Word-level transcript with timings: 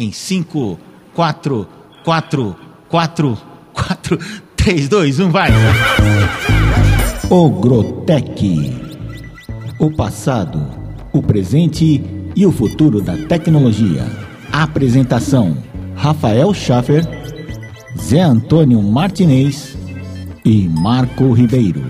em 0.00 0.10
5, 0.12 0.78
4, 1.14 1.68
4, 2.02 2.56
4, 2.88 3.38
4, 3.74 4.18
3, 4.56 4.88
2, 4.88 5.20
1, 5.20 5.30
vai! 5.30 5.50
Ogrotec. 7.28 8.72
O 9.78 9.94
passado, 9.94 10.66
o 11.12 11.22
presente 11.22 12.02
e 12.34 12.46
o 12.46 12.50
futuro 12.50 13.02
da 13.02 13.14
tecnologia. 13.26 14.06
Apresentação: 14.50 15.58
Rafael 15.94 16.54
Schaffer, 16.54 17.06
Zé 17.98 18.22
Antônio 18.22 18.82
Martinez 18.82 19.76
e 20.44 20.66
Marco 20.66 21.30
Ribeiro. 21.32 21.84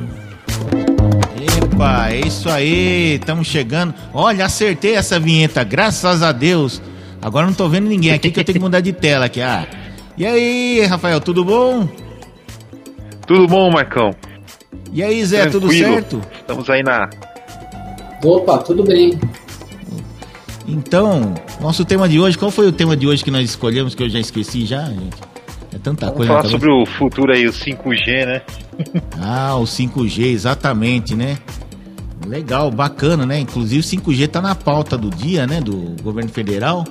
Epa, 1.63 2.11
é 2.11 2.27
isso 2.27 2.49
aí, 2.49 3.19
estamos 3.21 3.47
chegando. 3.47 3.95
Olha, 4.13 4.47
acertei 4.47 4.97
essa 4.97 5.21
vinheta, 5.21 5.63
graças 5.63 6.25
a 6.25 6.33
Deus. 6.33 6.83
Agora 7.23 7.47
não 7.47 7.53
tô 7.55 7.69
vendo 7.69 7.87
ninguém 7.89 8.13
aqui 8.13 8.31
que 8.31 8.41
eu 8.41 8.45
tenho 8.45 8.59
que 8.59 8.63
mudar 8.63 8.81
de 8.81 8.93
tela 8.93 9.27
aqui. 9.27 9.41
Ah. 9.41 9.67
E 10.17 10.27
aí, 10.27 10.85
Rafael, 10.87 11.21
tudo 11.21 11.45
bom? 11.45 11.89
Tudo 13.27 13.47
bom, 13.47 13.71
Marcão? 13.71 14.11
E 14.93 15.03
aí, 15.03 15.25
Zé, 15.25 15.43
Tranquilo. 15.47 15.61
tudo 15.61 15.73
certo? 15.73 16.21
Estamos 16.41 16.69
aí 16.71 16.83
na. 16.83 17.09
Opa, 18.25 18.59
tudo 18.59 18.83
bem. 18.85 19.19
Então, 20.67 21.35
nosso 21.61 21.85
tema 21.85 22.09
de 22.09 22.21
hoje, 22.21 22.39
qual 22.39 22.51
foi 22.51 22.67
o 22.67 22.73
tema 22.73 22.97
de 22.97 23.07
hoje 23.07 23.25
que 23.25 23.31
nós 23.31 23.49
escolhemos 23.49 23.95
que 23.95 24.03
eu 24.03 24.09
já 24.09 24.19
esqueci 24.21 24.65
já, 24.67 24.85
gente? 24.85 25.17
É 25.75 25.79
tanta 25.79 26.07
Vamos 26.07 26.17
coisa. 26.19 26.33
falar 26.33 26.45
na 26.45 26.51
sobre 26.51 26.71
o 26.71 26.85
futuro 26.87 27.33
aí, 27.33 27.47
o 27.47 27.53
5G, 27.53 28.27
né? 28.27 28.43
Ah, 29.21 29.57
o 29.57 29.65
5G, 29.65 30.27
exatamente, 30.27 31.15
né? 31.15 31.39
Legal, 32.27 32.71
bacana, 32.71 33.25
né? 33.25 33.39
Inclusive 33.39 33.81
o 33.81 33.83
5G 34.03 34.29
tá 34.29 34.41
na 34.41 34.55
pauta 34.55 34.97
do 34.97 35.11
dia, 35.11 35.47
né? 35.47 35.61
Do 35.61 35.97
governo 36.03 36.31
federal. 36.31 36.85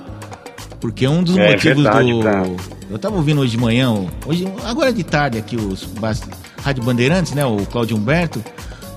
Porque 0.80 1.06
um 1.06 1.22
dos 1.22 1.36
É 1.36 1.52
motivos 1.52 1.82
verdade, 1.84 2.12
do. 2.12 2.20
pra- 2.20 2.44
Eu 2.90 2.98
tava 2.98 3.16
ouvindo 3.16 3.40
hoje 3.40 3.52
de 3.52 3.58
manhã, 3.58 3.90
o- 3.92 4.08
hoje, 4.26 4.48
agora 4.64 4.92
de 4.92 5.02
tarde 5.04 5.38
aqui, 5.38 5.56
os 5.56 5.86
Rádio 6.62 6.82
Bandeirantes, 6.82 7.32
né? 7.32 7.44
O 7.44 7.58
Cláudio 7.66 7.96
Humberto, 7.96 8.42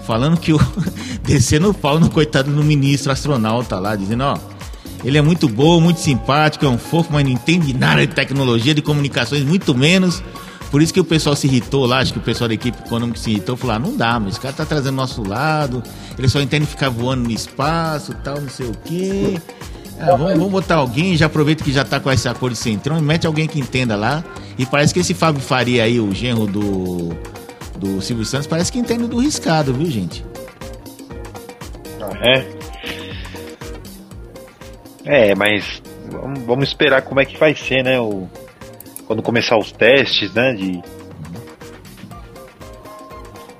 falando 0.07 0.37
que 0.37 0.53
o. 0.53 0.59
descendo 1.23 1.69
o 1.69 1.73
pau 1.73 1.99
no 1.99 2.09
coitado 2.09 2.51
do 2.51 2.63
ministro 2.63 3.11
astronauta 3.11 3.77
lá, 3.79 3.95
dizendo, 3.95 4.23
ó. 4.23 4.37
Ele 5.03 5.17
é 5.17 5.21
muito 5.21 5.49
bom, 5.49 5.81
muito 5.81 5.99
simpático, 5.99 6.65
é 6.65 6.69
um 6.69 6.77
fofo, 6.77 7.09
mas 7.11 7.25
não 7.25 7.31
entende 7.31 7.73
nada 7.73 8.07
de 8.07 8.13
tecnologia, 8.13 8.73
de 8.73 8.81
comunicações, 8.81 9.43
muito 9.43 9.75
menos. 9.75 10.23
Por 10.71 10.81
isso 10.81 10.93
que 10.93 10.99
o 10.99 11.03
pessoal 11.03 11.35
se 11.35 11.45
irritou 11.45 11.85
lá, 11.85 11.99
acho 11.99 12.13
que 12.13 12.19
o 12.19 12.21
pessoal 12.21 12.47
da 12.47 12.53
equipe 12.53 12.77
econômica 12.83 13.19
se 13.19 13.29
irritou, 13.31 13.55
falou, 13.57 13.75
ah, 13.75 13.79
não 13.79 13.95
dá, 13.97 14.17
mas 14.17 14.29
esse 14.31 14.39
cara 14.39 14.53
tá 14.53 14.65
trazendo 14.65 14.95
nosso 14.95 15.21
lado, 15.27 15.83
ele 16.17 16.27
só 16.29 16.39
entende 16.41 16.65
ficar 16.65 16.89
voando 16.89 17.25
no 17.25 17.31
espaço, 17.31 18.13
tal, 18.23 18.39
não 18.39 18.49
sei 18.49 18.65
o 18.67 18.71
quê. 18.85 19.39
Ah, 19.99 20.15
vamos, 20.15 20.33
vamos 20.33 20.51
botar 20.51 20.75
alguém, 20.75 21.15
já 21.15 21.27
aproveita 21.27 21.63
que 21.63 21.71
já 21.71 21.85
tá 21.85 21.99
com 21.99 22.11
esse 22.11 22.27
acordo 22.27 22.53
de 22.53 22.59
centrão 22.59 22.97
e 22.97 23.01
mete 23.01 23.27
alguém 23.27 23.47
que 23.47 23.59
entenda 23.59 23.95
lá. 23.95 24.23
E 24.57 24.65
parece 24.65 24.93
que 24.93 24.99
esse 24.99 25.13
Fábio 25.13 25.41
Faria 25.41 25.83
aí, 25.83 25.99
o 25.99 26.13
genro 26.13 26.45
do, 26.45 27.09
do 27.77 28.01
Silvio 28.01 28.25
Santos, 28.25 28.47
parece 28.47 28.71
que 28.71 28.79
entende 28.79 29.07
do 29.07 29.19
riscado, 29.19 29.73
viu, 29.73 29.89
gente? 29.89 30.25
É. 32.21 32.45
É, 35.05 35.35
mas 35.35 35.81
vamos, 36.09 36.39
vamos 36.43 36.67
esperar 36.69 37.01
como 37.01 37.19
é 37.19 37.25
que 37.25 37.37
vai 37.37 37.53
ser, 37.53 37.83
né? 37.83 37.99
O, 37.99 38.27
quando 39.05 39.21
começar 39.21 39.57
os 39.57 39.71
testes, 39.71 40.33
né? 40.33 40.53
De... 40.53 40.81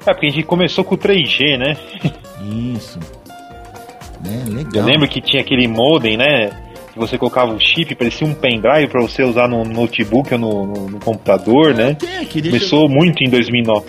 É, 0.06 0.14
porque 0.14 0.28
a 0.28 0.30
gente 0.30 0.44
começou 0.44 0.84
com 0.84 0.96
o 0.96 0.98
3G, 0.98 1.58
né? 1.58 1.78
Isso. 2.76 3.00
Né, 4.24 4.44
legal. 4.48 4.72
Eu 4.76 4.86
lembro 4.86 5.08
que 5.08 5.20
tinha 5.22 5.42
aquele 5.42 5.68
modem, 5.68 6.16
né? 6.18 6.52
Que 6.94 7.00
você 7.00 7.18
colocava 7.18 7.52
o 7.52 7.60
chip, 7.60 7.94
parecia 7.96 8.26
um 8.28 8.34
pendrive 8.34 8.88
pra 8.88 9.02
você 9.02 9.24
usar 9.24 9.48
no 9.48 9.64
notebook 9.66 10.32
ou 10.34 10.40
no, 10.40 10.66
no- 10.68 10.90
no 10.92 11.00
computador, 11.00 11.74
né? 11.74 11.96
Tem 11.96 12.18
aqui, 12.18 12.42
deixa 12.42 12.48
eu- 12.48 12.52
Começou 12.70 12.90
muito 12.90 13.24
em 13.24 13.30
2009. 13.30 13.86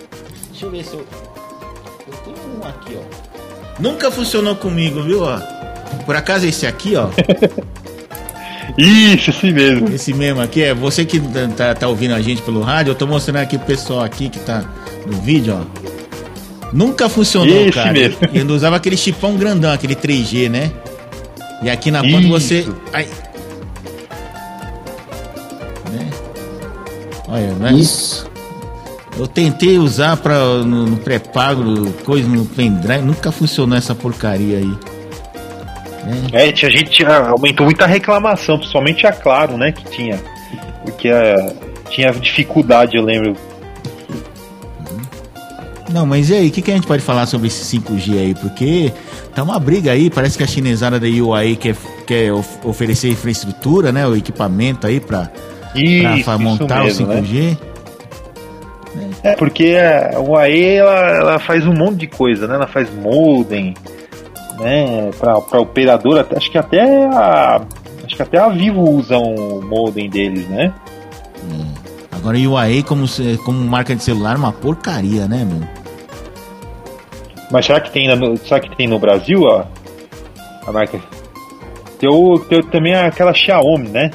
Deixa 0.50 0.66
eu 0.66 0.70
ver 0.70 0.82
se 0.84 0.94
eu. 0.94 1.00
Eu 1.00 2.14
tenho 2.24 2.36
um 2.62 2.66
aqui, 2.66 2.96
ó. 2.96 3.82
Nunca 3.82 4.10
funcionou 4.10 4.56
comigo, 4.56 5.02
viu, 5.02 5.22
ó? 5.22 5.38
Por 6.06 6.16
acaso 6.16 6.46
esse 6.46 6.66
aqui, 6.66 6.94
ó. 6.96 7.08
Isso, 8.78 9.30
assim 9.30 9.52
mesmo. 9.52 9.88
Esse 9.94 10.12
mesmo 10.12 10.40
aqui 10.40 10.62
é 10.62 10.74
você 10.74 11.04
que 11.04 11.20
tá, 11.56 11.74
tá 11.74 11.86
ouvindo 11.88 12.14
a 12.14 12.20
gente 12.20 12.42
pelo 12.42 12.60
rádio. 12.62 12.90
Eu 12.90 12.94
tô 12.94 13.06
mostrando 13.06 13.36
aqui 13.36 13.56
pro 13.58 13.66
pessoal 13.66 14.02
aqui 14.02 14.28
que 14.28 14.38
tá 14.40 14.64
no 15.06 15.12
vídeo, 15.20 15.60
ó. 15.60 15.84
Nunca 16.74 17.08
funcionou, 17.08 17.62
Esse 17.62 17.72
cara. 17.72 17.92
mesmo. 17.92 18.18
E 18.32 18.40
ainda 18.40 18.52
usava 18.52 18.74
aquele 18.74 18.96
chipão 18.96 19.36
grandão, 19.36 19.72
aquele 19.72 19.94
3G, 19.94 20.50
né? 20.50 20.72
E 21.62 21.70
aqui 21.70 21.88
na 21.90 22.02
ponta 22.02 22.26
você. 22.26 22.66
Ai. 22.92 23.06
Né? 25.92 26.10
Olha, 27.28 27.52
né? 27.52 27.72
Isso. 27.72 28.28
Eu 29.16 29.28
tentei 29.28 29.78
usar 29.78 30.16
pra, 30.16 30.36
no, 30.64 30.86
no 30.86 30.96
pré-pago, 30.96 31.92
coisa 32.04 32.26
no 32.26 32.44
pendrive, 32.44 33.04
nunca 33.04 33.30
funcionou 33.30 33.78
essa 33.78 33.94
porcaria 33.94 34.58
aí. 34.58 34.76
É, 36.32 36.50
tinha 36.50 36.70
gente 36.70 37.04
aumentou 37.04 37.64
muita 37.64 37.86
reclamação, 37.86 38.58
principalmente 38.58 39.06
a 39.06 39.12
Claro, 39.12 39.56
né? 39.56 39.70
Que 39.70 39.84
tinha. 39.84 40.20
Porque 40.82 41.08
a, 41.08 41.54
tinha 41.88 42.10
dificuldade, 42.10 42.96
eu 42.96 43.02
lembro. 43.04 43.36
Não, 45.94 46.04
mas 46.04 46.28
e 46.28 46.34
aí, 46.34 46.48
o 46.48 46.50
que, 46.50 46.60
que 46.60 46.72
a 46.72 46.74
gente 46.74 46.88
pode 46.88 47.02
falar 47.04 47.24
sobre 47.26 47.46
esse 47.46 47.78
5G 47.78 48.18
aí? 48.18 48.34
Porque 48.34 48.92
tá 49.32 49.44
uma 49.44 49.60
briga 49.60 49.92
aí, 49.92 50.10
parece 50.10 50.36
que 50.36 50.42
a 50.42 50.46
chinesada 50.46 50.98
da 50.98 51.06
UAE 51.06 51.54
quer, 51.54 51.76
quer 52.04 52.32
of- 52.32 52.58
oferecer 52.66 53.10
infraestrutura, 53.10 53.92
né? 53.92 54.04
O 54.04 54.16
equipamento 54.16 54.88
aí 54.88 54.98
isso 56.38 56.42
montar 56.42 56.82
mesmo, 56.82 57.06
o 57.06 57.08
né? 57.10 57.20
5G. 57.22 57.58
É, 59.22 59.36
porque 59.36 59.76
a 59.76 60.18
UAE 60.18 60.64
ela, 60.64 61.00
ela 61.10 61.38
faz 61.38 61.64
um 61.64 61.72
monte 61.72 61.98
de 61.98 62.06
coisa, 62.08 62.48
né? 62.48 62.56
Ela 62.56 62.66
faz 62.66 62.88
modem, 62.92 63.72
né? 64.58 65.10
Pra, 65.16 65.40
pra 65.42 65.60
operadora, 65.60 66.26
acho 66.36 66.50
que 66.50 66.58
até 66.58 67.04
a. 67.06 67.60
Acho 68.04 68.16
que 68.16 68.22
até 68.22 68.38
a 68.38 68.48
Vivo 68.48 68.82
usa 68.82 69.16
um 69.16 69.62
modem 69.64 70.10
deles, 70.10 70.44
né? 70.48 70.74
Agora 72.10 72.36
a 72.36 72.40
UAE 72.50 72.82
como, 72.82 73.04
como 73.44 73.60
marca 73.60 73.94
de 73.94 74.02
celular 74.02 74.34
é 74.34 74.38
uma 74.38 74.52
porcaria, 74.52 75.28
né, 75.28 75.46
meu? 75.48 75.83
Mas 77.50 77.66
será 77.66 77.80
que 77.80 77.90
tem, 77.90 78.08
no, 78.16 78.36
será 78.38 78.60
que 78.60 78.74
tem 78.76 78.86
no 78.88 78.98
Brasil 78.98 79.42
ó, 79.42 79.64
a 80.66 80.72
marca? 80.72 80.98
Tem, 81.98 82.08
o, 82.08 82.38
tem 82.38 82.62
também 82.64 82.94
aquela 82.94 83.32
Xiaomi, 83.32 83.88
né? 83.88 84.10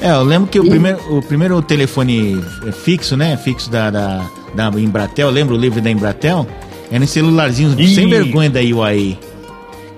É, 0.00 0.10
eu 0.12 0.22
lembro 0.22 0.48
que 0.48 0.58
o 0.58 0.66
primeiro, 0.66 0.98
o 1.18 1.22
primeiro 1.22 1.60
telefone 1.60 2.42
fixo, 2.84 3.16
né? 3.16 3.36
Fixo 3.36 3.70
da, 3.70 3.90
da, 3.90 4.24
da 4.54 4.68
Embratel, 4.80 5.28
lembra 5.30 5.54
o 5.54 5.58
livro 5.58 5.80
da 5.80 5.90
Embratel? 5.90 6.46
Era 6.90 7.04
em 7.04 7.06
celularzinhos 7.06 7.74
Ih. 7.78 7.94
sem 7.94 8.08
vergonha 8.08 8.48
da 8.48 8.60
UAE. 8.60 9.18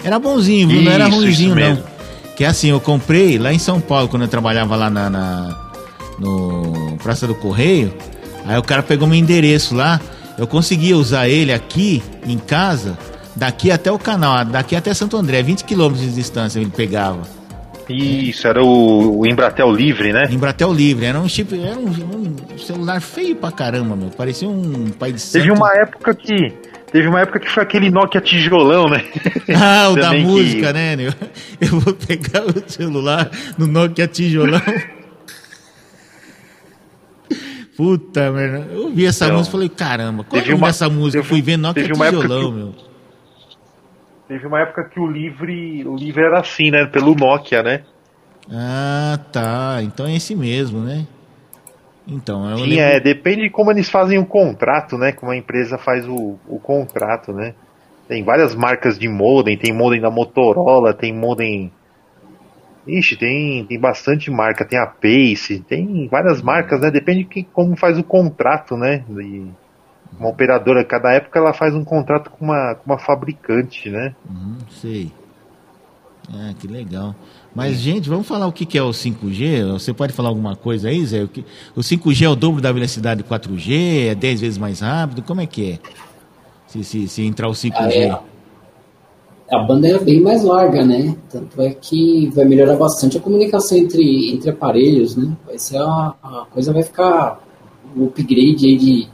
Era 0.05 0.19
bonzinho, 0.19 0.69
viu? 0.69 0.83
não 0.83 0.91
era 0.93 1.09
Isso, 1.09 1.17
ruimzinho, 1.17 1.59
isso 1.59 1.69
não. 1.77 1.85
Que 2.35 2.45
é 2.45 2.49
assim, 2.49 2.71
eu 2.71 2.81
comprei 2.81 3.39
lá 3.39 3.53
em 3.53 3.59
São 3.59 3.81
Paulo, 3.81 4.09
quando 4.09 4.23
eu 4.23 4.29
trabalhava 4.29 4.75
lá 4.75 4.91
na, 4.91 5.09
na- 5.09 5.71
no 6.19 6.97
Praça 7.03 7.27
do 7.27 7.35
Correio. 7.35 7.95
Aí 8.45 8.59
o 8.59 8.63
cara 8.63 8.83
pegou 8.83 9.07
meu 9.07 9.17
endereço 9.17 9.75
lá. 9.75 10.01
Eu 10.39 10.47
conseguia 10.47 10.97
usar 10.97 11.29
ele 11.29 11.53
aqui 11.53 12.03
em 12.27 12.39
casa, 12.39 12.97
daqui 13.37 13.71
até 13.71 13.91
o 13.93 13.99
canal, 13.99 14.45
daqui 14.45 14.75
até 14.75 14.93
Santo 14.95 15.17
André, 15.17 15.43
20 15.43 15.65
quilômetros 15.65 16.05
de 16.07 16.15
distância 16.15 16.59
ele 16.61 16.71
pegava. 16.75 17.21
Isso, 17.89 18.47
era 18.47 18.63
o, 18.65 19.19
o 19.21 19.27
Embratel 19.27 19.71
Livre, 19.73 20.13
né? 20.13 20.23
Embratel 20.31 20.73
livre, 20.73 21.05
era 21.05 21.19
um 21.21 21.29
chip, 21.29 21.53
era 21.61 21.77
um, 21.79 21.89
um 22.55 22.59
celular 22.59 23.01
feio 23.01 23.35
pra 23.37 23.51
caramba, 23.51 23.95
meu. 23.97 24.09
Parecia 24.09 24.49
um 24.49 24.89
pai 24.91 25.13
de 25.13 25.21
santo. 25.21 25.43
Teve 25.43 25.51
uma 25.53 25.71
época 25.75 26.15
que. 26.15 26.53
Teve 26.93 27.09
uma 27.09 27.21
época 27.23 27.41
que 27.41 27.51
foi 27.51 27.63
aquele 27.63 27.91
Nokia 27.91 28.21
tijolão, 28.21 28.85
né? 28.87 29.03
Ah, 29.55 29.89
o 29.91 29.97
da 29.97 30.03
Também 30.03 30.23
que- 30.25 30.31
música, 30.31 30.73
né? 30.73 30.95
meu? 30.95 31.13
Eu 31.61 31.81
vou 31.81 31.93
pegar 31.95 32.45
o 32.45 32.71
celular 32.71 33.31
no 33.59 33.67
Nokia 33.67 34.07
tijolão. 34.07 34.61
Puta 37.77 38.31
merda. 38.31 38.67
Eu 38.73 38.85
ouvi 38.85 39.07
essa 39.07 39.25
Então, 39.27 39.39
música 39.39 39.51
e 39.51 39.53
falei, 39.53 39.69
caramba, 39.69 40.25
qual 40.25 40.43
é 40.43 40.55
uma- 40.55 40.67
dessa 40.67 40.89
música? 40.89 41.19
Eu 41.19 41.23
teve- 41.23 41.29
fui 41.29 41.43
ver 41.43 41.57
uma 41.59 41.69
época 41.71 42.23
tijolão, 42.23 42.51
que- 42.51 42.57
meu. 42.57 42.75
Teve 44.29 44.47
uma 44.47 44.61
época 44.61 44.85
que 44.85 45.01
o 45.01 45.07
Livre. 45.07 45.87
O 45.87 45.97
Livre 45.97 46.23
era 46.23 46.41
assim, 46.41 46.71
né? 46.71 46.87
Pelo 46.87 47.15
Nokia, 47.15 47.63
né? 47.63 47.83
Ah, 48.51 49.19
tá. 49.31 49.79
Então 49.83 50.07
é 50.07 50.15
esse 50.17 50.35
mesmo, 50.35 50.81
né? 50.81 51.07
Então, 52.07 52.49
eu 52.51 52.57
Sim, 52.59 52.63
lembro- 52.65 52.79
é, 52.85 53.01
depende 53.01 53.43
de 53.43 53.51
como 53.51 53.71
eles 53.71 53.89
fazem 53.89 54.19
o 54.19 54.27
contrato, 54.27 54.99
né? 54.99 55.13
Como 55.13 55.31
a 55.33 55.37
empresa 55.37 55.79
faz 55.79 56.07
o, 56.09 56.37
o 56.49 56.59
contrato, 56.59 57.33
né? 57.33 57.55
Tem 58.09 58.23
várias 58.25 58.55
marcas 58.55 58.99
de 58.99 59.09
modem, 59.09 59.57
tem 59.57 59.73
modem 59.73 60.01
da 60.01 60.11
Motorola, 60.11 60.93
tem 60.93 61.15
modem. 61.15 61.73
Ixi, 62.87 63.17
tem, 63.17 63.65
tem 63.65 63.79
bastante 63.79 64.31
marca, 64.31 64.65
tem 64.65 64.79
a 64.79 64.87
Pace, 64.87 65.61
tem 65.69 66.09
várias 66.09 66.43
marcas, 66.43 66.81
né? 66.81 66.91
Depende 66.91 67.21
de 67.21 67.25
que, 67.27 67.43
como 67.45 67.77
faz 67.77 67.97
o 67.99 68.03
contrato, 68.03 68.77
né? 68.77 69.05
De 69.09 69.47
uma 70.19 70.29
operadora, 70.29 70.85
cada 70.85 71.13
época 71.13 71.39
ela 71.39 71.53
faz 71.53 71.75
um 71.75 71.85
contrato 71.85 72.29
com 72.31 72.45
uma, 72.45 72.75
com 72.75 72.91
uma 72.91 72.99
fabricante, 72.99 73.89
né? 73.89 74.15
Uhum, 74.29 74.57
sei. 74.69 75.13
Ah, 76.33 76.53
que 76.59 76.67
legal. 76.67 77.15
Mas, 77.55 77.77
gente, 77.79 78.09
vamos 78.09 78.27
falar 78.27 78.47
o 78.47 78.53
que 78.53 78.65
que 78.65 78.79
é 78.79 78.83
o 78.83 78.91
5G? 78.91 79.65
Você 79.73 79.93
pode 79.93 80.13
falar 80.13 80.29
alguma 80.29 80.57
coisa 80.57 80.89
aí, 80.89 81.05
Zé? 81.05 81.23
O, 81.25 81.29
que- 81.29 81.45
o 81.77 81.81
5G 81.83 82.25
é 82.25 82.29
o 82.29 82.37
dobro 82.37 82.61
da 82.61 82.73
velocidade 82.73 83.23
do 83.23 83.29
4G? 83.29 84.09
É 84.11 84.15
10 84.15 84.41
vezes 84.41 84.59
mais 84.59 84.81
rápido? 84.81 85.23
Como 85.23 85.41
é 85.41 85.47
que 85.47 85.73
é? 85.73 85.79
Se, 86.67 86.83
se, 86.85 87.09
se 87.09 87.23
entrar 87.25 87.49
o 87.49 87.53
5G. 87.53 87.75
Ah, 87.77 87.93
é. 87.93 88.32
A 89.53 89.59
banda 89.59 89.87
é 89.87 89.99
bem 89.99 90.19
mais 90.21 90.43
larga, 90.43 90.83
né? 90.83 91.15
Tanto 91.29 91.61
é 91.61 91.71
que 91.75 92.31
vai 92.35 92.47
melhorar 92.47 92.75
bastante 92.77 93.19
a 93.19 93.21
comunicação 93.21 93.77
entre, 93.77 94.33
entre 94.33 94.49
aparelhos, 94.49 95.15
né? 95.15 95.37
Vai 95.47 95.59
ser 95.59 95.77
a, 95.77 96.15
a 96.23 96.47
coisa 96.51 96.73
vai 96.73 96.83
ficar. 96.83 97.39
O 97.95 98.07
upgrade 98.07 98.67
aí 98.67 98.77
de, 98.79 99.09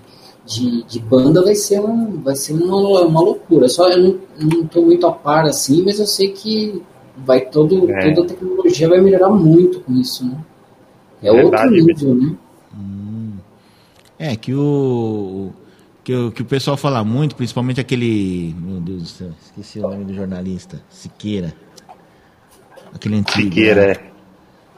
de, 0.46 0.85
de 0.85 1.00
banda 1.00 1.43
vai 1.43 1.56
ser, 1.56 1.81
um, 1.81 2.20
vai 2.20 2.37
ser 2.37 2.52
uma, 2.52 3.00
uma 3.02 3.20
loucura. 3.20 3.69
Só 3.69 3.90
eu 3.90 3.99
não, 4.00 4.19
não 4.40 4.64
tô 4.67 4.82
muito 4.82 5.05
a 5.08 5.12
par 5.12 5.44
assim, 5.44 5.82
mas 5.82 5.99
eu 5.99 6.06
sei 6.06 6.29
que 6.29 6.81
vai 7.17 7.40
todo, 7.40 7.90
É. 7.90 8.14
toda 8.14 8.26
a 8.26 8.29
tecnologia 8.29 8.88
vai 8.88 9.00
melhorar 9.00 9.31
muito 9.31 9.81
com 9.81 9.93
isso, 9.94 10.25
né? 10.25 10.38
É 11.20 11.32
outro 11.32 11.50
Verdade 11.50 11.82
nível, 11.82 12.14
né? 12.14 12.37
É, 14.19 14.37
que 14.37 14.55
o. 14.55 15.50
Que 16.08 16.14
o, 16.14 16.32
que 16.32 16.40
o 16.40 16.44
pessoal 16.46 16.75
fala 16.75 17.05
muito, 17.05 17.37
principalmente 17.37 17.82
aquele. 17.82 18.56
Meu 18.58 18.81
Deus 18.81 19.02
do 19.02 19.08
céu, 19.08 19.31
esqueci 19.44 19.78
o 19.78 19.82
nome 19.82 20.06
do 20.06 20.14
jornalista. 20.14 20.81
Siqueira. 20.88 21.55
Aquele 22.94 23.16
antigo. 23.16 23.43
Siqueira, 23.43 23.88
né? 23.88 23.96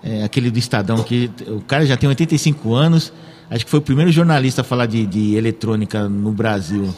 é. 0.03 0.23
É, 0.23 0.25
aquele 0.25 0.51
do 0.51 0.59
Estadão, 0.59 1.05
que 1.05 1.31
o 1.47 1.61
cara 1.61 1.87
já 1.87 1.97
tem 1.97 2.09
85 2.09 2.75
anos, 2.75 3.13
acho 3.49 3.65
que 3.65 3.71
foi 3.71 3.79
o 3.79 3.83
primeiro 3.83 4.11
jornalista 4.11 4.63
a 4.63 4.65
falar 4.65 4.87
de, 4.87 5.07
de 5.07 5.37
eletrônica 5.37 6.09
no 6.09 6.33
Brasil. 6.33 6.93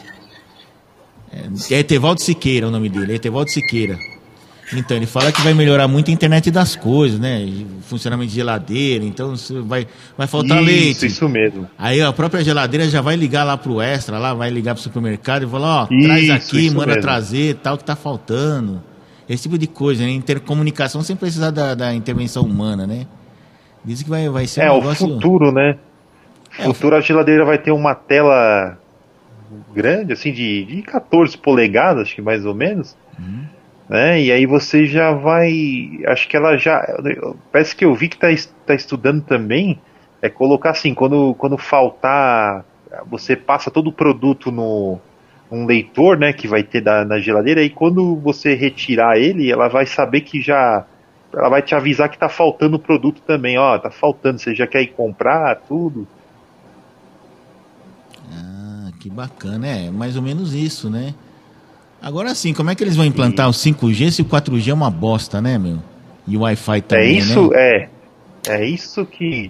É, 1.31 1.75
é 1.75 1.79
Etevaldo 1.81 2.19
Siqueira 2.19 2.67
o 2.67 2.71
nome 2.71 2.89
dele, 2.89 3.11
é 3.11 3.15
Etevaldo 3.17 3.51
Siqueira. 3.51 3.99
Então, 4.75 4.97
ele 4.97 5.05
fala 5.05 5.31
que 5.31 5.41
vai 5.41 5.53
melhorar 5.53 5.87
muito 5.87 6.09
a 6.09 6.13
internet 6.13 6.49
das 6.49 6.75
coisas, 6.75 7.19
né? 7.19 7.47
Funcionamento 7.81 8.29
de 8.29 8.35
geladeira, 8.35 9.05
então 9.05 9.33
vai, 9.65 9.87
vai 10.17 10.25
faltar 10.27 10.57
isso, 10.61 10.65
leite. 10.65 11.05
isso 11.05 11.29
mesmo. 11.29 11.69
Aí 11.77 12.01
a 12.01 12.11
própria 12.11 12.43
geladeira 12.43 12.87
já 12.89 13.01
vai 13.01 13.15
ligar 13.15 13.43
lá 13.43 13.55
pro 13.57 13.79
extra, 13.81 14.17
lá 14.17 14.33
vai 14.33 14.49
ligar 14.49 14.73
pro 14.73 14.83
supermercado 14.83 15.43
e 15.43 15.47
falar, 15.47 15.83
ó, 15.83 15.85
traz 15.85 16.23
Isso, 16.23 16.31
aqui, 16.55 16.69
manda 16.71 16.87
mesmo. 16.87 17.01
trazer, 17.01 17.55
tal 17.55 17.77
que 17.77 17.83
tá 17.83 17.95
faltando. 17.95 18.81
Esse 19.29 19.43
tipo 19.43 19.57
de 19.57 19.67
coisa, 19.67 20.03
né? 20.03 20.09
Intercomunicação 20.11 21.01
sem 21.01 21.15
precisar 21.15 21.51
da, 21.51 21.75
da 21.75 21.93
intervenção 21.93 22.43
humana, 22.43 22.85
né? 22.87 23.05
Diz 23.85 24.01
que 24.01 24.09
vai, 24.09 24.27
vai 24.29 24.47
ser 24.47 24.61
É, 24.61 24.71
um 24.71 24.75
o 24.75 24.77
negócio. 24.79 25.07
futuro, 25.07 25.51
né? 25.51 25.77
É, 26.57 26.67
o 26.67 26.73
futuro 26.73 26.95
a 26.95 27.01
geladeira 27.01 27.43
vai 27.45 27.57
ter 27.57 27.71
uma 27.71 27.95
tela 27.95 28.77
grande, 29.73 30.13
assim, 30.13 30.31
de, 30.31 30.65
de 30.65 30.81
14 30.81 31.37
polegadas, 31.37 32.03
acho 32.03 32.15
que 32.15 32.21
mais 32.21 32.45
ou 32.45 32.53
menos. 32.55 32.95
Uhum. 33.19 33.45
Né? 33.89 34.21
E 34.21 34.31
aí 34.31 34.45
você 34.45 34.85
já 34.85 35.11
vai. 35.11 35.99
Acho 36.07 36.27
que 36.27 36.37
ela 36.37 36.57
já. 36.57 36.81
Parece 37.51 37.75
que 37.75 37.85
eu 37.85 37.93
vi 37.93 38.07
que 38.07 38.17
tá, 38.17 38.27
tá 38.65 38.73
estudando 38.73 39.21
também. 39.23 39.79
É 40.21 40.29
colocar 40.29 40.71
assim, 40.71 40.93
quando, 40.93 41.33
quando 41.35 41.57
faltar. 41.57 42.65
Você 43.09 43.35
passa 43.35 43.71
todo 43.71 43.87
o 43.87 43.93
produto 43.93 44.51
no 44.51 44.99
um 45.53 45.67
leitor, 45.67 46.17
né, 46.17 46.33
que 46.33 46.47
vai 46.47 46.63
ter 46.63 46.81
da, 46.81 47.05
na 47.05 47.19
geladeira, 47.19 47.61
e 47.61 47.69
quando 47.69 48.15
você 48.15 48.55
retirar 48.55 49.17
ele, 49.17 49.51
ela 49.51 49.67
vai 49.67 49.85
saber 49.85 50.21
que 50.21 50.41
já. 50.41 50.85
Ela 51.31 51.49
vai 51.49 51.61
te 51.61 51.75
avisar 51.75 52.09
que 52.09 52.17
tá 52.17 52.29
faltando 52.29 52.77
o 52.77 52.79
produto 52.79 53.21
também, 53.21 53.57
ó, 53.57 53.77
tá 53.77 53.89
faltando, 53.89 54.39
você 54.39 54.53
já 54.53 54.67
quer 54.67 54.81
ir 54.81 54.87
comprar, 54.87 55.55
tudo. 55.67 56.07
Ah, 58.31 58.91
que 58.99 59.09
bacana, 59.09 59.67
é 59.67 59.91
mais 59.91 60.15
ou 60.15 60.21
menos 60.21 60.53
isso, 60.53 60.89
né? 60.89 61.13
Agora 62.03 62.35
sim, 62.35 62.53
como 62.53 62.69
é 62.69 62.75
que 62.75 62.83
eles 62.83 62.97
vão 62.97 63.05
implantar 63.05 63.47
o 63.47 63.53
5G 63.53 64.11
se 64.11 64.21
o 64.21 64.25
4G 64.25 64.67
é 64.71 64.73
uma 64.73 64.91
bosta, 64.91 65.39
né, 65.41 65.57
meu? 65.57 65.77
E 66.27 66.35
o 66.35 66.41
Wi-Fi 66.41 66.81
também, 66.81 67.05
é 67.05 67.17
isso, 67.17 67.49
né? 67.49 67.57
é. 67.57 67.89
É 68.49 68.65
isso 68.65 69.05
que. 69.05 69.49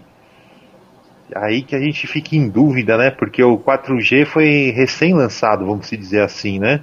Aí 1.35 1.63
que 1.63 1.75
a 1.75 1.79
gente 1.79 2.05
fica 2.05 2.35
em 2.35 2.47
dúvida, 2.47 2.95
né? 2.95 3.09
Porque 3.09 3.43
o 3.43 3.57
4G 3.57 4.27
foi 4.27 4.71
recém-lançado, 4.75 5.65
vamos 5.65 5.87
se 5.87 5.97
dizer 5.97 6.21
assim, 6.21 6.59
né? 6.59 6.81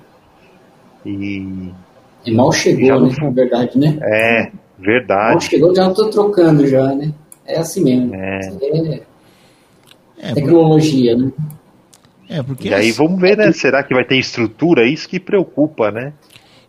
E. 1.07 1.71
E 2.27 2.35
mal 2.35 2.51
chegou, 2.51 2.87
Já 2.89 2.99
né? 2.99 3.15
Na 3.23 3.31
verdade, 3.31 3.79
né? 3.79 3.97
É, 4.03 4.43
Mal 4.43 4.53
verdade. 4.77 5.45
chegou, 5.45 5.73
já 5.73 5.89
tô 5.91 6.11
trocando 6.11 6.67
já, 6.67 6.85
né? 6.97 7.15
É 7.47 7.61
assim 7.61 7.85
mesmo. 7.85 8.13
É. 8.13 8.41
É 10.21 10.31
É, 10.31 10.35
tecnologia, 10.35 11.17
né? 11.17 11.31
É, 12.31 12.43
porque 12.43 12.69
E 12.69 12.75
aí 12.75 12.93
vamos 12.93 13.21
ver, 13.21 13.37
né? 13.37 13.53
Será 13.53 13.83
que 13.83 13.93
vai 13.95 14.05
ter 14.05 14.17
estrutura? 14.17 14.87
Isso 14.87 15.09
que 15.09 15.19
preocupa, 15.21 15.91
né? 15.91 16.13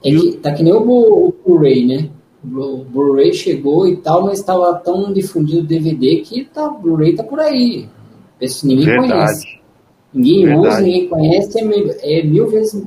É 0.03 0.09
que 0.09 0.31
tá 0.37 0.51
que 0.53 0.63
nem 0.63 0.73
o 0.73 0.79
Blu- 0.81 1.27
o 1.27 1.35
Blu-ray, 1.45 1.85
né? 1.85 2.09
O 2.43 2.83
Blu-ray 2.83 3.33
chegou 3.33 3.87
e 3.87 3.97
tal, 3.97 4.23
mas 4.25 4.39
estava 4.39 4.73
tão 4.79 5.13
difundido 5.13 5.59
o 5.59 5.63
DVD 5.63 6.17
que 6.21 6.43
tá, 6.45 6.65
o 6.67 6.79
Blu-ray 6.79 7.13
tá 7.15 7.23
por 7.23 7.39
aí. 7.39 7.87
Esse 8.41 8.65
ninguém 8.65 8.85
conhece. 8.97 9.07
Verdade. 9.45 9.61
Ninguém 10.13 10.45
usa, 10.47 10.61
Verdade. 10.61 10.83
ninguém 10.83 11.07
conhece, 11.07 11.59
é 11.59 11.63
mil, 11.63 11.91
é 12.01 12.23
mil 12.23 12.47
vezes. 12.49 12.83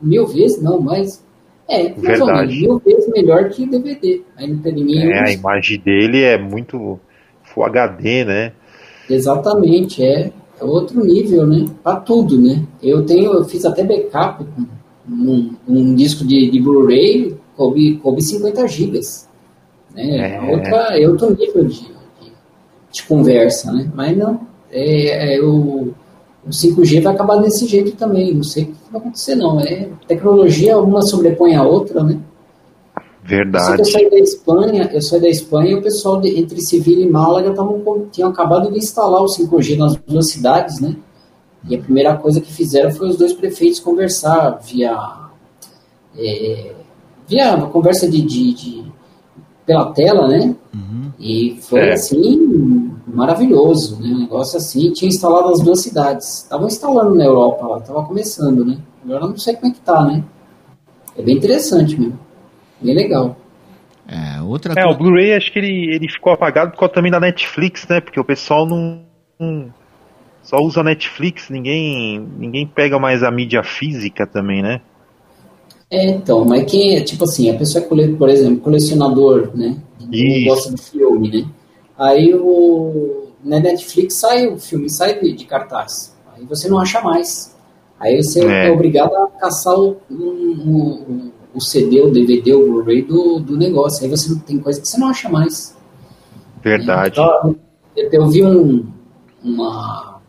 Mil 0.00 0.26
vezes, 0.26 0.62
não, 0.62 0.80
mas. 0.80 1.24
É, 1.68 1.82
mais 1.94 2.20
ou 2.20 2.26
Verdade. 2.26 2.46
menos, 2.46 2.60
mil 2.62 2.78
vezes 2.78 3.08
melhor 3.12 3.48
que 3.50 3.66
DVD. 3.66 4.22
Aí 4.36 4.46
não 4.48 4.58
tem 4.58 4.72
ninguém 4.72 5.12
É, 5.12 5.18
a 5.20 5.24
usa. 5.24 5.32
imagem 5.34 5.78
dele 5.80 6.22
é 6.22 6.38
muito 6.38 6.98
Full 7.42 7.64
HD, 7.64 8.24
né? 8.24 8.52
Exatamente, 9.10 10.02
é, 10.02 10.30
é 10.60 10.64
outro 10.64 11.04
nível, 11.04 11.46
né? 11.46 11.66
Para 11.82 12.00
tudo, 12.00 12.40
né? 12.40 12.64
Eu 12.82 13.04
tenho, 13.04 13.32
eu 13.32 13.44
fiz 13.44 13.64
até 13.64 13.84
backup 13.84 14.44
com 14.44 14.66
um, 15.08 15.54
um 15.68 15.94
disco 15.94 16.26
de, 16.26 16.50
de 16.50 16.60
Blu-ray, 16.60 17.36
coube, 17.56 17.96
coube 17.98 18.22
50 18.22 18.66
gigas. 18.66 19.28
Né? 19.94 20.34
É. 20.34 20.50
Outra, 20.50 21.00
é 21.00 21.08
outro 21.08 21.36
nível 21.36 21.64
de, 21.64 21.80
de, 21.80 22.32
de 22.92 23.02
conversa, 23.04 23.72
né? 23.72 23.90
Mas 23.94 24.16
não, 24.16 24.40
é, 24.70 25.36
é 25.36 25.42
o, 25.42 25.92
o 26.44 26.50
5G 26.50 27.02
vai 27.02 27.14
acabar 27.14 27.36
desse 27.36 27.66
jeito 27.66 27.92
também. 27.92 28.34
Não 28.34 28.42
sei 28.44 28.64
o 28.64 28.66
que 28.66 28.74
vai 28.90 29.00
acontecer, 29.00 29.34
não. 29.34 29.60
É 29.60 29.88
tecnologia, 30.06 30.78
uma 30.78 31.02
sobrepõe 31.02 31.54
a 31.54 31.62
outra, 31.62 32.02
né? 32.02 32.18
Verdade. 33.26 33.80
eu 33.80 33.84
saí 33.84 34.08
da 34.10 34.18
Espanha, 34.18 34.90
eu 34.92 35.02
saí 35.02 35.20
da 35.20 35.28
Espanha 35.28 35.70
e 35.72 35.74
o 35.74 35.82
pessoal 35.82 36.20
de- 36.20 36.38
entre 36.38 36.60
Sevilha 36.60 37.02
e 37.02 37.08
Málaga 37.10 37.52
tavam, 37.54 37.82
tinham 38.12 38.30
acabado 38.30 38.70
de 38.70 38.78
instalar 38.78 39.20
o 39.22 39.26
5G 39.28 39.76
nas 39.76 39.96
duas 39.96 40.30
cidades, 40.30 40.80
né? 40.80 40.96
E 41.68 41.74
a 41.74 41.78
primeira 41.80 42.16
coisa 42.16 42.40
que 42.40 42.52
fizeram 42.52 42.90
foi 42.92 43.08
os 43.08 43.16
dois 43.16 43.32
prefeitos 43.32 43.80
conversar 43.80 44.60
via 44.64 44.96
é, 46.16 46.72
via 47.26 47.54
uma 47.56 47.68
conversa 47.68 48.08
de, 48.08 48.22
de- 48.22 48.54
de- 48.54 48.84
pela 49.66 49.92
tela, 49.92 50.28
né? 50.28 50.54
Uhum. 50.72 51.10
E 51.18 51.58
foi 51.62 51.80
É. 51.80 51.92
assim 51.94 52.92
maravilhoso, 53.06 54.00
né? 54.00 54.08
Um 54.08 54.20
negócio 54.20 54.56
assim, 54.58 54.92
tinha 54.92 55.08
instalado 55.08 55.48
nas 55.50 55.60
duas 55.60 55.80
cidades. 55.80 56.42
Estavam 56.44 56.68
instalando 56.68 57.14
na 57.16 57.24
Europa 57.24 57.66
lá, 57.66 57.80
tava 57.80 58.04
começando, 58.04 58.64
né? 58.64 58.78
Agora 59.04 59.24
eu 59.24 59.28
não 59.30 59.36
sei 59.38 59.54
como 59.56 59.66
é 59.72 59.74
que 59.74 59.80
tá, 59.80 60.04
né? 60.04 60.22
É 61.16 61.22
bem 61.22 61.36
interessante 61.36 61.98
mesmo. 61.98 62.18
Bem 62.80 62.94
legal. 62.94 63.36
É, 64.08 64.40
outra 64.42 64.72
É, 64.76 64.82
o 64.84 64.94
coisa. 64.94 64.98
Blu-ray 64.98 65.34
acho 65.34 65.52
que 65.52 65.58
ele, 65.58 65.94
ele 65.94 66.08
ficou 66.08 66.32
apagado 66.32 66.70
por 66.72 66.78
causa 66.78 66.94
também 66.94 67.10
da 67.10 67.18
Netflix, 67.20 67.86
né? 67.88 68.00
Porque 68.00 68.20
o 68.20 68.24
pessoal 68.24 68.64
não, 68.66 69.02
não- 69.38 69.72
só 70.42 70.58
usa 70.58 70.82
Netflix, 70.82 71.50
ninguém 71.50 72.20
ninguém 72.38 72.66
pega 72.66 72.98
mais 72.98 73.22
a 73.24 73.30
mídia 73.30 73.64
física 73.64 74.26
também, 74.26 74.62
né? 74.62 74.80
É, 75.90 76.04
então, 76.10 76.44
mas 76.44 76.70
quem 76.70 76.96
é, 76.96 77.00
tipo 77.02 77.24
assim, 77.24 77.50
a 77.50 77.56
pessoa 77.56 77.84
é, 77.84 78.08
por 78.16 78.28
exemplo, 78.28 78.58
colecionador, 78.60 79.50
né? 79.56 79.76
Isso. 80.10 80.48
gosta 80.48 80.74
de 80.74 80.82
filme, 80.82 81.30
né? 81.42 81.48
Aí 81.98 82.34
o. 82.34 83.26
Na 83.44 83.60
Netflix 83.60 84.14
sai 84.14 84.46
o 84.48 84.58
filme, 84.58 84.90
sai 84.90 85.20
de, 85.20 85.32
de 85.32 85.44
cartaz. 85.44 86.16
Aí 86.34 86.44
você 86.44 86.68
não 86.68 86.78
acha 86.78 87.00
mais. 87.00 87.56
Aí 87.98 88.22
você 88.22 88.44
é, 88.44 88.66
É. 88.66 88.70
obrigado 88.70 89.14
a 89.14 89.28
caçar 89.40 89.74
o, 89.78 89.96
o, 90.10 90.14
o, 90.14 91.32
o 91.56 91.60
CD, 91.60 92.02
o 92.02 92.10
DVD, 92.10 92.54
o 92.54 92.66
Blu-ray 92.66 93.02
do, 93.02 93.40
do 93.40 93.56
negócio. 93.56 94.04
Aí 94.04 94.10
você 94.10 94.38
tem 94.40 94.58
coisa 94.58 94.78
que 94.78 94.86
você 94.86 95.00
não 95.00 95.08
acha 95.08 95.28
mais. 95.28 95.74
Verdade. 96.62 97.18
Então, 97.18 97.56
eu, 97.96 98.10
eu 98.12 98.26
vi 98.28 98.44
um, 98.44 98.86
uma, 99.42 100.20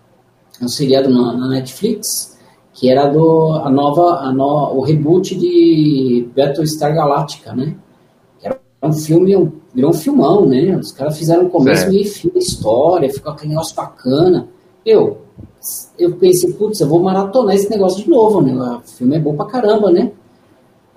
um 0.62 0.68
seriado 0.70 1.10
na, 1.10 1.34
na 1.34 1.50
Netflix 1.50 2.38
que 2.72 2.90
era 2.90 3.08
do 3.08 3.54
a 3.54 3.70
nova, 3.70 4.20
a 4.20 4.32
no, 4.32 4.76
o 4.76 4.82
reboot 4.82 5.36
de 5.36 6.30
Battlestar 6.36 6.94
Galactica, 6.94 7.54
né? 7.54 7.76
Era 8.42 8.60
um 8.84 8.94
filme, 8.94 9.36
um, 9.36 9.52
virou 9.74 9.90
um 9.90 9.96
filmão, 9.96 10.46
né? 10.46 10.78
Os 10.78 10.92
caras 10.92 11.18
fizeram 11.18 11.50
começo, 11.50 11.82
Certo. 11.82 11.92
meio 11.92 12.04
e 12.04 12.08
fim 12.08 12.30
da 12.30 12.40
história, 12.40 13.12
ficou 13.12 13.32
aquele 13.32 13.50
negócio 13.50 13.76
bacana. 13.76 14.48
Eu, 14.86 15.22
eu 15.98 16.14
pensei, 16.18 16.54
putz, 16.54 16.80
eu 16.80 16.88
vou 16.88 17.02
maratonar 17.02 17.56
esse 17.56 17.68
negócio 17.68 18.04
de 18.04 18.10
novo, 18.10 18.42
né? 18.42 18.54
O 18.54 18.88
filme 18.88 19.16
é 19.16 19.20
bom 19.20 19.36
pra 19.36 19.48
caramba, 19.48 19.92
né? 19.92 20.12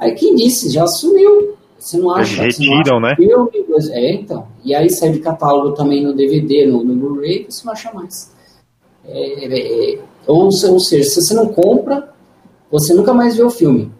Aí 0.01 0.15
quem 0.15 0.35
disse, 0.35 0.71
já 0.71 0.87
sumiu. 0.87 1.55
Você 1.79 1.99
não 1.99 2.11
acha? 2.11 2.43
Eles 2.43 2.59
retiram, 2.59 3.01
né? 3.01 3.15
filme, 3.17 3.51
É, 3.91 4.15
então. 4.15 4.49
E 4.65 4.75
aí 4.75 4.89
sai 4.91 5.13
de 5.13 5.21
catálogo 5.21 5.75
também 5.75 6.03
no 6.03 6.15
DVD, 6.15 6.67
no, 6.67 6.83
no 6.83 6.95
Blu-ray, 6.95 7.47
você 7.49 7.65
não 7.65 7.73
acha 7.73 7.93
mais. 7.93 8.35
É, 9.05 9.45
é, 9.45 9.95
é, 9.95 9.99
ou, 10.27 10.45
ou 10.45 10.81
seja, 10.81 11.05
se 11.09 11.21
você 11.21 11.35
não 11.35 11.47
compra, 11.47 12.13
você 12.71 12.95
nunca 12.95 13.13
mais 13.13 13.37
vê 13.37 13.43
o 13.43 13.51
filme. 13.51 13.91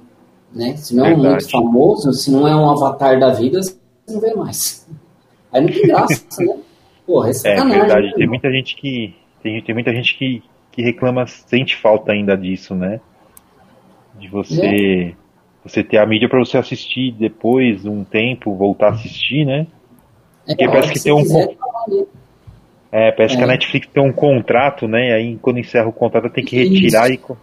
Né? 0.55 0.77
Se 0.77 0.95
não 0.95 1.05
é 1.05 1.09
um 1.09 1.21
Verdade. 1.21 1.45
muito 1.45 1.51
famoso, 1.51 2.13
se 2.13 2.31
não 2.31 2.49
é 2.49 2.57
um 2.57 2.71
avatar 2.71 3.19
da 3.19 3.31
vida, 3.33 3.63
você 3.63 3.77
não 4.09 4.21
vê 4.21 4.35
mais. 4.35 4.87
Aí 5.53 5.63
não 5.63 5.69
tem 5.69 5.83
graça, 5.83 6.25
né? 6.39 6.59
Porra, 7.07 7.31
é 7.31 7.49
É 7.49 7.65
verdade, 7.65 8.07
né, 8.07 8.13
tem 8.17 8.27
muita 8.27 8.51
gente 8.51 8.77
que. 8.77 9.15
Tem, 9.43 9.63
tem 9.63 9.75
muita 9.75 9.93
gente 9.93 10.19
que, 10.19 10.43
que 10.71 10.83
reclama, 10.83 11.27
sente 11.27 11.77
falta 11.77 12.13
ainda 12.13 12.37
disso, 12.37 12.75
né? 12.75 13.01
De 14.19 14.29
você. 14.29 15.15
Você 15.65 15.83
ter 15.85 15.99
a 15.99 16.07
mídia 16.07 16.29
pra 16.29 16.39
você 16.39 16.57
assistir 16.57 17.13
depois, 17.13 17.85
um 17.85 18.03
tempo, 18.03 18.55
voltar 18.55 18.89
a 18.89 18.91
assistir, 18.93 19.45
né? 19.45 19.67
É, 20.47 20.55
porque 20.55 20.69
parece 20.69 20.93
que 20.95 21.01
tem 21.03 21.13
um 21.13 21.23
quiser. 21.23 21.57
É, 22.93 23.13
parece 23.13 23.37
que 23.37 23.43
É. 23.43 23.45
a 23.45 23.49
Netflix 23.49 23.87
tem 23.93 24.03
um 24.03 24.13
contrato, 24.13 24.89
né? 24.89 25.13
Aí 25.15 25.37
quando 25.41 25.59
encerra 25.59 25.89
o 25.89 25.93
contrato 25.93 26.31
tem 26.31 26.45
que 26.45 26.57
Isso. 26.61 26.73
retirar 26.73 27.11
e. 27.11 27.17
co- 27.19 27.37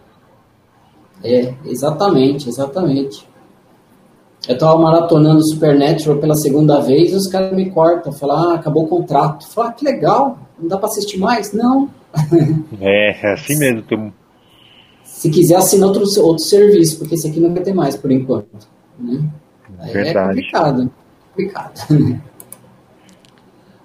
É, 1.24 1.54
exatamente, 1.64 2.48
exatamente. 2.48 3.26
Eu 4.48 4.56
tava 4.58 4.78
maratonando 4.78 5.42
Supernatural 5.46 6.18
pela 6.18 6.34
segunda 6.34 6.80
vez 6.80 7.12
e 7.12 7.16
os 7.16 7.26
caras 7.26 7.52
me 7.52 7.70
cortam, 7.70 8.12
falam, 8.12 8.50
ah, 8.50 8.54
acabou 8.54 8.84
o 8.84 8.88
contrato. 8.88 9.46
Falo, 9.52 9.68
ah, 9.68 9.72
que 9.72 9.84
legal, 9.84 10.38
não 10.58 10.68
dá 10.68 10.76
pra 10.76 10.86
assistir 10.88 11.18
mais? 11.18 11.52
Não. 11.52 11.88
É, 12.80 13.10
é 13.26 13.32
assim 13.32 13.58
mesmo. 13.58 13.82
Tem 13.82 13.98
um- 13.98 14.12
Se 15.18 15.28
quiser, 15.30 15.56
assina 15.56 15.84
outro, 15.84 16.04
outro 16.22 16.44
serviço, 16.44 16.96
porque 16.96 17.16
esse 17.16 17.26
aqui 17.26 17.40
não 17.40 17.52
vai 17.52 17.60
ter 17.60 17.74
mais 17.74 17.96
por 17.96 18.08
enquanto. 18.08 18.68
Né? 18.96 19.28
É 19.80 19.92
Verdade. 19.92 20.28
complicado. 20.28 20.90
Complicado. 21.30 22.20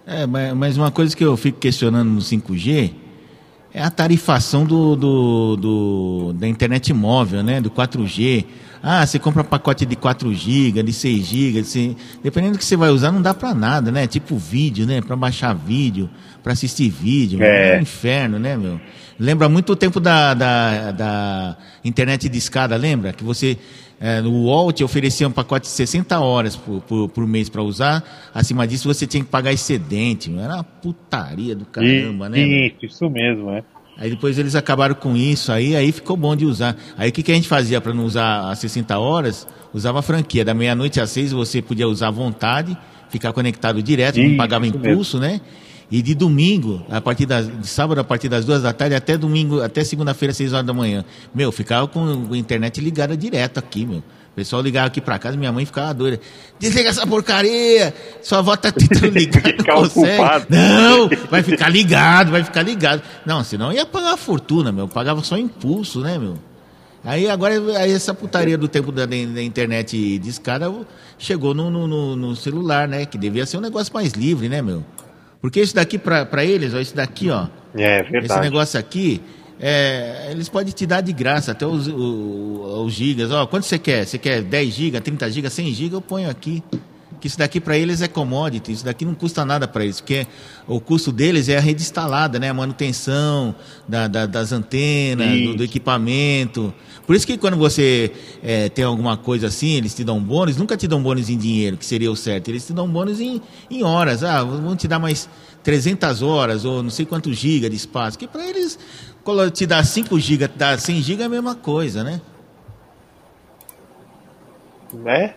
É, 0.06 0.28
mas, 0.28 0.54
mas 0.54 0.78
uma 0.78 0.92
coisa 0.92 1.16
que 1.16 1.24
eu 1.26 1.36
fico 1.36 1.60
questionando 1.60 2.10
no 2.10 2.20
5G 2.20 2.92
é 3.74 3.82
a 3.84 3.90
tarifação 3.90 4.66
do, 4.66 4.96
do, 4.96 5.56
do- 5.58 6.34
da 6.34 6.48
internet 6.48 6.94
móvel, 6.94 7.42
né? 7.44 7.60
Do 7.60 7.70
4G. 7.72 8.46
Ah, 8.86 9.06
você 9.06 9.18
compra 9.18 9.44
pacote 9.46 9.86
de 9.86 9.96
4 9.96 10.34
GB, 10.34 10.84
de 10.84 10.92
6 10.92 11.26
GB, 11.26 11.62
de 11.62 11.68
6 11.68 11.96
dependendo 12.22 12.54
do 12.54 12.58
que 12.60 12.66
você 12.66 12.76
vai 12.76 12.90
usar, 12.90 13.12
não 13.14 13.22
dá 13.22 13.34
pra 13.34 13.54
nada, 13.54 13.90
né? 13.92 14.06
Tipo 14.08 14.38
vídeo, 14.38 14.86
né? 14.86 15.02
Pra 15.02 15.16
baixar 15.16 15.54
vídeo, 15.54 16.10
pra 16.44 16.52
assistir 16.52 16.90
vídeo. 16.90 17.42
É. 17.42 17.76
É 17.76 17.80
um 17.80 17.82
inferno, 17.82 18.38
né, 18.38 18.58
meu? 18.58 18.80
Lembra 19.18 19.48
muito 19.48 19.72
o 19.72 19.76
tempo 19.76 20.00
da, 20.02 20.34
da, 20.34 20.92
da 20.92 21.58
internet 21.86 22.28
de 22.28 22.38
escada, 22.38 22.76
lembra? 22.76 23.14
Que 23.14 23.24
você, 23.24 23.58
é, 24.06 24.20
no 24.20 24.32
UOL, 24.32 24.74
te 24.74 24.84
oferecia 24.84 25.26
um 25.26 25.32
pacote 25.32 25.64
de 25.66 25.72
60 25.72 26.20
horas 26.20 26.58
por, 26.58 26.82
por, 26.82 27.08
por 27.08 27.26
mês 27.26 27.48
pra 27.48 27.64
usar. 27.64 28.04
Acima 28.34 28.68
disso, 28.68 28.94
você 28.94 29.08
tinha 29.08 29.24
que 29.24 29.30
pagar 29.30 29.54
excedente. 29.54 30.30
meu. 30.30 30.44
Era 30.44 30.56
uma 30.56 30.64
putaria 30.66 31.56
do 31.56 31.64
caramba, 31.64 32.28
né? 32.28 32.46
meu? 32.46 32.68
Isso, 32.68 32.86
isso 32.86 33.10
mesmo, 33.10 33.50
é. 33.52 33.64
Aí 33.98 34.10
depois 34.10 34.38
eles 34.38 34.56
acabaram 34.56 34.94
com 34.94 35.16
isso, 35.16 35.54
aí, 35.54 35.74
aí 35.74 35.90
ficou 35.94 36.18
bom 36.18 36.36
de 36.36 36.46
usar. 36.46 36.76
Aí 36.98 37.12
o 37.12 37.14
que, 37.14 37.24
que 37.24 37.32
a 37.32 37.36
gente 37.36 37.48
fazia 37.48 37.80
para 37.80 37.94
não 37.94 38.04
usar 38.04 38.50
as 38.52 38.60
60 38.60 39.00
horas? 39.00 39.48
Usava 39.74 40.00
a 40.00 40.02
franquia. 40.02 40.44
Da 40.44 40.54
meia-noite 40.54 41.00
às 41.00 41.10
seis 41.10 41.32
você 41.32 41.62
podia 41.62 41.88
usar 41.88 42.10
à 42.10 42.12
vontade, 42.12 42.78
ficar 43.08 43.32
conectado 43.32 43.82
direto, 43.82 44.20
não 44.20 44.36
pagava 44.36 44.68
impulso, 44.68 45.18
né? 45.18 45.40
E 45.96 46.02
de 46.02 46.16
domingo, 46.16 46.84
a 46.90 47.00
partir 47.00 47.28
das, 47.28 47.46
de 47.48 47.68
sábado, 47.68 48.00
a 48.02 48.04
partir 48.04 48.28
das 48.28 48.44
duas 48.46 48.64
da 48.64 48.74
tarde, 48.74 48.96
até 48.96 49.16
domingo, 49.16 49.62
até 49.62 49.84
segunda-feira, 49.84 50.34
seis 50.34 50.52
horas 50.52 50.66
da 50.66 50.74
manhã. 50.74 51.06
Meu, 51.36 51.52
ficava 51.52 51.88
com 51.88 52.28
a 52.32 52.36
internet 52.36 52.82
ligada 52.82 53.16
direto 53.16 53.60
aqui, 53.60 53.86
meu. 53.86 54.00
O 54.00 54.36
pessoal 54.36 54.64
ligava 54.64 54.88
aqui 54.88 55.00
pra 55.00 55.20
casa, 55.20 55.38
minha 55.38 55.52
mãe 55.52 55.64
ficava 55.68 55.94
doida. 55.94 56.20
Desliga 56.60 56.90
essa 56.90 57.06
porcaria! 57.06 57.94
Sua 58.24 58.40
avó 58.40 58.56
tá 58.58 58.72
tentando 58.72 59.06
ligar, 59.14 59.44
não 59.56 59.66
consegue. 59.90 60.18
Não, 60.50 61.10
vai 61.30 61.44
ficar 61.44 61.70
ligado, 61.70 62.32
vai 62.32 62.44
ficar 62.44 62.64
ligado. 62.64 63.04
Não, 63.24 63.44
senão 63.44 63.72
ia 63.72 63.86
pagar 63.86 64.08
uma 64.08 64.18
fortuna, 64.18 64.72
meu. 64.72 64.88
Pagava 64.88 65.22
só 65.24 65.38
impulso, 65.38 66.00
né, 66.00 66.18
meu? 66.18 66.40
Aí 67.06 67.30
agora 67.30 67.54
aí 67.78 67.92
essa 67.92 68.16
putaria 68.16 68.58
do 68.58 68.68
tempo 68.68 68.92
da, 68.92 69.06
da 69.06 69.16
internet 69.44 70.18
de 70.18 70.28
escada 70.30 70.74
chegou 71.20 71.54
no, 71.54 71.70
no, 71.70 71.88
no- 71.88 72.16
no 72.16 72.36
celular, 72.36 72.88
né? 72.88 73.06
Que 73.06 73.18
devia 73.20 73.46
ser 73.46 73.58
um 73.58 73.62
negócio 73.62 73.94
mais 73.94 74.14
livre, 74.14 74.50
né, 74.50 74.60
meu? 74.60 74.84
Porque 75.44 75.60
isso 75.60 75.76
daqui 75.76 75.98
pra, 75.98 76.26
pra 76.26 76.46
eles, 76.46 76.74
ó, 76.74 76.80
isso 76.80 76.96
daqui, 76.96 77.30
ó. 77.30 77.48
É 77.76 78.00
Esse 78.00 78.12
verdade. 78.12 78.42
negócio 78.42 78.80
aqui, 78.80 79.22
é, 79.60 80.30
eles 80.32 80.48
podem 80.48 80.72
te 80.74 80.86
dar 80.86 81.02
de 81.02 81.12
graça, 81.12 81.52
até 81.52 81.68
os, 81.68 81.86
o- 81.90 82.84
os 82.86 82.94
gigas. 82.94 83.30
Ó, 83.30 83.46
quanto 83.46 83.66
você 83.66 83.78
quer? 83.78 84.06
Você 84.06 84.18
quer 84.18 84.42
10 84.42 84.74
gigas, 84.74 85.02
30 85.02 85.30
gigas, 85.30 85.52
100 85.52 85.74
gigas? 85.74 85.94
Eu 85.96 86.02
ponho 86.02 86.30
aqui. 86.30 86.64
Que 87.24 87.28
isso 87.28 87.38
daqui 87.38 87.62
para 87.62 87.78
eles 87.78 88.02
é 88.02 88.08
commodity, 88.10 88.74
isso 88.74 88.84
daqui 88.84 89.06
não 89.06 89.16
custa 89.16 89.46
nada 89.46 89.66
para 89.66 89.86
eles, 89.86 90.02
porque 90.02 90.28
o 90.68 90.78
custo 90.82 91.10
deles 91.10 91.48
é 91.48 91.56
a 91.56 91.62
rede 91.62 91.82
instalada, 91.82 92.38
né? 92.38 92.50
A 92.50 92.54
manutenção 92.54 93.56
da, 93.88 94.10
da- 94.10 94.26
das 94.26 94.52
antenas, 94.52 95.26
do, 95.46 95.56
do 95.56 95.64
equipamento. 95.64 96.74
Por 97.08 97.16
isso 97.16 97.26
que 97.26 97.38
quando 97.38 97.56
você 97.56 98.12
é, 98.44 98.68
tem 98.68 98.84
alguma 98.84 99.16
coisa 99.16 99.48
assim, 99.48 99.70
eles 99.70 99.96
te 99.96 100.04
dão 100.04 100.22
bônus, 100.22 100.58
nunca 100.58 100.76
te 100.76 100.86
dão 100.86 101.02
bônus 101.02 101.30
em 101.30 101.38
dinheiro, 101.38 101.78
que 101.78 101.86
seria 101.86 102.12
o 102.12 102.16
certo. 102.18 102.50
Eles 102.50 102.68
te 102.68 102.74
dão 102.74 102.90
bônus 102.90 103.22
em, 103.22 103.42
em 103.72 103.84
horas. 103.84 104.22
Ah, 104.22 104.44
vão 104.44 104.76
te 104.76 104.86
dar 104.86 105.00
mais 105.00 105.30
300 105.64 106.22
horas, 106.22 106.66
ou 106.66 106.84
não 106.84 106.90
sei 106.90 107.06
quantos 107.06 107.38
gigas 107.38 107.70
de 107.70 107.78
espaço. 107.78 108.20
Que 108.20 108.28
para 108.28 108.46
eles, 108.46 108.78
te 109.54 109.66
dá 109.66 109.82
5 109.82 110.20
gigas, 110.20 110.50
dá 110.58 110.78
100 110.78 111.02
gigas 111.02 111.24
é 111.24 111.28
a 111.28 111.30
mesma 111.30 111.56
coisa, 111.56 112.04
né? 112.04 112.20
né? 114.94 115.36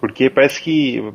Porque 0.00 0.30
parece 0.30 0.60
que. 0.62 1.12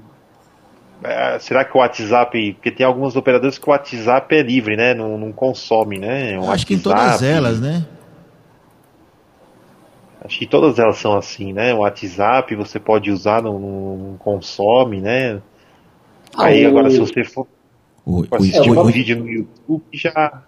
é, 1.03 1.39
será 1.39 1.65
que 1.65 1.75
o 1.75 1.79
WhatsApp. 1.79 2.53
Porque 2.53 2.71
tem 2.71 2.85
alguns 2.85 3.15
operadores 3.15 3.57
que 3.57 3.67
o 3.67 3.71
WhatsApp 3.71 4.35
é 4.35 4.41
livre, 4.41 4.75
né? 4.77 4.93
Não, 4.93 5.17
não 5.17 5.31
consome, 5.31 5.97
né? 5.99 6.37
O 6.39 6.43
Eu 6.45 6.51
acho 6.51 6.65
que 6.67 6.75
em 6.75 6.79
todas 6.79 6.99
WhatsApp- 7.03 7.25
elas, 7.25 7.59
né? 7.59 7.85
Acho 10.23 10.39
que 10.39 10.47
todas 10.47 10.79
elas 10.79 10.97
são 10.97 11.15
assim, 11.17 11.53
né? 11.53 11.73
O 11.73 11.79
WhatsApp 11.79 12.55
você 12.55 12.79
pode 12.79 13.11
usar, 13.11 13.41
não, 13.43 13.59
não- 13.59 13.97
não 13.97 14.17
consome, 14.17 14.99
né? 14.99 15.39
Ah, 16.35 16.45
Aí 16.45 16.65
o- 16.65 16.69
agora 16.69 16.89
se 16.89 16.99
você 16.99 17.23
for 17.23 17.47
O, 18.05 18.21
o, 18.21 18.27
assistir 18.35 18.69
o- 18.71 18.73
um 18.73 18.81
o- 18.81 18.85
vídeo 18.85 19.17
no 19.19 19.29
YouTube 19.29 19.83
já. 19.93 20.41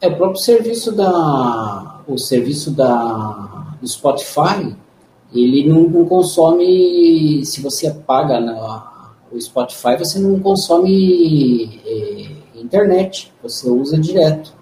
É, 0.00 0.08
o 0.08 0.16
próprio 0.16 0.38
serviço 0.40 0.92
da. 0.94 2.00
O 2.06 2.18
serviço 2.18 2.72
da, 2.72 3.74
do 3.80 3.86
Spotify, 3.88 4.74
ele 5.34 5.68
não, 5.68 5.82
não 5.88 6.04
consome. 6.04 7.44
Se 7.44 7.60
você 7.60 7.90
paga 7.90 8.40
na, 8.40 9.12
o 9.30 9.40
Spotify, 9.40 9.96
você 9.98 10.18
não 10.18 10.38
consome 10.40 11.80
é, 11.86 12.60
internet, 12.60 13.32
você 13.42 13.68
usa 13.68 13.98
direto. 13.98 14.52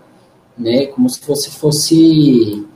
Né? 0.57 0.87
Como 0.87 1.09
se 1.09 1.21
você 1.27 1.50
fosse 1.50 2.67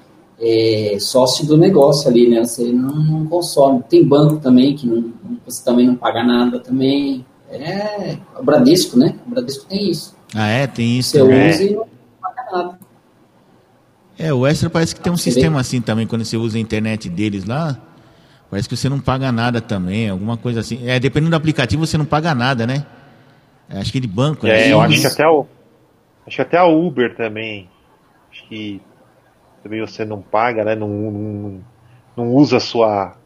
é, 0.41 0.97
sócio 0.99 1.47
do 1.47 1.57
negócio 1.57 2.09
ali, 2.09 2.29
né? 2.29 2.45
Você 2.45 2.73
não, 2.73 2.95
não 2.95 3.27
consome. 3.27 3.83
Tem 3.89 4.05
banco 4.05 4.37
também 4.37 4.75
que 4.75 4.87
não, 4.87 5.13
você 5.45 5.65
também 5.65 5.87
não 5.87 5.95
paga 5.95 6.23
nada 6.23 6.59
também. 6.61 7.25
É 7.51 8.17
o 8.39 8.43
Bradesco, 8.43 8.99
né? 8.99 9.17
O 9.27 9.31
Bradesco 9.31 9.67
tem 9.67 9.91
isso. 9.91 10.17
Ah, 10.35 10.49
é, 10.49 10.67
tem 10.67 10.99
isso. 10.99 11.13
Você 11.13 11.23
usa 11.23 11.63
e 11.63 11.75
não 11.75 11.87
paga 12.21 12.51
nada. 12.53 12.79
É, 14.19 14.33
o 14.33 14.47
Extra 14.47 14.71
parece 14.71 14.95
que 14.95 15.01
tem 15.01 15.13
um 15.13 15.17
Você 15.17 15.31
sistema 15.31 15.61
assim 15.61 15.81
também, 15.81 16.07
quando 16.07 16.25
você 16.25 16.37
usa 16.37 16.57
a 16.57 16.61
internet 16.61 17.09
deles 17.09 17.45
lá, 17.45 17.77
parece 18.51 18.69
que 18.69 18.77
você 18.77 18.89
não 18.89 19.01
paga 19.01 19.33
nada 19.33 19.61
também, 19.61 20.09
alguma 20.09 20.37
coisa 20.37 20.61
assim. 20.61 20.89
É, 20.89 21.01
dependendo 21.01 21.31
do 21.31 21.37
aplicativo, 21.37 21.87
você 21.87 21.99
não 21.99 22.05
paga 22.05 22.35
nada, 22.35 22.67
né? 22.67 22.87
É, 23.69 23.79
Acho 23.79 23.93
que 23.93 24.01
de 24.01 24.07
banco, 24.07 24.47
né? 24.47 24.69
É, 24.69 24.73
eu 24.73 24.81
acho 24.81 25.01
que 25.01 25.07
até 25.07 25.27
o. 25.27 25.47
Acho 26.27 26.37
que 26.37 26.43
até 26.43 26.59
a 26.59 26.65
Uber 26.65 27.17
também. 27.17 27.69
Acho 28.31 28.47
que 28.49 28.81
também 29.63 29.81
você 29.81 30.05
não 30.05 30.21
paga, 30.21 30.65
né? 30.65 30.75
Não, 30.75 30.89
não, 30.89 31.61
não 32.17 32.35
usa 32.35 32.59
a 32.59 32.61
sua, 32.61 33.17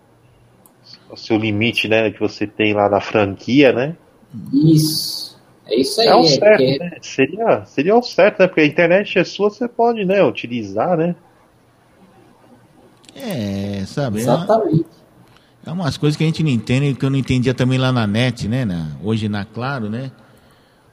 o 1.11 1.16
seu 1.16 1.37
limite, 1.37 1.88
né? 1.88 2.11
Que 2.11 2.21
você 2.21 2.47
tem 2.47 2.73
lá 2.73 2.88
na 2.88 3.00
franquia, 3.00 3.73
né? 3.73 3.97
Isso. 4.52 5.27
É 5.69 5.77
isso 5.81 6.01
aí. 6.01 6.07
É 6.09 6.15
o 6.17 6.21
é 6.21 6.25
certo, 6.27 6.59
porque- 6.59 6.79
né? 6.79 6.91
Seria, 7.03 7.65
seria 7.67 7.97
o 7.97 8.03
certo, 8.03 8.41
né? 8.41 8.47
Porque 8.47 8.61
a 8.63 8.67
internet 8.67 9.19
é 9.19 9.25
sua, 9.25 9.51
você 9.51 9.69
pode, 9.69 10.05
né? 10.05 10.23
Utilizar, 10.25 10.97
né? 10.97 11.15
É, 13.15 13.83
sabe? 13.87 14.19
É, 14.19 14.23
Exatamente. 14.23 14.87
é 15.67 15.71
umas 15.71 15.97
coisas 15.97 16.17
que 16.17 16.23
a 16.25 16.27
gente 16.27 16.43
não 16.43 16.51
entende, 16.51 16.95
que 16.95 17.05
eu 17.05 17.11
não 17.11 17.19
entendia 17.19 17.53
também 17.53 17.79
lá 17.79 17.91
na 17.93 18.07
net, 18.07 18.47
né? 18.49 18.65
Na- 18.65 18.89
hoje 19.03 19.29
na 19.29 19.45
Claro, 19.45 19.89
né? 19.91 20.11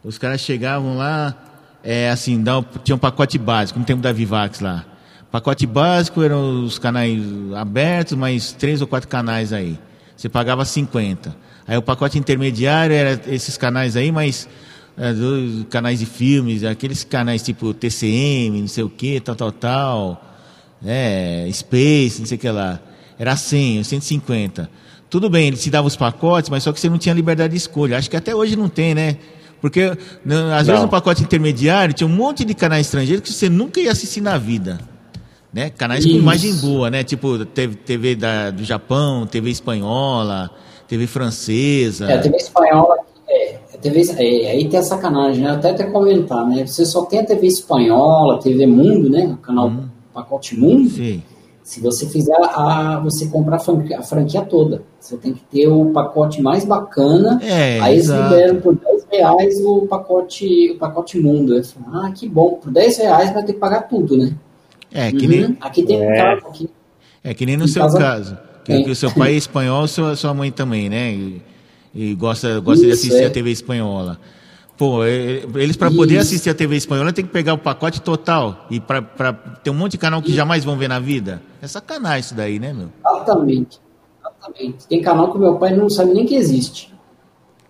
Os 0.04 0.18
caras 0.18 0.42
chegavam 0.42 0.98
lá, 0.98 1.36
é, 1.84 2.10
assim, 2.10 2.42
dá, 2.42 2.64
tinha 2.84 2.96
um 2.96 3.00
pacote 3.00 3.38
básico, 3.38 3.80
no 3.80 3.86
tempo 3.86 4.02
da 4.02 4.12
Vivax 4.12 4.60
lá. 4.60 4.86
Pacote 5.32 5.66
básico 5.66 6.22
eram 6.24 6.64
os 6.64 6.80
canais 6.80 7.22
abertos, 7.56 8.18
mais 8.18 8.52
três 8.54 8.82
ou 8.82 8.88
quatro 8.88 9.10
canais 9.10 9.52
aí. 9.52 9.78
Você 10.16 10.30
pagava 10.30 10.64
50. 10.64 11.36
Aí 11.68 11.78
o 11.78 11.82
pacote 11.82 12.18
intermediário 12.18 12.96
era 12.96 13.22
esses 13.28 13.58
canais 13.58 13.96
aí, 13.96 14.12
mais 14.12 14.48
é, 14.98 15.14
canais 15.70 16.00
de 16.00 16.06
filmes, 16.06 16.64
aqueles 16.64 17.04
canais 17.04 17.42
tipo 17.42 17.74
TCM, 17.74 18.62
não 18.62 18.68
sei 18.68 18.84
o 18.84 18.90
que, 18.90 19.20
tal, 19.20 19.36
tal, 19.36 19.52
tal. 19.52 20.36
É, 20.86 21.50
Space, 21.52 22.20
não 22.20 22.28
sei 22.28 22.38
o 22.38 22.40
que 22.40 22.50
lá. 22.50 22.80
Era 23.18 23.36
100, 23.36 23.84
150. 23.84 24.70
Tudo 25.10 25.30
bem, 25.30 25.48
ele 25.48 25.58
te 25.58 25.70
dava 25.70 25.88
os 25.88 25.96
pacotes, 25.96 26.50
mas 26.50 26.64
só 26.64 26.74
que 26.74 26.80
você 26.80 26.90
não 26.90 26.98
tinha 26.98 27.16
liberdade 27.16 27.52
de 27.52 27.58
escolha. 27.58 27.98
Acho 27.98 28.10
que 28.10 28.18
até 28.18 28.36
hoje 28.36 28.56
não 28.56 28.68
tem, 28.68 28.94
né? 28.94 29.18
Porque 29.62 29.98
não, 30.24 30.54
às 30.54 30.68
vezes 30.68 30.80
Não. 30.80 30.84
no 30.84 30.90
pacote 30.90 31.24
intermediário 31.24 31.94
tinha 31.94 32.06
um 32.06 32.12
monte 32.12 32.46
de 32.46 32.54
canais 32.54 32.86
estrangeiros 32.86 33.24
que 33.24 33.34
você 33.34 33.50
nunca 33.50 33.80
ia 33.80 33.92
assistir 33.92 34.22
na 34.22 34.38
vida. 34.38 34.80
Né? 35.52 35.70
Canais 35.70 36.04
com 36.04 36.12
Isso. 36.12 36.20
imagem 36.20 36.54
boa, 36.56 36.92
né? 36.92 37.04
Tipo 37.04 37.46
TV, 37.46 37.76
TV 37.76 38.16
da, 38.16 38.52
do 38.52 38.64
Japão, 38.64 39.26
TV 39.26 39.50
espanhola, 39.50 40.52
TV 40.88 41.08
francesa. 41.08 42.06
É, 42.10 42.14
a 42.16 42.20
TV 42.22 42.36
espanhola, 42.38 42.96
é, 43.28 43.56
a 43.74 43.78
TV, 43.78 44.02
é, 44.18 44.52
aí 44.52 44.70
tem 44.70 44.80
a 44.80 44.84
sacanagem, 44.84 45.44
né? 45.44 45.52
Até 45.52 45.72
até 45.72 45.84
comentar, 45.86 46.48
né? 46.48 46.66
Você 46.66 46.86
só 46.86 47.06
tem 47.06 47.20
a 47.20 47.26
TV 47.26 47.48
espanhola, 47.48 48.40
TV 48.40 48.66
Mundo, 48.66 49.10
né? 49.10 49.28
O 49.34 49.38
canal 49.38 49.68
Hum. 49.68 49.86
Pacote 50.14 50.58
Mundo. 50.58 50.90
Sim. 50.90 51.22
Se 51.64 51.82
você 51.82 52.06
fizer 52.08 52.36
a. 52.40 53.00
Você 53.04 53.26
comprar 53.28 53.56
a 53.56 53.60
franquia, 53.60 53.98
a 54.00 54.04
franquia 54.04 54.42
toda. 54.44 54.84
Você 55.00 55.18
tem 55.18 55.34
que 55.34 55.42
ter 55.52 55.68
o 55.68 55.88
pacote 55.92 56.40
mais 56.42 56.64
bacana. 56.64 57.40
É, 57.42 57.80
aí 57.82 57.94
eles 57.96 58.06
exato. 58.06 58.34
liberam 58.36 58.62
por 58.62 58.76
10 58.76 59.06
reais 59.12 59.60
o 59.66 59.88
pacote, 59.88 60.72
o 60.72 60.78
pacote 60.78 61.20
mundo. 61.20 61.56
Eu 61.58 61.64
falo, 61.64 62.06
ah, 62.06 62.12
que 62.12 62.30
bom, 62.30 62.60
por 62.62 62.72
10 62.72 62.98
reais 63.00 63.34
vai 63.34 63.44
ter 63.44 63.54
que 63.54 63.60
pagar 63.60 63.82
tudo, 63.90 64.16
né? 64.16 64.34
É, 64.94 65.12
que 65.12 65.26
Uhum. 65.26 65.32
nem, 65.32 65.58
Aqui 65.60 65.82
tem 65.84 66.00
um 66.00 66.12
É. 66.12 66.16
caso 66.16 66.48
aqui. 66.48 66.70
é 67.24 67.34
que 67.34 67.46
nem 67.48 67.58
no 67.58 67.66
Em 67.66 67.68
seu 67.68 67.82
casa- 67.82 67.98
caso. 67.98 68.38
Que, 68.66 68.74
É. 68.74 68.90
o 68.90 68.96
seu 68.96 69.12
pai 69.12 69.34
é 69.34 69.38
espanhol, 69.38 69.88
sua, 69.88 70.16
sua 70.16 70.34
mãe 70.34 70.52
também, 70.52 70.90
né? 70.90 71.14
E, 71.14 71.42
e 71.94 72.16
gosta, 72.16 72.60
gosta 72.60 72.84
de 72.84 72.92
Isso, 72.92 73.00
assistir 73.06 73.24
é. 73.24 73.28
a 73.28 73.30
TV 73.30 73.52
espanhola. 73.52 74.20
Pô, 74.78 75.06
é, 75.06 75.44
eles 75.56 75.78
para 75.78 75.90
poder 75.90 76.18
assistir 76.18 76.50
a 76.50 76.54
TV 76.54 76.76
espanhola 76.76 77.14
tem 77.14 77.24
que 77.24 77.32
pegar 77.32 77.54
o 77.54 77.58
pacote 77.58 78.02
total. 78.02 78.66
E 78.70 78.80
para 78.80 79.02
ter 79.64 79.70
um 79.70 79.74
monte 79.74 79.94
de 79.94 79.98
canal 80.00 80.22
que 80.22 80.34
jamais 80.34 80.66
vão 80.66 80.76
ver 80.78 80.90
na 80.90 81.00
vida. 81.00 81.42
É 81.62 81.68
sacanagem 81.68 82.20
isso 82.20 82.36
daí, 82.36 82.60
né, 82.60 82.74
meu? 82.74 82.90
Exatamente. 83.00 83.80
Exatamente. 84.20 84.88
Tem 84.88 85.02
canal 85.02 85.32
que 85.32 85.38
meu 85.38 85.56
pai 85.56 85.74
não 85.74 85.90
sabe 85.90 86.14
nem 86.14 86.26
que 86.26 86.36
existe. 86.36 86.94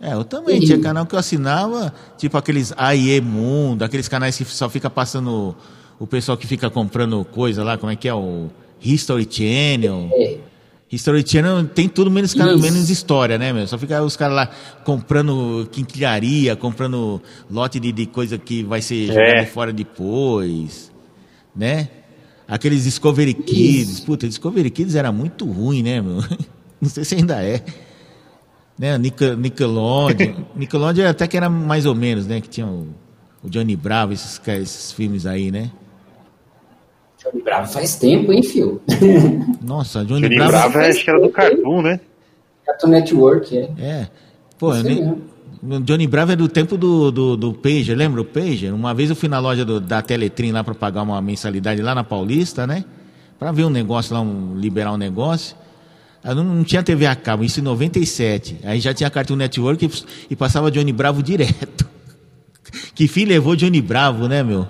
É, 0.01 0.13
eu 0.13 0.23
também. 0.23 0.59
Tinha 0.59 0.79
canal 0.79 1.05
que 1.05 1.13
eu 1.13 1.19
assinava, 1.19 1.93
tipo 2.17 2.37
aqueles 2.37 2.73
AIE 2.75 3.21
Mundo, 3.21 3.83
aqueles 3.83 4.07
canais 4.07 4.35
que 4.37 4.43
só 4.45 4.67
fica 4.69 4.89
passando 4.89 5.55
o 5.99 6.07
pessoal 6.07 6.37
que 6.37 6.47
fica 6.47 6.69
comprando 6.69 7.23
coisa 7.23 7.63
lá, 7.63 7.77
como 7.77 7.91
é 7.91 7.95
que 7.95 8.07
é? 8.07 8.13
O 8.13 8.49
History 8.81 9.27
Channel. 9.29 10.09
É. 10.13 10.37
History 10.91 11.27
Channel 11.27 11.65
tem 11.65 11.89
tudo 11.89 12.11
menos, 12.11 12.33
cara, 12.33 12.53
Isso. 12.53 12.61
menos 12.61 12.89
história, 12.89 13.37
né, 13.37 13.51
meu? 13.51 13.67
Só 13.67 13.77
fica 13.77 14.01
os 14.03 14.15
caras 14.15 14.35
lá 14.35 14.49
comprando 14.83 15.67
quinquilharia, 15.71 16.55
comprando 16.55 17.21
lote 17.49 17.79
de, 17.79 17.91
de 17.91 18.05
coisa 18.05 18.37
que 18.37 18.63
vai 18.63 18.81
ser 18.81 19.07
jogada 19.07 19.41
É. 19.41 19.45
fora 19.45 19.73
depois, 19.73 20.91
né? 21.55 21.89
Aqueles 22.47 22.83
Discovery 22.83 23.33
Kids. 23.33 23.99
Puta, 24.01 24.27
Discovery 24.27 24.69
Kids 24.69 24.93
era 24.95 25.11
muito 25.11 25.45
ruim, 25.45 25.81
né, 25.81 25.99
meu? 26.01 26.17
Não 26.79 26.89
sei 26.89 27.03
se 27.03 27.15
ainda 27.15 27.41
é. 27.43 27.63
Né, 28.77 28.95
Nickel- 28.97 29.35
Nickelodeon. 29.37 30.43
Nickelodeon 30.55 31.07
até 31.09 31.25
que 31.27 31.35
era 31.35 31.49
mais 31.49 31.85
ou 31.87 31.95
menos, 31.95 32.27
né? 32.27 32.39
Que 32.41 32.47
tinha 32.49 32.67
o, 32.67 32.87
o 33.43 33.49
Johnny 33.49 33.75
Bravo, 33.75 34.13
esses, 34.13 34.39
esses 34.47 34.91
filmes 34.91 35.25
aí, 35.25 35.49
né? 35.49 35.71
Johnny 37.25 37.43
Bravo 37.43 37.71
faz 37.71 37.95
tempo, 37.95 38.31
hein, 38.31 38.43
fio? 38.43 38.81
Nossa, 39.61 40.05
Johnny, 40.05 40.21
Johnny 40.23 40.35
Bravo. 40.35 40.51
Bravo 40.51 40.79
é, 40.79 40.89
acho 40.89 41.03
que 41.03 41.09
era 41.09 41.19
do 41.19 41.29
Cartoon, 41.29 41.81
né? 41.81 41.99
Cartoon 42.65 42.87
Network, 42.87 43.57
é. 43.57 43.69
É. 43.79 44.07
Pô, 44.57 44.73
eu 44.73 44.83
nem, 44.83 44.95
mesmo. 45.03 45.21
Johnny 45.83 46.05
Bravo 46.07 46.31
é 46.31 46.35
do 46.35 46.47
tempo 46.47 46.77
do, 46.77 47.11
do, 47.11 47.35
do 47.37 47.53
Pager, 47.53 47.97
lembra 47.97 48.21
o 48.21 48.25
Pager? 48.25 48.73
Uma 48.73 48.93
vez 48.93 49.09
eu 49.09 49.15
fui 49.15 49.27
na 49.27 49.39
loja 49.39 49.65
do- 49.65 49.79
da 49.79 50.01
Teletrim 50.01 50.51
lá 50.51 50.63
para 50.63 50.75
pagar 50.75 51.01
uma 51.01 51.19
mensalidade 51.21 51.81
lá 51.81 51.95
na 51.95 52.03
Paulista, 52.03 52.67
né? 52.67 52.85
Para 53.39 53.51
ver 53.51 53.65
um 53.65 53.69
negócio 53.69 54.13
lá, 54.13 54.21
um, 54.21 54.55
liberar 54.55 54.93
um 54.93 54.97
negócio. 54.97 55.55
Eu 56.23 56.35
não, 56.35 56.43
não 56.43 56.63
tinha 56.63 56.81
TV 56.83 57.05
a 57.05 57.15
cabo, 57.15 57.43
isso 57.43 57.59
em 57.59 57.63
97. 57.63 58.57
Aí 58.63 58.79
já 58.79 58.93
tinha 58.93 59.09
Cartoon 59.09 59.35
Network 59.35 59.85
e, 59.85 59.89
e 60.31 60.35
passava 60.35 60.69
Johnny 60.71 60.91
Bravo 60.93 61.21
direto. 61.23 61.85
Que 62.93 63.07
fim 63.07 63.25
levou 63.25 63.55
Johnny 63.55 63.81
Bravo, 63.81 64.27
né, 64.27 64.41
meu? 64.43 64.67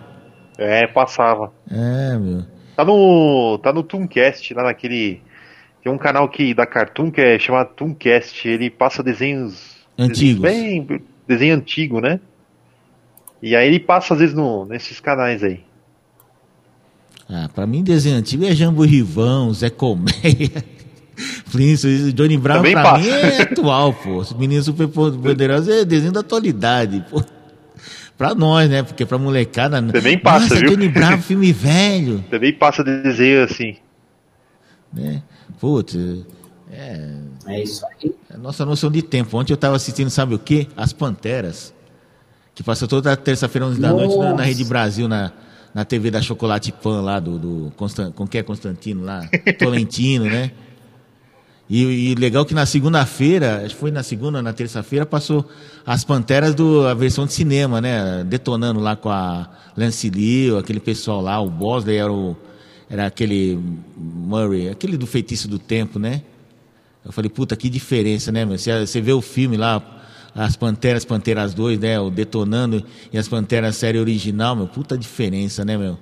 É, 0.57 0.87
passava. 0.87 1.51
É, 1.69 2.17
meu. 2.17 2.43
Tá 2.75 2.83
no, 2.83 3.59
tá 3.61 3.73
no 3.73 3.83
Tooncast, 3.83 4.53
lá 4.53 4.63
naquele... 4.63 5.21
Tem 5.83 5.91
um 5.91 5.97
canal 5.97 6.27
que, 6.27 6.53
da 6.53 6.65
Cartoon 6.65 7.11
que 7.11 7.21
é 7.21 7.37
chamado 7.39 7.73
Tooncast. 7.75 8.47
Ele 8.47 8.69
passa 8.69 9.03
desenhos... 9.03 9.75
Antigos. 9.97 10.41
Desenhos 10.41 10.87
bem... 10.87 11.01
Desenho 11.27 11.55
antigo, 11.55 11.99
né? 11.99 12.19
E 13.41 13.55
aí 13.55 13.67
ele 13.67 13.79
passa 13.79 14.13
às 14.13 14.19
vezes 14.19 14.35
no, 14.35 14.65
nesses 14.65 14.99
canais 14.99 15.43
aí. 15.43 15.63
Ah, 17.29 17.49
pra 17.53 17.65
mim 17.65 17.83
desenho 17.83 18.17
antigo 18.17 18.45
é 18.45 18.53
Jambo 18.53 18.83
Rivão, 18.83 19.51
Zé 19.51 19.69
Colmeia, 19.69 20.13
Flintstones, 21.47 22.13
Johnny 22.13 22.37
Brown 22.37 22.57
Também 22.57 22.73
pra 22.73 22.83
passa. 22.83 22.99
mim 22.99 23.09
é 23.09 23.41
atual, 23.41 23.93
pô. 23.93 24.17
Os 24.17 24.33
meninos 24.33 24.65
super 24.65 24.87
poderosos 24.87 25.67
é 25.67 25.83
desenho 25.85 26.11
da 26.11 26.19
atualidade, 26.19 27.03
pô. 27.09 27.23
Pra 28.17 28.33
nós, 28.33 28.69
né? 28.69 28.81
Porque 28.83 29.05
pra 29.05 29.17
molecada. 29.17 29.81
Também 29.81 30.17
passa, 30.17 30.49
Nossa, 30.49 30.55
viu? 30.55 30.69
Johnny 30.71 30.87
Brown, 30.89 31.17
filme 31.21 31.51
velho, 31.51 32.23
Também 32.29 32.53
passa 32.53 32.83
desenho 32.83 33.43
assim. 33.43 33.75
né? 34.93 35.21
Putz, 35.59 35.95
é. 36.71 37.09
É 37.47 37.63
isso 37.63 37.85
aí. 37.85 38.13
É 38.29 38.35
a 38.35 38.37
nossa 38.37 38.65
noção 38.65 38.89
de 38.89 39.01
tempo. 39.01 39.37
Ontem 39.37 39.53
eu 39.53 39.57
tava 39.57 39.75
assistindo, 39.75 40.09
sabe 40.09 40.33
o 40.35 40.39
quê? 40.39 40.67
As 40.75 40.93
Panteras. 40.93 41.73
Que 42.53 42.63
passa 42.63 42.87
toda 42.87 43.15
terça-feira, 43.17 43.65
11 43.67 43.81
da 43.81 43.91
noite, 43.91 44.17
na, 44.17 44.33
na. 44.33 44.43
Rede 44.43 44.63
Brasil, 44.63 45.07
na, 45.09 45.31
na 45.73 45.83
TV 45.83 46.09
da 46.09 46.21
Chocolate 46.21 46.71
Pan 46.71 47.01
lá, 47.01 47.19
do, 47.19 47.37
do 47.37 47.73
Constan, 47.75 48.11
com 48.11 48.25
que 48.25 48.37
é 48.37 48.43
Constantino 48.43 49.03
lá? 49.03 49.27
Tolentino, 49.59 50.23
né? 50.25 50.51
E, 51.69 52.11
e 52.11 52.15
legal 52.15 52.45
que 52.45 52.53
na 52.53 52.65
segunda-feira, 52.65 53.63
acho 53.65 53.73
que 53.73 53.81
foi 53.81 53.91
na 53.91 54.03
segunda 54.03 54.37
ou 54.37 54.43
na 54.43 54.53
terça-feira, 54.53 55.05
passou 55.05 55.49
as 55.85 56.03
Panteras 56.03 56.53
do 56.53 56.85
a 56.85 56.93
versão 56.93 57.25
de 57.25 57.33
cinema, 57.33 57.81
né? 57.81 58.23
Detonando 58.23 58.79
lá 58.79 58.95
com 58.95 59.09
a 59.09 59.49
Lance 59.75 60.09
Lee, 60.09 60.55
aquele 60.57 60.79
pessoal 60.79 61.21
lá, 61.21 61.39
o 61.39 61.49
Bosley 61.49 61.97
era 61.97 62.11
o 62.11 62.35
era 62.87 63.07
aquele 63.07 63.59
Murray, 63.97 64.69
aquele 64.69 64.95
do 64.95 65.07
Feitiço 65.07 65.47
do 65.47 65.57
Tempo, 65.57 65.97
né? 65.97 66.21
Eu 67.03 67.11
falei, 67.11 67.29
puta, 67.29 67.55
que 67.55 67.69
diferença, 67.69 68.31
né, 68.31 68.45
meu? 68.45 68.57
Você, 68.57 68.85
você 68.85 69.01
vê 69.01 69.11
o 69.11 69.21
filme 69.21 69.57
lá, 69.57 69.81
as 70.35 70.55
Panteras, 70.55 71.03
Panteras 71.03 71.53
2, 71.53 71.79
né? 71.79 71.99
O 71.99 72.11
Detonando 72.11 72.83
e 73.11 73.17
as 73.17 73.27
Panteras 73.27 73.75
série 73.75 73.99
original, 73.99 74.55
meu, 74.55 74.67
puta 74.67 74.97
diferença, 74.97 75.65
né, 75.65 75.77
meu? 75.77 75.97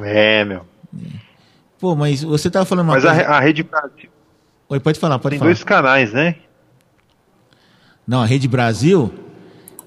É, 0.00 0.44
meu. 0.44 0.66
Pô, 1.78 1.94
mas 1.94 2.22
você 2.22 2.50
tava 2.50 2.64
falando 2.64 2.86
uma 2.86 2.94
Mas 2.94 3.04
a, 3.04 3.14
coisa... 3.14 3.28
a 3.30 3.40
Rede 3.40 3.62
Brasil 3.62 4.10
Oi, 4.68 4.80
pode 4.80 4.98
falar, 4.98 5.18
pode 5.18 5.34
tem 5.34 5.38
falar. 5.38 5.50
dois 5.50 5.62
canais, 5.62 6.12
né? 6.12 6.36
Não, 8.06 8.20
a 8.22 8.26
Rede 8.26 8.48
Brasil 8.48 9.12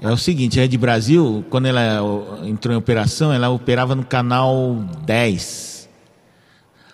é 0.01 0.09
o 0.09 0.17
seguinte, 0.17 0.57
a 0.59 0.61
Rede 0.63 0.77
Brasil, 0.77 1.43
quando 1.49 1.65
ela 1.67 1.99
entrou 2.45 2.73
em 2.73 2.77
operação, 2.77 3.33
ela 3.33 3.49
operava 3.49 3.95
no 3.95 4.05
canal 4.05 4.75
10. 5.05 5.89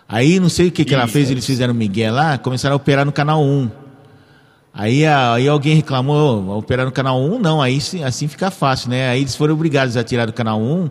Aí 0.07 0.39
não 0.39 0.49
sei 0.49 0.67
o 0.67 0.71
que, 0.71 0.85
que 0.85 0.93
ela 0.95 1.07
fez, 1.07 1.29
eles 1.31 1.45
fizeram 1.45 1.73
Miguel 1.73 2.13
lá, 2.13 2.37
começaram 2.37 2.73
a 2.73 2.77
operar 2.77 3.05
no 3.05 3.11
canal 3.11 3.41
1. 3.43 3.69
Aí, 4.73 5.05
a- 5.05 5.33
aí 5.33 5.47
alguém 5.47 5.75
reclamou, 5.75 6.43
"Ô, 6.49 6.57
operar 6.57 6.85
no 6.85 6.91
canal 6.91 7.19
1 7.21 7.39
não, 7.39 7.61
aí 7.61 7.79
sim- 7.79 8.03
assim 8.03 8.27
fica 8.27 8.51
fácil, 8.51 8.89
né? 8.89 9.09
Aí 9.09 9.21
eles 9.21 9.35
foram 9.35 9.53
obrigados 9.53 9.95
a 9.97 10.03
tirar 10.03 10.25
do 10.25 10.33
canal 10.33 10.59
1 10.59 10.89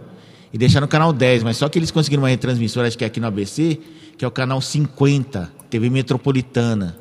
e 0.55 0.59
deixar 0.59 0.81
no 0.81 0.87
canal 0.87 1.13
10, 1.13 1.43
mas 1.43 1.57
só 1.57 1.69
que 1.69 1.77
eles 1.77 1.91
conseguiram 1.91 2.23
uma 2.23 2.29
retransmissora, 2.29 2.87
acho 2.87 2.97
que 2.97 3.03
é 3.03 3.09
aqui 3.09 3.19
no 3.19 3.27
ABC, 3.27 3.77
que 4.17 4.25
é 4.25 4.29
o 4.29 4.31
canal 4.31 4.61
50, 4.61 5.53
TV 5.69 5.91
Metropolitana. 5.91 6.97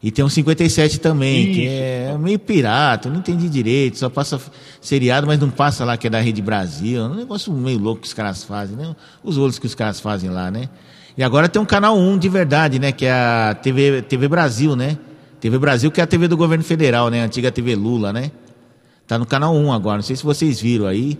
E 0.00 0.12
tem 0.12 0.24
um 0.24 0.28
57 0.28 1.00
também, 1.00 1.52
que 1.52 1.62
Isso. 1.62 1.68
é 1.68 2.16
meio 2.16 2.38
pirata, 2.38 3.10
não 3.10 3.18
entendi 3.18 3.48
direito, 3.48 3.98
só 3.98 4.08
passa 4.08 4.40
seriado, 4.80 5.26
mas 5.26 5.40
não 5.40 5.50
passa 5.50 5.84
lá, 5.84 5.96
que 5.96 6.06
é 6.06 6.10
da 6.10 6.20
Rede 6.20 6.40
Brasil. 6.40 7.00
É 7.00 7.04
um 7.06 7.16
negócio 7.16 7.52
meio 7.52 7.80
louco 7.80 8.02
que 8.02 8.06
os 8.06 8.14
caras 8.14 8.44
fazem, 8.44 8.76
né? 8.76 8.94
Os 9.24 9.36
olhos 9.36 9.58
que 9.58 9.66
os 9.66 9.74
caras 9.74 9.98
fazem 9.98 10.30
lá, 10.30 10.48
né? 10.48 10.68
E 11.16 11.24
agora 11.24 11.48
tem 11.48 11.60
um 11.60 11.66
canal 11.66 11.98
1 11.98 12.18
de 12.18 12.28
verdade, 12.28 12.78
né? 12.78 12.92
Que 12.92 13.06
é 13.06 13.12
a 13.12 13.58
TV, 13.60 14.02
TV 14.02 14.28
Brasil, 14.28 14.76
né? 14.76 14.96
TV 15.40 15.58
Brasil, 15.58 15.90
que 15.90 16.00
é 16.00 16.04
a 16.04 16.06
TV 16.06 16.28
do 16.28 16.36
governo 16.36 16.62
federal, 16.62 17.10
né? 17.10 17.22
A 17.22 17.24
antiga 17.24 17.50
TV 17.50 17.74
Lula, 17.74 18.12
né? 18.12 18.30
Tá 19.08 19.18
no 19.18 19.26
canal 19.26 19.56
1 19.56 19.72
agora, 19.72 19.96
não 19.96 20.04
sei 20.04 20.14
se 20.14 20.22
vocês 20.22 20.60
viram 20.60 20.86
aí. 20.86 21.18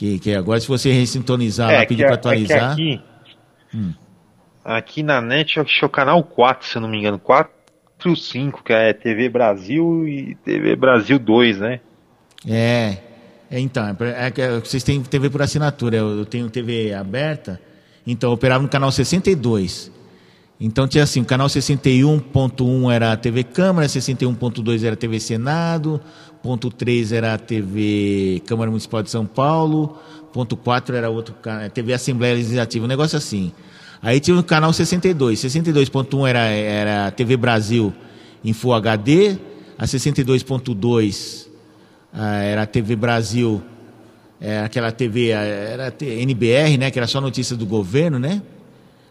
Que, 0.00 0.18
que 0.18 0.34
agora, 0.34 0.58
se 0.58 0.66
você 0.66 0.90
ressintonizar 0.90 1.70
lá, 1.70 1.84
pedir 1.84 2.04
a- 2.04 2.06
pra 2.06 2.14
atualizar. 2.14 2.70
É 2.70 2.72
aqui, 2.72 3.00
Hum. 3.74 3.92
aqui 4.64 5.02
na 5.02 5.20
net, 5.20 5.60
acho 5.60 5.78
que 5.78 5.84
é 5.84 5.86
o 5.86 5.90
canal 5.90 6.24
4, 6.24 6.66
se 6.66 6.74
eu 6.74 6.80
não 6.80 6.88
me 6.88 6.96
engano. 6.98 7.18
4 7.18 7.52
e 8.06 8.16
5, 8.16 8.64
que 8.64 8.72
é 8.72 8.94
TV 8.94 9.28
Brasil 9.28 10.08
e 10.08 10.34
TV 10.36 10.74
Brasil 10.74 11.18
2, 11.18 11.58
né? 11.58 11.80
É, 12.48 12.96
é, 13.50 13.60
então, 13.60 13.84
é, 14.00 14.32
é 14.34 14.58
vocês 14.58 14.82
têm 14.82 15.02
TV 15.02 15.28
por 15.28 15.42
assinatura, 15.42 15.96
eu, 15.98 16.20
eu 16.20 16.24
tenho 16.24 16.48
TV 16.48 16.94
aberta, 16.94 17.60
então 18.06 18.30
eu 18.30 18.34
operava 18.34 18.62
no 18.62 18.70
canal 18.70 18.90
62. 18.90 19.92
Então 20.60 20.86
tinha 20.86 21.04
assim, 21.04 21.20
o 21.22 21.24
canal 21.24 21.46
61.1 21.46 22.92
era 22.92 23.12
a 23.12 23.16
TV 23.16 23.42
Câmara, 23.44 23.86
61.2 23.86 24.84
era 24.84 24.92
a 24.92 24.96
TV 24.96 25.18
Senado, 25.18 26.00
ponto 26.42 26.70
3 26.70 27.12
era 27.12 27.34
a 27.34 27.38
TV 27.38 28.42
Câmara 28.46 28.70
Municipal 28.70 29.02
de 29.02 29.10
São 29.10 29.24
Paulo, 29.24 29.96
ponto 30.32 30.56
4 30.56 30.94
era 30.94 31.08
outro 31.08 31.34
ca- 31.40 31.70
TV 31.70 31.94
Assembleia 31.94 32.34
Legislativa, 32.34 32.84
um 32.84 32.88
negócio 32.88 33.16
assim. 33.16 33.52
Aí 34.02 34.20
tinha 34.20 34.38
o 34.38 34.42
canal 34.44 34.70
62, 34.72 35.38
62.1 35.40 36.28
era, 36.28 36.40
era 36.46 37.06
a 37.06 37.10
TV 37.10 37.36
Brasil 37.38 37.92
em 38.44 38.52
Full 38.52 38.74
HD, 38.74 39.38
a 39.78 39.86
62.2 39.86 41.46
ah, 42.12 42.36
era 42.42 42.62
a 42.62 42.66
TV 42.66 42.96
Brasil, 42.96 43.62
é, 44.40 44.60
aquela 44.60 44.90
TV, 44.92 45.32
ah, 45.32 45.40
era 45.42 45.86
a 45.86 45.90
T- 45.90 46.06
NBR, 46.06 46.76
né, 46.76 46.90
que 46.90 46.98
era 46.98 47.06
só 47.06 47.18
notícias 47.20 47.58
do 47.58 47.64
governo, 47.66 48.18
né? 48.18 48.42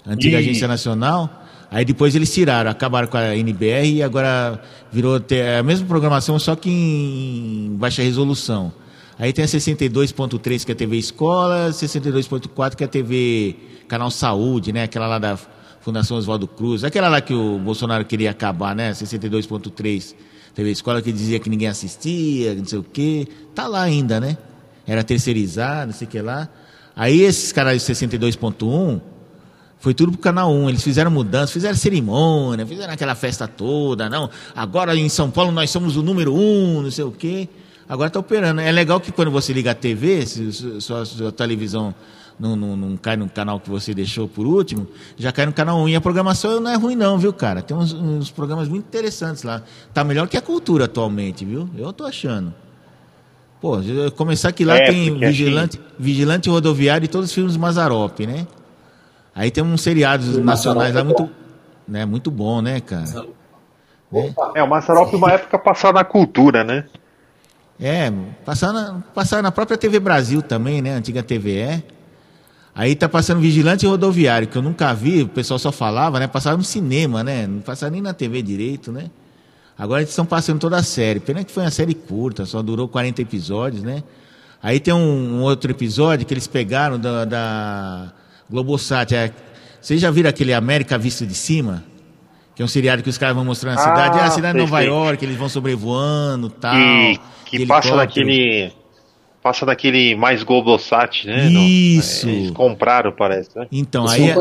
Antiga 0.10 0.40
Isso. 0.40 0.50
Agência 0.50 0.68
Nacional. 0.68 1.46
Aí 1.72 1.86
depois 1.86 2.16
eles 2.16 2.34
tiraram, 2.34 2.72
acabaram 2.72 3.08
com 3.08 3.18
a 3.18 3.36
NBR 3.36 3.88
e 3.88 4.04
agora 4.04 4.60
virou 4.92 5.18
a 5.18 5.64
mesma 5.64 5.86
programação, 5.86 6.40
só 6.40 6.56
que 6.56 6.70
em 6.70 7.76
baixa 7.78 8.02
resolução. 8.02 8.74
Aí 9.20 9.32
tem 9.32 9.46
a 9.46 9.48
62.3 9.48 10.66
que 10.66 10.72
é 10.72 10.74
a 10.74 10.76
TV 10.76 10.98
Escola, 10.98 11.70
62.4 11.70 12.76
que 12.76 12.84
é 12.84 12.86
a 12.86 12.90
TV 12.90 13.56
Canal 13.88 14.10
Saúde, 14.10 14.74
né? 14.74 14.84
Aquela 14.84 15.06
lá 15.06 15.20
da 15.20 15.38
Fundação 15.82 16.18
Oswaldo 16.18 16.48
Cruz, 16.48 16.84
aquela 16.84 17.08
lá 17.08 17.22
que 17.22 17.34
o 17.34 17.60
Bolsonaro 17.60 18.04
queria 18.04 18.32
acabar, 18.32 18.76
né? 18.76 18.92
62.3 18.92 20.16
TV 20.56 20.72
Escola 20.72 21.02
que 21.02 21.12
dizia 21.12 21.40
que 21.40 21.50
ninguém 21.50 21.68
assistia, 21.68 22.56
não 22.56 22.66
sei 22.66 22.80
o 22.80 22.84
quê. 22.84 23.28
Tá 23.54 23.68
lá 23.68 23.84
ainda, 23.84 24.20
né? 24.20 24.38
Era 24.88 25.04
terceirizado, 25.04 25.92
não 25.92 25.94
sei 25.94 26.08
o 26.08 26.10
que 26.10 26.20
lá. 26.20 26.50
Aí 26.96 27.22
esses 27.22 27.52
canais 27.52 27.86
de 27.86 27.94
62.1 27.94 29.00
foi 29.80 29.94
tudo 29.94 30.12
pro 30.12 30.22
canal 30.22 30.52
1. 30.52 30.70
Eles 30.70 30.84
fizeram 30.84 31.10
mudança, 31.10 31.54
fizeram 31.54 31.76
cerimônia, 31.76 32.66
fizeram 32.66 32.94
aquela 32.94 33.16
festa 33.16 33.48
toda, 33.48 34.10
não. 34.10 34.30
Agora 34.56 34.96
em 34.96 35.10
São 35.10 35.32
Paulo 35.32 35.52
nós 35.52 35.70
somos 35.70 35.96
o 35.96 36.04
número 36.04 36.36
1, 36.36 36.82
não 36.82 36.92
sei 36.92 37.06
o 37.06 37.12
quê. 37.12 37.48
Agora 37.88 38.08
está 38.08 38.20
operando. 38.20 38.62
É 38.62 38.72
legal 38.72 39.00
que 39.00 39.12
quando 39.12 39.32
você 39.32 39.54
liga 39.54 39.72
a 39.72 39.76
TV, 39.76 40.26
se 40.26 40.52
sua, 40.82 41.06
sua 41.06 41.32
televisão 41.32 41.96
não, 42.40 42.56
não, 42.56 42.78
não, 42.78 42.98
cai 42.98 43.18
no 43.18 43.28
canal 43.28 43.60
que 43.60 43.70
você 43.70 43.94
deixou 43.94 44.28
por 44.28 44.46
último, 44.46 44.88
já 45.18 45.32
cai 45.32 45.46
no 45.46 45.54
canal 45.54 45.78
1. 45.80 45.90
E 45.90 45.96
a 45.96 46.02
programação 46.02 46.60
não 46.60 46.72
é 46.72 46.76
ruim 46.76 46.96
não, 46.96 47.18
viu, 47.18 47.34
cara? 47.34 47.62
Tem 47.62 47.76
uns, 47.76 47.94
uns 47.94 48.30
programas 48.30 48.68
muito 48.68 48.86
interessantes 48.86 49.44
lá. 49.44 49.64
Tá 49.94 50.04
melhor 50.04 50.28
que 50.28 50.38
a 50.38 50.42
cultura 50.42 50.86
atualmente, 50.86 51.44
viu? 51.46 51.70
Eu 51.78 51.92
tô 51.92 52.06
achando. 52.06 52.54
Pô, 53.60 53.78
começar 54.16 54.52
que 54.54 54.64
lá 54.64 54.76
é, 54.76 54.86
tem 54.86 55.18
Vigilante, 55.18 55.78
assim... 55.78 55.96
Vigilante 55.98 56.50
Rodoviário 56.50 57.06
e 57.06 57.08
todos 57.10 57.30
os 57.30 57.36
filmes 57.36 57.54
do 57.54 57.60
Mazarop, 57.60 58.20
né? 58.22 58.48
Aí 59.34 59.52
tem 59.52 59.64
uns 59.64 59.82
seriados 59.82 60.38
nacionais 60.38 60.94
lá 60.94 61.04
muito, 61.04 61.30
né, 61.88 62.06
muito 62.06 62.32
bom, 62.32 62.62
né, 62.62 62.80
cara? 62.80 63.28
É, 64.56 64.64
o 64.64 64.68
Mazarop 64.68 65.14
uma 65.14 65.32
época 65.32 65.58
passada 65.60 66.00
na 66.00 66.04
cultura, 66.04 66.64
né? 66.64 66.86
É, 67.80 68.12
passando, 68.44 69.04
passando 69.14 69.44
na 69.44 69.52
própria 69.52 69.78
TV 69.78 70.00
Brasil 70.00 70.42
também, 70.42 70.82
né? 70.82 70.94
Antiga 70.94 71.24
TVE. 71.24 71.84
Aí 72.76 72.96
tá 72.96 73.08
passando 73.08 73.40
Vigilante 73.40 73.86
Rodoviário, 73.86 74.48
que 74.48 74.58
eu 74.58 74.62
nunca 74.62 74.94
vi, 74.94 75.24
o 75.24 75.28
pessoal 75.28 75.60
só 75.60 75.72
falava, 75.72 76.20
né? 76.20 76.28
Passava 76.28 76.58
no 76.58 76.64
cinema, 76.64 77.24
né? 77.24 77.48
Não 77.48 77.62
passava 77.62 77.92
nem 77.92 78.02
na 78.02 78.14
TV 78.14 78.42
direito, 78.42 78.92
né? 78.92 79.10
Agora 79.78 80.02
eles 80.02 80.10
estão 80.10 80.26
passando 80.26 80.60
toda 80.60 80.78
a 80.78 80.84
série. 80.84 81.20
Pena 81.20 81.44
que 81.44 81.52
foi 81.52 81.64
uma 81.64 81.72
série 81.72 81.94
curta, 81.94 82.46
só 82.46 82.62
durou 82.62 82.88
40 82.88 83.22
episódios, 83.22 83.84
né? 83.84 84.04
Aí 84.62 84.80
tem 84.80 84.94
um, 84.94 85.38
um 85.38 85.42
outro 85.42 85.72
episódio 85.72 86.26
que 86.26 86.34
eles 86.34 86.48
pegaram 86.48 87.00
da, 87.00 87.24
da 87.24 88.14
Globosat. 88.50 89.14
É, 89.14 89.32
vocês 89.82 90.02
já 90.02 90.12
viram 90.12 90.30
aquele 90.30 90.54
América 90.54 90.98
Visto 90.98 91.26
de 91.26 91.36
Cima? 91.36 91.84
Que 92.56 92.62
é 92.62 92.66
um 92.66 92.68
seriado 92.68 93.02
que 93.02 93.10
os 93.10 93.18
caras 93.18 93.36
vão 93.36 93.46
mostrando 93.46 93.78
a 93.78 93.82
cidade. 93.82 94.18
Ah, 94.20 94.24
é 94.24 94.28
a 94.28 94.32
cidade 94.32 94.54
de 94.58 94.60
Nova 94.60 94.82
York, 94.82 95.24
eles 95.24 95.38
vão 95.38 95.48
sobrevoando 95.48 96.50
tal. 96.50 96.76
E 96.76 97.18
que 97.46 97.66
passa 97.66 97.96
daquele. 97.96 98.74
Passa 99.42 99.66
daquele 99.66 100.16
mais 100.16 100.44
Globosat, 100.44 101.26
né? 101.26 101.48
Isso. 101.48 102.28
No, 102.28 102.34
eles 102.34 102.52
compraram, 102.52 103.14
parece, 103.14 103.50
né? 103.56 103.66
Então, 103.72 104.06
aí. 104.06 104.30
A, 104.30 104.36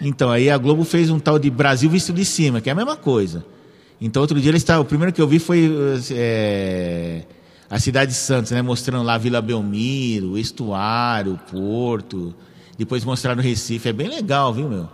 então, 0.00 0.30
aí 0.30 0.48
a 0.48 0.56
Globo 0.56 0.84
fez 0.84 1.10
um 1.10 1.18
tal 1.18 1.38
de 1.38 1.50
Brasil 1.50 1.90
visto 1.90 2.12
de 2.12 2.24
cima, 2.24 2.62
que 2.62 2.70
é 2.70 2.72
a 2.72 2.74
mesma 2.74 2.96
coisa. 2.96 3.44
Então, 4.00 4.22
outro 4.22 4.40
dia 4.40 4.50
eles 4.50 4.62
estavam. 4.62 4.82
O 4.82 4.86
primeiro 4.86 5.12
que 5.12 5.20
eu 5.20 5.28
vi 5.28 5.38
foi 5.38 5.70
é, 6.12 7.24
a 7.68 7.78
cidade 7.78 8.12
de 8.12 8.16
Santos, 8.16 8.52
né? 8.52 8.62
Mostrando 8.62 9.04
lá 9.04 9.18
Vila 9.18 9.42
Belmiro, 9.42 10.38
Estuário, 10.38 11.38
Porto. 11.50 12.34
Depois 12.76 13.04
mostraram 13.04 13.42
Recife. 13.42 13.88
É 13.88 13.92
bem 13.92 14.08
legal, 14.08 14.52
viu, 14.52 14.68
meu? 14.68 14.88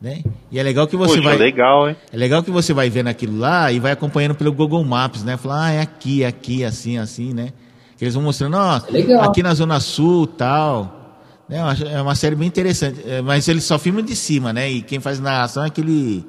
Né? 0.00 0.22
E 0.50 0.58
é 0.58 0.62
legal 0.62 0.86
que 0.86 0.96
você 0.96 1.16
Poxa, 1.16 1.28
vai. 1.28 1.38
legal, 1.38 1.88
hein? 1.88 1.96
É 2.12 2.16
legal 2.16 2.42
que 2.42 2.50
você 2.50 2.74
vai 2.74 2.90
vendo 2.90 3.08
aquilo 3.08 3.38
lá 3.38 3.72
e 3.72 3.80
vai 3.80 3.92
acompanhando 3.92 4.34
pelo 4.34 4.52
Google 4.52 4.84
Maps, 4.84 5.24
né? 5.24 5.36
Falar, 5.36 5.66
ah, 5.66 5.72
é 5.72 5.80
aqui, 5.80 6.22
é 6.22 6.26
aqui, 6.26 6.64
assim, 6.64 6.98
assim, 6.98 7.32
né? 7.32 7.52
Que 7.96 8.04
eles 8.04 8.14
vão 8.14 8.22
mostrando, 8.22 8.56
ó, 8.56 8.80
é 8.92 9.24
aqui 9.24 9.42
na 9.42 9.54
Zona 9.54 9.80
Sul 9.80 10.26
tal. 10.26 11.04
Né? 11.48 11.58
É 11.92 12.02
uma 12.02 12.14
série 12.14 12.34
bem 12.34 12.48
interessante. 12.48 13.00
É, 13.06 13.22
mas 13.22 13.46
eles 13.48 13.64
só 13.64 13.78
filmam 13.78 14.02
de 14.02 14.16
cima, 14.16 14.52
né? 14.52 14.70
E 14.70 14.82
quem 14.82 15.00
faz 15.00 15.20
narração 15.20 15.62
é 15.64 15.68
aquele 15.68 16.26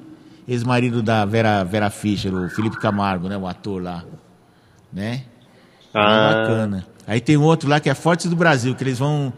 ex-marido 0.48 1.02
da 1.02 1.26
Vera, 1.26 1.64
Vera 1.64 1.90
Fischer, 1.90 2.34
o 2.34 2.50
Felipe 2.50 2.80
Camargo, 2.80 3.28
né? 3.28 3.38
O 3.38 3.48
ator 3.48 3.82
lá. 3.82 4.04
Né? 4.94 5.24
É 5.94 6.00
ah. 6.00 6.32
É 6.32 6.36
bacana. 6.36 6.88
Aí 7.08 7.20
tem 7.20 7.38
outro 7.38 7.70
lá 7.70 7.80
que 7.80 7.90
é 7.90 7.94
Fortes 7.94 8.30
do 8.30 8.36
Brasil, 8.36 8.74
que 8.76 8.84
eles 8.84 9.00
vão 9.00 9.34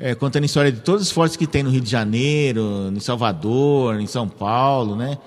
é, 0.00 0.14
contando 0.14 0.44
a 0.44 0.46
história 0.46 0.72
de 0.72 0.80
todos 0.80 1.02
os 1.02 1.12
fortes 1.12 1.36
que 1.36 1.46
tem 1.46 1.62
no 1.62 1.68
Rio 1.70 1.82
de 1.82 1.90
Janeiro, 1.90 2.90
em 2.90 3.00
Salvador, 3.00 4.00
em 4.00 4.06
São 4.06 4.26
Paulo, 4.26 4.96
né? 4.96 5.18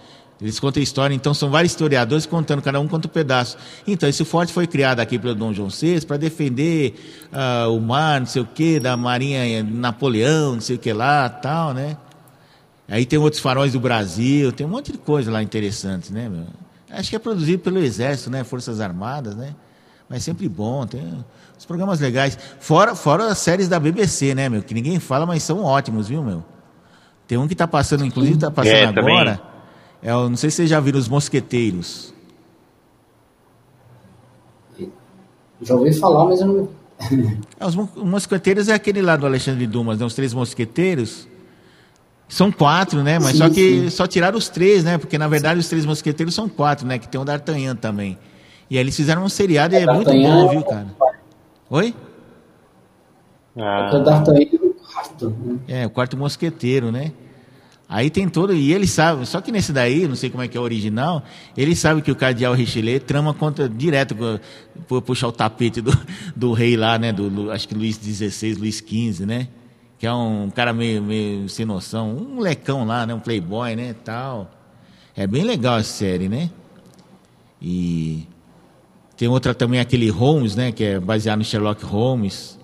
Eles 0.42 0.60
contam 0.60 0.82
a 0.82 0.84
história, 0.84 1.14
então 1.14 1.34
são 1.34 1.50
vários 1.50 1.72
historiadores 1.72 2.26
contando, 2.26 2.62
cada 2.62 2.80
um 2.80 2.88
conta 2.88 3.08
um 3.08 3.12
pedaço. 3.12 3.56
Então, 3.88 4.10
esse 4.10 4.26
forte 4.26 4.52
foi 4.52 4.68
criado 4.68 5.00
aqui 5.00 5.18
pelo 5.18 5.36
Dom 5.36 5.54
João 5.54 5.70
VI 5.70 6.06
para 6.06 6.18
defender 6.18 6.96
uh, 7.32 7.72
o 7.72 7.80
mar, 7.80 8.20
não 8.20 8.28
sei 8.28 8.42
o 8.42 8.46
quê, 8.46 8.78
da 8.78 8.98
marinha 8.98 9.64
Napoleão, 9.64 10.56
não 10.56 10.62
sei 10.62 10.76
o 10.76 10.80
que 10.80 10.92
lá, 10.92 11.30
tal, 11.30 11.74
né? 11.74 11.96
Aí 12.90 13.06
tem 13.06 13.18
outros 13.18 13.42
faróis 13.42 13.72
do 13.72 13.80
Brasil, 13.80 14.52
tem 14.52 14.68
um 14.68 14.70
monte 14.70 14.92
de 14.92 14.98
coisa 14.98 15.32
lá 15.32 15.42
interessante, 15.42 16.12
né, 16.12 16.28
meu? 16.28 16.48
Acho 16.90 17.10
que 17.10 17.16
é 17.16 17.20
produzido 17.20 17.60
pelo 17.60 17.80
Exército, 17.80 18.30
né? 18.30 18.44
Forças 18.44 18.82
Armadas, 18.82 19.36
né? 19.36 19.56
Mas 20.10 20.24
sempre 20.24 20.50
bom, 20.50 20.86
tem 20.86 21.24
os 21.64 21.66
programas 21.66 22.02
legais. 22.02 22.38
Fora, 22.60 22.94
fora 22.94 23.28
as 23.28 23.38
séries 23.38 23.70
da 23.70 23.80
BBC, 23.80 24.36
né, 24.36 24.50
meu? 24.50 24.62
Que 24.62 24.74
ninguém 24.74 25.00
fala, 25.00 25.26
mas 25.26 25.44
são 25.44 25.64
ótimos, 25.64 26.10
viu, 26.10 26.22
meu? 26.22 26.44
Tem 27.26 27.38
um 27.38 27.48
que 27.48 27.54
está 27.54 27.66
passando, 27.66 28.06
inclusive 28.06 28.36
está 28.36 28.52
passando 28.52 28.76
é, 28.76 28.86
agora. 28.86 29.42
É, 30.02 30.12
não 30.12 30.36
sei 30.36 30.50
se 30.50 30.58
vocês 30.58 30.70
já 30.70 30.82
viram 30.82 31.00
Os 31.00 31.08
Mosqueteiros. 31.08 32.14
Já 35.62 35.76
ouvi 35.76 35.94
falar, 35.94 36.26
mas 36.26 36.42
eu 36.42 36.48
não. 36.48 36.70
é, 37.58 37.66
os 37.66 37.76
Mosqueteiros 37.96 38.68
é 38.68 38.74
aquele 38.74 39.02
lá 39.02 39.16
do 39.16 39.26
Alexandre 39.26 39.66
Dumas, 39.66 40.00
né? 40.00 40.06
Os 40.06 40.14
Três 40.14 40.34
Mosqueteiros. 40.34 41.30
São 42.28 42.52
quatro, 42.52 43.02
né? 43.04 43.20
Mas 43.20 43.32
sim, 43.32 43.38
só 43.38 43.50
que 43.50 43.80
sim. 43.84 43.90
só 43.90 44.06
tiraram 44.06 44.38
os 44.38 44.50
três, 44.50 44.84
né? 44.84 44.98
Porque 44.98 45.18
na 45.18 45.30
verdade 45.30 45.60
os 45.62 45.70
Três 45.70 45.86
Mosqueteiros 45.86 46.36
são 46.36 46.50
quatro, 46.50 46.86
né? 46.86 47.00
Que 47.00 47.08
tem 47.08 47.22
o 47.22 47.24
D'Artagnan 47.24 47.76
também. 47.76 48.18
E 48.70 48.78
aí 48.78 48.84
eles 48.84 48.96
fizeram 48.96 49.24
um 49.24 49.30
seriado 49.30 49.76
e 49.76 49.78
é 49.78 49.86
muito 49.86 50.12
bom, 50.12 50.50
viu, 50.50 50.64
cara? 50.64 50.88
Oi? 51.70 51.96
Ah. 53.58 53.92
O 53.94 54.00
D'Artagnan 54.00 54.60
o 54.62 54.74
quarto. 54.74 55.30
Né? 55.30 55.60
É, 55.68 55.86
o 55.86 55.90
quarto 55.90 56.18
mosqueteiro, 56.18 56.92
né? 56.92 57.12
Aí 57.88 58.10
tem 58.10 58.28
todo. 58.28 58.54
E 58.54 58.74
ele 58.74 58.88
sabe, 58.88 59.26
só 59.26 59.40
que 59.40 59.52
nesse 59.52 59.72
daí, 59.72 60.08
não 60.08 60.16
sei 60.16 60.30
como 60.30 60.42
é 60.42 60.48
que 60.48 60.58
é 60.58 60.60
o 60.60 60.64
original, 60.64 61.24
ele 61.56 61.76
sabe 61.76 62.02
que 62.02 62.12
o 62.12 62.16
cardeal 62.16 62.54
Richelieu 62.54 63.00
trama 63.00 63.34
contra 63.34 63.70
direto 63.70 64.16
por 64.88 65.02
puxar 65.02 65.28
o 65.28 65.32
tapete 65.32 65.82
do, 65.82 65.92
do 66.36 66.54
rei 66.54 66.76
lá, 66.76 66.98
né? 66.98 67.14
Do, 67.14 67.30
do, 67.30 67.52
acho 67.52 67.68
que 67.68 67.76
Luís 67.76 67.96
XVI, 67.96 68.56
Luís 68.56 68.78
XV, 68.78 69.26
né? 69.26 69.48
Que 70.00 70.08
é 70.08 70.14
um 70.14 70.50
cara 70.50 70.74
meio, 70.74 71.04
meio 71.04 71.48
sem 71.48 71.66
noção, 71.66 72.16
um 72.16 72.40
lecão 72.40 72.86
lá, 72.86 73.06
né? 73.06 73.14
Um 73.14 73.20
playboy, 73.20 73.76
né? 73.76 73.96
Tal. 74.04 74.50
É 75.16 75.28
bem 75.28 75.44
legal 75.44 75.78
essa 75.78 75.94
série, 75.94 76.28
né? 76.28 76.50
E 77.62 78.28
tem 79.16 79.28
outra 79.28 79.54
também, 79.54 79.80
aquele 79.80 80.10
Holmes, 80.10 80.56
né? 80.56 80.72
Que 80.72 80.84
é 80.84 81.00
baseado 81.00 81.40
no 81.40 81.46
Sherlock 81.46 81.84
Holmes. 81.86 82.60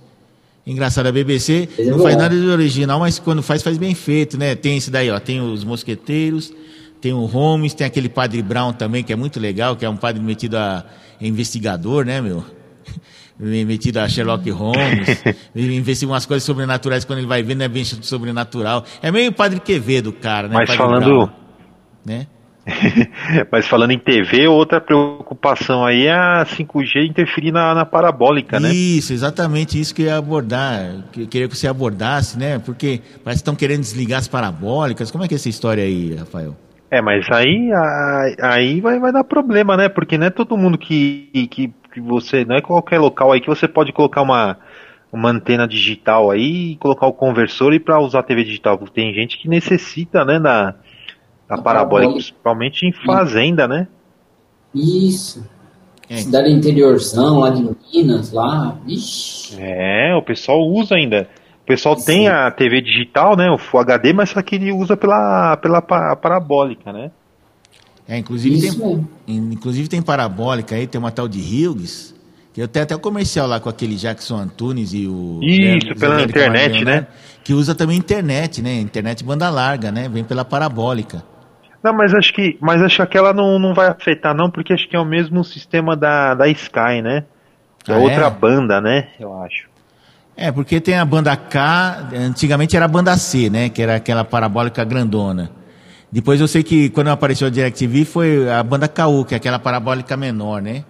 Engraçado, 0.66 1.08
a 1.08 1.12
BBC 1.12 1.68
é 1.78 1.86
não 1.86 2.00
faz 2.00 2.16
nada 2.16 2.36
de 2.36 2.46
original, 2.48 3.00
mas 3.00 3.18
quando 3.18 3.42
faz, 3.42 3.64
faz 3.64 3.78
bem 3.78 3.96
feito, 3.96 4.38
né? 4.38 4.56
Tem 4.56 4.78
esse 4.78 4.92
daí, 4.92 5.10
ó. 5.10 5.20
Tem 5.20 5.42
os 5.42 5.64
Mosqueteiros, 5.64 6.54
tem 7.02 7.14
o 7.14 7.26
Holmes, 7.26 7.74
tem 7.74 7.88
aquele 7.88 8.10
Padre 8.10 8.42
Brown 8.42 8.74
também, 8.74 9.04
que 9.04 9.12
é 9.12 9.16
muito 9.16 9.40
legal, 9.40 9.76
que 9.76 9.86
é 9.86 9.90
um 9.90 9.96
padre 9.96 10.22
metido 10.22 10.58
a 10.58 10.86
investigador, 11.20 12.06
né, 12.06 12.22
meu? 12.22 12.44
metido 13.40 13.98
a 13.98 14.10
Sherlock 14.10 14.50
Holmes, 14.52 15.24
investiga 15.56 16.12
umas 16.12 16.26
coisas 16.26 16.44
sobrenaturais 16.44 17.06
quando 17.06 17.20
ele 17.20 17.28
vai 17.28 17.42
ver, 17.42 17.56
não 17.56 17.66
é 17.66 17.70
bem 17.70 17.84
sobrenatural. 17.86 18.84
É 19.02 19.12
meio 19.12 19.32
Padre 19.32 19.60
Quevedo, 19.60 20.12
cara, 20.12 20.48
né? 20.48 20.56
Mas 20.56 20.68
padre 20.68 20.84
falando, 20.84 21.06
Brown, 21.06 21.30
né? 22.06 22.28
Mas 23.52 23.68
falando 23.68 23.92
em 23.92 24.00
TV, 24.00 24.48
outra 24.48 24.80
preocupação 24.80 25.86
aí 25.86 26.08
é 26.08 26.14
a 26.14 26.46
5G 26.46 27.08
interferir 27.08 27.52
na, 27.52 27.74
na 27.74 27.86
parabólica, 27.86 28.60
né? 28.60 28.70
Isso, 28.70 29.14
exatamente 29.14 29.80
isso 29.80 29.94
que 29.94 30.04
eu 30.04 30.08
ia 30.08 30.18
abordar, 30.18 31.04
que 31.12 31.22
eu 31.24 31.28
queria 31.28 31.48
que 31.48 31.58
você 31.58 31.68
abordasse, 31.68 32.38
né? 32.38 32.60
Porque 32.60 33.02
parece 33.24 33.40
que 33.40 33.50
estão 33.50 33.56
querendo 33.56 33.82
desligar 33.82 34.20
as 34.20 34.28
parabólicas. 34.28 35.12
Como 35.12 35.24
é 35.24 35.28
que 35.28 35.34
é 35.34 35.38
essa 35.38 35.50
história 35.50 35.84
aí, 35.84 36.16
Rafael? 36.16 36.56
É, 36.92 37.02
mas 37.02 37.30
aí, 37.32 37.70
aí 38.42 38.82
vai, 38.82 39.00
vai 39.00 39.12
dar 39.12 39.24
problema, 39.24 39.78
né? 39.78 39.90
Porque 39.90 40.18
não 40.18 40.28
é 40.28 40.30
todo 40.30 40.58
mundo 40.58 40.78
que, 40.78 41.30
que, 41.52 41.72
que 41.94 42.02
você. 42.02 42.44
Não 42.44 42.56
é 42.56 42.62
qualquer 42.62 43.00
local 43.00 43.32
aí 43.32 43.42
que 43.42 43.48
você 43.48 43.68
pode 43.68 43.94
colocar 43.94 44.24
uma, 44.24 44.58
uma 45.12 45.30
antena 45.30 45.68
digital 45.68 46.32
aí, 46.32 46.78
colocar 46.78 47.06
o 47.06 47.14
conversor 47.14 47.74
e 47.74 47.80
para 47.80 48.00
usar 48.00 48.20
a 48.20 48.24
TV 48.24 48.44
digital. 48.44 48.78
Tem 48.94 49.14
gente 49.14 49.38
que 49.38 49.48
necessita, 49.48 50.26
né, 50.26 50.40
da 50.40 50.76
a 51.50 51.58
parabólica, 51.58 52.14
principalmente 52.14 52.86
em 52.86 52.94
fazenda, 52.94 53.68
né? 53.68 53.88
Isso. 54.74 55.44
É. 56.10 56.18
Cidade 56.18 56.52
interiorzão, 56.52 57.40
lá 57.40 57.50
de 57.50 57.68
Minas, 57.94 58.32
lá. 58.32 58.78
Ixi. 58.88 59.56
É, 59.60 60.16
o 60.16 60.22
pessoal 60.24 60.60
usa 60.68 60.96
ainda. 60.96 61.28
pessoal 61.66 61.96
tem 61.96 62.28
a 62.28 62.50
TV 62.50 62.82
digital, 62.82 63.36
né? 63.38 63.50
O 63.52 63.58
Full 63.58 63.80
HD, 63.82 64.12
mas 64.14 64.30
só 64.32 64.42
que 64.42 64.56
ele 64.56 64.72
usa 64.72 64.98
pela, 64.98 65.56
pela 65.58 65.82
pa- 65.82 66.16
parabólica, 66.16 66.92
né? 66.92 67.12
É, 68.08 68.18
inclusive 68.18 68.56
Isso 68.56 68.80
tem, 69.28 69.36
inclusive 69.38 69.88
tem 69.88 70.02
parabólica 70.02 70.76
aí, 70.76 70.88
tem 70.88 70.98
uma 70.98 71.12
tal 71.12 71.28
de 71.28 71.40
Hughes, 71.40 72.16
que 72.52 72.60
eu 72.60 72.68
tenho 72.68 72.82
até 72.84 72.96
o 72.96 73.00
comercial 73.00 73.46
lá 73.48 73.60
com 73.60 73.70
aquele 73.70 73.96
Jackson 73.96 74.38
Antunes 74.38 74.94
e 74.96 75.06
o. 75.06 75.40
Isso, 75.44 75.90
Zé- 75.90 75.94
pela 75.94 76.16
Zé 76.18 76.24
internet, 76.24 76.72
Maranhão, 76.84 77.02
né? 77.02 77.08
Que 77.44 77.54
usa 77.54 77.76
também 77.76 77.96
internet, 78.00 78.64
né? 78.64 78.80
Internet 78.80 79.24
banda 79.24 79.48
larga, 79.52 79.92
né? 79.92 80.10
Vem 80.10 80.24
pela 80.24 80.44
parabólica. 80.44 81.24
Não, 81.84 81.94
mas 81.94 82.14
acho 82.14 82.34
que, 82.34 82.58
mas 82.60 82.82
acho 82.82 82.98
que 82.98 83.02
aquela 83.02 83.34
não, 83.34 83.58
não 83.58 83.74
vai 83.74 83.88
afetar 83.88 84.36
não, 84.36 84.50
porque 84.52 84.74
acho 84.74 84.88
que 84.88 84.96
é 84.96 85.00
o 85.00 85.06
mesmo 85.06 85.44
sistema 85.44 85.96
da, 85.96 86.34
da 86.34 86.48
Sky, 86.50 87.02
né? 87.02 87.24
É 87.88 87.94
Ah, 87.94 87.98
outra 87.98 88.28
é? 88.28 88.30
banda, 88.30 88.82
né? 88.82 89.08
Eu 89.20 89.42
acho. 89.42 89.70
É, 90.36 90.52
porque 90.52 90.80
tem 90.80 90.98
a 90.98 91.06
banda 91.06 91.36
K, 91.36 92.10
antigamente 92.14 92.76
era 92.76 92.86
a 92.86 92.88
banda 92.88 93.16
C, 93.18 93.50
né? 93.50 93.70
Que 93.70 93.82
era 93.82 93.96
aquela 93.96 94.24
parabólica 94.24 94.84
grandona. 94.84 95.52
Depois 96.12 96.42
eu 96.42 96.48
sei 96.48 96.64
que 96.64 96.90
quando 96.90 97.10
apareceu 97.10 97.48
a 97.48 97.50
DirecTV 97.50 98.06
foi 98.06 98.50
a 98.50 98.64
banda 98.64 98.88
KU, 98.88 99.26
que 99.26 99.34
é 99.34 99.38
aquela 99.38 99.60
parabólica 99.60 100.18
menor, 100.18 100.62
né? 100.62 100.84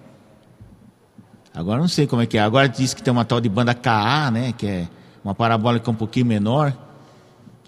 Agora 1.54 1.80
não 1.80 1.88
sei 1.88 2.08
como 2.08 2.22
é 2.22 2.26
que 2.26 2.38
é. 2.38 2.42
Agora 2.42 2.70
diz 2.70 2.94
que 2.94 3.04
tem 3.04 3.12
uma 3.12 3.26
tal 3.26 3.42
de 3.42 3.50
banda 3.50 3.74
KA, 3.74 4.32
né? 4.32 4.54
Que 4.58 4.68
é 4.68 4.88
uma 5.24 5.36
parabólica 5.36 5.90
um 5.92 5.96
pouquinho 5.96 6.26
menor, 6.26 6.74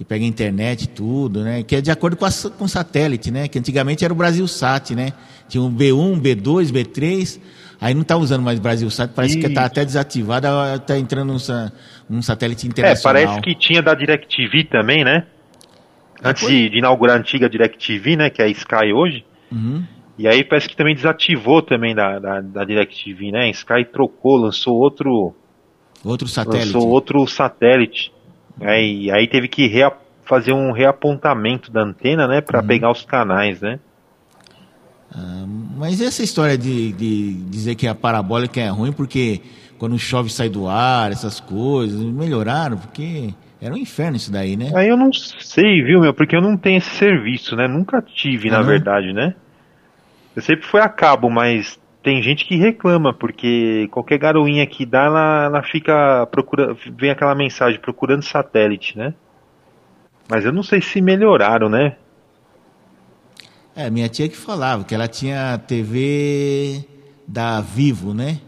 que 0.02 0.06
pega 0.06 0.26
internet 0.26 0.86
e 0.86 0.88
tudo, 0.88 1.44
né? 1.44 1.62
Que 1.62 1.76
é 1.76 1.82
de 1.82 1.92
acordo 1.92 2.18
com, 2.18 2.26
a, 2.26 2.30
com 2.58 2.66
o 2.66 2.68
satélite, 2.68 3.30
né? 3.30 3.48
Que 3.48 3.60
antigamente 3.60 4.04
era 4.04 4.12
o 4.12 4.18
Brasilsat, 4.18 4.96
né? 4.96 5.14
Tinha 5.48 5.62
um 5.62 5.72
B1, 5.72 6.20
B2, 6.20 6.72
B3. 6.72 7.40
Aí 7.80 7.94
não 7.94 8.02
está 8.02 8.18
usando 8.18 8.42
mais 8.42 8.58
Brasilsat, 8.60 9.12
parece 9.16 9.38
que 9.38 9.46
está 9.46 9.62
Isso. 9.62 9.68
até 9.72 9.86
desativado, 9.86 10.48
está 10.76 10.98
entrando 10.98 11.32
um, 11.34 11.38
um 12.18 12.20
satélite 12.24 12.66
É, 12.66 12.70
internacional. 12.70 13.14
parece 13.26 13.42
que 13.42 13.54
tinha 13.54 13.80
da 13.80 13.94
DirecTV 13.94 14.64
também, 14.64 15.04
né? 15.04 15.28
Antes 16.24 16.48
de, 16.48 16.70
de 16.70 16.80
inaugurar 16.80 17.18
a 17.18 17.20
antiga 17.20 17.48
DirecTV, 17.48 18.16
né? 18.16 18.30
Que 18.32 18.42
é 18.42 18.46
a 18.46 18.50
Sky 18.50 18.92
hoje. 18.92 19.24
Uhum. 19.52 19.84
E 20.18 20.28
aí 20.28 20.44
parece 20.44 20.68
que 20.68 20.76
também 20.76 20.96
desativou 20.96 21.62
também 21.62 21.94
da, 21.94 22.18
da, 22.18 22.42
da 22.42 22.66
DirecTV, 22.66 23.32
né? 23.32 23.42
A 23.46 23.50
Sky 23.52 23.86
trocou, 23.86 24.38
lançou 24.38 24.76
outro, 24.78 25.36
Outro 26.04 26.28
satélite. 26.28 26.74
lançou 26.74 26.90
outro 26.90 27.28
satélite. 27.28 28.12
É, 28.60 28.84
e 28.84 29.12
aí 29.12 29.28
teve 29.28 29.48
que 29.48 29.68
rea- 29.68 29.92
fazer 30.26 30.54
um 30.54 30.72
reapontamento 30.72 31.72
da 31.72 31.82
antena, 31.82 32.28
né? 32.28 32.38
Uhum. 32.38 32.42
Pra 32.42 32.64
pegar 32.64 32.92
os 32.92 33.04
canais, 33.06 33.62
né? 33.62 33.80
Ah, 35.14 35.46
mas 35.78 36.02
essa 36.02 36.24
história 36.24 36.58
de, 36.58 36.94
de 36.94 37.34
dizer 37.50 37.76
que 37.76 37.88
a 37.88 37.94
parabólica 37.96 38.62
é 38.62 38.70
ruim 38.70 38.92
porque 38.94 39.42
quando 39.78 39.98
chove 39.98 40.30
sai 40.30 40.48
do 40.48 40.68
ar, 40.68 41.12
essas 41.12 41.40
coisas, 41.40 42.00
melhoraram, 42.02 42.78
porque 42.78 43.34
era 43.60 43.74
um 43.74 43.78
inferno 43.78 44.16
isso 44.16 44.32
daí, 44.32 44.56
né? 44.56 44.72
Aí 44.76 44.88
eu 44.88 44.96
não 44.96 45.12
sei, 45.12 45.82
viu, 45.84 46.00
meu? 46.02 46.14
Porque 46.14 46.36
eu 46.36 46.42
não 46.42 46.56
tenho 46.56 46.78
esse 46.78 46.92
serviço, 46.92 47.56
né? 47.56 47.68
Nunca 47.68 48.02
tive, 48.02 48.50
Ah, 48.50 48.54
na 48.54 48.62
verdade, 48.62 49.12
né? 49.12 49.34
Eu 50.36 50.42
sempre 50.42 50.66
fui 50.66 50.80
a 50.80 50.88
cabo, 50.88 51.30
mas 51.30 51.78
tem 52.04 52.22
gente 52.22 52.46
que 52.46 52.56
reclama, 52.56 53.14
porque 53.14 53.88
qualquer 53.92 54.18
garoinha 54.18 54.66
que 54.66 54.86
dá, 54.86 55.04
ela, 55.04 55.44
ela 55.46 55.64
fica 55.64 56.26
procurando, 56.28 56.78
vem 56.98 57.12
aquela 57.12 57.36
mensagem 57.36 57.80
procurando 57.80 58.24
satélite, 58.24 58.98
né? 58.98 59.14
Mas 60.28 60.44
eu 60.46 60.52
não 60.52 60.64
sei 60.64 60.82
se 60.82 61.02
melhoraram, 61.02 61.70
né? 61.70 61.96
É, 63.76 63.90
minha 63.90 64.10
tia 64.10 64.28
que 64.28 64.36
falava 64.36 64.84
que 64.84 64.96
ela 64.96 65.08
tinha 65.08 65.58
TV 65.60 66.84
da 67.28 67.62
Vivo, 67.62 68.14
né? 68.14 68.40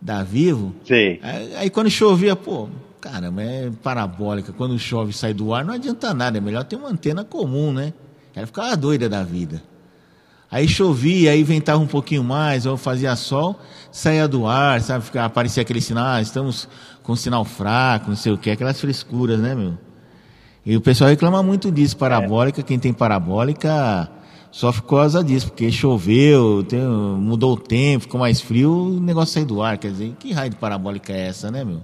Da 0.00 0.22
Vivo. 0.22 0.74
Sei. 0.84 1.20
Aí, 1.22 1.56
aí 1.56 1.70
quando 1.70 1.90
chovia, 1.90 2.34
pô, 2.34 2.68
caramba, 3.00 3.42
é 3.42 3.70
parabólica. 3.82 4.52
Quando 4.52 4.78
chove 4.78 5.10
e 5.10 5.14
sai 5.14 5.32
do 5.32 5.54
ar, 5.54 5.64
não 5.64 5.74
adianta 5.74 6.12
nada. 6.12 6.38
É 6.38 6.40
melhor 6.40 6.64
ter 6.64 6.76
uma 6.76 6.88
antena 6.88 7.24
comum, 7.24 7.72
né? 7.72 7.92
Ela 8.34 8.46
ficava 8.46 8.76
doida 8.76 9.08
da 9.08 9.22
vida. 9.22 9.62
Aí 10.54 10.68
chovia, 10.68 11.32
aí 11.32 11.42
ventava 11.42 11.80
um 11.82 11.86
pouquinho 11.88 12.22
mais, 12.22 12.64
ou 12.64 12.76
fazia 12.76 13.16
sol, 13.16 13.58
saía 13.90 14.28
do 14.28 14.46
ar, 14.46 14.80
sabe? 14.80 15.04
Aparecia 15.18 15.62
aquele 15.62 15.80
sinal, 15.80 16.06
ah, 16.06 16.22
estamos 16.22 16.68
com 17.02 17.16
sinal 17.16 17.44
fraco, 17.44 18.08
não 18.08 18.14
sei 18.16 18.30
o 18.30 18.38
que, 18.38 18.52
aquelas 18.52 18.80
frescuras, 18.80 19.40
né, 19.40 19.52
meu? 19.52 19.74
E 20.64 20.76
o 20.76 20.80
pessoal 20.80 21.10
reclama 21.10 21.42
muito 21.42 21.72
disso, 21.72 21.96
parabólica, 21.96 22.62
quem 22.62 22.78
tem 22.78 22.92
parabólica 22.92 24.08
sofre 24.52 24.82
por 24.82 24.90
causa 24.90 25.24
disso, 25.24 25.48
porque 25.48 25.72
choveu, 25.72 26.62
tem- 26.62 26.86
mudou 26.86 27.54
o 27.54 27.56
tempo, 27.60 28.02
ficou 28.04 28.20
mais 28.20 28.40
frio, 28.40 28.70
o 28.70 29.00
negócio 29.00 29.34
sai 29.34 29.44
do 29.44 29.60
ar, 29.60 29.76
quer 29.76 29.90
dizer, 29.90 30.14
que 30.20 30.32
raio 30.32 30.50
de 30.50 30.56
parabólica 30.56 31.12
é 31.12 31.26
essa, 31.26 31.50
né, 31.50 31.64
meu? 31.64 31.80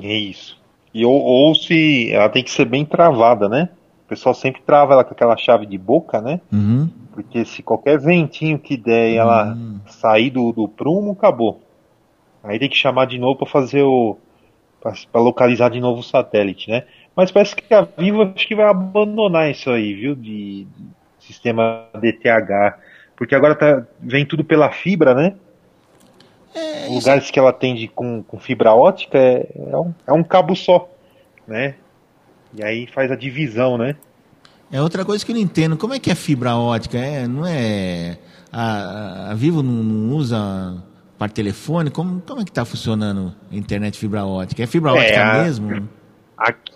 É 0.00 0.16
isso. 0.16 0.56
E 0.94 1.04
ou, 1.04 1.20
ou 1.20 1.54
se 1.54 2.10
ela 2.10 2.28
tem 2.30 2.42
que 2.42 2.50
ser 2.50 2.64
bem 2.64 2.84
travada, 2.86 3.48
né? 3.50 3.68
O 4.14 4.16
pessoal 4.16 4.34
sempre 4.34 4.62
trava 4.62 4.92
ela 4.92 5.02
com 5.02 5.12
aquela 5.12 5.36
chave 5.36 5.66
de 5.66 5.76
boca, 5.76 6.20
né? 6.20 6.40
Uhum. 6.52 6.88
Porque 7.12 7.44
se 7.44 7.64
qualquer 7.64 7.98
ventinho 7.98 8.58
que 8.58 8.76
der 8.76 9.10
e 9.10 9.16
ela 9.16 9.56
sair 9.88 10.30
do, 10.30 10.52
do 10.52 10.68
prumo, 10.68 11.12
acabou. 11.12 11.60
Aí 12.44 12.58
tem 12.60 12.68
que 12.68 12.76
chamar 12.76 13.06
de 13.06 13.18
novo 13.18 13.38
para 13.38 13.48
fazer 13.48 13.82
o. 13.82 14.16
para 14.80 15.20
localizar 15.20 15.68
de 15.68 15.80
novo 15.80 15.98
o 15.98 16.04
satélite, 16.04 16.70
né? 16.70 16.84
Mas 17.16 17.32
parece 17.32 17.56
que 17.56 17.74
a 17.74 17.82
Vivo 17.82 18.22
acho 18.22 18.46
que 18.46 18.54
vai 18.54 18.66
abandonar 18.66 19.50
isso 19.50 19.68
aí, 19.70 19.94
viu? 19.94 20.14
De, 20.14 20.64
de 20.64 20.86
sistema 21.18 21.88
DTH. 21.94 22.78
Porque 23.16 23.34
agora 23.34 23.56
tá, 23.56 23.84
vem 23.98 24.24
tudo 24.24 24.44
pela 24.44 24.70
fibra, 24.70 25.12
né? 25.12 25.34
É, 26.54 26.82
Os 26.82 26.84
isso, 26.84 26.94
lugares 26.94 27.30
que 27.32 27.38
ela 27.38 27.50
atende 27.50 27.88
com, 27.88 28.22
com 28.22 28.38
fibra 28.38 28.74
ótica 28.74 29.18
é, 29.18 29.48
é, 29.72 29.76
um, 29.76 29.92
é 30.06 30.12
um 30.12 30.22
cabo 30.22 30.54
só, 30.54 30.88
né? 31.48 31.74
E 32.56 32.62
aí 32.62 32.86
faz 32.86 33.10
a 33.10 33.16
divisão, 33.16 33.76
né? 33.78 33.96
é 34.72 34.80
outra 34.80 35.04
coisa 35.04 35.24
que 35.24 35.30
eu 35.30 35.36
não 35.36 35.42
entendo, 35.42 35.76
como 35.76 35.94
é 35.94 35.98
que 36.00 36.10
é 36.10 36.14
fibra 36.14 36.56
ótica? 36.56 36.98
É, 36.98 37.26
não 37.28 37.46
é... 37.46 38.18
A, 38.52 39.30
a 39.30 39.34
Vivo 39.34 39.62
não, 39.62 39.72
não 39.82 40.16
usa 40.16 40.82
par 41.18 41.30
telefone? 41.30 41.90
Como, 41.90 42.20
como 42.20 42.40
é 42.40 42.44
que 42.44 42.50
está 42.50 42.64
funcionando 42.64 43.34
a 43.50 43.54
internet 43.56 43.98
fibra 43.98 44.24
ótica? 44.24 44.62
É 44.62 44.66
fibra 44.66 44.90
É, 44.92 44.94
ótica 45.00 45.30
a- 45.30 45.42
mesmo? 45.44 45.88
Aqui, 46.36 46.72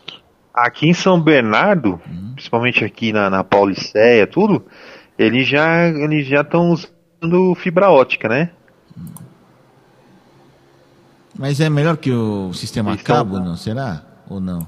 aqui 0.54 0.86
em 0.88 0.94
São 0.94 1.20
Bernardo, 1.20 2.00
principalmente 2.34 2.84
aqui 2.84 3.12
na, 3.12 3.28
na 3.30 3.42
Pauliceia, 3.44 4.26
tudo, 4.26 4.64
eles 5.18 5.46
já 5.48 5.86
eles 5.88 6.26
já 6.26 6.40
estão 6.42 6.70
usando 6.70 7.54
fibra 7.56 7.90
ótica, 7.90 8.28
né? 8.28 8.50
Mas 11.38 11.60
é 11.60 11.68
melhor 11.70 11.96
que 11.96 12.10
o 12.10 12.52
sistema 12.52 12.90
a 12.90 12.94
Eles 12.94 13.02
cabo, 13.02 13.38
não? 13.38 13.56
Será? 13.56 14.02
Ou 14.28 14.40
não? 14.40 14.66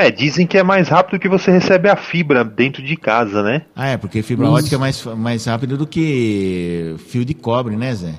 É, 0.00 0.12
dizem 0.12 0.46
que 0.46 0.56
é 0.56 0.62
mais 0.62 0.88
rápido 0.88 1.18
que 1.18 1.28
você 1.28 1.50
recebe 1.50 1.88
a 1.90 1.96
fibra 1.96 2.44
dentro 2.44 2.80
de 2.80 2.96
casa, 2.96 3.42
né? 3.42 3.62
Ah, 3.74 3.88
é, 3.88 3.96
porque 3.96 4.22
fibra 4.22 4.46
Isso. 4.46 4.54
ótica 4.54 4.76
é 4.76 4.78
mais, 4.78 5.04
mais 5.04 5.44
rápido 5.46 5.76
do 5.76 5.88
que 5.88 6.94
fio 7.08 7.24
de 7.24 7.34
cobre, 7.34 7.74
né, 7.76 7.92
Zé? 7.96 8.14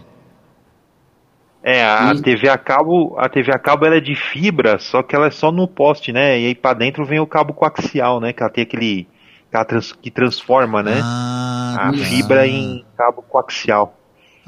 É, 1.64 1.82
a 1.84 2.14
E- 2.14 2.22
TV 2.22 2.50
a 2.50 2.58
cabo, 2.58 3.16
a 3.18 3.30
TV 3.30 3.52
a 3.54 3.60
cabo 3.60 3.86
ela 3.86 3.96
é 3.96 4.02
de 4.02 4.14
fibra, 4.16 4.78
só 4.80 5.02
que 5.04 5.16
ela 5.16 5.28
é 5.28 5.32
só 5.32 5.52
no 5.52 5.68
poste, 5.68 6.12
né? 6.12 6.40
E 6.40 6.48
aí 6.48 6.56
pra 6.56 6.74
dentro 6.74 7.06
vem 7.06 7.20
o 7.20 7.28
cabo 7.28 7.54
coaxial, 7.54 8.20
né? 8.20 8.34
Que 8.34 8.44
ela 8.44 8.52
tem 8.52 8.64
aquele 8.64 9.04
que, 9.50 9.56
ela 9.56 9.66
trans- 9.66 9.94
que 9.94 10.12
transforma, 10.12 10.84
né? 10.84 11.00
Ah, 11.02 11.76
a 11.90 11.92
tá. 11.92 11.98
fibra 11.98 12.46
em 12.48 12.86
cabo 12.98 13.22
coaxial. 13.22 13.99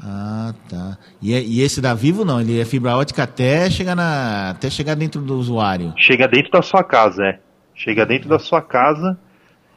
Ah, 0.04 0.52
tá. 0.68 0.98
E, 1.20 1.32
é- 1.32 1.42
e 1.42 1.60
esse 1.60 1.80
da 1.80 1.94
Vivo 1.94 2.24
não, 2.24 2.40
ele 2.40 2.60
é 2.60 2.64
fibra 2.64 2.96
ótica 2.96 3.22
até 3.22 3.70
chegar, 3.70 3.94
na, 3.94 4.50
até 4.50 4.68
chegar 4.68 4.96
dentro 4.96 5.20
do 5.20 5.36
usuário. 5.38 5.94
Chega 5.96 6.26
dentro 6.26 6.50
da 6.50 6.62
sua 6.62 6.82
casa, 6.82 7.24
é. 7.24 7.40
Chega 7.74 8.04
dentro 8.04 8.28
da 8.28 8.38
sua 8.38 8.60
casa 8.60 9.18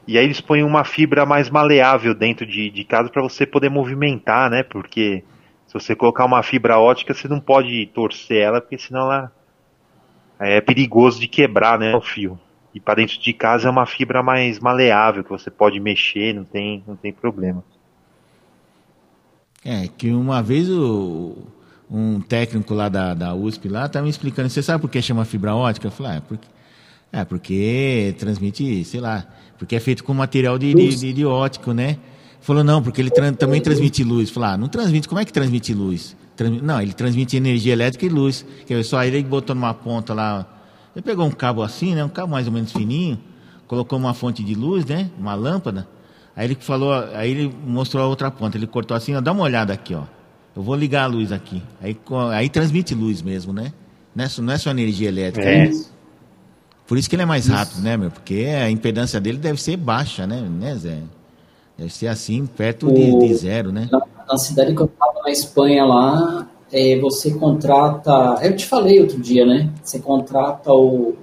e 0.08 0.18
aí 0.18 0.26
eles 0.26 0.42
põem 0.42 0.64
uma 0.64 0.84
fibra 0.84 1.26
mais 1.26 1.50
maleável 1.50 2.14
dentro 2.14 2.46
de, 2.46 2.70
de 2.70 2.84
casa 2.84 3.10
para 3.10 3.22
você 3.22 3.46
poder 3.46 3.70
movimentar, 3.70 4.50
né? 4.50 4.64
Porque 4.64 5.24
se 5.68 5.74
você 5.74 5.96
colocar 5.96 6.26
uma 6.26 6.44
fibra 6.44 6.80
ótica, 6.80 7.14
você 7.14 7.28
não 7.28 7.40
pode 7.40 7.86
torcer 7.88 8.42
ela, 8.42 8.62
porque 8.62 8.78
senão 8.78 9.12
ela 9.12 9.32
aí 10.40 10.54
é 10.54 10.62
perigoso 10.62 11.20
de 11.20 11.28
quebrar, 11.28 11.80
né, 11.80 11.96
o 11.96 12.02
fio. 12.02 12.40
E 12.74 12.80
para 12.80 12.96
dentro 12.96 13.18
de 13.20 13.34
casa 13.34 13.68
é 13.68 13.72
uma 13.72 13.86
fibra 13.86 14.22
mais 14.22 14.60
maleável 14.60 15.24
que 15.24 15.30
você 15.30 15.50
pode 15.50 15.80
mexer, 15.80 16.34
não 16.34 16.44
tem, 16.44 16.84
não 16.86 16.96
tem 16.96 17.14
problema. 17.14 17.64
É, 19.68 19.88
que 19.88 20.12
uma 20.12 20.44
vez 20.44 20.70
o, 20.70 21.36
um 21.90 22.22
técnico 22.22 22.74
lá 22.76 22.88
da, 22.88 23.16
da 23.16 23.34
USP 23.34 23.68
lá 23.68 23.88
estava 23.88 24.04
me 24.04 24.12
explicando, 24.12 24.48
você 24.48 24.62
sabe 24.62 24.80
por 24.82 24.90
que 24.92 25.02
chama 25.02 25.26
fibra 25.26 25.56
ótica? 25.56 25.88
Eu 25.88 25.92
falei, 25.92 26.12
ah, 26.12 26.16
é 26.16 26.20
porque, 26.22 26.48
é 27.12 27.26
porque 27.26 28.16
transmite, 28.20 28.84
sei 28.86 29.00
lá, 29.02 29.26
porque 29.58 29.76
é 29.76 29.80
feito 29.80 30.04
com 30.04 30.14
material 30.14 30.60
de, 30.60 30.72
de, 30.74 30.96
de, 31.00 31.14
de 31.14 31.26
ótico, 31.26 31.72
né? 31.74 31.98
Falou, 32.42 32.64
não, 32.64 32.80
porque 32.84 33.02
ele 33.02 33.10
tran- 33.10 33.34
também 33.34 33.60
transmite 33.60 34.04
luz. 34.04 34.30
Falei, 34.30 34.50
ah, 34.52 34.58
não 34.58 34.68
transmite, 34.68 35.08
como 35.10 35.20
é 35.20 35.26
que 35.26 35.34
transmite 35.34 35.74
luz? 35.74 36.16
Transmi- 36.36 36.62
não, 36.62 36.80
ele 36.80 36.94
transmite 36.94 37.36
energia 37.36 37.74
elétrica 37.74 38.06
e 38.06 38.10
luz. 38.10 38.46
Que 38.68 38.74
é 38.76 38.84
só 38.84 39.00
aí 39.00 39.08
ele 39.08 39.24
botou 39.24 39.56
numa 39.56 39.74
ponta 39.74 40.14
lá, 40.14 40.46
ele 40.96 41.02
pegou 41.02 41.26
um 41.26 41.32
cabo 41.32 41.64
assim, 41.64 41.96
né, 41.96 42.06
um 42.06 42.10
cabo 42.10 42.34
mais 42.34 42.46
ou 42.46 42.54
menos 42.54 42.72
fininho, 42.72 43.18
colocou 43.66 43.98
uma 43.98 44.14
fonte 44.14 44.44
de 44.44 44.54
luz, 44.54 44.86
né, 44.86 45.10
uma 45.18 45.34
lâmpada, 45.34 45.88
Aí 46.36 46.46
ele 46.48 46.56
falou, 46.56 46.94
aí 47.14 47.32
ele 47.32 47.56
mostrou 47.66 48.04
a 48.04 48.08
outra 48.08 48.30
ponta. 48.30 48.58
Ele 48.58 48.68
cortou 48.68 48.96
assim, 48.96 49.16
ó, 49.16 49.22
dá 49.22 49.32
uma 49.32 49.44
olhada 49.44 49.72
aqui, 49.74 49.96
ó. 49.96 50.04
Eu 50.56 50.62
vou 50.64 50.76
ligar 50.76 51.04
a 51.04 51.08
luz 51.08 51.32
aqui. 51.32 51.62
Aí, 51.82 51.98
aí 52.34 52.50
transmite 52.50 52.94
luz 52.94 53.22
mesmo, 53.22 53.54
né? 53.54 53.72
Não 54.16 54.24
é, 54.26 54.30
só- 54.30 54.42
não 54.42 54.54
é 54.54 54.58
só 54.58 54.72
energia 54.72 55.08
elétrica. 55.10 55.48
É. 55.48 55.70
né? 55.70 55.84
Por 56.88 56.98
isso 56.98 57.10
que 57.10 57.16
ele 57.16 57.24
é 57.24 57.26
mais 57.26 57.48
rápido, 57.48 57.82
né, 57.82 57.98
meu? 57.98 58.12
Porque 58.12 58.46
a 58.62 58.70
impedância 58.70 59.20
dele 59.20 59.38
deve 59.38 59.60
ser 59.62 59.76
baixa, 59.76 60.28
né, 60.28 60.42
né 60.42 60.76
Zé? 60.76 61.00
Deve 61.78 61.92
ser 61.92 62.08
assim, 62.08 62.46
perto 62.46 62.92
de, 62.94 63.12
O- 63.12 63.20
de 63.20 63.34
zero, 63.34 63.72
né? 63.72 63.90
Na, 63.92 64.02
na 64.30 64.38
cidade 64.38 64.74
que 64.74 64.82
eu 64.82 64.86
estava 64.86 65.22
na 65.24 65.32
Espanha 65.32 65.84
lá, 65.84 66.48
é, 66.72 66.98
você 67.00 67.34
contrata. 67.34 68.40
Eu 68.44 68.56
te 68.56 68.66
falei 68.66 69.02
outro 69.02 69.20
dia, 69.20 69.46
né? 69.46 69.70
Você 69.84 70.00
contrata 70.00 70.72
o, 70.72 71.16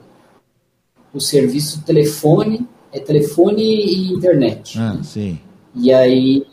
o 1.15 1.21
serviço 1.21 1.83
telefone, 1.85 2.67
é 2.93 3.01
telefone 3.01 3.63
e 3.63 4.13
internet. 4.13 4.79
Ah, 4.79 4.99
sim. 5.03 5.39
E 5.75 5.93
aí, 5.93 6.45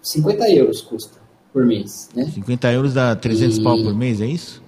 50 0.00 0.48
euros 0.50 0.80
custa 0.80 1.18
por 1.52 1.64
mês, 1.66 2.08
né? 2.14 2.24
50 2.32 2.70
euros 2.72 2.94
dá 2.94 3.16
300 3.16 3.58
E- 3.58 3.62
pau 3.62 3.76
por 3.76 3.94
mês, 3.94 4.20
é 4.20 4.26
isso? 4.26 4.62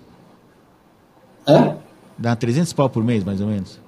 Hã? 1.46 1.76
Dá 2.18 2.36
300 2.36 2.72
pau 2.72 2.88
por 2.90 3.02
mês, 3.04 3.24
mais 3.24 3.40
ou 3.40 3.46
menos. 3.46 3.78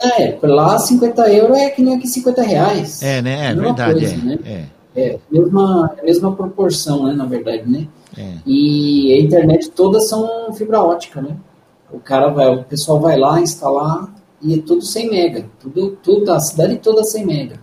É, 0.00 0.32
por 0.32 0.48
lá 0.48 0.78
50 0.78 1.30
euros 1.32 1.56
é 1.58 1.70
que 1.70 1.82
nem 1.82 1.96
aqui 1.96 2.06
50 2.06 2.42
reais. 2.42 3.02
É, 3.02 3.20
né? 3.20 3.46
É 3.46 3.48
Mesma 3.48 3.62
verdade, 3.62 3.92
coisa, 4.00 4.14
é. 4.14 4.16
né? 4.18 4.38
É, 4.44 4.64
É, 4.96 5.18
mesma, 5.30 5.94
mesma 6.02 6.34
proporção, 6.34 7.04
né, 7.06 7.12
na 7.12 7.24
verdade, 7.26 7.68
né? 7.68 7.86
é. 8.16 8.34
E 8.46 9.12
a 9.12 9.20
internet 9.20 9.70
todas 9.70 10.08
são 10.08 10.52
fibra 10.54 10.80
ótica, 10.82 11.20
né? 11.20 11.36
O 11.92 11.98
cara 11.98 12.28
vai, 12.28 12.48
o 12.54 12.64
pessoal 12.64 13.00
vai 13.00 13.16
lá 13.18 13.40
instalar 13.40 14.08
e 14.42 14.54
é 14.54 14.58
tudo 14.62 14.82
100 14.82 15.10
mega, 15.10 15.46
tudo, 15.60 15.98
tudo 16.02 16.32
a 16.32 16.40
cidade 16.40 16.76
toda 16.78 17.02
100 17.04 17.26
mega. 17.26 17.60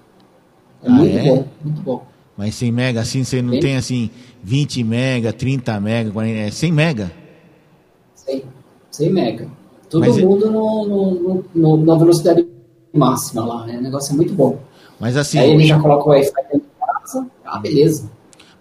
É 0.84 0.88
Ah, 0.88 0.92
muito 0.92 1.18
é? 1.18 1.24
bom, 1.24 1.46
muito 1.64 1.82
bom. 1.82 2.06
Mas 2.38 2.56
100 2.56 2.72
mega, 2.72 3.00
assim, 3.02 3.24
você 3.24 3.42
não 3.42 3.52
Bem- 3.52 3.60
tem, 3.62 3.76
assim, 3.78 4.10
20 4.44 4.84
mega, 4.84 5.32
30 5.32 5.80
mega, 5.80 6.12
40, 6.12 6.38
é 6.40 6.52
100 6.52 6.72
mega. 6.72 7.12
100, 8.14 8.44
100 8.92 9.14
mega. 9.14 9.48
Todo 9.90 10.02
Mas 10.02 10.18
é- 10.18 10.22
mundo 10.26 10.52
no, 10.52 10.86
no- 10.86 11.46
no- 11.78 11.86
na 11.86 11.96
velocidade 11.96 12.46
máxima 12.94 13.46
lá, 13.46 13.66
né? 13.66 13.78
O 13.78 13.82
negócio 13.82 14.14
é 14.14 14.16
muito 14.16 14.34
bom. 14.34 14.58
Mas 15.00 15.16
assim, 15.18 15.40
Aí 15.40 15.52
ele 15.52 15.66
já 15.66 15.80
coloca 15.80 16.06
o 16.06 16.10
Wi-Fi 16.10 16.32
dentro 16.52 16.60
de 16.68 16.86
casa, 16.86 17.28
ah, 17.46 17.60
beleza. 17.60 18.10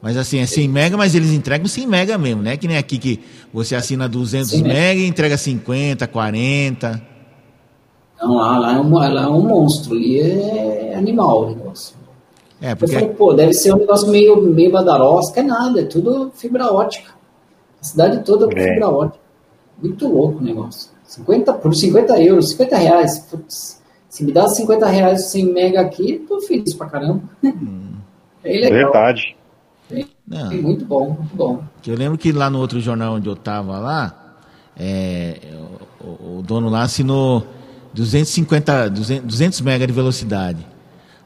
mas 0.02 0.16
assim, 0.16 0.38
é 0.38 0.46
100 0.46 0.68
mega, 0.68 0.96
mas 0.96 1.14
eles 1.14 1.30
entregam 1.30 1.66
100 1.66 1.86
mega 1.86 2.16
mesmo, 2.18 2.42
né? 2.42 2.56
Que 2.56 2.68
nem 2.68 2.76
aqui 2.76 2.98
que 2.98 3.20
você 3.52 3.74
assina 3.74 4.08
200 4.08 4.50
100 4.50 4.62
mega. 4.62 4.74
mega 4.74 5.00
e 5.00 5.06
entrega 5.06 5.36
50, 5.36 6.06
40. 6.06 7.02
Então 8.24 8.36
lá, 8.36 8.58
lá, 8.58 8.72
é 8.76 8.80
um, 8.80 8.94
lá 8.94 9.22
é 9.22 9.28
um 9.28 9.40
monstro, 9.42 9.94
ali 9.94 10.20
é 10.20 10.94
animal 10.96 11.42
o 11.42 11.46
negócio. 11.50 11.94
É, 12.60 12.72
Eu 12.72 12.76
porque 12.76 12.94
falei, 12.94 13.08
pô, 13.10 13.34
deve 13.34 13.52
ser 13.52 13.74
um 13.74 13.78
negócio 13.78 14.08
meio, 14.10 14.40
meio 14.40 14.72
badarosca, 14.72 15.40
é 15.40 15.42
nada, 15.42 15.80
é 15.80 15.84
tudo 15.84 16.30
fibra 16.34 16.72
ótica. 16.72 17.10
A 17.80 17.84
cidade 17.84 18.24
toda 18.24 18.46
com 18.46 18.58
É. 18.58 18.72
fibra 18.72 18.88
ótica. 18.88 19.18
Muito 19.82 20.08
louco 20.08 20.38
o 20.38 20.42
negócio. 20.42 20.90
50, 21.04 21.52
por 21.54 21.74
50 21.74 22.18
euros, 22.22 22.50
50 22.50 22.76
reais. 22.76 23.18
Putz, 23.30 23.82
se 24.08 24.24
me 24.24 24.32
dá 24.32 24.48
50 24.48 24.86
reais 24.86 25.26
100 25.26 25.52
mega 25.52 25.80
aqui, 25.82 26.24
tô 26.26 26.40
feliz 26.40 26.72
pra 26.74 26.86
caramba. 26.88 27.22
É 28.42 28.52
legal. 28.52 28.70
Verdade. 28.92 29.36
não, 30.26 30.50
É 30.52 30.54
muito 30.56 30.84
bom, 30.86 31.08
muito 31.10 31.36
bom. 31.36 31.62
eu 31.86 31.94
lembro 31.96 32.16
que 32.16 32.32
lá 32.32 32.48
no 32.48 32.58
outro 32.60 32.80
jornal 32.80 33.14
onde 33.14 33.28
eu 33.28 33.36
tava 33.36 33.78
lá, 33.78 34.36
é, 34.78 35.38
o, 36.00 36.06
o- 36.06 36.38
o 36.38 36.42
dono 36.42 36.68
lá 36.70 36.82
assinou 36.82 37.44
250, 37.94 38.90
200, 38.90 39.24
200 39.24 39.60
mega 39.60 39.86
de 39.86 39.92
velocidade. 39.92 40.66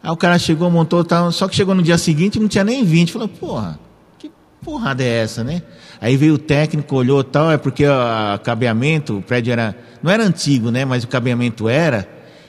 Aí 0.02 0.10
o 0.10 0.16
cara 0.16 0.38
chegou, 0.38 0.70
montou, 0.70 1.02
tal, 1.02 1.32
só 1.32 1.48
que 1.48 1.56
chegou 1.56 1.74
no 1.74 1.82
dia 1.82 1.98
seguinte 1.98 2.36
e 2.36 2.40
não 2.40 2.48
tinha 2.48 2.62
nem 2.62 2.84
20. 2.84 3.12
Falou, 3.12 3.28
porra, 3.28 3.78
que 4.18 4.30
porrada 4.62 5.02
é 5.02 5.22
essa, 5.22 5.42
né? 5.42 5.62
Aí 6.00 6.16
veio 6.16 6.34
o 6.34 6.38
técnico, 6.38 6.94
olhou 6.94 7.24
tal, 7.24 7.50
é 7.50 7.56
porque 7.56 7.84
o 7.86 8.38
cabeamento, 8.44 9.18
o 9.18 9.22
prédio 9.22 9.52
era. 9.52 9.74
Não 10.02 10.10
era 10.10 10.22
antigo, 10.22 10.70
né? 10.70 10.84
Mas 10.84 11.02
o 11.02 11.08
cabeamento 11.08 11.68
era. 11.68 12.08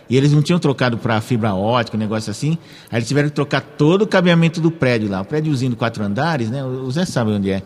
E 0.09 0.17
eles 0.17 0.31
não 0.31 0.41
tinham 0.41 0.59
trocado 0.59 0.97
para 0.97 1.21
fibra 1.21 1.53
ótica, 1.53 1.95
um 1.95 1.99
negócio 1.99 2.29
assim. 2.29 2.57
Aí 2.91 2.97
eles 2.97 3.07
tiveram 3.07 3.29
que 3.29 3.35
trocar 3.35 3.61
todo 3.61 4.03
o 4.03 4.07
cabeamento 4.07 4.59
do 4.59 4.69
prédio 4.69 5.09
lá. 5.09 5.21
O 5.21 5.25
prédiozinho 5.25 5.71
de 5.71 5.77
quatro 5.77 6.03
andares, 6.03 6.49
né? 6.49 6.63
O 6.63 6.89
Zé 6.91 7.05
sabe 7.05 7.31
onde 7.31 7.51
é. 7.51 7.63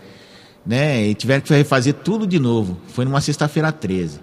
Né? 0.66 1.08
E 1.08 1.14
tiveram 1.16 1.42
que 1.42 1.54
refazer 1.54 1.94
tudo 1.94 2.28
de 2.28 2.40
novo. 2.40 2.78
Foi 2.88 3.06
numa 3.06 3.22
sexta-feira 3.22 3.72
13. 3.72 4.20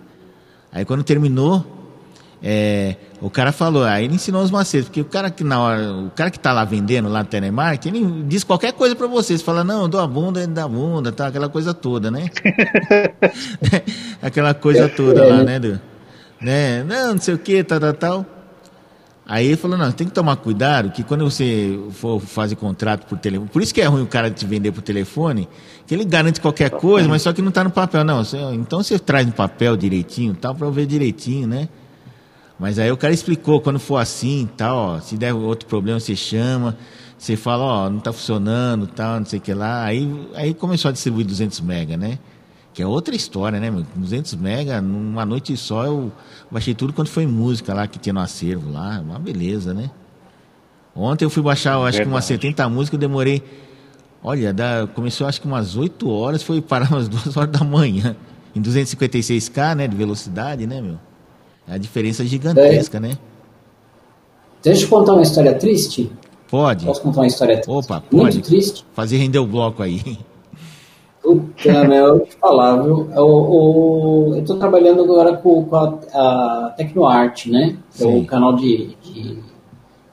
Aí 0.72 0.84
quando 0.84 1.02
terminou, 1.02 1.79
é, 2.42 2.96
o 3.20 3.28
cara 3.28 3.52
falou, 3.52 3.84
aí 3.84 4.04
ele 4.04 4.14
ensinou 4.14 4.42
os 4.42 4.50
macetes, 4.50 4.88
porque 4.88 5.00
o 5.00 5.04
cara 5.04 5.30
que 5.30 5.44
na 5.44 5.60
hora, 5.60 5.92
o 5.92 6.10
cara 6.10 6.30
que 6.30 6.38
tá 6.38 6.52
lá 6.52 6.64
vendendo 6.64 7.08
lá 7.08 7.22
no 7.22 7.28
telemarketing, 7.28 7.96
ele 7.96 8.24
diz 8.26 8.44
qualquer 8.44 8.72
coisa 8.72 8.96
para 8.96 9.06
você, 9.06 9.36
você 9.36 9.44
fala, 9.44 9.62
não, 9.62 9.82
eu 9.82 9.88
dou 9.88 10.00
a 10.00 10.06
bunda, 10.06 10.42
ele 10.42 10.52
dá 10.52 10.64
a 10.64 10.68
bunda, 10.68 11.12
tá, 11.12 11.26
aquela 11.26 11.48
coisa 11.50 11.74
toda, 11.74 12.10
né? 12.10 12.30
aquela 14.22 14.54
coisa 14.54 14.88
toda 14.88 15.22
lá, 15.24 15.42
né, 15.42 15.58
do, 15.58 15.78
né? 16.40 16.82
Não, 16.84 17.14
não 17.14 17.20
sei 17.20 17.34
o 17.34 17.38
que, 17.38 17.62
tal, 17.62 17.78
tal, 17.78 17.92
tal. 17.92 18.26
Aí 19.26 19.46
ele 19.46 19.56
falou, 19.56 19.76
não, 19.76 19.92
tem 19.92 20.08
que 20.08 20.12
tomar 20.12 20.34
cuidado, 20.36 20.90
que 20.90 21.04
quando 21.04 21.22
você 21.22 21.78
for 21.92 22.20
fazer 22.20 22.56
contrato 22.56 23.06
por 23.06 23.18
telefone, 23.18 23.48
por 23.48 23.62
isso 23.62 23.72
que 23.72 23.80
é 23.80 23.84
ruim 23.84 24.02
o 24.02 24.06
cara 24.06 24.30
te 24.30 24.44
vender 24.46 24.72
por 24.72 24.82
telefone, 24.82 25.46
que 25.86 25.94
ele 25.94 26.04
garante 26.04 26.40
qualquer 26.40 26.70
coisa, 26.70 27.06
mas 27.06 27.22
só 27.22 27.32
que 27.32 27.42
não 27.42 27.52
tá 27.52 27.62
no 27.62 27.70
papel, 27.70 28.02
não. 28.02 28.22
Então 28.54 28.82
você 28.82 28.98
traz 28.98 29.26
no 29.26 29.32
papel 29.32 29.76
direitinho, 29.76 30.34
tal, 30.34 30.54
para 30.54 30.66
eu 30.66 30.72
ver 30.72 30.86
direitinho, 30.86 31.46
né? 31.46 31.68
Mas 32.60 32.78
aí 32.78 32.92
o 32.92 32.96
cara 32.96 33.14
explicou, 33.14 33.58
quando 33.58 33.78
for 33.78 33.96
assim, 33.96 34.46
tal, 34.54 34.76
ó, 34.76 35.00
se 35.00 35.16
der 35.16 35.32
outro 35.32 35.66
problema, 35.66 35.98
você 35.98 36.14
chama, 36.14 36.76
você 37.16 37.34
fala, 37.34 37.64
ó, 37.64 37.90
não 37.90 38.00
tá 38.00 38.12
funcionando, 38.12 38.86
tal, 38.86 39.18
não 39.18 39.24
sei 39.24 39.38
o 39.38 39.42
que 39.42 39.54
lá. 39.54 39.82
Aí, 39.82 40.06
aí 40.34 40.52
começou 40.52 40.90
a 40.90 40.92
distribuir 40.92 41.26
200 41.26 41.58
mega, 41.62 41.96
né? 41.96 42.18
Que 42.74 42.82
é 42.82 42.86
outra 42.86 43.16
história, 43.16 43.58
né, 43.58 43.70
meu? 43.70 43.86
200 43.96 44.34
mega, 44.34 44.78
numa 44.82 45.24
noite 45.24 45.56
só 45.56 45.86
eu 45.86 46.12
baixei 46.50 46.74
tudo 46.74 46.92
quanto 46.92 47.08
foi 47.10 47.26
música 47.26 47.72
lá 47.72 47.86
que 47.86 47.98
tinha 47.98 48.12
no 48.12 48.20
acervo 48.20 48.70
lá, 48.70 49.00
uma 49.00 49.18
beleza, 49.18 49.72
né? 49.72 49.90
Ontem 50.94 51.24
eu 51.24 51.30
fui 51.30 51.42
baixar, 51.42 51.76
eu 51.76 51.86
acho 51.86 52.02
que 52.02 52.06
umas 52.06 52.28
Verdade. 52.28 52.42
70 52.42 52.68
músicas, 52.68 52.92
eu 52.92 53.00
demorei, 53.00 53.42
olha, 54.22 54.52
da, 54.52 54.86
começou 54.94 55.26
acho 55.26 55.40
que 55.40 55.46
umas 55.46 55.76
8 55.76 56.10
horas, 56.10 56.42
foi 56.42 56.60
parar 56.60 56.90
umas 56.92 57.08
2 57.08 57.38
horas 57.38 57.50
da 57.50 57.64
manhã, 57.64 58.14
em 58.54 58.60
256k, 58.60 59.74
né, 59.76 59.88
de 59.88 59.96
velocidade, 59.96 60.66
né, 60.66 60.82
meu? 60.82 60.98
É 61.70 61.74
a 61.74 61.78
diferença 61.78 62.24
gigantesca, 62.24 62.98
né? 62.98 63.16
Deixa 64.62 64.84
eu 64.84 64.88
contar 64.88 65.12
uma 65.14 65.22
história 65.22 65.54
triste. 65.54 66.10
Pode. 66.50 66.84
Posso 66.84 67.00
contar 67.00 67.20
uma 67.20 67.26
história 67.28 67.54
triste? 67.60 67.70
Opa, 67.70 68.02
Muito 68.10 68.24
pode. 68.34 68.42
triste. 68.42 68.84
Fazer 68.92 69.16
render 69.18 69.38
o 69.38 69.46
bloco 69.46 69.82
aí. 69.82 70.00
Puta, 71.22 71.84
meu, 71.84 72.06
eu 72.06 72.16
vou 72.18 72.26
te 72.26 72.36
falar, 72.36 72.82
viu? 72.82 73.08
Eu, 73.14 74.30
eu, 74.32 74.36
eu 74.38 74.44
tô 74.44 74.56
trabalhando 74.56 75.02
agora 75.04 75.36
com, 75.36 75.64
com 75.64 75.76
a, 75.76 75.98
a 76.12 76.74
Tecnoarte, 76.76 77.50
né? 77.50 77.76
Que 77.94 78.02
é 78.02 78.06
o 78.06 78.24
canal 78.24 78.56
de, 78.56 78.96
de 79.02 79.38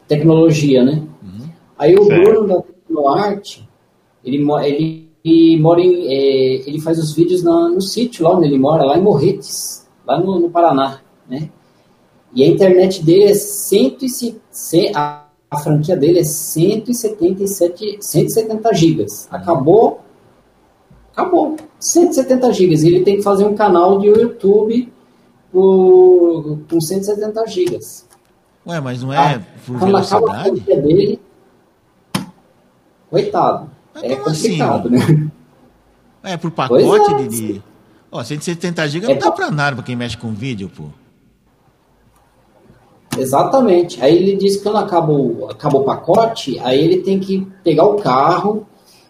tecnologia, 0.07 0.83
né? 0.83 1.01
Uhum. 1.23 1.49
Aí 1.79 1.95
o 1.95 2.03
Certo. 2.05 2.23
Bruno 2.23 2.47
da 2.47 2.61
Tecnoarte, 2.61 3.67
ele, 4.23 4.37
ele, 4.65 5.09
ele 5.23 5.59
mora 5.59 5.81
em. 5.81 6.05
eh, 6.07 6.63
ele 6.67 6.79
faz 6.81 6.99
os 6.99 7.13
vídeos 7.15 7.41
na- 7.41 7.69
no 7.69 7.81
sítio 7.81 8.23
lá 8.25 8.35
onde 8.35 8.45
ele 8.47 8.59
mora, 8.59 8.83
lá 8.83 8.97
em 8.97 9.01
Morretes, 9.01 9.87
lá 10.05 10.19
no, 10.19 10.39
no 10.39 10.49
Paraná, 10.49 10.99
né? 11.29 11.49
E 12.33 12.43
a 12.43 12.47
internet 12.47 13.03
dele 13.03 13.25
é 13.25 13.33
150, 13.33 14.97
a, 14.99 15.25
a 15.49 15.57
franquia 15.59 15.95
dele 15.95 16.19
é 16.19 16.23
177, 16.23 17.97
170 18.01 18.73
gigas. 18.73 19.27
Acabou, 19.31 20.01
acabou. 21.13 21.55
170 21.79 22.51
gigas. 22.53 22.83
Ele 22.83 23.01
tem 23.03 23.17
que 23.17 23.23
fazer 23.23 23.45
um 23.45 23.55
canal 23.55 23.99
de 23.99 24.07
YouTube 24.07 24.91
por, 25.51 26.59
com 26.69 26.81
170 26.81 27.47
gigas. 27.47 28.05
Ué, 28.65 28.79
mas 28.81 29.01
não 29.01 29.13
é 29.13 29.17
Ah, 29.17 29.41
por 29.65 29.79
Quando 29.79 29.95
acaba 29.97 30.17
a 30.31 30.43
velocidade? 30.43 30.61
franquia 30.61 30.81
dele, 30.81 31.19
coitado. 33.09 33.69
Mas 33.93 34.03
É 34.03 34.13
assim? 34.13 34.23
complicado, 34.23 34.89
né? 34.89 35.31
É 36.23 36.35
por 36.37 36.51
pacote 36.51 37.13
é, 37.13 37.27
de. 37.27 37.53
de... 37.53 37.63
Ó, 38.11 38.21
170 38.23 38.87
GB 38.89 39.05
É 39.05 39.09
não 39.13 39.17
dá 39.19 39.31
pra 39.31 39.49
nada 39.49 39.75
pra 39.77 39.85
quem 39.85 39.95
mexe 39.95 40.17
com 40.17 40.33
vídeo, 40.33 40.69
pô. 40.75 40.85
Exatamente. 43.19 44.01
Aí 44.03 44.15
ele 44.15 44.35
diz 44.35 44.57
que 44.57 44.63
quando 44.63 44.77
acaba 44.77 45.11
o, 45.11 45.47
acaba 45.49 45.77
o 45.77 45.83
pacote, 45.83 46.59
aí 46.59 46.79
ele 46.79 46.97
tem 46.97 47.19
que 47.19 47.45
pegar 47.63 47.85
o 47.85 47.95
carro 47.95 48.65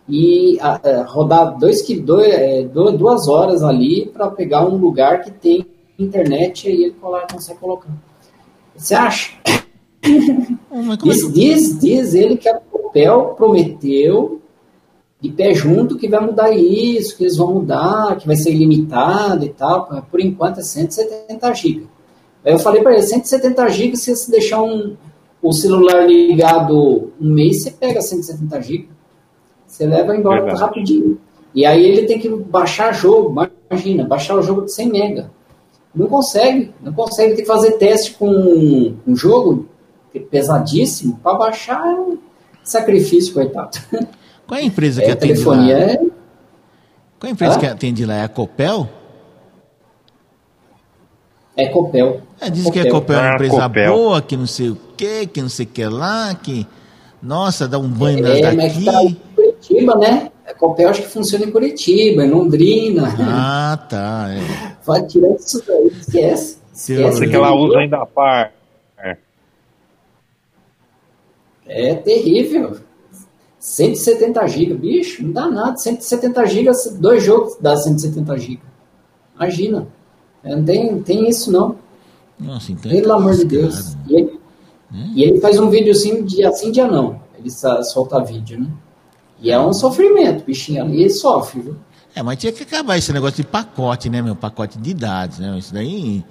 e 0.07 0.57
a- 0.61 0.79
a, 0.83 1.03
rodar 1.05 1.57
dois, 1.57 1.81
que- 1.81 1.99
dois, 1.99 2.27
é, 2.33 2.63
du- 2.63 2.91
duas 2.93 3.27
horas 3.27 3.63
ali 3.63 4.05
para 4.07 4.29
pegar 4.29 4.65
um 4.65 4.77
lugar 4.77 5.21
que 5.21 5.31
tem 5.31 5.65
internet 5.99 6.65
e 6.67 6.71
aí 6.71 6.83
ele 6.85 6.93
colar- 7.01 7.27
consegue 7.31 7.59
colocar. 7.59 7.89
Você 8.75 8.95
acha? 8.95 9.31
É 10.71 10.95
Diz, 10.97 11.33
diz, 11.33 11.79
diz 11.79 12.13
ele 12.13 12.37
que 12.37 12.47
a 12.47 12.59
Copel 12.59 13.33
prometeu 13.35 14.39
de 15.19 15.31
pé 15.31 15.53
junto 15.53 15.97
que 15.97 16.07
vai 16.07 16.23
mudar 16.23 16.51
isso, 16.51 17.17
que 17.17 17.23
eles 17.23 17.35
vão 17.37 17.53
mudar, 17.55 18.15
que 18.17 18.27
vai 18.27 18.35
ser 18.35 18.51
ilimitado 18.51 19.43
e 19.43 19.49
tal. 19.49 19.87
Por 20.11 20.19
enquanto 20.21 20.59
é 20.59 20.63
170 20.63 21.51
GB. 21.53 21.87
Aí 22.47 22.53
eu 22.53 22.59
falei 22.59 22.81
para 22.81 22.93
ele, 22.93 23.03
170 23.03 23.67
GB, 23.67 23.97
se 23.97 24.15
você 24.15 24.31
deixar 24.31 24.61
um, 24.61 24.95
o 25.41 25.51
celular 25.51 26.07
ligado 26.07 27.11
um 27.19 27.33
mês, 27.33 27.61
você 27.61 27.71
pega 27.71 28.01
170 28.01 28.61
GB. 28.61 28.87
Você 29.67 29.85
leva 29.85 30.15
embora 30.15 30.43
Verdade. 30.43 30.61
rapidinho. 30.61 31.19
E 31.53 31.65
aí 31.65 31.85
ele 31.85 32.07
tem 32.07 32.17
que 32.17 32.29
baixar 32.29 32.93
jogo, 32.93 33.35
imagina, 33.69 34.05
baixar 34.05 34.35
o 34.35 34.41
jogo 34.41 34.61
de 34.61 34.71
100 34.71 34.89
mega. 34.89 35.31
Não 35.93 36.07
consegue, 36.07 36.73
não 36.81 36.93
consegue. 36.93 37.35
Tem 37.35 37.43
que 37.43 37.51
fazer 37.51 37.71
teste 37.71 38.13
com 38.13 38.95
um 39.05 39.13
jogo 39.13 39.67
pesadíssimo 40.31 41.19
para 41.21 41.33
baixar 41.37 41.85
é 41.85 41.99
um 41.99 42.17
sacrifício, 42.63 43.33
coitado. 43.33 43.77
Qual 44.47 44.57
é 44.57 44.63
a 44.63 44.65
empresa 44.65 45.01
que 45.01 45.07
é, 45.07 45.11
atende 45.11 45.33
telefonia 45.33 45.77
lá? 45.77 45.83
É... 45.83 45.97
Qual 45.97 46.13
é 47.23 47.27
a 47.27 47.31
empresa 47.31 47.55
ah? 47.55 47.59
que 47.59 47.65
atende 47.65 48.05
lá? 48.05 48.15
É 48.15 48.23
a 48.23 48.29
Copel? 48.29 48.87
É 51.57 51.67
Copel. 51.69 52.21
É, 52.39 52.51
diz 52.51 52.69
que 52.69 52.79
a 52.79 52.91
Copel 52.91 53.15
é 53.15 53.19
uma 53.19 53.31
ah, 53.31 53.33
empresa 53.33 53.61
Copel. 53.63 53.93
boa, 53.93 54.21
que 54.21 54.37
não 54.37 54.45
sei 54.45 54.69
o 54.69 54.77
que, 54.95 55.25
que 55.25 55.41
não 55.41 55.49
sei 55.49 55.65
o 55.65 55.69
que 55.69 55.85
lá, 55.85 56.35
que. 56.35 56.67
Nossa, 57.21 57.67
dá 57.67 57.79
um 57.79 57.89
banho 57.89 58.19
é, 58.27 58.41
daqui. 58.41 58.55
Mas 58.55 58.85
tá 58.85 59.03
em 59.03 59.17
Curitiba, 59.35 59.95
né? 59.95 60.31
A 60.47 60.53
Copel 60.53 60.87
acho 60.87 61.01
que 61.01 61.07
funciona 61.07 61.45
em 61.45 61.51
Curitiba, 61.51 62.23
em 62.23 62.29
Londrina. 62.29 63.11
Ah, 63.19 63.79
tá. 63.89 64.27
É. 64.29 65.01
Tirar 65.07 65.31
isso 65.31 65.63
daí, 65.67 65.87
esquece. 65.87 66.59
esquece 66.73 67.27
que 67.27 67.35
ela 67.35 67.53
usa 67.55 67.79
ainda 67.79 67.97
a 67.97 68.05
par. 68.05 68.53
É. 68.99 69.17
é 71.65 71.95
terrível. 71.95 72.77
170 73.59 74.47
GB, 74.47 74.73
bicho, 74.75 75.23
não 75.23 75.31
dá 75.31 75.49
nada. 75.49 75.75
170 75.75 76.45
GB, 76.45 76.71
dois 76.99 77.23
jogos 77.23 77.57
dá 77.59 77.75
170 77.75 78.37
GB. 78.37 78.59
Imagina. 79.35 79.87
É, 80.47 80.55
não 80.55 80.63
tem, 80.63 80.99
tem 81.01 81.27
isso 81.27 81.51
não. 81.51 81.75
Nossa, 82.39 82.71
então 82.71 82.89
Pelo 82.89 83.13
amor 83.13 83.35
de 83.35 83.45
Deus. 83.45 83.95
E 84.07 84.15
ele, 84.15 84.39
é? 84.93 84.97
e 85.13 85.23
ele, 85.23 85.41
faz 85.41 85.59
um 85.59 85.69
vídeo 85.69 85.91
assim, 85.91 86.23
dia 86.23 86.51
sim, 86.53 86.71
dia 86.71 86.87
não. 86.87 87.19
Ele 87.37 87.49
solta 87.51 88.23
vídeo, 88.23 88.61
né? 88.61 88.67
E 89.39 89.51
é 89.51 89.59
um 89.59 89.73
sofrimento, 89.73 90.45
bichinho 90.45 90.83
ali 90.83 91.09
sofre, 91.09 91.61
viu? 91.61 91.75
É, 92.15 92.23
mas 92.23 92.39
tinha 92.39 92.51
que 92.51 92.63
acabar 92.63 92.97
esse 92.97 93.13
negócio 93.13 93.35
de 93.35 93.43
pacote, 93.43 94.09
né, 94.09 94.21
meu? 94.21 94.35
Pacote 94.35 94.79
de 94.79 94.93
dados, 94.93 95.37
né? 95.37 95.55
Isso 95.59 95.73
daí. 95.73 96.23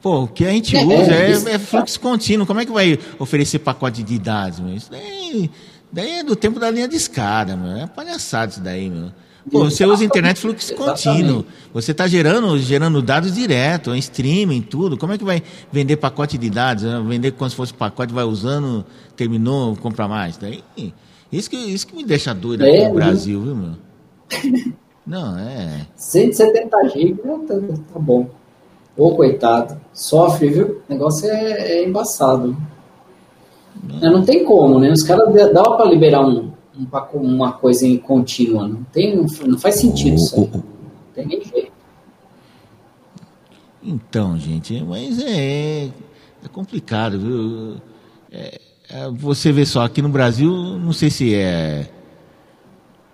Pô, 0.00 0.22
o 0.22 0.28
que 0.28 0.44
a 0.44 0.50
gente 0.50 0.76
é, 0.76 0.84
usa 0.84 1.14
é, 1.14 1.30
é, 1.30 1.54
é, 1.54 1.58
fluxo 1.58 2.00
contínuo. 2.00 2.46
Como 2.46 2.60
é 2.60 2.66
que 2.66 2.72
vai 2.72 2.98
oferecer 3.18 3.60
pacote 3.60 4.02
de 4.02 4.18
dados, 4.18 4.58
meu? 4.58 4.74
Isso 4.74 4.90
daí, 4.90 5.50
daí 5.92 6.18
é 6.18 6.24
do 6.24 6.34
tempo 6.34 6.58
da 6.58 6.70
linha 6.70 6.88
de 6.88 6.96
escada, 6.96 7.56
meu. 7.56 7.76
É 7.76 7.86
palhaçada 7.86 8.52
isso 8.52 8.60
daí, 8.60 8.90
meu. 8.90 9.12
Pô, 9.50 9.64
você 9.64 9.84
usa 9.84 10.04
internet 10.04 10.40
fluxo 10.40 10.74
contínuo. 10.74 11.44
Você 11.72 11.92
está 11.92 12.06
gerando, 12.08 12.58
gerando 12.58 13.00
dados 13.00 13.32
direto, 13.34 13.94
em 13.94 13.98
streaming, 13.98 14.60
tudo. 14.62 14.96
Como 14.96 15.12
é 15.12 15.18
que 15.18 15.24
vai 15.24 15.42
vender 15.70 15.96
pacote 15.96 16.36
de 16.36 16.50
dados? 16.50 16.84
Vender 17.06 17.32
como 17.32 17.48
se 17.48 17.54
fosse 17.54 17.72
pacote, 17.72 18.12
vai 18.12 18.24
usando, 18.24 18.84
terminou, 19.14 19.76
compra 19.76 20.08
mais. 20.08 20.36
Daí, 20.36 20.64
isso 21.30 21.48
que, 21.48 21.56
isso 21.56 21.86
que 21.86 21.94
me 21.94 22.04
deixa 22.04 22.34
doido 22.34 22.62
aqui 22.62 22.76
é, 22.76 22.88
no 22.88 22.94
Brasil, 22.94 23.40
viu, 23.40 23.54
meu? 23.54 23.72
Não, 25.06 25.38
é. 25.38 25.86
170 25.94 26.88
GB, 26.88 27.22
tá, 27.46 27.54
tá 27.92 27.98
bom. 28.00 28.28
Ô, 28.96 29.14
coitado. 29.14 29.80
Sofre, 29.92 30.48
viu? 30.48 30.82
O 30.88 30.92
negócio 30.92 31.28
é, 31.30 31.78
é 31.78 31.84
embaçado. 31.88 32.56
Não. 33.82 34.12
não 34.14 34.24
tem 34.24 34.44
como, 34.44 34.80
né? 34.80 34.90
Os 34.90 35.02
caras 35.04 35.32
dá 35.52 35.62
para 35.62 35.84
liberar 35.84 36.26
um, 36.26 36.50
um, 36.78 37.34
uma 37.34 37.52
coisa 37.52 37.86
em 37.86 37.96
contínua. 37.96 38.68
Não, 38.68 38.84
tem, 38.84 39.16
não 39.16 39.58
faz 39.58 39.76
sentido 39.76 40.16
isso 40.16 40.36
aí. 40.36 40.50
Não 40.52 40.62
tem 41.14 41.26
nem 41.26 41.44
jeito. 41.44 41.72
Então, 43.82 44.36
gente, 44.36 44.82
mas 44.82 45.20
é, 45.20 45.84
é 45.84 46.48
complicado, 46.52 47.20
viu? 47.20 47.76
É, 48.32 48.60
é, 48.88 49.08
você 49.10 49.52
vê 49.52 49.64
só, 49.64 49.84
aqui 49.84 50.02
no 50.02 50.08
Brasil, 50.08 50.50
não 50.50 50.92
sei 50.92 51.08
se 51.08 51.34
é. 51.34 51.88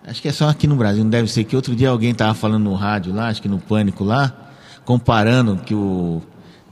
Acho 0.04 0.20
que 0.20 0.28
é 0.28 0.32
só 0.32 0.48
aqui 0.48 0.66
no 0.66 0.74
Brasil, 0.74 1.04
não 1.04 1.10
deve 1.10 1.30
ser 1.30 1.44
que 1.44 1.54
outro 1.54 1.76
dia 1.76 1.90
alguém 1.90 2.10
estava 2.10 2.34
falando 2.34 2.64
no 2.64 2.74
rádio 2.74 3.14
lá, 3.14 3.28
acho 3.28 3.40
que 3.40 3.48
no 3.48 3.58
Pânico 3.58 4.02
lá, 4.02 4.50
comparando 4.84 5.58
que 5.58 5.74
o. 5.74 6.22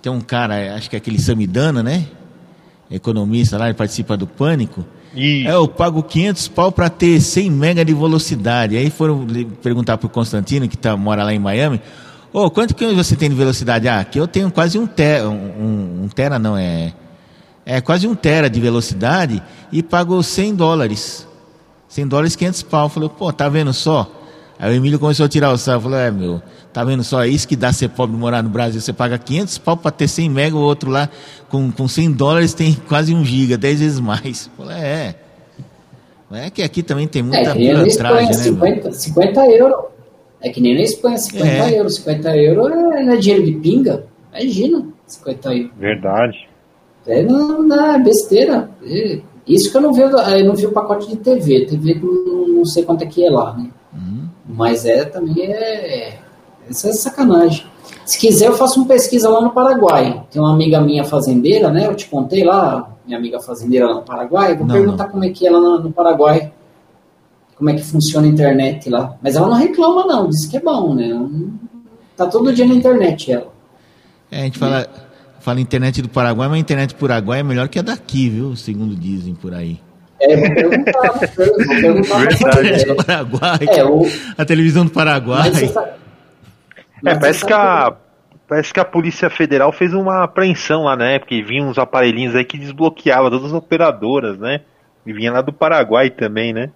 Tem 0.00 0.10
um 0.10 0.20
cara, 0.20 0.74
acho 0.74 0.88
que 0.88 0.96
é 0.96 0.98
aquele 0.98 1.18
Samidana, 1.18 1.82
né? 1.82 2.06
Economista 2.90 3.58
lá, 3.58 3.66
ele 3.66 3.74
participa 3.74 4.16
do 4.16 4.26
Pânico. 4.26 4.84
Isso. 5.14 5.48
É, 5.48 5.54
eu 5.54 5.66
pago 5.66 6.02
500 6.02 6.48
pau 6.48 6.70
para 6.70 6.88
ter 6.88 7.20
100 7.20 7.50
mega 7.50 7.84
de 7.84 7.92
velocidade. 7.92 8.76
Aí 8.76 8.90
foram 8.90 9.26
perguntar 9.62 9.98
pro 9.98 10.08
Constantino, 10.08 10.68
que 10.68 10.76
tá, 10.76 10.96
mora 10.96 11.24
lá 11.24 11.34
em 11.34 11.38
Miami, 11.38 11.80
oh, 12.32 12.50
quanto 12.50 12.74
que 12.74 12.86
você 12.94 13.16
tem 13.16 13.28
de 13.28 13.34
velocidade? 13.34 13.88
Ah, 13.88 14.00
aqui 14.00 14.18
eu 14.18 14.28
tenho 14.28 14.50
quase 14.50 14.78
um 14.78 14.86
tera, 14.86 15.28
um, 15.28 16.04
um 16.04 16.08
tera 16.08 16.38
não, 16.38 16.56
é 16.56 16.92
é, 17.70 17.80
quase 17.80 18.06
um 18.06 18.16
tera 18.16 18.50
de 18.50 18.60
velocidade 18.60 19.40
e 19.70 19.80
pagou 19.80 20.22
100 20.22 20.56
dólares. 20.56 21.26
100 21.88 22.08
dólares, 22.08 22.34
500 22.34 22.62
pau. 22.64 22.88
Falei, 22.88 23.08
pô, 23.08 23.32
tá 23.32 23.48
vendo 23.48 23.72
só? 23.72 24.10
Aí 24.60 24.74
o 24.74 24.76
Emílio 24.76 24.98
começou 24.98 25.24
a 25.24 25.28
tirar 25.28 25.50
o 25.50 25.56
sal. 25.56 25.80
Falou, 25.80 25.98
é, 25.98 26.10
meu, 26.10 26.42
tá 26.70 26.84
vendo 26.84 27.02
só? 27.02 27.24
É 27.24 27.28
isso 27.28 27.48
que 27.48 27.56
dá 27.56 27.72
ser 27.72 27.88
pobre 27.88 28.14
morar 28.14 28.42
no 28.42 28.50
Brasil. 28.50 28.78
Você 28.78 28.92
paga 28.92 29.16
500 29.16 29.56
pau 29.56 29.74
para 29.74 29.90
ter 29.90 30.06
100 30.06 30.28
mega, 30.28 30.54
o 30.54 30.60
outro 30.60 30.90
lá 30.90 31.08
com, 31.48 31.72
com 31.72 31.88
100 31.88 32.12
dólares 32.12 32.52
tem 32.52 32.74
quase 32.86 33.14
1 33.14 33.24
giga, 33.24 33.56
10 33.56 33.80
vezes 33.80 34.00
mais. 34.00 34.50
Falei, 34.58 34.76
é. 34.76 35.14
É 36.32 36.50
que 36.50 36.62
aqui 36.62 36.82
também 36.82 37.08
tem 37.08 37.22
muita 37.22 37.50
é, 37.50 37.54
pilantragem, 37.54 38.28
né? 38.28 38.32
50, 38.34 38.92
50 38.92 39.46
euros. 39.46 39.84
É 40.42 40.50
que 40.50 40.60
nem 40.60 40.74
na 40.74 40.82
Espanha, 40.82 41.16
50 41.16 41.46
é. 41.46 41.78
euros. 41.78 41.94
50 41.96 42.36
euros 42.36 42.94
é, 42.94 43.02
é 43.02 43.16
dinheiro 43.16 43.44
de 43.46 43.52
pinga. 43.52 44.04
Imagina, 44.32 44.86
50 45.06 45.54
euros. 45.54 45.70
Verdade. 45.76 46.48
É, 47.06 47.22
não, 47.22 47.62
não, 47.62 47.94
é 47.94 47.98
besteira. 47.98 48.70
É, 48.84 49.20
isso 49.46 49.70
que 49.70 49.76
eu 49.76 49.80
não 49.80 49.92
vi, 49.92 50.02
eu 50.02 50.44
não 50.44 50.54
vi 50.54 50.66
o 50.66 50.72
pacote 50.72 51.08
de 51.08 51.16
TV. 51.16 51.66
TV 51.66 51.94
não, 51.94 52.48
não 52.48 52.64
sei 52.64 52.84
quanto 52.84 53.02
é 53.02 53.06
que 53.06 53.24
é 53.24 53.30
lá, 53.30 53.56
né? 53.56 53.70
Mas 54.54 54.84
é 54.84 55.04
também 55.04 55.52
é, 55.52 55.52
é. 55.52 56.18
Essa 56.68 56.88
é 56.88 56.92
sacanagem. 56.92 57.66
Se 58.04 58.18
quiser, 58.18 58.46
eu 58.46 58.54
faço 58.54 58.80
uma 58.80 58.88
pesquisa 58.88 59.28
lá 59.28 59.40
no 59.40 59.50
Paraguai. 59.50 60.24
Tem 60.30 60.40
uma 60.40 60.52
amiga 60.52 60.80
minha 60.80 61.04
fazendeira, 61.04 61.70
né? 61.70 61.86
Eu 61.86 61.94
te 61.94 62.08
contei 62.08 62.44
lá, 62.44 62.90
minha 63.06 63.18
amiga 63.18 63.40
fazendeira 63.40 63.86
lá 63.86 63.94
no 63.94 64.02
Paraguai. 64.02 64.56
Vou 64.56 64.66
não, 64.66 64.74
perguntar 64.74 65.04
não. 65.04 65.10
como 65.12 65.24
é 65.24 65.30
que 65.30 65.46
é 65.46 65.50
lá 65.50 65.60
no, 65.60 65.78
no, 65.80 65.92
Paraguai. 65.92 66.52
Como 67.56 67.70
é 67.70 67.74
que 67.74 67.82
funciona 67.82 68.26
a 68.26 68.30
internet 68.30 68.88
lá. 68.88 69.16
Mas 69.22 69.36
ela 69.36 69.48
não 69.48 69.56
reclama, 69.56 70.04
não. 70.06 70.28
Diz 70.28 70.46
que 70.46 70.56
é 70.56 70.60
bom, 70.60 70.94
né? 70.94 71.08
Tá 72.16 72.26
todo 72.26 72.52
dia 72.52 72.66
na 72.66 72.74
internet 72.74 73.32
ela. 73.32 73.52
É, 74.30 74.40
a 74.40 74.44
gente 74.44 74.58
fala. 74.58 74.86
Fala 75.40 75.58
internet 75.58 76.02
do 76.02 76.08
Paraguai, 76.08 76.48
mas 76.48 76.56
a 76.58 76.60
internet 76.60 76.90
do 76.90 76.96
Paraguai 76.96 77.40
é 77.40 77.42
melhor 77.42 77.66
que 77.66 77.78
a 77.78 77.82
daqui, 77.82 78.28
viu? 78.28 78.54
Segundo 78.54 78.94
dizem 78.94 79.34
por 79.34 79.54
aí. 79.54 79.80
É, 80.20 80.36
vou 80.36 80.54
perguntar, 80.54 81.12
vou 81.12 81.80
perguntar 81.80 82.18
Verdade. 82.18 82.84
Do 82.84 82.96
Paraguai, 82.96 83.58
é, 83.68 83.84
o... 83.84 84.06
a 84.36 84.44
televisão 84.44 84.84
do 84.84 84.90
Paraguai. 84.90 85.50
É, 87.04 87.14
parece 87.14 87.44
que 87.44 87.52
a 87.52 87.96
parece 88.46 88.74
que 88.74 88.80
a 88.80 88.84
Polícia 88.84 89.30
Federal 89.30 89.72
fez 89.72 89.94
uma 89.94 90.24
apreensão 90.24 90.82
lá, 90.82 90.96
né? 90.96 91.20
Porque 91.20 91.40
vinham 91.40 91.68
uns 91.68 91.78
aparelhinhos 91.78 92.34
aí 92.34 92.44
que 92.44 92.58
desbloqueava 92.58 93.30
todas 93.30 93.46
as 93.46 93.52
operadoras, 93.52 94.36
né? 94.38 94.62
E 95.06 95.12
vinha 95.12 95.32
lá 95.32 95.40
do 95.40 95.52
Paraguai 95.52 96.10
também, 96.10 96.52
né? 96.52 96.70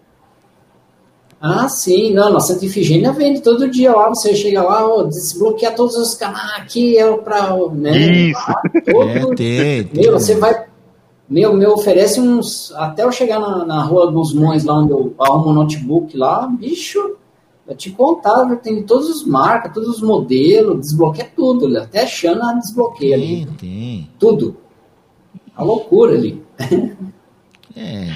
Ah, 1.40 1.68
sim, 1.68 2.14
não, 2.14 2.32
nossa 2.32 2.54
Santa 2.54 2.64
Ifigênia 2.64 3.12
vende 3.12 3.42
todo 3.42 3.68
dia 3.68 3.92
lá, 3.92 4.08
você 4.08 4.34
chega 4.34 4.62
lá, 4.62 4.86
ó, 4.86 5.02
desbloqueia 5.02 5.72
todos 5.72 5.94
os 5.96 6.14
canais 6.14 6.62
aqui, 6.62 6.96
é 6.96 7.16
pra, 7.18 7.54
né? 7.72 7.98
Isso. 7.98 8.40
Lá, 8.48 8.62
todo, 9.20 9.32
é, 9.32 9.82
tem, 9.82 9.90
meu, 9.92 10.12
você 10.12 10.36
vai, 10.36 10.64
meu, 11.28 11.54
me 11.54 11.66
oferece 11.66 12.20
uns, 12.20 12.72
até 12.72 13.02
eu 13.02 13.12
chegar 13.12 13.40
na, 13.40 13.64
na 13.64 13.82
Rua 13.82 14.10
dos 14.10 14.34
Mões, 14.34 14.64
lá 14.64 14.78
onde 14.78 14.92
eu 14.92 15.14
arrumo 15.18 15.50
um 15.50 15.54
notebook 15.54 16.16
lá, 16.16 16.46
bicho, 16.46 17.16
eu 17.66 17.74
te 17.74 17.90
contar, 17.90 18.46
já 18.48 18.56
tem 18.56 18.82
todos 18.82 19.08
os 19.08 19.24
marcas, 19.24 19.72
todos 19.72 19.88
os 19.88 20.02
modelos, 20.02 20.80
desbloqueia 20.80 21.30
tudo, 21.34 21.78
até 21.78 22.02
a 22.02 22.06
Xana 22.06 22.54
desbloqueia 22.54 23.16
tem, 23.16 23.42
ali. 23.42 23.46
Tem. 23.58 24.10
Tudo. 24.18 24.56
A 25.56 25.62
loucura 25.62 26.14
ali. 26.14 26.42
É. 27.76 28.06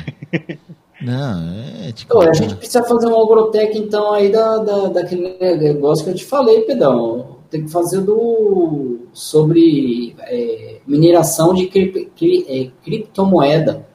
Não, 1.02 1.48
é 1.84 1.90
tipo. 1.90 2.20
a 2.20 2.32
gente 2.32 2.54
precisa 2.54 2.84
fazer 2.84 3.08
um 3.08 3.20
agrotec, 3.20 3.76
então, 3.76 4.12
aí 4.12 4.30
da, 4.30 4.58
da, 4.58 4.88
daquele 4.88 5.36
negócio 5.56 6.04
que 6.04 6.10
eu 6.10 6.14
te 6.14 6.24
falei, 6.24 6.60
Pedão. 6.60 7.37
Tem 7.50 7.64
que 7.64 7.70
fazer 7.70 8.00
do. 8.02 9.06
sobre 9.12 10.14
é, 10.20 10.80
mineração 10.86 11.54
de 11.54 11.66
cri, 11.66 12.10
cri, 12.16 12.44
é, 12.48 12.70
criptomoeda. 12.84 13.86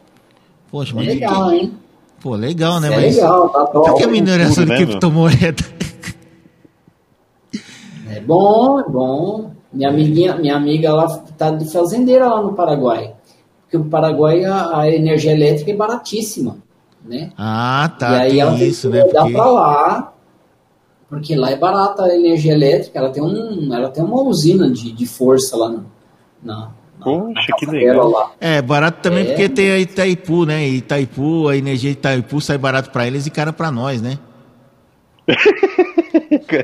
Poxa, 0.71 0.93
mas. 0.95 1.07
É 1.07 1.11
legal, 1.11 1.49
que... 1.49 1.55
hein? 1.55 1.73
Pô, 2.21 2.35
legal, 2.35 2.79
né? 2.79 2.87
É 2.87 2.95
mas... 2.95 3.15
legal, 3.15 3.49
tá 3.49 3.65
top. 3.67 3.91
O 3.91 3.95
que 3.95 4.03
é 4.03 4.07
mineração 4.07 4.63
de 4.63 4.71
né, 4.71 4.77
criptomoeda? 4.77 5.63
É 8.09 8.19
bom, 8.19 8.79
é 8.79 8.89
bom. 8.89 9.51
Minha, 9.71 9.89
amiguinha, 9.89 10.35
minha 10.35 10.55
amiga 10.55 10.93
lá 10.93 11.07
tá 11.37 11.49
de 11.51 11.71
fazendeira 11.71 12.27
lá 12.27 12.41
no 12.41 12.53
Paraguai. 12.53 13.15
Porque 13.63 13.77
o 13.77 13.85
Paraguai 13.85 14.45
a, 14.45 14.79
a 14.79 14.91
energia 14.91 15.31
elétrica 15.31 15.71
é 15.71 15.75
baratíssima 15.75 16.57
né? 17.05 17.31
Ah, 17.37 17.91
tá. 17.97 18.11
E 18.11 18.21
aí 18.21 18.39
ela 18.39 18.57
tem 18.57 18.67
isso, 18.67 18.89
que 18.89 18.97
né? 18.97 19.03
Porque... 19.03 19.33
para 19.33 19.45
lá, 19.45 20.12
porque 21.13 21.35
lá 21.35 21.51
é 21.51 21.55
barata 21.55 22.03
a 22.05 22.15
energia 22.15 22.53
elétrica, 22.53 22.97
ela 22.97 23.09
tem, 23.11 23.21
um, 23.21 23.71
ela 23.73 23.89
tem 23.89 24.03
uma 24.03 24.21
usina 24.23 24.67
de, 24.69 24.91
de 24.91 25.05
força 25.05 25.55
lá 25.55 25.69
no, 25.69 25.85
na, 26.43 26.71
Poxa, 27.03 27.51
que 27.59 27.65
legal. 27.67 28.09
Lá. 28.09 28.31
É, 28.39 28.61
barato 28.61 29.01
também 29.01 29.23
é. 29.23 29.27
porque 29.27 29.47
tem 29.49 29.71
a 29.71 29.79
Itaipu, 29.79 30.45
né? 30.45 30.67
Itaipu, 30.67 31.47
a 31.49 31.55
energia 31.55 31.91
de 31.91 31.97
Itaipu 31.97 32.41
sai 32.41 32.57
barato 32.57 32.89
para 32.89 33.05
eles 33.05 33.27
e 33.27 33.29
cara 33.29 33.53
para 33.53 33.69
nós, 33.69 34.01
né? 34.01 34.17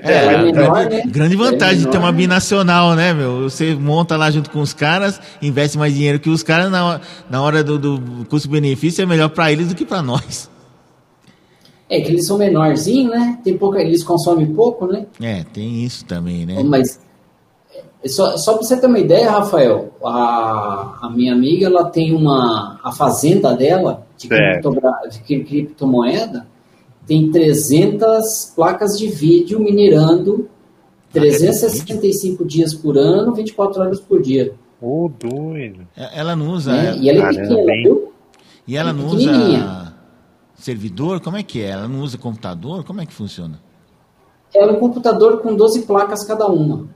É, 0.03 0.11
é 0.13 0.35
a 0.35 0.43
menor, 0.43 0.71
grande, 0.73 0.95
né? 0.95 1.03
grande 1.07 1.35
vantagem 1.35 1.75
É 1.75 1.77
de 1.77 1.83
ter 1.85 1.97
menor, 1.97 2.05
uma 2.05 2.11
binacional, 2.11 2.95
né, 2.95 3.13
meu? 3.13 3.43
Você 3.49 3.73
monta 3.75 4.15
lá 4.17 4.29
junto 4.29 4.49
com 4.49 4.61
os 4.61 4.73
caras, 4.73 5.19
investe 5.41 5.77
mais 5.77 5.93
dinheiro 5.93 6.19
que 6.19 6.29
os 6.29 6.43
caras, 6.43 6.69
na, 6.71 6.85
hora- 6.85 7.01
na 7.29 7.41
hora 7.41 7.63
do, 7.63 7.77
do 7.79 8.25
custo-benefício 8.25 9.01
é 9.01 9.05
melhor 9.05 9.29
pra 9.29 9.51
eles 9.51 9.67
do 9.69 9.75
que 9.75 9.85
pra 9.85 10.01
nós. 10.01 10.49
É 11.89 11.99
que 12.01 12.11
eles 12.11 12.27
são 12.27 12.37
menorzinhos, 12.37 13.11
né? 13.11 13.39
Tem 13.43 13.57
pouca, 13.57 13.81
eles 13.81 14.03
consomem 14.03 14.45
pouco, 14.53 14.85
né? 14.85 15.07
É, 15.19 15.43
tem 15.43 15.83
isso 15.83 16.05
também, 16.05 16.45
né? 16.45 16.61
Mas 16.63 16.99
é, 18.03 18.07
só, 18.07 18.37
só 18.37 18.53
para 18.53 18.61
você 18.63 18.77
ter 18.79 18.85
uma 18.87 18.99
ideia, 18.99 19.31
Rafael, 19.31 19.89
a, 20.05 20.99
a 21.01 21.09
minha 21.09 21.33
amiga 21.33 21.65
ela 21.65 21.85
tem 21.89 22.13
uma 22.13 22.79
a 22.83 22.91
fazenda 22.91 23.55
dela 23.55 24.05
de, 24.17 24.27
criptogra- 24.27 25.01
de 25.09 25.19
cri- 25.21 25.43
criptomoeda 25.43 26.45
tem 27.07 27.31
300 27.31 28.53
placas 28.55 28.97
de 28.97 29.07
vídeo 29.07 29.59
minerando 29.59 30.47
Placas 31.11 31.31
de 31.31 31.39
365 31.39 32.45
dias 32.45 32.71
por 32.75 32.95
ano, 32.95 33.33
24 33.33 33.81
horas 33.81 33.99
por 33.99 34.21
dia. 34.21 34.53
Ô, 34.79 35.09
doido. 35.19 35.87
É, 35.97 36.19
Ela 36.19 36.35
não 36.35 36.51
usa. 36.51 36.71
né? 36.71 36.95
E 36.99 37.09
ela 37.09 37.17
é 37.17 37.21
Caramba, 37.33 37.55
pequena, 37.55 37.73
viu? 37.81 38.11
E 38.67 38.77
ela 38.77 38.89
é 38.91 38.93
não 38.93 39.09
pequenininha. 39.09 39.57
usa 39.65 39.88
servidor? 40.59 41.19
Como 41.19 41.37
é 41.37 41.43
que 41.43 41.61
é? 41.61 41.69
Ela 41.69 41.87
não 41.87 42.01
usa 42.01 42.17
computador? 42.17 42.83
Como 42.83 43.01
é 43.01 43.05
que 43.05 43.13
funciona? 43.13 43.59
Ela 44.53 44.71
é 44.71 44.75
um 44.75 44.79
computador 44.79 45.39
com 45.41 45.55
12 45.55 45.83
placas 45.83 46.23
cada 46.23 46.47
uma. 46.47 46.87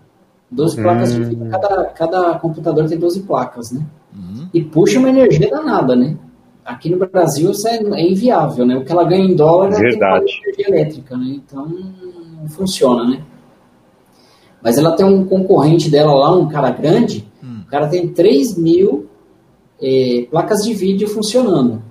12 0.52 0.82
placas 0.82 1.14
de 1.14 1.24
vídeo, 1.24 1.50
cada, 1.50 1.86
cada 1.86 2.40
computador 2.40 2.88
tem 2.88 2.98
12 2.98 3.22
placas, 3.24 3.72
né? 3.72 3.86
Uhum. 4.16 4.48
E 4.54 4.64
puxa 4.64 5.00
uma 5.00 5.10
energia 5.10 5.50
danada, 5.50 5.96
né? 5.96 6.16
Aqui 6.64 6.90
no 6.90 6.98
Brasil 6.98 7.52
isso 7.52 7.68
é, 7.68 7.78
é 7.78 8.08
inviável, 8.08 8.66
né? 8.66 8.78
O 8.78 8.86
que 8.86 8.92
ela 8.92 9.04
ganha 9.04 9.26
em 9.26 9.36
dólar 9.36 9.72
Verdade. 9.72 10.26
energia 10.46 10.68
elétrica, 10.68 11.18
né? 11.18 11.26
Então 11.44 11.68
não 11.68 12.48
funciona, 12.48 13.04
né? 13.04 13.24
Mas 14.62 14.78
ela 14.78 14.96
tem 14.96 15.06
um 15.06 15.26
concorrente 15.26 15.90
dela 15.90 16.14
lá, 16.14 16.36
um 16.36 16.48
cara 16.48 16.70
grande, 16.70 17.28
o 17.44 17.70
cara 17.70 17.88
tem 17.88 18.08
3 18.08 18.58
mil 18.58 19.10
eh, 19.82 20.28
placas 20.32 20.64
de 20.64 20.74
vídeo 20.74 21.08
funcionando. 21.08 21.82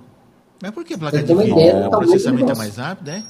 Mas 0.63 0.71
por 0.71 0.85
que 0.85 0.97
placa 0.97 1.17
Você 1.17 1.23
de 1.23 1.33
vídeo? 1.35 1.51
ideia 1.51 1.73
do 1.73 1.79
o 1.79 1.83
do 1.89 1.97
processamento 1.97 2.49
é 2.49 2.55
mais 2.55 2.77
rápido, 2.77 3.09
é? 3.09 3.23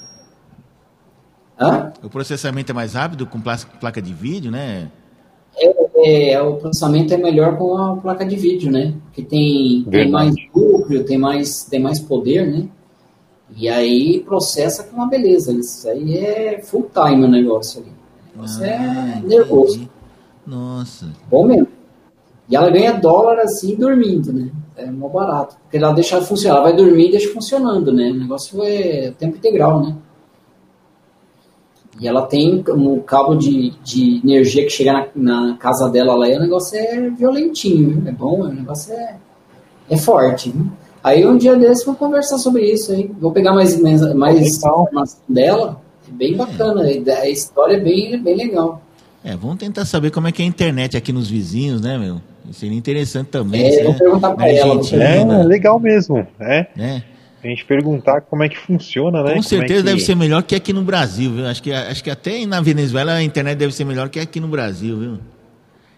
Hã? 1.60 1.92
O 2.04 2.08
processamento 2.08 2.72
é 2.72 2.76
mais 2.76 2.94
rápido 2.94 3.26
com 3.26 3.42
placa 3.42 4.00
de 4.00 4.14
vídeo, 4.14 4.52
né? 4.52 4.92
É, 5.58 6.34
é, 6.34 6.40
o 6.44 6.58
processamento 6.58 7.12
é 7.12 7.18
melhor 7.18 7.58
com 7.58 7.76
a 7.76 7.96
placa 7.98 8.24
de 8.24 8.36
vídeo, 8.36 8.72
né? 8.72 8.94
Porque 9.06 9.24
tem, 9.24 9.84
tem 9.90 10.12
mais 10.12 10.36
núcleo, 10.56 11.04
tem 11.06 11.18
mais, 11.18 11.64
tem 11.64 11.80
mais 11.80 12.00
poder, 12.00 12.46
né? 12.46 12.68
E 13.58 13.68
aí 13.68 14.20
processa 14.20 14.84
com 14.84 14.96
uma 14.98 15.08
beleza. 15.08 15.52
Isso 15.54 15.90
aí 15.90 16.16
é 16.16 16.62
full 16.62 16.88
time 16.94 17.26
o 17.26 17.28
negócio 17.28 17.82
ali. 17.82 17.92
O 18.36 18.38
negócio 18.38 18.64
Ah, 18.64 18.68
é 18.68 19.18
entendi. 19.18 19.28
nervoso. 19.28 19.90
Nossa. 20.46 21.08
Bom 21.32 21.48
mesmo. 21.48 21.68
E 22.48 22.56
ela 22.56 22.70
ganha 22.70 22.92
dólar 22.94 23.40
assim 23.40 23.76
dormindo, 23.76 24.32
né? 24.32 24.52
É 24.76 24.90
mó 24.90 25.08
barato. 25.08 25.56
Porque 25.64 25.78
ela 25.78 25.92
deixa 25.94 26.22
funcionar. 26.22 26.58
Ela 26.58 26.64
vai 26.66 26.76
dormir 26.76 27.08
e 27.08 27.12
deixa 27.12 27.32
funcionando, 27.34 27.92
né? 27.92 28.10
O 28.12 28.20
negócio 28.20 28.64
é 28.64 29.12
tempo 29.12 29.38
integral, 29.38 29.82
né? 29.82 29.96
E 32.00 32.08
ela 32.08 32.24
tem 32.24 32.64
um 32.70 33.00
cabo 33.02 33.36
de, 33.36 33.72
de 33.84 34.20
energia 34.24 34.64
que 34.64 34.72
chega 34.72 35.10
na, 35.16 35.48
na 35.50 35.58
casa 35.58 35.88
dela 35.90 36.16
lá 36.16 36.28
e 36.28 36.36
o 36.36 36.40
negócio 36.40 36.78
é 36.78 37.10
violentinho, 37.10 37.92
viu? 37.92 38.08
É 38.08 38.12
bom, 38.12 38.42
o 38.42 38.48
negócio 38.48 38.94
é, 38.94 39.16
é 39.90 39.98
forte, 39.98 40.50
viu? 40.50 40.72
Aí 41.04 41.28
um 41.28 41.38
dia 41.38 41.56
desses 41.56 41.86
vou 41.86 41.96
conversar 41.96 42.38
sobre 42.38 42.72
isso 42.72 42.94
aí. 42.94 43.12
Vou 43.20 43.32
pegar 43.32 43.54
mais, 43.54 43.80
mais, 43.80 44.02
mais 44.16 44.40
informação 44.40 45.20
dela. 45.28 45.82
É 46.08 46.12
bem 46.12 46.36
bacana. 46.36 46.84
A 46.84 47.30
história 47.30 47.76
é 47.76 47.80
bem, 47.80 48.22
bem 48.22 48.38
legal. 48.38 48.82
É, 49.24 49.36
vamos 49.36 49.58
tentar 49.58 49.86
saber 49.86 50.12
como 50.12 50.28
é 50.28 50.32
que 50.32 50.42
é 50.42 50.46
a 50.46 50.48
internet 50.48 50.96
aqui 50.96 51.12
nos 51.12 51.30
vizinhos, 51.30 51.82
né, 51.82 51.98
meu? 51.98 52.22
Seria 52.52 52.78
interessante 52.78 53.28
também. 53.28 53.66
É, 53.66 53.72
se 53.72 53.84
vou 53.84 53.94
perguntar 53.94 54.32
pra 54.32 54.46
na 54.46 54.52
ela, 54.52 54.82
É, 55.02 55.44
legal 55.44 55.80
mesmo. 55.80 56.28
É. 56.40 56.68
né? 56.76 57.04
A 57.44 57.48
gente 57.48 57.66
perguntar 57.66 58.22
como 58.22 58.44
é 58.44 58.50
que 58.50 58.58
funciona, 58.58 59.18
né? 59.20 59.24
Com 59.24 59.28
Como 59.30 59.40
é 59.40 59.42
certeza 59.44 59.80
que- 59.82 59.90
deve 59.90 60.00
ser 60.02 60.16
melhor 60.16 60.44
que 60.44 60.56
aqui 60.56 60.72
no 60.72 60.82
Brasil, 60.82 61.32
viu? 61.32 61.46
Acho 61.48 61.62
que, 61.62 61.74
acho 61.74 62.04
que 62.04 62.10
até 62.10 62.46
na 62.46 62.62
Venezuela 62.62 63.14
a 63.14 63.24
internet 63.24 63.58
deve 63.58 63.74
ser 63.74 63.84
melhor 63.86 64.08
que 64.10 64.20
aqui 64.20 64.40
no 64.40 64.48
Brasil, 64.48 64.98
viu? 64.98 65.18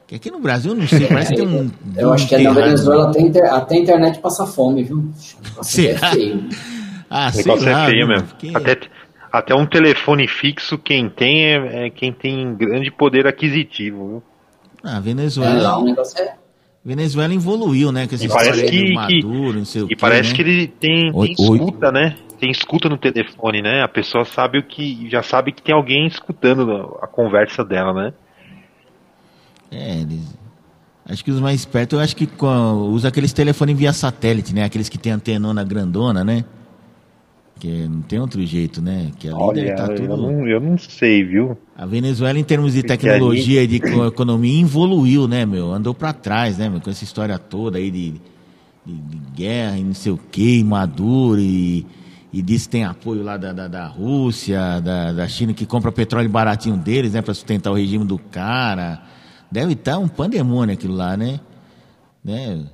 Que 0.07 0.15
aqui 0.15 0.29
no 0.31 0.39
Brasil 0.39 0.71
eu 0.73 0.77
não 0.77 0.87
sei, 0.87 1.07
parece 1.07 1.31
que 1.33 1.37
tem 1.37 1.47
um. 1.47 1.69
Eu 1.97 2.13
acho 2.13 2.27
que 2.27 2.37
na. 2.37 2.51
Venezuela 2.51 3.09
até, 3.09 3.21
inter, 3.21 3.43
até 3.53 3.75
a 3.75 3.79
internet 3.79 4.19
passa 4.19 4.45
fome, 4.45 4.83
viu? 4.83 4.97
Nossa, 5.55 5.63
Será? 5.69 6.09
é 6.09 6.11
feio. 6.11 6.43
Ah, 7.09 7.27
O 7.29 7.31
sei 7.33 7.43
negócio 7.43 7.71
lá, 7.71 7.83
é 7.83 7.89
feio 7.91 8.07
mesmo. 8.07 8.27
Porque- 8.27 8.51
Até, 8.53 8.77
até 9.31 9.55
um 9.55 9.65
telefone 9.65 10.27
fixo, 10.27 10.77
quem 10.77 11.07
tem 11.07 11.45
é, 11.45 11.85
é 11.85 11.89
quem 11.91 12.11
tem 12.11 12.55
grande 12.55 12.89
poder 12.91 13.27
aquisitivo, 13.27 14.07
viu? 14.07 14.23
Ah, 14.85 14.91
É, 14.91 14.93
lá 14.93 14.99
Venezuela, 14.99 15.77
o 15.79 15.83
negócio 15.85 16.21
é. 16.21 16.35
Venezuela 16.83 17.33
evoluiu, 17.33 17.91
né? 17.91 18.07
Com 18.07 18.13
essa 18.13 18.23
E 18.25 18.27
parece 18.29 18.65
que- 18.65 18.93
Maduro, 18.93 19.57
não 19.57 19.65
sei 19.65 19.81
o 19.81 19.85
E 19.85 19.89
quê, 19.89 19.95
parece 19.99 20.29
né? 20.29 20.35
que 20.35 20.41
ele 20.43 20.67
tem, 20.67 21.11
tem 21.11 21.31
escuta, 21.31 21.91
né? 21.91 22.15
Tem 22.39 22.51
escuta 22.51 22.87
no 22.87 22.97
telefone, 22.97 23.61
né? 23.61 23.81
A 23.81 23.87
pessoa 23.87 24.23
sabe 24.25 24.59
o 24.59 24.63
que. 24.63 25.09
Já 25.09 25.23
sabe 25.23 25.51
que 25.51 25.61
tem 25.63 25.73
alguém 25.73 26.05
escutando 26.05 26.95
a 27.01 27.07
conversa 27.07 27.63
dela, 27.65 27.91
né? 27.93 28.13
É, 29.71 30.01
eles... 30.01 30.37
Acho 31.07 31.23
que 31.23 31.31
os 31.31 31.39
mais 31.39 31.59
espertos, 31.59 31.97
eu 31.97 32.03
acho 32.03 32.15
que 32.15 32.25
com- 32.25 32.89
usa 32.91 33.07
aqueles 33.09 33.31
telefones 33.31 33.77
via 33.77 33.93
satélite, 33.93 34.53
né? 34.55 34.63
Aqueles 34.63 34.89
que 34.89 34.97
tem 34.97 35.11
antenona 35.11 35.63
grandona, 35.63 36.23
né? 36.23 36.43
Que 37.59 37.87
não 37.87 38.01
tem 38.01 38.19
outro 38.19 38.45
jeito, 38.45 38.81
né? 38.81 39.11
Que 39.17 39.29
ali 39.29 39.37
deve 39.37 39.43
Olha, 39.43 39.71
estar 39.71 39.89
eu, 39.91 39.95
tudo... 39.95 40.17
não, 40.17 40.47
eu 40.47 40.59
não 40.59 40.77
sei, 40.77 41.23
viu? 41.23 41.57
A 41.75 41.85
Venezuela, 41.85 42.37
em 42.37 42.43
termos 42.43 42.73
de 42.73 42.81
Porque 42.81 42.97
tecnologia 42.97 43.63
e 43.63 43.67
de 43.67 43.79
co- 43.79 44.07
economia, 44.07 44.61
evoluiu, 44.61 45.25
né, 45.27 45.45
meu? 45.45 45.71
Andou 45.71 45.93
pra 45.93 46.11
trás, 46.11 46.57
né, 46.57 46.67
meu? 46.67 46.81
Com 46.81 46.89
essa 46.89 47.03
história 47.05 47.39
toda 47.39 47.77
aí 47.77 47.89
de, 47.89 48.11
de, 48.85 48.93
de 48.93 49.17
guerra 49.33 49.77
e 49.77 49.83
não 49.85 49.93
sei 49.93 50.11
o 50.11 50.19
quê, 50.31 50.57
e 50.57 50.63
Maduro 50.65 51.39
e, 51.39 51.85
e 52.33 52.41
diz 52.41 52.65
que 52.65 52.71
tem 52.71 52.83
apoio 52.83 53.23
lá 53.23 53.37
da, 53.37 53.53
da, 53.53 53.69
da 53.69 53.87
Rússia, 53.87 54.81
da, 54.81 55.13
da 55.13 55.27
China, 55.29 55.53
que 55.53 55.65
compra 55.65 55.93
petróleo 55.93 56.29
baratinho 56.29 56.75
deles, 56.75 57.13
né, 57.13 57.21
pra 57.21 57.33
sustentar 57.33 57.71
o 57.71 57.75
regime 57.75 58.03
do 58.03 58.17
cara. 58.17 59.01
Deve 59.49 59.73
estar 59.73 59.97
um 59.97 60.09
pandemônio 60.09 60.73
aquilo 60.73 60.93
lá, 60.93 61.15
né? 61.15 61.39
né? 62.21 62.65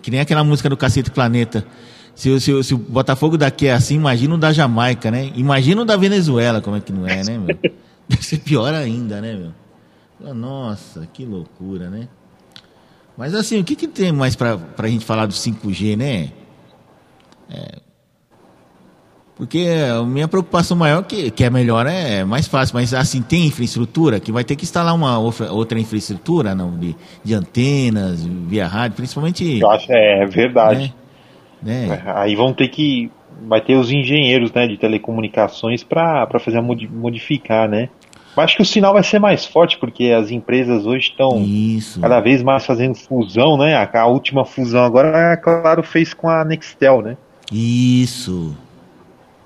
Que 0.00 0.10
nem 0.10 0.20
aquela 0.20 0.42
música 0.42 0.70
do 0.70 0.76
Cacete 0.78 1.10
Planeta. 1.10 1.66
Se, 2.14 2.30
o- 2.30 2.40
se, 2.40 2.62
se 2.62 2.74
o 2.74 2.78
Botafogo 2.78 3.36
daqui 3.36 3.66
é 3.66 3.72
assim, 3.72 3.96
imagina 3.96 4.34
o 4.34 4.38
da 4.38 4.52
Jamaica, 4.52 5.10
né? 5.10 5.32
Imagina 5.34 5.82
o 5.82 5.84
da 5.84 5.96
Venezuela, 5.96 6.60
como 6.60 6.76
é 6.76 6.80
que 6.80 6.92
não 6.92 7.06
é, 7.06 7.22
né, 7.24 7.38
meu? 7.38 7.56
Deve 8.08 8.22
ser 8.24 8.38
pior 8.38 8.72
ainda, 8.72 9.20
né, 9.20 9.34
meu? 9.34 10.34
Nossa, 10.34 11.08
que 11.12 11.24
loucura, 11.24 11.90
né? 11.90 12.08
Mas 13.16 13.34
assim, 13.34 13.60
o 13.60 13.64
que, 13.64 13.74
que 13.76 13.86
tem 13.88 14.12
mais 14.12 14.34
pra, 14.36 14.56
pra 14.56 14.88
gente 14.88 15.04
falar 15.04 15.26
do 15.26 15.32
5G, 15.34 15.96
né? 15.96 16.30
É, 17.50 17.78
porque 19.36 19.66
a 19.92 20.02
minha 20.04 20.28
preocupação 20.28 20.76
maior, 20.76 21.02
que, 21.02 21.30
que 21.30 21.42
é 21.42 21.50
melhor, 21.50 21.86
é 21.86 22.24
mais 22.24 22.46
fácil, 22.46 22.74
mas 22.74 22.94
assim, 22.94 23.20
tem 23.20 23.46
infraestrutura, 23.46 24.20
que 24.20 24.30
vai 24.30 24.44
ter 24.44 24.54
que 24.54 24.64
instalar 24.64 24.94
uma 24.94 25.18
outra, 25.18 25.78
infraestrutura, 25.78 26.54
não, 26.54 26.78
de, 26.78 26.94
de 27.24 27.34
antenas, 27.34 28.24
via 28.24 28.66
rádio, 28.68 28.96
principalmente. 28.96 29.58
Eu 29.58 29.70
acho, 29.70 29.86
é 29.90 30.24
verdade. 30.26 30.80
Né? 30.82 30.92
Né? 31.64 32.02
Aí 32.06 32.36
vão 32.36 32.52
ter 32.52 32.68
que. 32.68 33.10
Vai 33.48 33.60
ter 33.60 33.74
os 33.74 33.90
engenheiros 33.90 34.52
né, 34.52 34.66
de 34.66 34.76
telecomunicações 34.76 35.82
para 35.82 36.28
fazer 36.38 36.60
modificar, 36.60 37.68
né? 37.68 37.88
Mas 38.36 38.46
acho 38.46 38.56
que 38.56 38.62
o 38.62 38.66
sinal 38.66 38.92
vai 38.92 39.02
ser 39.02 39.18
mais 39.18 39.44
forte, 39.44 39.78
porque 39.78 40.10
as 40.10 40.30
empresas 40.30 40.86
hoje 40.86 41.10
estão 41.10 41.44
cada 42.00 42.20
vez 42.20 42.42
mais 42.42 42.66
fazendo 42.66 42.94
fusão, 42.94 43.56
né? 43.56 43.74
A, 43.74 44.00
a 44.00 44.06
última 44.06 44.44
fusão 44.44 44.84
agora, 44.84 45.32
a 45.32 45.36
Claro, 45.36 45.82
fez 45.82 46.12
com 46.12 46.28
a 46.28 46.44
Nextel, 46.44 47.02
né? 47.02 47.16
Isso. 47.52 48.56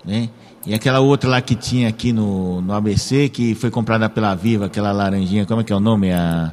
Né? 0.04 0.28
E 0.66 0.74
aquela 0.74 1.00
outra 1.00 1.28
lá 1.28 1.40
que 1.40 1.54
tinha 1.54 1.88
aqui 1.88 2.12
no, 2.12 2.60
no 2.62 2.72
ABC, 2.72 3.28
que 3.28 3.54
foi 3.54 3.70
comprada 3.70 4.08
pela 4.08 4.34
Viva, 4.34 4.66
aquela 4.66 4.92
laranjinha, 4.92 5.46
como 5.46 5.60
é 5.60 5.64
que 5.64 5.72
é 5.72 5.76
o 5.76 5.80
nome? 5.80 6.12
A... 6.12 6.52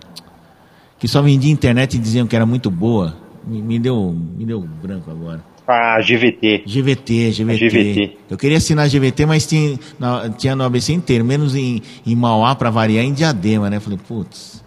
Que 0.99 1.07
só 1.07 1.21
vendia 1.21 1.51
internet 1.51 1.95
e 1.95 1.99
diziam 1.99 2.27
que 2.27 2.35
era 2.35 2.45
muito 2.45 2.69
boa. 2.69 3.15
Me, 3.45 3.61
me 3.61 3.79
deu, 3.79 4.15
me 4.37 4.45
deu 4.45 4.61
branco 4.61 5.09
agora. 5.09 5.41
A 5.67 5.99
GVT. 5.99 6.63
GVT, 6.67 7.31
GVT. 7.31 7.69
GVT. 7.69 8.17
Eu 8.29 8.37
queria 8.37 8.57
assinar 8.57 8.87
GVT, 8.87 9.25
mas 9.25 9.47
tinha, 9.47 9.79
na- 9.99 10.29
tinha 10.29 10.55
no 10.55 10.63
ABC 10.63 10.93
inteiro, 10.93 11.25
menos 11.25 11.55
em, 11.55 11.81
em 12.05 12.15
Mauá, 12.15 12.53
pra 12.55 12.69
variar, 12.69 13.03
em 13.03 13.13
Diadema, 13.13 13.67
né? 13.69 13.79
Falei, 13.79 13.97
putz. 14.07 14.63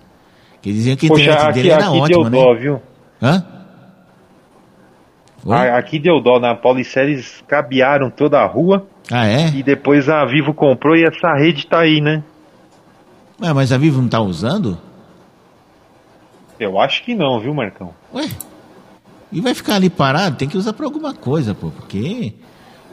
Que 0.61 0.73
diziam 0.73 0.97
que 0.97 1.07
a 1.07 1.09
Poxa, 1.09 1.23
internet 1.23 1.45
aqui, 1.45 1.53
dele 1.55 1.71
era 1.71 1.87
aqui 1.87 1.99
ótima, 1.99 2.31
deu 2.31 2.31
né? 2.31 2.45
dó, 2.45 2.55
viu? 2.55 2.83
Hã? 3.23 3.45
A- 5.49 5.79
Aqui 5.79 5.99
deu 6.01 6.21
dó, 6.21 6.41
na 6.41 6.55
Pauliceres 6.55 7.43
cabearam 7.47 8.11
toda 8.11 8.41
a 8.41 8.45
rua 8.47 8.85
Ah, 9.11 9.27
é? 9.27 9.49
e 9.51 9.63
depois 9.63 10.09
a 10.09 10.25
Vivo 10.25 10.53
comprou 10.53 10.97
e 10.97 11.05
essa 11.05 11.33
rede 11.37 11.65
tá 11.67 11.79
aí, 11.81 12.01
né? 12.01 12.23
Ué, 13.41 13.53
mas 13.53 13.71
a 13.73 13.79
Vivo 13.79 14.03
não 14.03 14.09
tá 14.09 14.21
usando? 14.21 14.77
Eu 16.59 16.79
acho 16.81 17.05
que 17.05 17.15
não, 17.15 17.39
viu, 17.41 17.55
Marcão? 17.55 17.95
Ué? 18.13 18.29
E 19.31 19.41
vai 19.41 19.55
ficar 19.55 19.75
ali 19.75 19.91
parado? 19.91 20.37
Tem 20.37 20.49
que 20.49 20.57
usar 20.57 20.73
pra 20.73 20.87
alguma 20.87 21.15
coisa, 21.15 21.55
pô, 21.55 21.71
porque. 21.71 22.33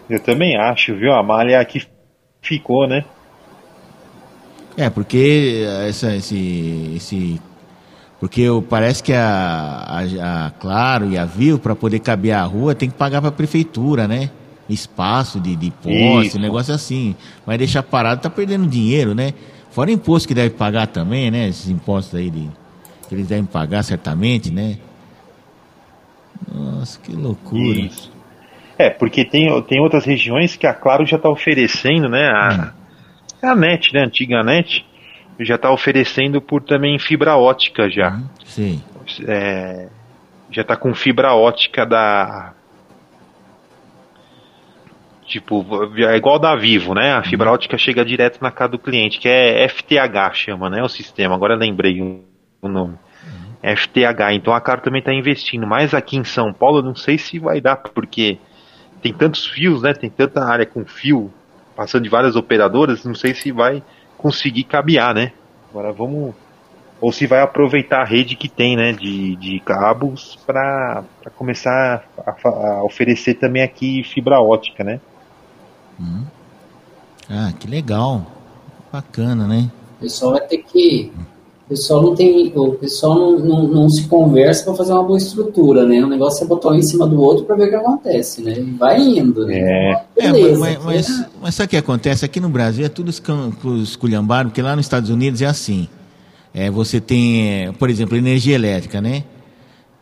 Eu 0.10 0.20
também 0.20 0.58
acho, 0.58 0.96
viu? 0.96 1.14
A 1.14 1.24
malha 1.24 1.60
aqui 1.60 1.84
ficou, 2.42 2.88
né? 2.88 3.06
É, 4.78 4.90
porque 4.90 5.66
essa, 5.88 6.14
esse, 6.14 6.94
esse 6.96 7.42
porque 8.20 8.48
parece 8.70 9.04
que 9.04 9.14
a, 9.14 9.86
a, 9.88 10.48
a 10.48 10.52
Claro 10.52 11.10
e 11.10 11.18
a 11.18 11.26
Viu, 11.26 11.60
para 11.60 11.76
poder 11.76 12.00
caber 12.00 12.32
a 12.32 12.44
rua, 12.44 12.74
tem 12.74 12.90
que 12.90 12.96
pagar 12.96 13.22
para 13.22 13.30
a 13.30 13.34
prefeitura, 13.34 14.08
né? 14.08 14.30
Espaço 14.68 15.40
de, 15.40 15.56
de 15.56 15.70
posse, 15.70 16.40
negócio 16.40 16.74
assim. 16.74 17.16
Vai 17.46 17.58
deixar 17.58 17.84
parado, 17.84 18.22
tá 18.22 18.30
perdendo 18.30 18.68
dinheiro, 18.68 19.14
né? 19.14 19.34
Fora 19.70 19.92
imposto 19.92 20.28
que 20.28 20.34
deve 20.34 20.52
pagar 20.52 20.88
também, 20.88 21.30
né? 21.30 21.50
Esses 21.50 21.70
impostos 21.70 22.16
aí 22.16 22.30
de, 22.30 22.50
que 23.08 23.14
eles 23.14 23.28
devem 23.28 23.46
pagar 23.46 23.84
certamente, 23.84 24.50
né? 24.50 24.78
Nossa, 26.52 27.00
que 27.00 27.12
loucura. 27.12 27.80
Isso. 27.80 28.12
É, 28.78 28.90
porque 28.90 29.24
tem, 29.24 29.62
tem 29.64 29.80
outras 29.80 30.06
regiões 30.06 30.56
que 30.56 30.68
a 30.68 30.74
Claro 30.74 31.06
já 31.06 31.18
está 31.18 31.30
oferecendo, 31.30 32.10
né? 32.10 32.28
A, 32.28 32.74
a 33.42 33.56
NET, 33.56 33.94
né? 33.94 34.02
A 34.02 34.06
antiga 34.06 34.44
NET, 34.44 34.86
já 35.40 35.56
está 35.56 35.72
oferecendo 35.72 36.42
por 36.42 36.62
também 36.62 37.00
fibra 37.00 37.38
ótica 37.38 37.90
já. 37.90 38.22
Sei. 38.44 38.82
É, 39.28 39.88
já 40.50 40.62
está 40.62 40.76
com 40.76 40.94
fibra 40.94 41.34
ótica 41.34 41.86
da. 41.86 42.54
Tipo, 45.26 45.66
é 45.98 46.16
igual 46.16 46.38
da 46.38 46.56
Vivo, 46.56 46.94
né? 46.94 47.14
A 47.14 47.24
fibra 47.24 47.52
ótica 47.52 47.78
chega 47.78 48.06
direto 48.06 48.40
na 48.42 48.52
casa 48.52 48.74
do 48.74 48.80
cliente, 48.80 49.20
que 49.20 49.28
é 49.28 49.68
FTH, 49.68 50.34
chama, 50.34 50.70
né? 50.70 50.84
O 50.84 50.90
sistema. 50.90 51.34
Agora 51.34 51.56
lembrei 51.56 52.00
o 52.62 52.68
nome. 52.68 52.96
FTH. 53.74 54.34
Então 54.34 54.54
a 54.54 54.62
Claro 54.62 54.82
também 54.82 55.00
está 55.00 55.14
investindo. 55.14 55.66
Mas 55.66 55.94
aqui 55.94 56.18
em 56.18 56.24
São 56.24 56.54
Paulo, 56.54 56.80
eu 56.80 56.84
não 56.84 56.96
sei 56.96 57.18
se 57.18 57.40
vai 57.40 57.60
dar, 57.60 57.78
porque 57.78 58.38
tem 59.02 59.14
tantos 59.14 59.46
fios, 59.48 59.82
né? 59.82 59.94
Tem 59.94 60.10
tanta 60.10 60.44
área 60.44 60.66
com 60.66 60.86
fio 60.86 61.32
passando 61.76 62.04
de 62.04 62.10
várias 62.10 62.36
operadoras, 62.36 63.04
não 63.04 63.14
sei 63.14 63.34
se 63.34 63.52
vai 63.52 63.84
conseguir 64.18 64.64
cabear, 64.64 65.14
né? 65.14 65.34
Agora 65.70 65.92
vamos. 65.92 66.34
Ou 67.02 67.12
se 67.12 67.28
vai 67.28 67.42
aproveitar 67.42 68.02
a 68.02 68.06
rede 68.06 68.36
que 68.36 68.48
tem, 68.48 68.78
né? 68.78 68.94
De, 68.94 69.36
de 69.36 69.60
cabos 69.60 70.38
para 70.48 71.04
começar 71.36 72.06
a, 72.18 72.50
a 72.50 72.84
oferecer 72.84 73.34
também 73.36 73.62
aqui 73.62 74.02
fibra 74.04 74.40
ótica, 74.40 74.84
né? 74.84 75.02
Ah, 77.30 77.52
que 77.60 77.68
legal. 77.68 78.26
Bacana, 78.92 79.46
né? 79.46 79.70
O 79.98 80.02
pessoal 80.02 80.32
vai 80.32 80.48
ter 80.48 80.60
que. 80.60 81.12
O 81.66 81.70
pessoal 81.70 82.02
não 82.04 82.16
tem. 82.16 82.52
O 82.56 82.74
pessoal 82.74 83.16
não, 83.16 83.40
não, 83.40 83.68
não 83.68 83.90
se 83.90 84.08
conversa 84.08 84.64
para 84.66 84.76
fazer 84.76 84.94
uma 84.94 85.04
boa 85.04 85.18
estrutura, 85.18 85.84
né? 85.84 86.04
O 86.04 86.08
negócio 86.08 86.44
é 86.44 86.48
botar 86.48 86.70
um 86.70 86.76
em 86.76 86.84
cima 86.84 87.08
do 87.08 87.20
outro 87.20 87.44
para 87.44 87.56
ver 87.56 87.66
o 87.66 87.70
que 87.70 87.76
acontece, 87.76 88.44
né? 88.44 88.54
E 88.60 88.72
vai 88.78 89.02
indo, 89.02 89.48
né? 89.48 89.58
É, 90.16 90.32
Beleza. 90.32 90.60
mas, 90.60 90.84
mas, 90.86 91.26
mas 91.42 91.56
sabe 91.56 91.66
o 91.66 91.70
que 91.72 91.78
acontece? 91.78 92.24
Aqui 92.24 92.40
no 92.40 92.50
Brasil 92.50 92.86
é 92.86 92.90
tudo 92.90 93.12
esculhambado, 93.82 94.50
porque 94.50 94.62
lá 94.62 94.76
nos 94.76 94.86
Estados 94.86 95.10
Unidos 95.10 95.42
é 95.42 95.48
assim. 95.48 95.88
É, 96.54 96.70
você 96.70 97.02
tem, 97.02 97.50
é, 97.66 97.72
por 97.72 97.90
exemplo, 97.90 98.16
energia 98.16 98.54
elétrica, 98.54 99.02
né? 99.02 99.24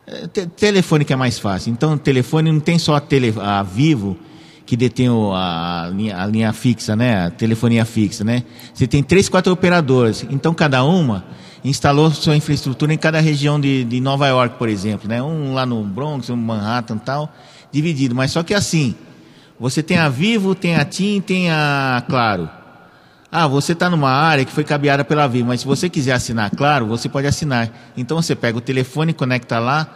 É, 0.06 0.26
te- 0.26 0.46
telefone 0.46 1.02
que 1.02 1.14
é 1.14 1.16
mais 1.16 1.38
fácil. 1.38 1.72
Então, 1.72 1.96
telefone 1.96 2.52
não 2.52 2.60
tem 2.60 2.78
só 2.78 2.94
a, 2.94 3.00
tele, 3.00 3.32
a 3.40 3.62
Vivo, 3.62 4.18
que 4.66 4.76
detém 4.76 5.08
o- 5.08 5.32
a, 5.32 5.90
linha, 5.94 6.16
a 6.22 6.26
linha 6.26 6.52
fixa, 6.52 6.94
né? 6.94 7.24
A 7.24 7.30
telefonia 7.30 7.86
fixa, 7.86 8.22
né? 8.22 8.42
Você 8.74 8.86
tem 8.86 9.02
três, 9.02 9.30
quatro 9.30 9.50
operadoras. 9.50 10.26
Então, 10.30 10.52
cada 10.52 10.84
uma 10.84 11.24
instalou 11.64 12.10
sua 12.10 12.36
infraestrutura 12.36 12.92
em 12.92 12.98
cada 12.98 13.20
região 13.20 13.58
de, 13.58 13.84
de 13.84 14.00
Nova 14.00 14.28
York, 14.28 14.56
por 14.58 14.68
exemplo, 14.68 15.08
né? 15.08 15.22
Um 15.22 15.54
lá 15.54 15.64
no 15.64 15.82
Bronx, 15.82 16.28
um 16.28 16.36
Manhattan 16.36 16.96
e 16.96 17.00
tal, 17.00 17.34
dividido. 17.72 18.14
Mas 18.14 18.32
só 18.32 18.42
que 18.42 18.52
assim, 18.52 18.94
você 19.58 19.82
tem 19.82 19.96
a 19.96 20.08
Vivo, 20.08 20.54
tem 20.54 20.76
a 20.76 20.84
TIM, 20.84 21.20
tem 21.20 21.50
a 21.50 22.04
Claro. 22.08 22.50
Ah, 23.32 23.48
você 23.48 23.72
está 23.72 23.90
numa 23.90 24.10
área 24.10 24.44
que 24.44 24.52
foi 24.52 24.62
cabeada 24.62 25.04
pela 25.04 25.26
Vivo, 25.26 25.48
mas 25.48 25.60
se 25.60 25.66
você 25.66 25.88
quiser 25.88 26.12
assinar 26.12 26.50
Claro, 26.50 26.86
você 26.86 27.08
pode 27.08 27.26
assinar. 27.26 27.70
Então 27.96 28.20
você 28.20 28.34
pega 28.36 28.58
o 28.58 28.60
telefone, 28.60 29.12
conecta 29.12 29.58
lá. 29.58 29.88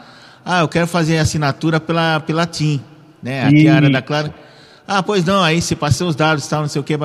Ah, 0.45 0.61
eu 0.61 0.69
quero 0.69 0.87
fazer 0.87 1.19
a 1.19 1.23
assinatura 1.23 1.79
pela, 1.79 2.21
pela 2.21 2.47
TIM, 2.47 2.81
né? 3.23 3.45
Aqui 3.45 3.67
é 3.67 3.71
a 3.71 3.77
área 3.77 3.91
da 3.91 4.01
Claro. 4.01 4.33
Ah, 4.87 5.03
pois 5.03 5.23
não, 5.23 5.43
aí 5.43 5.61
você 5.61 5.77
passa 5.77 6.03
os 6.07 6.17
dados, 6.17 6.47
tal, 6.47 6.63
não 6.63 6.69
sei 6.69 6.81
o 6.81 6.83
que, 6.85 6.97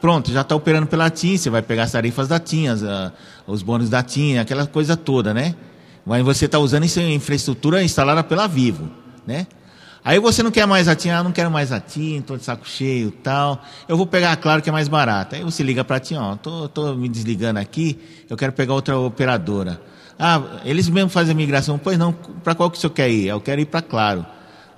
pronto, 0.00 0.30
já 0.30 0.42
está 0.42 0.54
operando 0.54 0.86
pela 0.86 1.10
TIM, 1.10 1.36
você 1.36 1.50
vai 1.50 1.60
pegar 1.60 1.82
as 1.82 1.90
tarifas 1.90 2.28
da 2.28 2.38
TIM, 2.38 2.68
as, 2.68 2.84
ah, 2.84 3.10
os 3.46 3.62
bônus 3.62 3.88
da 3.88 4.02
TIM, 4.02 4.38
aquela 4.38 4.66
coisa 4.66 4.96
toda, 4.96 5.34
né? 5.34 5.54
Mas 6.04 6.22
você 6.22 6.46
está 6.46 6.58
usando 6.58 6.84
essa 6.84 7.00
infraestrutura 7.00 7.82
instalada 7.82 8.22
pela 8.22 8.46
Vivo, 8.46 8.90
né? 9.26 9.46
Aí 10.04 10.18
você 10.18 10.42
não 10.42 10.50
quer 10.50 10.66
mais 10.66 10.86
a 10.86 10.94
TIM, 10.94 11.08
ah, 11.08 11.22
não 11.22 11.32
quero 11.32 11.50
mais 11.50 11.72
a 11.72 11.80
TIM, 11.80 12.20
tô 12.20 12.36
de 12.36 12.44
saco 12.44 12.68
cheio 12.68 13.10
tal. 13.10 13.62
Eu 13.88 13.96
vou 13.96 14.06
pegar 14.06 14.32
a 14.32 14.36
Claro 14.36 14.60
que 14.60 14.68
é 14.68 14.72
mais 14.72 14.86
barata. 14.86 15.36
Aí 15.36 15.42
você 15.42 15.62
liga 15.62 15.82
para 15.82 15.96
a 15.96 16.00
TIM, 16.00 16.16
ó, 16.16 16.36
tô, 16.36 16.68
tô 16.68 16.94
me 16.94 17.08
desligando 17.08 17.58
aqui, 17.58 17.98
eu 18.28 18.36
quero 18.36 18.52
pegar 18.52 18.74
outra 18.74 18.98
operadora. 18.98 19.80
Ah, 20.18 20.60
eles 20.64 20.88
mesmo 20.88 21.08
fazem 21.08 21.32
a 21.32 21.36
migração. 21.36 21.78
Pois 21.78 21.98
não, 21.98 22.12
para 22.12 22.54
qual 22.54 22.70
que 22.70 22.76
o 22.76 22.80
senhor 22.80 22.92
quer 22.92 23.08
ir? 23.08 23.28
Eu 23.28 23.40
quero 23.40 23.60
ir 23.60 23.64
para 23.64 23.80
Claro. 23.80 24.26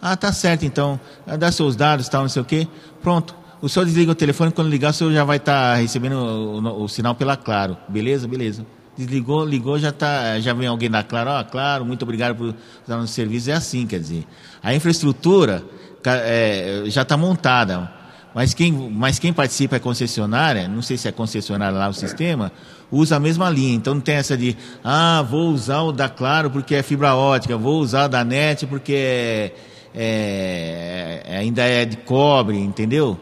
Ah, 0.00 0.16
tá 0.16 0.32
certo 0.32 0.64
então. 0.64 1.00
Ah, 1.26 1.36
Dá 1.36 1.50
seus 1.50 1.74
dados, 1.74 2.08
tal, 2.08 2.22
não 2.22 2.28
sei 2.28 2.42
o 2.42 2.44
quê. 2.44 2.68
Pronto. 3.02 3.34
O 3.66 3.68
senhor 3.68 3.84
desliga 3.84 4.12
o 4.12 4.14
telefone, 4.14 4.52
quando 4.52 4.68
ligar, 4.68 4.90
o 4.90 4.92
senhor 4.92 5.12
já 5.12 5.24
vai 5.24 5.38
estar 5.38 5.74
recebendo 5.74 6.14
o, 6.14 6.60
o- 6.60 6.84
o 6.84 6.88
sinal 6.88 7.16
pela 7.16 7.36
Claro. 7.36 7.76
Beleza? 7.88 8.28
Beleza. 8.28 8.64
Desligou, 8.96 9.44
ligou, 9.44 9.76
já, 9.76 9.90
tá, 9.90 10.38
já 10.38 10.54
vem 10.54 10.68
alguém 10.68 10.88
da 10.88 11.02
Claro. 11.02 11.30
Ó, 11.30 11.42
claro, 11.42 11.84
muito 11.84 12.02
obrigado 12.04 12.36
por 12.36 12.54
usar 12.84 12.96
nosso 12.96 13.12
serviço. 13.12 13.50
É 13.50 13.54
assim, 13.54 13.84
quer 13.84 13.98
dizer. 13.98 14.24
A 14.62 14.72
infraestrutura 14.72 15.64
é, 16.04 16.84
já 16.86 17.02
está 17.02 17.16
montada. 17.16 17.90
Mas 18.32 18.54
quem, 18.54 18.70
mas 18.70 19.18
quem 19.18 19.32
participa 19.32 19.74
é 19.76 19.78
concessionária, 19.80 20.68
não 20.68 20.80
sei 20.80 20.96
se 20.96 21.08
é 21.08 21.12
concessionária 21.12 21.76
lá 21.76 21.88
o 21.88 21.92
sistema, 21.92 22.52
usa 22.88 23.16
a 23.16 23.20
mesma 23.20 23.50
linha. 23.50 23.74
Então 23.74 23.94
não 23.94 24.00
tem 24.00 24.14
essa 24.14 24.36
de, 24.36 24.56
ah, 24.84 25.26
vou 25.28 25.48
usar 25.50 25.80
o 25.80 25.90
da 25.90 26.08
Claro 26.08 26.50
porque 26.50 26.76
é 26.76 26.84
fibra 26.84 27.16
ótica, 27.16 27.56
vou 27.56 27.80
usar 27.80 28.04
o 28.04 28.08
da 28.08 28.22
NET 28.24 28.64
porque 28.66 28.92
é- 28.94 29.52
é- 29.94 31.38
ainda 31.38 31.62
é 31.62 31.84
de 31.84 31.96
cobre, 31.96 32.56
entendeu? 32.58 33.18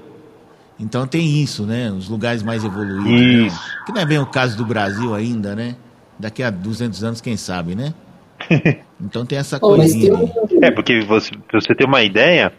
Então 0.84 1.06
tem 1.06 1.42
isso, 1.42 1.64
né? 1.64 1.90
Os 1.90 2.10
lugares 2.10 2.42
mais 2.42 2.62
evoluídos. 2.62 3.04
né? 3.04 3.46
Isso. 3.46 3.84
Que 3.86 3.92
não 3.92 4.02
é 4.02 4.04
bem 4.04 4.18
o 4.18 4.26
caso 4.26 4.56
do 4.56 4.66
Brasil 4.66 5.14
ainda, 5.14 5.54
né? 5.56 5.76
Daqui 6.18 6.42
a 6.42 6.50
200 6.50 7.02
anos, 7.02 7.20
quem 7.20 7.36
sabe, 7.36 7.74
né? 7.74 7.94
Então 9.00 9.26
tem 9.26 9.36
essa 9.36 9.58
tem 9.58 9.68
coisinha. 9.68 10.16
aí. 10.16 10.30
É, 10.62 10.70
porque 10.70 11.00
você, 11.00 11.30
pra 11.48 11.60
você 11.60 11.74
ter 11.74 11.84
uma 11.84 12.02
ideia, 12.02 12.52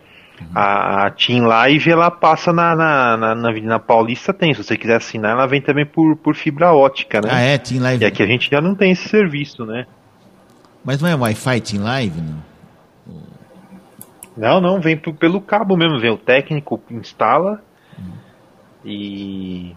a, 0.54 1.08
a 1.08 1.10
Team 1.10 1.46
Live 1.48 1.90
ela 1.90 2.12
passa 2.12 2.52
na, 2.52 2.76
na, 2.76 3.18
na, 3.18 3.36
na 3.36 3.50
Avenida 3.50 3.80
Paulista, 3.80 4.34
tem. 4.34 4.54
Se 4.54 4.64
você 4.64 4.78
quiser 4.78 4.98
assinar, 4.98 5.32
ela 5.32 5.48
vem 5.48 5.62
também 5.62 5.86
por, 5.86 6.16
por 6.18 6.36
fibra 6.36 6.74
ótica, 6.74 7.22
né? 7.22 7.30
Ah, 7.32 7.40
é? 7.40 7.58
Team 7.58 7.82
Live. 7.82 8.04
E 8.04 8.06
aqui 8.06 8.22
a 8.22 8.28
gente 8.28 8.52
já 8.52 8.62
não 8.62 8.76
tem 8.76 8.92
esse 8.92 9.08
serviço, 9.08 9.66
né? 9.66 9.88
Mas 10.84 11.02
não 11.02 11.10
é 11.10 11.16
Wi-Fi 11.16 11.62
Team 11.62 11.84
Live, 11.84 12.22
não? 12.22 12.44
Não, 14.38 14.62
não, 14.62 14.82
vem 14.82 14.98
pelo 14.98 15.40
cabo 15.40 15.78
mesmo, 15.78 16.00
vem 16.00 16.12
o 16.12 16.18
técnico, 16.18 16.80
instala 16.92 17.62
e. 18.86 19.76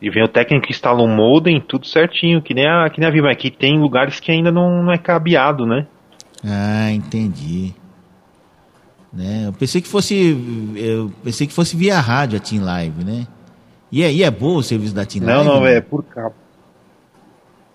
E 0.00 0.10
vem 0.10 0.22
o 0.22 0.28
técnico 0.28 0.66
que 0.66 0.72
instala 0.72 1.02
um 1.02 1.08
modem, 1.08 1.58
tudo 1.58 1.86
certinho, 1.86 2.42
que 2.42 2.52
nem 2.52 2.66
a, 2.68 2.88
que 2.90 3.00
nem 3.00 3.08
a 3.08 3.10
Vivo. 3.12 3.26
Aqui 3.28 3.50
tem 3.50 3.78
lugares 3.80 4.20
que 4.20 4.30
ainda 4.30 4.52
não, 4.52 4.82
não 4.82 4.92
é 4.92 4.98
cabeado, 4.98 5.64
né? 5.64 5.86
Ah, 6.44 6.90
entendi. 6.92 7.72
Né? 9.10 9.44
Eu 9.46 9.52
pensei 9.54 9.80
que 9.80 9.88
fosse. 9.88 10.36
Eu 10.76 11.10
pensei 11.24 11.46
que 11.46 11.52
fosse 11.54 11.74
via 11.76 11.98
rádio 11.98 12.36
a 12.36 12.40
Team 12.40 12.62
Live, 12.62 13.04
né? 13.04 13.26
E 13.90 14.02
é, 14.02 14.12
e 14.12 14.22
é 14.22 14.30
bom 14.30 14.56
o 14.56 14.62
serviço 14.62 14.94
da 14.94 15.06
Team 15.06 15.24
Não, 15.24 15.36
Live? 15.42 15.48
não, 15.48 15.66
é 15.66 15.80
por 15.80 16.04
cabo. 16.04 16.34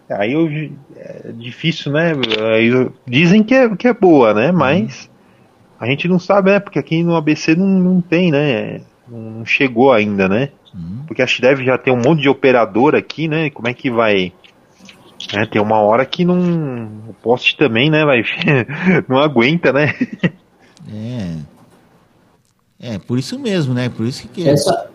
Aí 0.10 0.34
eu, 0.34 0.48
é 0.96 1.32
difícil, 1.32 1.92
né? 1.92 2.12
Aí 2.54 2.68
eu- 2.68 2.94
dizem 3.08 3.44
que 3.44 3.56
é, 3.56 3.76
que 3.76 3.88
é 3.88 3.94
boa, 3.94 4.34
né? 4.34 4.52
Mas 4.52 5.10
a 5.80 5.88
gente 5.88 6.08
não 6.08 6.20
sabe, 6.20 6.52
né? 6.52 6.60
Porque 6.60 6.78
aqui 6.78 7.02
no 7.02 7.16
ABC 7.16 7.56
não, 7.56 7.66
não 7.66 8.02
tem, 8.02 8.30
né? 8.30 8.82
Não 9.12 9.46
chegou 9.46 9.92
ainda, 9.92 10.28
né? 10.28 10.50
Uhum. 10.74 11.04
Porque 11.06 11.22
acho 11.22 11.36
que 11.38 11.42
deve 11.42 11.66
já 11.66 11.78
ter 11.78 11.92
um 11.92 11.98
monte 12.02 12.22
de 12.22 12.30
operador 12.30 12.96
aqui, 12.96 13.28
né? 13.28 13.50
Como 13.50 13.68
é 13.68 13.74
que 13.74 13.92
vai. 13.92 14.32
né, 15.34 15.46
tem 15.52 15.62
uma 15.62 15.80
hora 15.82 16.06
que 16.06 16.24
não. 16.24 16.40
O 17.10 17.14
poste 17.22 17.58
também, 17.58 17.90
né? 17.90 18.06
Vai, 18.06 18.24
não 19.10 19.18
aguenta, 19.18 19.74
né? 19.74 19.94
É. 20.92 21.36
É, 22.80 22.98
por 23.00 23.20
isso 23.20 23.38
mesmo, 23.38 23.74
né? 23.74 23.90
Por 23.90 24.06
isso 24.06 24.28
que. 24.30 24.48
essa, 24.48 24.90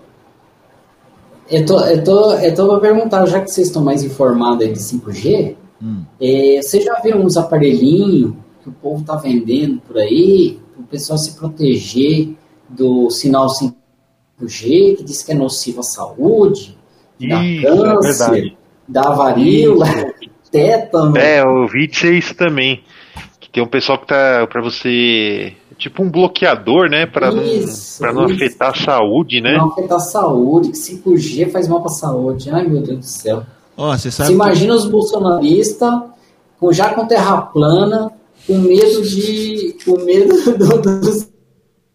eu 1.48 1.64
tô, 1.64 1.80
eu 1.80 2.02
tô, 2.02 2.32
eu 2.34 2.54
tô 2.54 2.68
pra 2.68 2.80
perguntar, 2.80 3.26
já 3.26 3.40
que 3.40 3.50
vocês 3.50 3.68
estão 3.68 3.84
mais 3.84 4.02
informados 4.02 4.66
aí 4.66 4.72
de 4.72 4.78
5G, 4.80 5.54
Hum. 5.80 6.04
é, 6.18 6.60
vocês 6.62 6.82
já 6.82 6.98
viram 7.00 7.20
uns 7.22 7.36
aparelhinhos 7.36 8.32
que 8.62 8.68
o 8.70 8.72
povo 8.72 9.04
tá 9.04 9.14
vendendo 9.16 9.78
por 9.86 9.98
aí, 9.98 10.58
para 10.72 10.82
o 10.82 10.86
pessoal 10.86 11.18
se 11.18 11.36
proteger 11.36 12.30
do 12.68 13.10
sinal 13.10 13.46
5G, 13.48 13.74
que 14.38 15.02
diz 15.04 15.22
que 15.22 15.32
é 15.32 15.34
nocivo 15.34 15.80
à 15.80 15.82
saúde, 15.82 16.76
dá 17.20 17.42
Isso, 17.42 17.66
é 17.66 17.76
câncer, 17.76 18.30
verdade. 18.30 18.56
dá 18.86 19.10
varíola, 19.10 19.86
tétano. 20.50 21.16
É, 21.16 21.40
eu 21.42 21.48
ouvi 21.62 21.86
dizer 21.86 22.14
isso 22.14 22.34
também. 22.34 22.82
Que 23.40 23.50
tem 23.50 23.62
um 23.62 23.66
pessoal 23.68 23.98
que 23.98 24.06
tá. 24.06 24.46
Pra 24.46 24.62
você 24.62 25.54
Tipo 25.78 26.02
um 26.02 26.10
bloqueador, 26.10 26.88
né? 26.88 27.04
Pra 27.04 27.30
não, 27.30 27.42
Isso, 27.42 27.98
pra 27.98 28.10
não 28.12 28.24
isso. 28.26 28.34
afetar 28.36 28.70
a 28.70 28.74
saúde, 28.74 29.42
né? 29.42 29.58
Não 29.58 29.70
afetar 29.72 29.98
a 29.98 30.00
saúde, 30.00 30.70
que 30.70 30.78
5G 30.78 31.50
faz 31.50 31.68
mal 31.68 31.80
pra 31.82 31.90
saúde. 31.90 32.48
Ai, 32.50 32.66
meu 32.66 32.80
Deus 32.82 32.98
do 33.00 33.04
céu. 33.04 33.42
Ó, 33.76 33.92
você 33.92 34.10
Você 34.10 34.10
sabe. 34.10 34.28
que- 34.28 34.34
imagina 34.34 34.74
os 34.74 34.86
bolsonaristas 34.86 35.92
com, 36.58 36.72
já 36.72 36.94
com 36.94 37.06
terra 37.06 37.42
plana, 37.42 38.10
com 38.46 38.56
medo 38.56 39.02
de. 39.02 39.76
com 39.84 39.98
medo 40.02 40.34
do, 40.56 40.80
do 40.80 41.35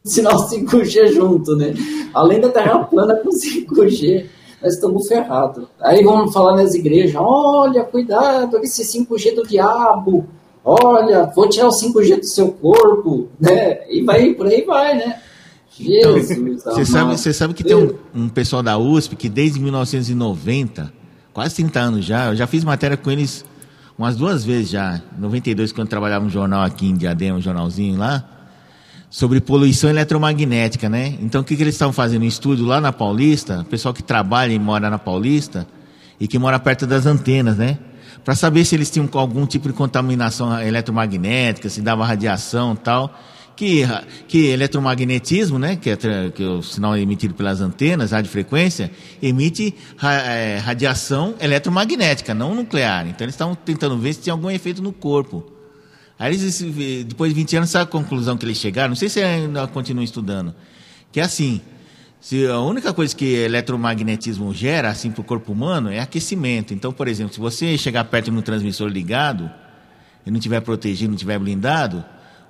sinal 0.04 0.48
5G 0.50 1.14
junto, 1.14 1.56
né? 1.56 1.74
Além 2.14 2.40
da 2.42 2.50
terra 2.50 2.80
plana 2.86 3.16
com 3.16 3.30
5G, 3.30 4.26
nós 4.62 4.74
estamos 4.74 5.08
ferrados. 5.08 5.66
Aí 5.82 6.04
vamos 6.04 6.34
falar 6.34 6.56
nas 6.56 6.74
igrejas: 6.74 7.16
olha, 7.18 7.84
cuidado, 7.84 8.58
esse 8.60 8.84
5G 8.84 9.36
do 9.36 9.48
diabo. 9.48 10.26
Olha, 10.64 11.26
vou 11.36 11.50
tirar 11.50 11.68
o 11.68 11.72
5G 11.72 12.20
do 12.20 12.26
seu 12.26 12.52
corpo, 12.52 13.28
né? 13.40 13.80
E 13.90 14.04
vai, 14.04 14.34
por 14.34 14.46
aí 14.46 14.62
vai, 14.64 14.96
né? 14.96 15.20
Jesus, 15.72 16.30
Então, 16.32 16.74
Você 16.76 16.82
amado. 16.82 16.86
sabe, 16.86 17.18
você 17.18 17.34
sabe 17.34 17.54
que 17.56 17.64
tem 17.64 17.76
um, 17.76 17.96
um 18.14 18.30
pessoal 18.30 18.62
da 18.62 18.78
USP 18.78 19.16
que 19.16 19.28
desde 19.30 19.60
1990, 19.60 20.94
quase 21.34 21.56
30 21.56 21.80
anos 21.80 22.06
já, 22.06 22.28
eu 22.28 22.36
já 22.36 22.46
fiz 22.46 22.64
matéria 22.64 22.96
com 22.98 23.10
eles 23.10 23.44
umas 23.98 24.16
duas 24.16 24.44
vezes 24.44 24.70
já. 24.70 25.02
Em 25.18 25.22
92, 25.22 25.72
quando 25.72 25.88
eu 25.88 25.90
trabalhava 25.90 26.26
no 26.26 26.30
jornal 26.30 26.62
aqui 26.64 26.88
em 26.88 26.96
Diadema, 26.96 27.38
um 27.38 27.42
jornalzinho 27.42 27.98
lá, 27.98 28.24
sobre 29.12 29.42
poluição 29.42 29.90
eletromagnética, 29.90 30.88
né? 30.90 31.16
Então 31.22 31.42
o 31.42 31.44
que, 31.44 31.56
que 31.56 31.62
eles 31.62 31.76
estavam 31.76 31.92
fazendo? 31.94 32.24
Um 32.24 32.28
estudo 32.28 32.66
lá 32.66 32.80
na 32.80 32.94
Paulista, 32.94 33.64
pessoal 33.70 33.94
que 33.94 34.02
trabalha 34.02 34.54
e 34.54 34.58
mora 34.58 34.90
na 34.90 34.98
Paulista 34.98 35.68
e 36.18 36.28
que 36.28 36.40
mora 36.40 36.58
perto 36.58 36.88
das 36.88 37.06
antenas, 37.06 37.58
né? 37.58 37.78
Para 38.24 38.36
saber 38.36 38.64
se 38.64 38.74
eles 38.74 38.90
tinham 38.90 39.10
algum 39.14 39.46
tipo 39.46 39.68
de 39.68 39.74
contaminação 39.74 40.58
eletromagnética, 40.62 41.68
se 41.70 41.82
dava 41.82 42.06
radiação 42.06 42.76
tal. 42.76 43.14
Que, 43.54 43.84
que 44.28 44.48
eletromagnetismo, 44.48 45.60
né, 45.60 45.76
que 45.76 45.92
é, 45.92 45.96
que 45.96 46.42
é 46.42 46.48
o 46.48 46.64
sinal 46.64 46.98
emitido 46.98 47.36
pelas 47.36 47.62
antenas, 47.62 48.10
radiofrequência, 48.12 48.90
emite 49.22 49.76
ra- 49.98 50.14
eh, 50.24 50.58
radiação 50.58 51.36
eletromagnética, 51.40 52.34
não 52.34 52.56
nuclear. 52.56 53.06
Então 53.08 53.24
eles 53.24 53.36
estavam 53.36 53.54
tentando 53.54 53.96
ver 54.00 54.14
se 54.14 54.22
tinha 54.22 54.34
algum 54.34 54.50
efeito 54.50 54.82
no 54.82 54.92
corpo. 54.92 55.46
Aí 56.22 56.36
eles, 56.36 56.62
depois 57.08 57.34
de 57.34 57.40
20 57.40 57.58
anos, 57.58 57.72
sabe 57.72 57.86
a 57.86 57.88
conclusão 57.88 58.38
que 58.38 58.46
eles 58.46 58.58
chegaram? 58.58 58.90
Não 58.90 58.96
sei 58.96 59.10
se 59.10 59.24
ainda 59.24 59.66
continuam 59.66 60.04
estudando. 60.04 60.54
Que 61.12 61.20
é 61.20 61.24
assim, 61.24 61.60
se 62.20 62.46
a 62.46 62.60
única 62.60 62.94
coisa 62.94 63.16
que 63.16 63.26
eletromagnetismo 63.26 64.54
gera, 64.54 64.90
assim, 64.90 65.10
para 65.10 65.22
o 65.22 65.24
corpo 65.24 65.52
humano, 65.52 65.90
é 65.90 66.00
aquecimento. 66.00 66.76
Então, 66.76 66.94
por 66.94 67.08
exemplo, 67.08 67.34
se 67.34 67.40
você 67.40 67.76
chegar 67.76 68.04
perto 68.04 68.30
de 68.30 68.38
um 68.38 68.42
transmissor 68.44 68.88
ligado 68.88 69.50
e 70.24 70.30
não 70.30 70.40
tiver 70.40 70.60
protegido, 70.60 71.10
não 71.10 71.18
tiver 71.18 71.40
blindado, 71.40 72.06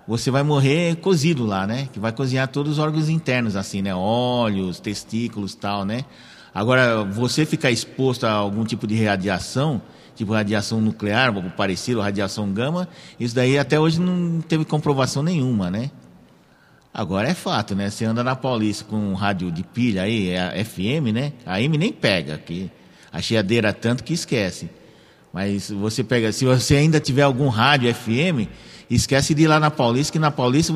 você 0.06 0.30
vai 0.30 0.44
morrer 0.44 0.98
cozido 0.98 1.46
lá, 1.46 1.66
né? 1.66 1.88
Que 1.94 2.00
vai 2.00 2.12
cozinhar 2.12 2.50
todos 2.50 2.74
os 2.74 2.78
órgãos 2.78 3.08
internos, 3.08 3.56
assim, 3.56 3.82
né? 3.82 3.96
Olhos, 3.96 4.82
testículos 4.82 5.56
tal, 5.56 5.86
né? 5.86 6.04
Agora, 6.54 7.06
você 7.06 7.46
ficar 7.46 7.72
exposto 7.72 8.26
a 8.26 8.32
algum 8.34 8.66
tipo 8.66 8.86
de 8.86 9.02
radiação, 9.02 9.82
tipo 10.22 10.34
radiação 10.34 10.80
nuclear, 10.80 11.36
ou 11.36 11.42
parecido, 11.50 12.00
radiação 12.00 12.52
gama, 12.52 12.88
isso 13.20 13.34
daí 13.34 13.58
até 13.58 13.80
hoje 13.80 14.00
não 14.00 14.40
teve 14.40 14.64
comprovação 14.64 15.24
nenhuma, 15.24 15.72
né? 15.72 15.90
Agora 16.94 17.28
é 17.28 17.34
fato, 17.34 17.74
né? 17.74 17.90
Você 17.90 18.06
anda 18.06 18.24
na 18.24 18.36
Paulista 18.36 18.86
com 18.86 18.98
um 18.98 19.16
rádio 19.16 19.52
de 19.52 19.64
pilha 19.64 20.04
aí, 20.04 20.30
é 20.30 20.64
FM, 20.64 21.12
né? 21.12 21.34
A 21.44 21.60
M 21.60 21.76
nem 21.76 21.92
pega, 21.92 22.38
que 22.38 22.70
a 23.12 23.20
cheadeira 23.20 23.70
é 23.70 23.74
tanto 23.74 24.04
que 24.04 24.14
esquece. 24.14 24.70
Mas 25.34 25.72
você 25.72 26.04
pega, 26.04 26.32
se 26.32 26.46
você 26.46 26.76
ainda 26.76 27.00
tiver 27.00 27.24
algum 27.24 27.48
rádio 27.48 27.92
FM, 27.92 28.48
esquece 28.96 29.34
de 29.34 29.44
ir 29.44 29.48
lá 29.48 29.60
na 29.60 29.72
Paulista, 29.72 30.12
que 30.12 30.20
na 30.20 30.32
Paulista 30.32 30.74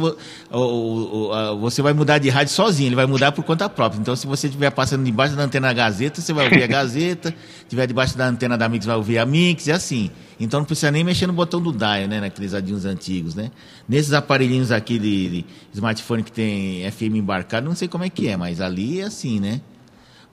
você 1.60 1.82
vai 1.82 1.94
mudar 1.94 2.18
de 2.18 2.30
rádio 2.30 2.54
sozinho, 2.54 2.88
ele 2.88 2.96
vai 2.96 3.06
mudar 3.06 3.32
por 3.32 3.44
conta 3.44 3.68
própria. 3.68 4.00
Então, 4.00 4.16
se 4.16 4.26
você 4.26 4.48
estiver 4.48 4.70
passando 4.72 5.04
debaixo 5.04 5.36
da 5.36 5.44
antena 5.44 5.68
da 5.68 5.74
Gazeta, 5.74 6.22
você 6.22 6.32
vai 6.32 6.46
ouvir 6.46 6.64
a 6.64 6.68
Gazeta, 6.68 7.36
estiver 7.60 7.86
debaixo 7.88 8.18
da 8.18 8.28
antena 8.28 8.58
da 8.58 8.70
Mix, 8.70 8.86
vai 8.86 8.96
ouvir 8.96 9.18
a 9.18 9.26
Mix, 9.26 9.68
e 9.68 9.72
assim. 9.72 10.10
Então, 10.40 10.60
não 10.62 10.66
precisa 10.66 10.92
nem 10.92 11.04
mexer 11.04 11.28
no 11.28 11.34
botão 11.34 11.62
do 11.62 11.72
dial, 11.72 12.08
né, 12.08 12.20
naqueles 12.20 12.54
radinhos 12.54 12.86
antigos, 12.86 13.36
né? 13.36 13.52
Nesses 13.88 14.14
aparelhinhos 14.14 14.72
aqui 14.72 15.00
de, 15.00 15.30
de 15.30 15.46
smartphone 15.74 16.24
que 16.24 16.32
tem 16.32 16.90
FM 16.92 17.16
embarcado, 17.16 17.68
não 17.68 17.76
sei 17.76 17.88
como 17.88 18.04
é 18.04 18.10
que 18.10 18.28
é, 18.28 18.38
mas 18.38 18.62
ali 18.62 19.02
é 19.02 19.04
assim, 19.04 19.40
né? 19.40 19.62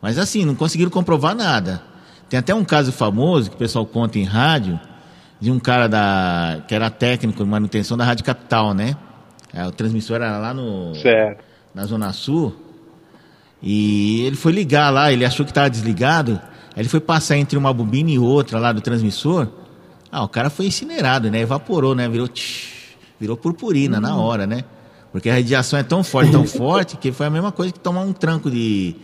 Mas 0.00 0.18
assim, 0.18 0.44
não 0.44 0.54
conseguiram 0.54 0.90
comprovar 0.90 1.34
nada. 1.34 1.82
Tem 2.28 2.38
até 2.38 2.54
um 2.54 2.64
caso 2.64 2.90
famoso 2.90 3.50
que 3.50 3.56
o 3.56 3.58
pessoal 3.58 3.86
conta 3.86 4.18
em 4.18 4.24
rádio, 4.24 4.80
de 5.42 5.50
um 5.50 5.58
cara 5.58 5.88
da, 5.88 6.62
que 6.68 6.72
era 6.72 6.88
técnico 6.88 7.42
de 7.42 7.50
manutenção 7.50 7.96
da 7.96 8.04
Rádio 8.04 8.24
Capital, 8.24 8.72
né? 8.72 8.96
É, 9.52 9.66
o 9.66 9.72
transmissor 9.72 10.14
era 10.14 10.38
lá 10.38 10.54
no, 10.54 10.94
Certo. 10.94 11.42
na 11.74 11.84
Zona 11.84 12.12
Sul. 12.12 12.54
E 13.60 14.20
ele 14.20 14.36
foi 14.36 14.52
ligar 14.52 14.88
lá, 14.90 15.12
ele 15.12 15.24
achou 15.24 15.44
que 15.44 15.50
estava 15.50 15.68
desligado. 15.68 16.40
Aí 16.76 16.82
ele 16.82 16.88
foi 16.88 17.00
passar 17.00 17.36
entre 17.36 17.58
uma 17.58 17.72
bobina 17.72 18.08
e 18.08 18.20
outra 18.20 18.60
lá 18.60 18.70
do 18.70 18.80
transmissor. 18.80 19.48
Ah, 20.12 20.22
o 20.22 20.28
cara 20.28 20.48
foi 20.48 20.66
incinerado, 20.66 21.28
né? 21.28 21.40
Evaporou, 21.40 21.92
né? 21.92 22.08
Virou, 22.08 22.28
tch, 22.28 22.94
virou 23.18 23.36
purpurina 23.36 24.00
na 24.00 24.14
hora, 24.14 24.46
né? 24.46 24.62
Porque 25.10 25.28
a 25.28 25.34
radiação 25.34 25.76
é 25.76 25.82
tão 25.82 26.04
forte, 26.04 26.30
tão 26.30 26.46
forte, 26.46 26.96
que 26.96 27.10
foi 27.10 27.26
a 27.26 27.30
mesma 27.30 27.50
coisa 27.50 27.72
que 27.72 27.80
tomar 27.80 28.02
um 28.02 28.12
tranco 28.12 28.48
de 28.48 28.94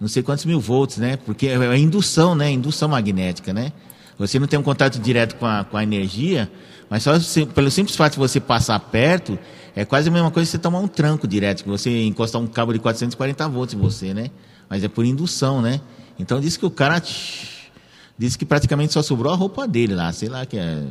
não 0.00 0.08
sei 0.08 0.24
quantos 0.24 0.44
mil 0.44 0.58
volts, 0.58 0.98
né? 0.98 1.16
Porque 1.24 1.46
é 1.46 1.78
indução, 1.78 2.34
né? 2.34 2.50
Indução 2.50 2.88
magnética, 2.88 3.52
né? 3.52 3.70
Você 4.18 4.38
não 4.38 4.46
tem 4.46 4.58
um 4.58 4.62
contato 4.62 4.98
direto 4.98 5.36
com 5.36 5.46
a, 5.46 5.64
com 5.64 5.76
a 5.76 5.82
energia, 5.82 6.50
mas 6.88 7.02
só 7.02 7.18
se- 7.18 7.46
pelo 7.46 7.70
simples 7.70 7.96
fato 7.96 8.12
de 8.12 8.18
você 8.18 8.38
passar 8.40 8.78
perto, 8.78 9.38
é 9.74 9.84
quase 9.84 10.08
a 10.08 10.12
mesma 10.12 10.30
coisa 10.30 10.46
que 10.46 10.52
você 10.52 10.58
tomar 10.58 10.78
um 10.78 10.86
tranco 10.86 11.26
direto, 11.26 11.64
que 11.64 11.68
você 11.68 12.04
encostar 12.04 12.40
um 12.40 12.46
cabo 12.46 12.72
de 12.72 12.78
440 12.78 13.48
volts 13.48 13.74
em 13.74 13.78
você, 13.78 14.14
né? 14.14 14.30
Mas 14.68 14.84
é 14.84 14.88
por 14.88 15.04
indução, 15.04 15.60
né? 15.60 15.80
Então 16.18 16.40
disse 16.40 16.58
que 16.58 16.64
o 16.64 16.70
cara 16.70 17.00
tch, 17.00 17.70
disse 18.16 18.38
que 18.38 18.44
praticamente 18.44 18.92
só 18.92 19.02
sobrou 19.02 19.32
a 19.32 19.36
roupa 19.36 19.66
dele 19.66 19.94
lá, 19.94 20.12
sei 20.12 20.28
lá 20.28 20.46
que 20.46 20.56
é, 20.56 20.82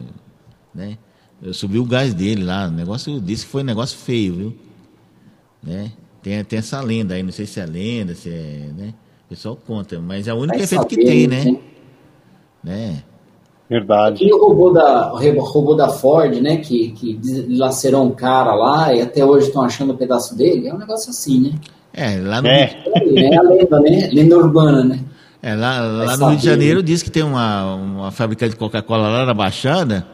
né? 0.76 0.98
Subiu 1.54 1.82
o 1.82 1.86
gás 1.86 2.14
dele 2.14 2.44
lá, 2.44 2.68
o 2.68 2.72
negócio 2.72 3.20
disse 3.22 3.46
que 3.46 3.52
foi 3.52 3.62
um 3.64 3.66
negócio 3.66 3.98
feio, 3.98 4.36
viu? 4.36 4.58
Né? 5.62 5.92
Tem, 6.22 6.44
tem 6.44 6.60
essa 6.60 6.80
lenda 6.82 7.16
aí, 7.16 7.24
não 7.24 7.32
sei 7.32 7.46
se 7.46 7.60
é 7.60 7.66
lenda, 7.66 8.16
se 8.16 8.30
é, 8.30 8.70
né? 8.76 8.94
O 9.26 9.30
pessoal 9.30 9.56
conta, 9.56 10.00
mas 10.00 10.28
é 10.28 10.34
o 10.34 10.38
único 10.38 10.56
Vai 10.56 10.64
efeito 10.64 10.86
que 10.88 10.96
tem, 10.98 11.28
né? 11.28 11.58
né? 12.64 13.04
Verdade. 13.74 14.24
E 14.24 14.32
o 14.32 14.38
robô 14.38 14.70
da, 14.72 15.12
o 15.14 15.40
robô 15.42 15.74
da 15.74 15.90
Ford, 15.90 16.36
né, 16.40 16.58
que, 16.58 16.92
que 16.92 17.14
dilacerou 17.16 18.04
um 18.04 18.12
cara 18.12 18.54
lá 18.54 18.94
e 18.94 19.02
até 19.02 19.26
hoje 19.26 19.48
estão 19.48 19.64
achando 19.64 19.94
um 19.94 19.98
pedaço 19.98 20.38
dele, 20.38 20.68
é 20.68 20.74
um 20.74 20.78
negócio 20.78 21.10
assim, 21.10 21.40
né? 21.40 21.52
É, 21.92 22.20
lá 22.22 22.40
no, 22.40 22.48
É. 22.50 22.66
Rio, 23.04 23.18
É 23.18 23.36
a 23.36 23.42
lenda, 23.42 23.80
né? 23.80 24.10
Lenda 24.14 24.38
urbana, 24.38 24.84
né? 24.84 25.00
é, 25.42 25.56
lá, 25.56 25.80
lá 25.82 26.18
no 26.18 26.28
Rio 26.30 26.38
de 26.38 26.46
Janeiro 26.46 26.80
né? 26.82 26.86
diz 26.86 27.02
que 27.02 27.10
tem 27.10 27.24
uma, 27.24 27.74
uma 27.74 28.12
fábrica 28.12 28.48
de 28.48 28.56
Coca-Cola 28.56 29.10
lá 29.10 29.26
na 29.26 29.34
Baixada, 29.34 30.06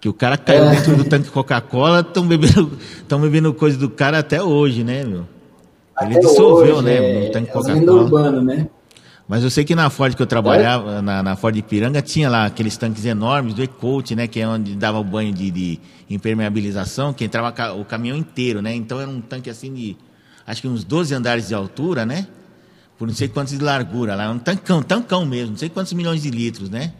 que 0.00 0.08
o 0.08 0.14
cara 0.14 0.38
caiu 0.38 0.64
É. 0.64 0.70
dentro 0.70 0.96
do 0.96 1.04
tanque 1.04 1.24
de 1.24 1.30
Coca-Cola, 1.30 2.00
estão 2.00 2.26
bebendo, 2.26 2.70
tão 3.06 3.20
bebendo 3.20 3.52
coisa 3.52 3.76
do 3.76 3.90
cara 3.90 4.18
até 4.20 4.42
hoje, 4.42 4.82
né, 4.82 5.04
meu? 5.04 5.24
Ele 6.00 6.16
Até 6.16 6.20
dissolveu, 6.20 6.76
hoje, 6.76 6.84
né, 6.86 6.96
É, 6.96 7.26
no 7.26 7.32
tanque 7.32 7.44
de 7.44 7.50
é 7.50 7.52
Coca-Cola. 7.52 8.02
urbanas, 8.02 8.42
né? 8.44 8.68
Mas 9.28 9.42
eu 9.42 9.50
sei 9.50 9.64
que 9.64 9.74
na 9.74 9.90
Ford 9.90 10.14
que 10.14 10.22
eu 10.22 10.26
trabalhava, 10.26 11.02
na, 11.02 11.20
na 11.22 11.34
Ford 11.36 11.56
Ipiranga, 11.56 12.00
tinha 12.00 12.30
lá 12.30 12.46
aqueles 12.46 12.76
tanques 12.76 13.04
enormes 13.04 13.54
do 13.54 13.62
E-Coat, 13.62 14.14
né? 14.14 14.28
Que 14.28 14.40
é 14.40 14.46
onde 14.48 14.76
dava 14.76 14.98
o 15.00 15.04
banho 15.04 15.32
de, 15.32 15.50
de 15.50 15.80
impermeabilização, 16.08 17.12
que 17.12 17.24
entrava 17.24 17.50
ca- 17.50 17.72
o 17.72 17.84
caminhão 17.84 18.16
inteiro, 18.16 18.62
né? 18.62 18.72
Então 18.74 19.00
era 19.00 19.10
um 19.10 19.20
tanque 19.20 19.50
assim 19.50 19.74
de, 19.74 19.96
acho 20.46 20.62
que 20.62 20.68
uns 20.68 20.84
12 20.84 21.12
andares 21.12 21.48
de 21.48 21.54
altura, 21.54 22.06
né? 22.06 22.28
Por 22.96 23.08
não 23.08 23.14
sei 23.14 23.26
quantos 23.28 23.56
de 23.58 23.62
largura 23.62 24.14
lá. 24.14 24.30
Um 24.30 24.38
tancão, 24.38 24.80
tancão 24.82 25.26
mesmo, 25.26 25.50
não 25.50 25.58
sei 25.58 25.68
quantos 25.68 25.92
milhões 25.92 26.22
de 26.22 26.30
litros, 26.30 26.70
né? 26.70 26.92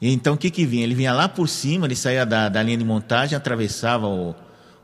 Então 0.00 0.34
o 0.34 0.36
que 0.38 0.50
que 0.50 0.64
vinha? 0.64 0.84
Ele 0.84 0.94
vinha 0.94 1.12
lá 1.12 1.28
por 1.28 1.48
cima, 1.48 1.86
ele 1.86 1.96
saía 1.96 2.24
da, 2.24 2.48
da 2.48 2.62
linha 2.62 2.78
de 2.78 2.84
montagem, 2.84 3.36
atravessava 3.36 4.06
o, 4.06 4.34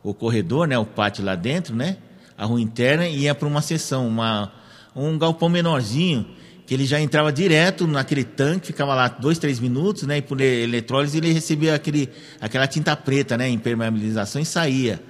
o 0.03 0.13
corredor, 0.13 0.69
né? 0.69 0.77
O 0.79 0.85
pátio 0.85 1.25
lá 1.25 1.35
dentro, 1.35 1.75
né? 1.75 1.97
A 2.37 2.45
rua 2.45 2.61
interna 2.61 3.09
e 3.09 3.21
ia 3.21 3.35
para 3.35 3.49
uma 3.49 3.63
seção, 3.63 4.07
uma, 4.07 4.53
um 4.95 5.17
galpão 5.17 5.49
menorzinho, 5.49 6.27
que 6.67 6.73
ele 6.73 6.87
já 6.87 6.99
entrava 7.01 7.33
direto 7.33 7.87
naquele 7.87 8.25
tanque, 8.25 8.69
ficava 8.69 8.95
lá 8.95 9.09
dois, 9.09 9.39
três 9.39 9.61
minutos, 9.61 10.05
né? 10.05 10.19
E 10.19 10.23
por 10.23 10.41
eletrólise 10.41 11.19
ele 11.19 11.33
recebia 11.33 11.75
aquele, 11.75 12.09
aquela 12.41 12.67
tinta 12.67 12.97
preta, 12.97 13.37
né? 13.37 13.49
Impermeabilização 13.49 14.41
e 14.41 14.47
saía. 14.47 15.03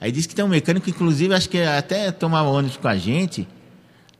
Aí 0.00 0.10
disse 0.10 0.28
que 0.28 0.34
tem 0.34 0.44
um 0.44 0.48
mecânico, 0.48 0.90
inclusive, 0.90 1.32
acho 1.32 1.48
que 1.48 1.62
até 1.62 2.10
tomava 2.10 2.48
ônibus 2.48 2.76
com 2.76 2.88
a 2.88 2.96
gente, 2.96 3.46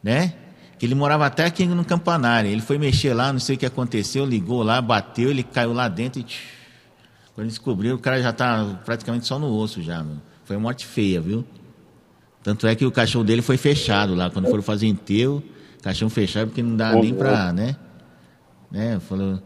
né? 0.03 0.35
Que 0.79 0.87
ele 0.87 0.95
morava 0.95 1.27
até 1.27 1.45
aqui 1.45 1.67
no 1.67 1.85
Campanário. 1.85 2.51
Ele 2.51 2.61
foi 2.63 2.79
mexer 2.79 3.15
lá, 3.15 3.33
não 3.33 3.41
sei 3.41 3.57
o 3.57 3.59
que 3.59 3.67
aconteceu, 3.67 4.25
ligou 4.25 4.63
lá, 4.63 4.81
bateu, 4.81 5.31
ele 5.31 5.43
caiu 5.43 5.73
lá 5.73 5.89
dentro 5.89 6.21
e. 6.21 6.27
Quando 7.35 7.49
descobriu, 7.49 7.97
o 7.97 7.99
cara 7.99 8.23
já 8.23 8.33
tá 8.33 8.81
praticamente 8.85 9.27
só 9.27 9.39
no 9.39 9.55
osso 9.55 9.83
já, 9.83 10.03
meu. 10.03 10.17
Foi 10.45 10.57
morte 10.57 10.87
feia, 10.87 11.21
viu? 11.21 11.45
Tanto 12.43 12.67
é 12.67 12.75
que 12.75 12.87
o 12.87 12.91
caixão 12.91 13.23
dele 13.25 13.43
foi 13.43 13.59
fechado 13.59 14.15
lá. 14.15 14.31
Quando 14.31 14.49
foram 14.49 14.63
fazer 14.63 14.87
enterro, 14.87 15.43
caixão 15.87 16.11
fechado, 16.11 16.49
porque 16.49 16.63
não 16.65 16.77
dá 16.77 16.93
nem 16.97 17.15
pra, 17.15 17.53
né? 17.53 17.77
né? 18.73 18.99
Falou. 19.09 19.41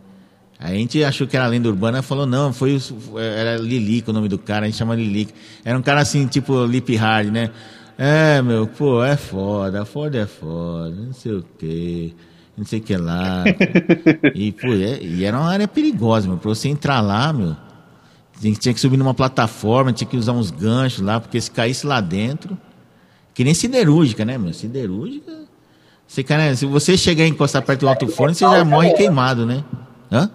A 0.58 0.72
gente 0.72 1.02
achou 1.04 1.26
que 1.26 1.36
era 1.36 1.46
lenda 1.46 1.68
urbana, 1.68 2.00
falou, 2.02 2.24
não, 2.26 2.50
foi 2.52 2.76
o- 3.12 3.18
era 3.18 3.56
Lilico 3.58 4.10
o 4.10 4.14
nome 4.14 4.26
do 4.28 4.38
cara, 4.38 4.64
a 4.64 4.68
gente 4.68 4.78
chama 4.78 4.94
Lilico. 4.94 5.32
Era 5.64 5.78
um 5.78 5.82
cara 5.82 6.00
assim, 6.00 6.26
tipo 6.26 6.64
Lip 6.64 6.94
Hard, 6.96 7.28
né? 7.30 7.50
É, 7.98 8.40
meu, 8.40 8.66
pô, 8.66 9.04
é 9.04 9.16
foda, 9.18 9.84
foda 9.84 10.18
é 10.18 10.26
foda, 10.26 10.90
não 10.94 11.12
sei 11.12 11.32
o 11.32 11.44
quê, 11.58 12.14
não 12.56 12.64
sei 12.64 12.78
o 12.78 12.82
que 12.82 12.96
lá. 12.96 13.44
e, 14.34 14.52
pô, 14.52 14.72
é- 14.72 15.02
e 15.02 15.22
era 15.24 15.38
uma 15.38 15.50
área 15.50 15.68
perigosa, 15.68 16.26
meu, 16.26 16.38
pra 16.38 16.48
você 16.48 16.68
entrar 16.68 17.02
lá, 17.02 17.32
meu, 17.34 17.54
tinha, 18.40 18.54
tinha 18.54 18.72
que 18.74 18.80
subir 18.80 18.96
numa 18.96 19.12
plataforma, 19.14 19.92
tinha 19.92 20.08
que 20.08 20.16
usar 20.16 20.32
uns 20.32 20.50
ganchos 20.50 21.00
lá, 21.00 21.20
porque 21.20 21.38
se 21.38 21.50
caísse 21.50 21.86
lá 21.86 22.00
dentro, 22.00 22.56
que 23.34 23.44
nem 23.44 23.52
siderúrgica, 23.54 24.24
né, 24.24 24.38
meu? 24.38 24.52
Siderúrgica, 24.54 25.49
você, 26.10 26.24
cara, 26.24 26.56
se 26.56 26.66
você 26.66 26.96
chegar 26.96 27.24
e 27.24 27.28
encostar 27.28 27.62
perto 27.62 27.80
do 27.82 27.88
alto 27.88 28.08
forno, 28.08 28.34
você 28.34 28.44
já 28.44 28.64
morre 28.64 28.92
queimado, 28.94 29.46
né? 29.46 29.62
Hã? 30.10 30.28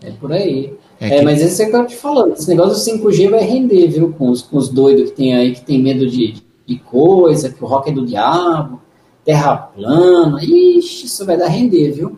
É 0.00 0.10
por 0.12 0.32
aí. 0.32 0.72
É 1.00 1.08
É, 1.08 1.18
que- 1.18 1.24
mas 1.24 1.42
esse 1.42 1.60
é 1.60 1.66
o 1.66 1.70
que 1.70 1.76
eu 1.76 1.86
te 1.86 1.96
falando. 1.96 2.34
Esse 2.34 2.48
negócio 2.48 2.74
do 2.74 2.78
5G 2.78 3.28
vai 3.28 3.40
render, 3.42 3.88
viu? 3.88 4.12
Com 4.16 4.30
os, 4.30 4.42
com 4.42 4.58
os 4.58 4.68
doidos 4.68 5.10
que 5.10 5.16
tem 5.16 5.34
aí, 5.34 5.52
que 5.52 5.62
tem 5.62 5.82
medo 5.82 6.06
de, 6.08 6.34
de 6.64 6.78
coisa, 6.78 7.50
que 7.50 7.64
o 7.64 7.66
rock 7.66 7.90
é 7.90 7.92
do 7.92 8.06
diabo, 8.06 8.80
terra 9.24 9.56
plana. 9.56 10.38
Ixi, 10.40 11.06
isso 11.06 11.26
vai 11.26 11.36
dar 11.36 11.48
render, 11.48 11.90
viu? 11.90 12.16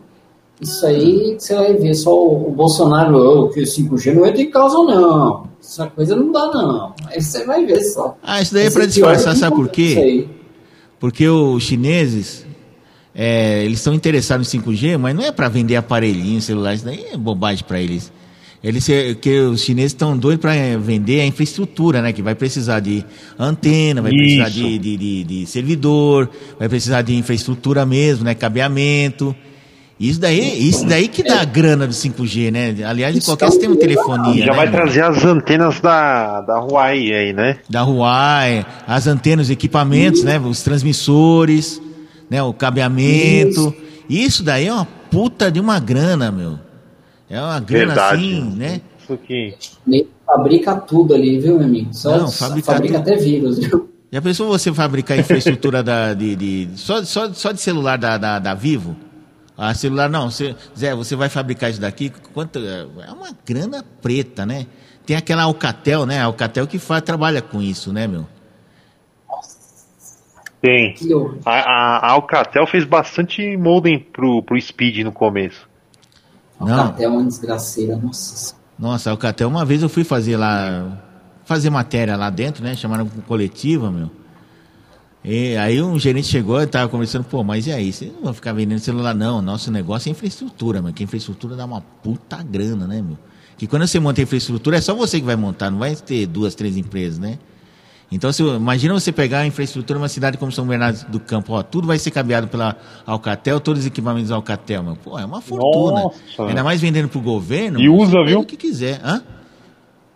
Isso 0.61 0.85
aí 0.85 1.35
você 1.39 1.55
vai 1.55 1.73
ver 1.73 1.95
só 1.95 2.13
o, 2.15 2.49
o 2.49 2.51
Bolsonaro, 2.51 3.17
oh, 3.17 3.49
que 3.49 3.61
o 3.61 3.65
5G 3.65 4.13
não 4.13 4.27
entra 4.27 4.41
em 4.43 4.51
causa, 4.51 4.77
não. 4.77 5.47
Essa 5.59 5.87
coisa 5.87 6.15
não 6.15 6.31
dá, 6.31 6.51
não. 6.51 6.93
Aí 7.07 7.19
você 7.19 7.43
vai 7.45 7.65
ver 7.65 7.81
só. 7.83 8.15
Ah, 8.21 8.41
isso 8.41 8.53
daí 8.53 8.67
é 8.67 8.69
pra 8.69 8.81
pior 8.81 8.87
disfarçar, 8.87 9.35
sabe 9.35 9.55
por 9.55 9.65
Isso 9.65 9.73
quê? 9.73 10.27
Porque 11.03 11.27
os 11.27 11.61
chineses, 11.63 12.45
é, 13.13 13.61
eles 13.65 13.79
estão 13.79 13.93
interessados 13.93 14.53
em 14.53 14.57
5G, 14.61 14.97
mas 14.97 15.13
não 15.13 15.21
é 15.21 15.33
para 15.33 15.49
vender 15.49 15.75
aparelhinho, 15.75 16.41
celular, 16.41 16.75
isso 16.75 16.85
daí 16.85 17.07
é 17.11 17.17
bobagem 17.17 17.61
para 17.67 17.81
eles. 17.81 18.09
Eles, 18.63 18.87
é, 18.87 19.13
que 19.13 19.37
os 19.41 19.59
chineses 19.61 19.91
estão 19.91 20.17
doidos 20.17 20.39
para 20.41 20.53
vender 20.77 21.19
a 21.19 21.25
infraestrutura, 21.25 22.01
né? 22.01 22.13
Que 22.13 22.21
vai 22.21 22.33
precisar 22.35 22.79
de 22.79 23.03
antena, 23.37 24.01
vai 24.01 24.11
precisar 24.13 24.47
Isso. 24.47 24.59
de, 24.59 24.79
de, 24.79 24.95
de- 24.97 25.23
de 25.25 25.45
servidor, 25.45 26.29
vai 26.57 26.69
precisar 26.69 27.01
de 27.01 27.13
infraestrutura 27.13 27.85
mesmo, 27.85 28.23
né? 28.23 28.33
Cabeamento. 28.33 29.35
Isso 30.03 30.19
daí, 30.19 30.67
isso 30.67 30.85
daí 30.85 31.07
que 31.07 31.23
dá 31.23 31.39
a 31.39 31.45
grana 31.45 31.87
do 31.87 31.93
5G, 31.93 32.51
né? 32.51 32.75
Aliás, 32.85 33.13
de 33.13 33.19
Isso 33.19 33.29
qualquer 33.31 33.45
é 33.45 33.47
um 33.47 33.51
sistema 33.51 33.73
de 33.73 33.79
telefonia. 33.79 34.45
já 34.45 34.51
né, 34.51 34.57
vai 34.57 34.69
trazer 34.69 35.01
as 35.01 35.23
antenas 35.23 35.79
da, 35.79 36.41
da 36.41 36.59
Huawei 36.59 37.13
aí, 37.13 37.31
né? 37.31 37.59
da 37.69 37.83
Huawei, 37.83 38.65
as 38.85 39.07
antenas, 39.07 39.45
os 39.47 39.49
equipamentos, 39.51 40.21
né, 40.21 40.37
os 40.39 40.61
transmissores, 40.61 41.81
né, 42.29 42.43
o 42.43 42.53
cabeamento. 42.53 43.73
Isso. 44.09 44.43
daí 44.43 44.67
é 44.67 44.73
uma 44.73 44.85
puta 45.09 45.49
de 45.49 45.61
uma 45.61 45.79
grana, 45.79 46.29
meu. 46.29 46.59
É 47.29 47.39
uma 47.39 47.59
grana 47.61 47.85
Verdade. 47.85 48.21
assim, 48.25 48.55
né? 48.57 48.81
Isso. 48.99 49.77
Nem 49.87 50.05
Fabrica 50.25 50.75
tudo 50.75 51.13
ali, 51.13 51.39
viu, 51.39 51.57
meu 51.57 51.65
amigo? 51.65 51.93
Só, 51.93 52.17
Não, 52.17 52.27
fabrica 52.31 52.73
fabrica 52.73 52.97
até 52.97 53.15
vírus, 53.15 53.59
viu? 53.59 53.89
Já 54.11 54.21
pensou 54.21 54.47
você 54.47 54.73
fabricar 54.73 55.17
infraestrutura 55.17 55.81
da, 55.81 56.13
de, 56.13 56.35
de- 56.35 56.67
só, 56.75 57.03
só, 57.03 57.31
só 57.33 57.51
de 57.51 57.61
celular 57.61 57.97
da, 57.97 58.17
da, 58.17 58.39
da 58.39 58.53
Vivo? 58.53 58.95
Ah, 59.63 59.73
celular 59.73 60.09
não, 60.09 60.29
você, 60.29 60.55
Zé, 60.77 60.93
você 60.93 61.15
vai 61.15 61.29
fabricar 61.29 61.69
isso 61.69 61.79
daqui? 61.79 62.11
Quanto, 62.33 62.59
é 62.59 63.11
uma 63.11 63.29
grana 63.45 63.83
preta, 64.01 64.45
né? 64.45 64.67
Tem 65.05 65.15
aquela 65.15 65.43
Alcatel, 65.43 66.05
né? 66.05 66.19
A 66.19 66.25
Alcatel 66.25 66.67
que 66.67 66.77
faz, 66.77 67.01
trabalha 67.01 67.41
com 67.41 67.61
isso, 67.61 67.93
né, 67.93 68.05
meu? 68.05 68.27
Tem. 70.61 70.95
A, 71.45 71.51
a, 71.51 71.97
a 71.97 72.11
Alcatel 72.11 72.67
fez 72.67 72.83
bastante 72.83 73.55
modem 73.55 73.99
pro, 73.99 74.43
pro 74.43 74.59
Speed 74.59 74.99
no 74.99 75.13
começo. 75.13 75.65
Não. 76.59 76.87
Até 76.87 77.07
uma 77.07 77.23
desgraceira, 77.23 77.95
nossa. 77.95 78.55
Nossa, 78.77 79.09
a 79.09 79.13
Alcatel, 79.13 79.47
uma 79.47 79.63
vez 79.63 79.81
eu 79.81 79.87
fui 79.87 80.03
fazer 80.03 80.35
lá, 80.35 81.01
fazer 81.45 81.69
matéria 81.69 82.17
lá 82.17 82.29
dentro, 82.29 82.63
né? 82.63 82.75
Chamaram 82.75 83.07
com 83.07 83.21
coletiva, 83.21 83.89
meu. 83.89 84.11
E 85.23 85.55
aí 85.55 85.81
um 85.81 85.97
gerente 85.97 86.27
chegou 86.27 86.61
e 86.61 86.67
tava 86.67 86.89
conversando, 86.89 87.23
pô, 87.23 87.43
mas 87.43 87.65
e 87.65 87.71
aí? 87.71 87.93
Vocês 87.93 88.11
não 88.11 88.23
vão 88.23 88.33
ficar 88.33 88.51
vendendo 88.51 88.79
celular, 88.79 89.13
não. 89.13 89.41
Nosso 89.41 89.71
negócio 89.71 90.09
é 90.09 90.11
infraestrutura, 90.11 90.81
meu. 90.81 90.91
Que 90.91 91.03
infraestrutura 91.03 91.55
dá 91.55 91.63
uma 91.65 91.81
puta 91.81 92.43
grana, 92.43 92.85
né, 92.85 93.01
meu? 93.01 93.17
Que 93.57 93.65
quando 93.65 93.87
você 93.87 93.99
monta 93.99 94.21
infraestrutura, 94.21 94.77
é 94.77 94.81
só 94.81 94.93
você 94.93 95.19
que 95.19 95.25
vai 95.25 95.37
montar, 95.37 95.71
não 95.71 95.79
vai 95.79 95.95
ter 95.95 96.25
duas, 96.25 96.55
três 96.55 96.75
empresas, 96.75 97.19
né? 97.19 97.39
Então, 98.11 98.31
se, 98.31 98.43
imagina 98.43 98.93
você 98.93 99.11
pegar 99.11 99.39
a 99.39 99.47
infraestrutura 99.47 99.97
de 99.97 100.03
uma 100.03 100.09
cidade 100.09 100.37
como 100.37 100.51
São 100.51 100.67
Bernardo 100.67 101.09
do 101.09 101.19
Campo, 101.19 101.53
ó, 101.53 101.63
tudo 101.63 101.87
vai 101.87 101.97
ser 101.97 102.11
cabeado 102.11 102.47
pela 102.47 102.77
Alcatel, 103.05 103.59
todos 103.59 103.81
os 103.81 103.87
equipamentos 103.87 104.29
da 104.29 104.35
Alcatel, 104.35 104.83
meu. 104.83 104.95
Pô, 104.97 105.17
é 105.17 105.25
uma 105.25 105.41
fortuna. 105.41 106.03
Nossa. 106.03 106.43
Ainda 106.47 106.63
mais 106.63 106.81
vendendo 106.81 107.07
pro 107.07 107.21
governo. 107.21 107.79
E 107.79 107.89
usa, 107.89 108.11
você 108.11 108.25
viu? 108.25 108.41
O 108.41 108.45
que 108.45 108.55
quiser. 108.57 109.01
Hã? 109.03 109.23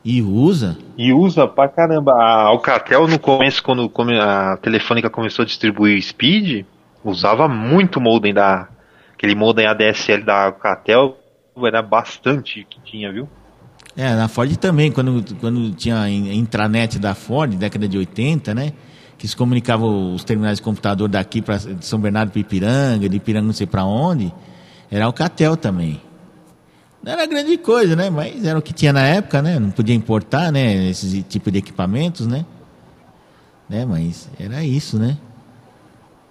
E 0.09 0.21
usa? 0.21 0.77
E 0.97 1.11
usa 1.11 1.45
pra 1.45 1.67
caramba. 1.67 2.13
A 2.13 2.43
Alcatel, 2.43 3.09
no 3.09 3.19
começo, 3.19 3.61
quando 3.61 3.91
a 4.21 4.55
Telefônica 4.55 5.09
começou 5.09 5.43
a 5.43 5.45
distribuir 5.45 5.99
o 5.99 6.01
Speed, 6.01 6.65
usava 7.03 7.45
muito 7.49 7.99
modem 7.99 8.33
da. 8.33 8.69
Aquele 9.13 9.35
modem 9.35 9.67
ADSL 9.67 10.23
da 10.23 10.45
Alcatel, 10.45 11.17
era 11.61 11.81
bastante 11.81 12.65
que 12.69 12.79
tinha, 12.85 13.11
viu? 13.11 13.27
É, 13.97 14.15
na 14.15 14.29
Ford 14.29 14.55
também, 14.55 14.93
quando, 14.93 15.25
quando 15.41 15.71
tinha 15.71 15.99
a 15.99 16.09
in- 16.09 16.31
intranet 16.37 16.97
da 16.99 17.13
Ford, 17.13 17.53
década 17.55 17.85
de 17.85 17.97
80, 17.97 18.53
né? 18.53 18.71
Que 19.17 19.27
se 19.27 19.35
comunicava 19.35 19.85
os 19.85 20.23
terminais 20.23 20.59
de 20.59 20.63
computador 20.63 21.09
daqui 21.09 21.41
para 21.41 21.59
São 21.81 21.99
Bernardo 21.99 22.31
para 22.31 22.39
Ipiranga, 22.39 23.09
de 23.09 23.17
Ipiranga 23.17 23.47
não 23.47 23.53
sei 23.53 23.67
para 23.67 23.83
onde, 23.83 24.31
era 24.89 25.03
Alcatel 25.03 25.57
também. 25.57 25.99
Não 27.03 27.11
era 27.11 27.25
grande 27.25 27.57
coisa, 27.57 27.95
né? 27.95 28.09
Mas 28.09 28.43
era 28.45 28.57
o 28.57 28.61
que 28.61 28.73
tinha 28.73 28.91
na 28.91 29.05
época, 29.05 29.41
né? 29.41 29.59
Não 29.59 29.71
podia 29.71 29.95
importar, 29.95 30.51
né? 30.51 30.89
Esses 30.89 31.23
tipo 31.29 31.49
de 31.51 31.59
equipamentos, 31.59 32.27
né? 32.27 32.45
né? 33.69 33.85
Mas 33.85 34.29
era 34.39 34.63
isso, 34.63 34.97
né? 34.97 35.17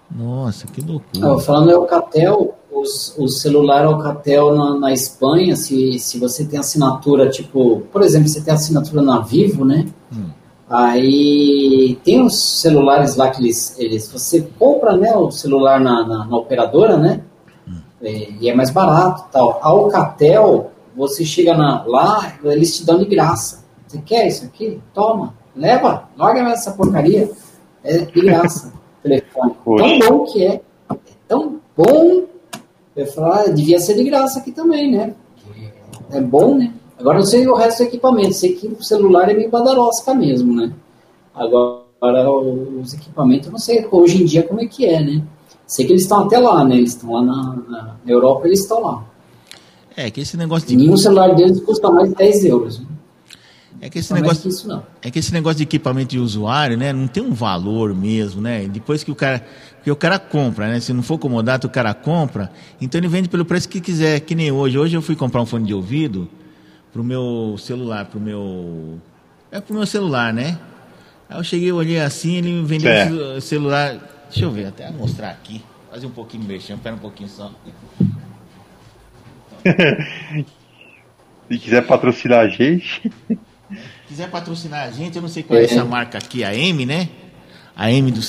Nossa, 0.09 0.67
que 0.67 0.81
loucura. 0.81 1.27
Ó, 1.27 1.39
falando 1.39 1.69
em 1.69 1.73
Alcatel, 1.73 2.55
os, 2.71 3.15
o 3.17 3.27
celular 3.27 3.85
Alcatel 3.85 4.55
na, 4.55 4.79
na 4.79 4.93
Espanha, 4.93 5.55
se, 5.55 5.99
se 5.99 6.19
você 6.19 6.45
tem 6.45 6.59
assinatura, 6.59 7.29
tipo, 7.29 7.81
por 7.91 8.01
exemplo, 8.01 8.27
você 8.27 8.41
tem 8.41 8.53
assinatura 8.53 9.01
na 9.01 9.19
Vivo, 9.19 9.65
né? 9.65 9.87
Aí 10.69 11.97
tem 12.03 12.21
uns 12.21 12.37
celulares 12.61 13.15
lá 13.15 13.29
que 13.29 13.41
eles, 13.41 13.77
eles 13.79 14.11
você 14.11 14.41
compra, 14.59 14.97
né, 14.97 15.15
o 15.15 15.31
celular 15.31 15.79
na, 15.79 16.05
na, 16.05 16.25
na 16.25 16.37
operadora, 16.37 16.97
né? 16.97 17.21
É, 18.01 18.29
e 18.39 18.49
é 18.49 18.53
mais 18.53 18.69
barato, 18.69 19.25
tal. 19.31 19.59
A 19.61 19.67
Alcatel, 19.67 20.71
você 20.95 21.25
chega 21.25 21.55
na, 21.55 21.83
lá, 21.85 22.37
eles 22.43 22.77
te 22.77 22.85
dão 22.85 22.99
de 22.99 23.05
graça. 23.05 23.65
Você 23.87 23.99
quer 23.99 24.27
isso 24.27 24.45
aqui? 24.45 24.79
Toma, 24.93 25.33
leva, 25.55 26.09
larga 26.17 26.41
essa 26.49 26.71
porcaria. 26.71 27.29
É 27.83 27.99
de 27.99 28.21
graça. 28.21 28.73
Telefone. 29.01 29.55
Tão 29.77 29.99
bom 29.99 30.23
que 30.25 30.45
é. 30.45 30.61
É 30.89 30.95
tão 31.27 31.59
bom. 31.75 32.23
Eu 32.95 33.05
falo, 33.07 33.31
ah, 33.31 33.43
devia 33.47 33.79
ser 33.79 33.95
de 33.95 34.03
graça 34.03 34.39
aqui 34.39 34.51
também, 34.51 34.91
né? 34.91 35.13
É 36.11 36.19
bom, 36.19 36.55
né? 36.57 36.73
Agora 36.99 37.19
não 37.19 37.25
sei 37.25 37.47
o 37.47 37.55
resto 37.55 37.83
do 37.83 37.87
equipamento. 37.87 38.33
Sei 38.33 38.53
que 38.53 38.67
o 38.67 38.83
celular 38.83 39.29
é 39.29 39.33
meio 39.33 39.49
badarosca 39.49 40.13
mesmo, 40.13 40.55
né? 40.55 40.73
Agora 41.33 42.29
os 42.79 42.93
equipamentos, 42.93 43.47
eu 43.47 43.51
não 43.51 43.59
sei 43.59 43.87
hoje 43.91 44.21
em 44.21 44.25
dia 44.25 44.43
como 44.43 44.61
é 44.61 44.65
que 44.65 44.85
é, 44.85 45.01
né? 45.01 45.23
Sei 45.67 45.85
que 45.85 45.91
eles 45.91 46.03
estão 46.03 46.21
até 46.21 46.39
lá, 46.39 46.63
né? 46.63 46.77
Eles 46.77 46.91
estão 46.91 47.11
lá 47.11 47.21
na, 47.21 47.55
na 47.69 47.95
Europa, 48.07 48.47
eles 48.47 48.61
estão 48.61 48.81
lá. 48.81 49.03
É 49.95 50.09
que 50.09 50.21
esse 50.21 50.37
negócio 50.37 50.67
de 50.67 50.75
Nenhum 50.75 50.95
celular 50.95 51.35
deles 51.35 51.59
custa 51.59 51.91
mais 51.91 52.09
de 52.09 52.15
10 52.15 52.45
euros. 52.45 52.79
Né? 52.79 52.85
é 53.81 53.89
que 53.89 53.99
esse 53.99 54.11
Não 54.11 54.17
é 54.17 54.21
negócio 54.21 54.43
que 54.43 54.49
isso 54.49 54.67
não. 54.67 54.83
É 55.01 55.11
que 55.11 55.19
esse 55.19 55.33
negócio 55.33 55.57
de 55.57 55.63
equipamento 55.63 56.09
de 56.09 56.19
usuário, 56.19 56.77
né, 56.77 56.91
não 56.91 57.07
tem 57.07 57.21
um 57.21 57.33
valor 57.33 57.93
mesmo, 57.93 58.41
né? 58.41 58.67
Depois 58.67 59.03
que 59.03 59.11
o 59.11 59.15
cara, 59.15 59.45
que 59.83 59.91
o 59.91 59.95
cara 59.95 60.17
compra, 60.17 60.67
né? 60.67 60.79
Se 60.79 60.93
não 60.93 61.03
for 61.03 61.17
comodato, 61.17 61.67
o 61.67 61.69
cara 61.69 61.93
compra, 61.93 62.51
então 62.81 62.99
ele 62.99 63.07
vende 63.07 63.29
pelo 63.29 63.45
preço 63.45 63.69
que 63.69 63.79
quiser, 63.79 64.19
que 64.21 64.33
nem 64.33 64.51
hoje. 64.51 64.77
Hoje 64.77 64.95
eu 64.95 65.01
fui 65.01 65.15
comprar 65.15 65.41
um 65.41 65.45
fone 65.45 65.65
de 65.65 65.73
ouvido 65.73 66.27
pro 66.91 67.03
meu 67.03 67.55
celular, 67.59 68.05
pro 68.05 68.19
meu 68.19 68.99
é 69.51 69.59
pro 69.59 69.75
meu 69.75 69.85
celular, 69.85 70.33
né? 70.33 70.57
Aí 71.29 71.37
eu 71.37 71.43
cheguei, 71.43 71.71
olhei 71.71 71.99
assim, 71.99 72.37
ele 72.37 72.51
me 72.51 72.65
vendeu 72.65 73.37
o 73.37 73.41
celular. 73.41 74.16
Deixa 74.29 74.45
eu 74.45 74.51
ver, 74.51 74.67
até 74.67 74.89
mostrar 74.91 75.29
aqui. 75.29 75.63
Fazer 75.89 76.05
um 76.05 76.11
pouquinho 76.11 76.43
de 76.43 76.49
mexer, 76.49 76.73
espera 76.73 76.95
um 76.95 76.99
pouquinho 76.99 77.29
só. 77.29 77.51
Se 81.49 81.57
quiser 81.57 81.85
patrocinar 81.85 82.39
a 82.39 82.47
gente. 82.47 83.11
quiser 84.07 84.29
patrocinar 84.29 84.87
a 84.87 84.91
gente, 84.91 85.15
eu 85.15 85.21
não 85.21 85.29
sei 85.29 85.43
qual 85.43 85.59
é 85.59 85.63
essa 85.63 85.85
marca 85.85 86.17
aqui, 86.17 86.43
a 86.43 86.53
M, 86.53 86.85
né? 86.85 87.09
A 87.75 87.89
M 87.91 88.11
do. 88.11 88.19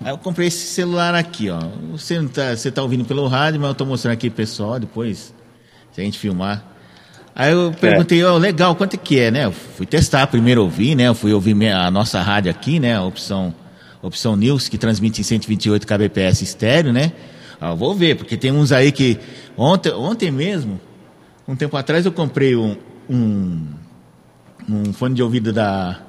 Aí 0.00 0.10
eu 0.10 0.18
comprei 0.18 0.48
esse 0.48 0.66
celular 0.66 1.14
aqui, 1.14 1.50
ó. 1.50 1.58
Você 1.92 2.20
não 2.20 2.28
tá, 2.28 2.56
você 2.56 2.70
tá 2.70 2.82
ouvindo 2.82 3.04
pelo 3.04 3.26
rádio, 3.26 3.60
mas 3.60 3.68
eu 3.68 3.74
tô 3.74 3.84
mostrando 3.84 4.14
aqui 4.14 4.30
pessoal 4.30 4.78
depois, 4.78 5.34
se 5.92 6.00
a 6.00 6.04
gente 6.04 6.18
filmar. 6.18 6.64
Aí 7.34 7.52
eu 7.52 7.72
perguntei, 7.80 8.24
ó, 8.24 8.36
legal, 8.36 8.74
quanto 8.74 8.94
é 8.94 8.96
que 8.96 9.18
é, 9.18 9.30
né? 9.30 9.44
Eu 9.44 9.52
fui 9.52 9.86
testar, 9.86 10.26
primeiro 10.26 10.62
ouvir, 10.62 10.94
né? 10.94 11.04
Eu 11.04 11.14
fui 11.14 11.32
ouvir 11.32 11.54
a 11.68 11.90
nossa 11.90 12.20
rádio 12.20 12.50
aqui, 12.50 12.80
né? 12.80 12.96
A 12.96 13.02
opção, 13.02 13.54
opção 14.02 14.36
News, 14.36 14.68
que 14.68 14.78
transmite 14.78 15.20
em 15.20 15.24
128 15.24 15.86
kbps 15.86 16.42
estéreo, 16.42 16.92
né? 16.92 17.12
Ah, 17.60 17.74
vou 17.74 17.94
ver, 17.94 18.16
porque 18.16 18.36
tem 18.36 18.52
uns 18.52 18.70
aí 18.70 18.92
que. 18.92 19.18
Ontem, 19.56 19.92
ontem 19.92 20.30
mesmo, 20.30 20.80
um 21.46 21.56
tempo 21.56 21.76
atrás, 21.76 22.06
eu 22.06 22.12
comprei 22.12 22.54
um, 22.54 22.76
um, 23.10 23.66
um 24.68 24.92
fone 24.92 25.14
de 25.14 25.22
ouvido 25.22 25.52
da, 25.52 26.00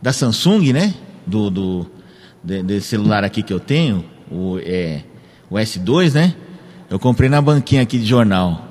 da 0.00 0.12
Samsung, 0.12 0.72
né? 0.72 0.94
Do, 1.26 1.50
do, 1.50 1.90
de- 2.42 2.80
celular 2.80 3.24
aqui 3.24 3.42
que 3.42 3.52
eu 3.52 3.60
tenho, 3.60 4.04
o, 4.30 4.58
é, 4.60 5.02
o 5.50 5.56
S2, 5.56 6.12
né? 6.12 6.34
Eu 6.88 6.98
comprei 6.98 7.28
na 7.28 7.40
banquinha 7.40 7.82
aqui 7.82 7.98
de 7.98 8.04
jornal. 8.06 8.68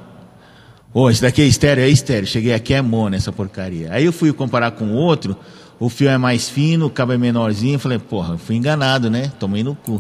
Ô, 0.94 1.10
esse 1.10 1.22
daqui 1.22 1.42
é 1.42 1.46
estéreo, 1.46 1.84
é 1.84 1.90
estéreo. 1.90 2.28
Cheguei 2.28 2.54
aqui, 2.54 2.74
é 2.74 2.82
mono 2.82 3.16
essa 3.16 3.32
porcaria. 3.32 3.92
Aí 3.92 4.06
eu 4.06 4.14
fui 4.14 4.32
comparar 4.32 4.72
com 4.72 4.94
outro, 4.94 5.36
o 5.82 5.90
fio 5.90 6.10
é 6.10 6.18
mais 6.18 6.48
fino, 6.48 6.86
o 6.86 6.90
cabo 6.92 7.12
é 7.12 7.18
menorzinho. 7.18 7.80
Falei, 7.80 7.98
porra, 7.98 8.36
eu 8.36 8.38
fui 8.38 8.56
enganado, 8.56 9.10
né? 9.10 9.32
Tomei 9.40 9.64
no 9.64 9.74
cu. 9.74 10.00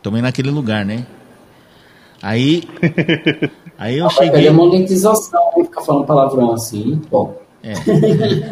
Tomei 0.00 0.22
naquele 0.22 0.48
lugar, 0.48 0.84
né? 0.84 1.04
Aí. 2.22 2.62
Aí 3.76 3.98
eu 3.98 4.06
perder 4.06 4.32
cheguei. 4.32 4.48
a 4.48 4.52
monetização? 4.52 5.40
Ficar 5.56 5.82
falando 5.82 6.06
palavrão 6.06 6.52
assim. 6.52 7.02
Bom, 7.10 7.36
É, 7.64 7.74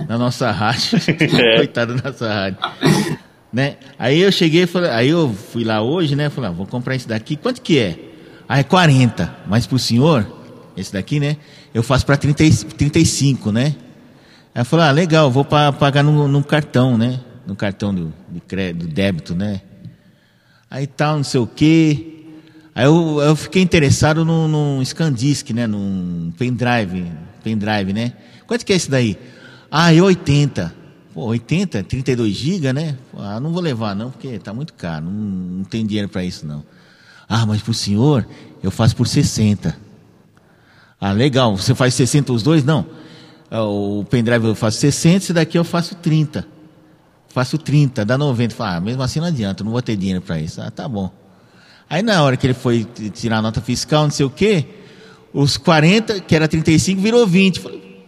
na 0.09 0.19
nossa 0.19 0.51
rádio. 0.51 0.99
Coitado 1.57 1.95
da 1.95 2.11
nossa 2.11 2.29
rádio. 2.29 2.59
Né? 3.53 3.77
Aí 3.97 4.21
eu 4.21 4.33
cheguei, 4.33 4.67
falei, 4.67 4.91
aí 4.91 5.09
eu 5.11 5.33
fui 5.33 5.63
lá 5.63 5.81
hoje, 5.83 6.17
né? 6.17 6.29
Falei, 6.31 6.51
ah, 6.51 6.53
vou 6.53 6.67
comprar 6.67 6.97
esse 6.97 7.07
daqui. 7.07 7.37
Quanto 7.37 7.63
que 7.63 7.79
é? 7.79 7.97
Ah, 8.49 8.59
é 8.59 8.65
40. 8.65 9.33
Mas 9.47 9.69
pro 9.69 9.79
senhor, 9.79 10.27
esse 10.77 10.93
daqui, 10.93 11.21
né? 11.21 11.37
Eu 11.73 11.85
faço 11.85 12.05
para 12.05 12.17
35, 12.17 13.53
né? 13.53 13.77
Eu 14.55 14.65
falei, 14.65 14.87
ah, 14.87 14.91
legal, 14.93 15.31
vou 15.31 15.45
pa- 15.45 15.73
pagar 15.73 16.03
no, 16.03 16.29
no 16.29 16.45
cartão, 16.45 16.97
né? 16.97 17.21
No 17.47 17.57
cartão 17.57 17.93
do, 17.93 18.13
de 18.31 18.41
crédito, 18.41 18.87
do 18.87 18.93
débito, 18.93 19.35
né? 19.35 19.61
Aí 20.71 20.87
tal, 20.87 21.17
não 21.17 21.25
sei 21.25 21.41
o 21.41 21.47
quê. 21.47 22.25
Aí 22.75 22.85
eu, 22.85 23.21
eu 23.21 23.37
fiquei 23.37 23.63
interessado 23.63 24.25
num, 24.25 24.47
num 24.49 24.83
ScanDisk, 24.85 25.51
né? 25.51 25.67
Num 25.67 26.33
pendrive, 26.39 27.11
pendrive, 27.43 27.93
né? 27.93 28.13
Quanto 28.47 28.65
que 28.65 28.73
é 28.73 28.77
esse 28.77 28.91
daí? 28.91 29.19
Ah, 29.71 29.93
é 29.93 30.01
80. 30.01 30.73
Pô, 31.13 31.25
80, 31.27 31.83
32 31.85 32.35
GB, 32.35 32.73
né? 32.73 32.97
Ah, 33.17 33.41
não 33.41 33.53
vou 33.53 33.61
levar 33.63 33.95
não, 33.95 34.11
porque 34.11 34.39
tá 34.39 34.53
muito 34.55 34.73
caro. 34.75 35.05
Não, 35.05 35.13
não 35.13 35.65
tem 35.65 35.85
dinheiro 35.85 36.09
para 36.09 36.25
isso 36.25 36.47
não. 36.47 36.65
Ah, 37.29 37.45
mas 37.45 37.61
pro 37.61 37.75
senhor, 37.75 38.27
eu 38.63 38.71
faço 38.71 38.95
por 38.95 39.07
60. 39.09 39.77
Ah, 41.01 41.13
legal. 41.13 41.57
Você 41.57 41.75
faz 41.75 41.95
60 41.95 42.33
os 42.33 42.43
dois? 42.43 42.65
Não. 42.65 42.87
Ah, 43.55 43.63
O 43.63 44.05
pendrive 44.11 44.47
eu 44.49 44.55
faço 44.57 44.79
60, 44.79 45.17
esse 45.17 45.33
daqui 45.33 45.57
eu 45.57 45.63
faço 45.63 45.95
30. 45.95 46.45
Faço 47.29 47.57
30, 47.57 48.05
dá 48.05 48.19
90. 48.19 48.53
Fala, 48.53 48.77
ah, 48.77 48.81
mesmo 48.81 49.01
assim 49.01 49.21
não 49.21 49.29
adianta, 49.29 49.63
não 49.63 49.71
vou 49.71 49.81
ter 49.81 49.97
dinheiro 49.97 50.21
para 50.21 50.41
isso. 50.41 50.61
Ah, 50.61 50.73
tá 50.73 50.89
bom. 50.89 51.09
Aí 51.89 52.03
na 52.03 52.21
hora 52.25 52.37
que 52.37 52.45
ele 52.49 52.55
foi 52.55 52.85
tirar 53.13 53.39
a 53.39 53.43
nota 53.43 53.61
fiscal, 53.61 54.03
não 54.03 54.11
sei 54.11 54.27
o 54.27 54.31
quê, 54.31 54.67
os 55.33 55.57
40, 55.57 56.21
que 56.21 56.35
era 56.35 56.49
35, 56.49 57.01
virou 57.01 57.25
20. 57.29 57.61
Falei, 57.61 58.03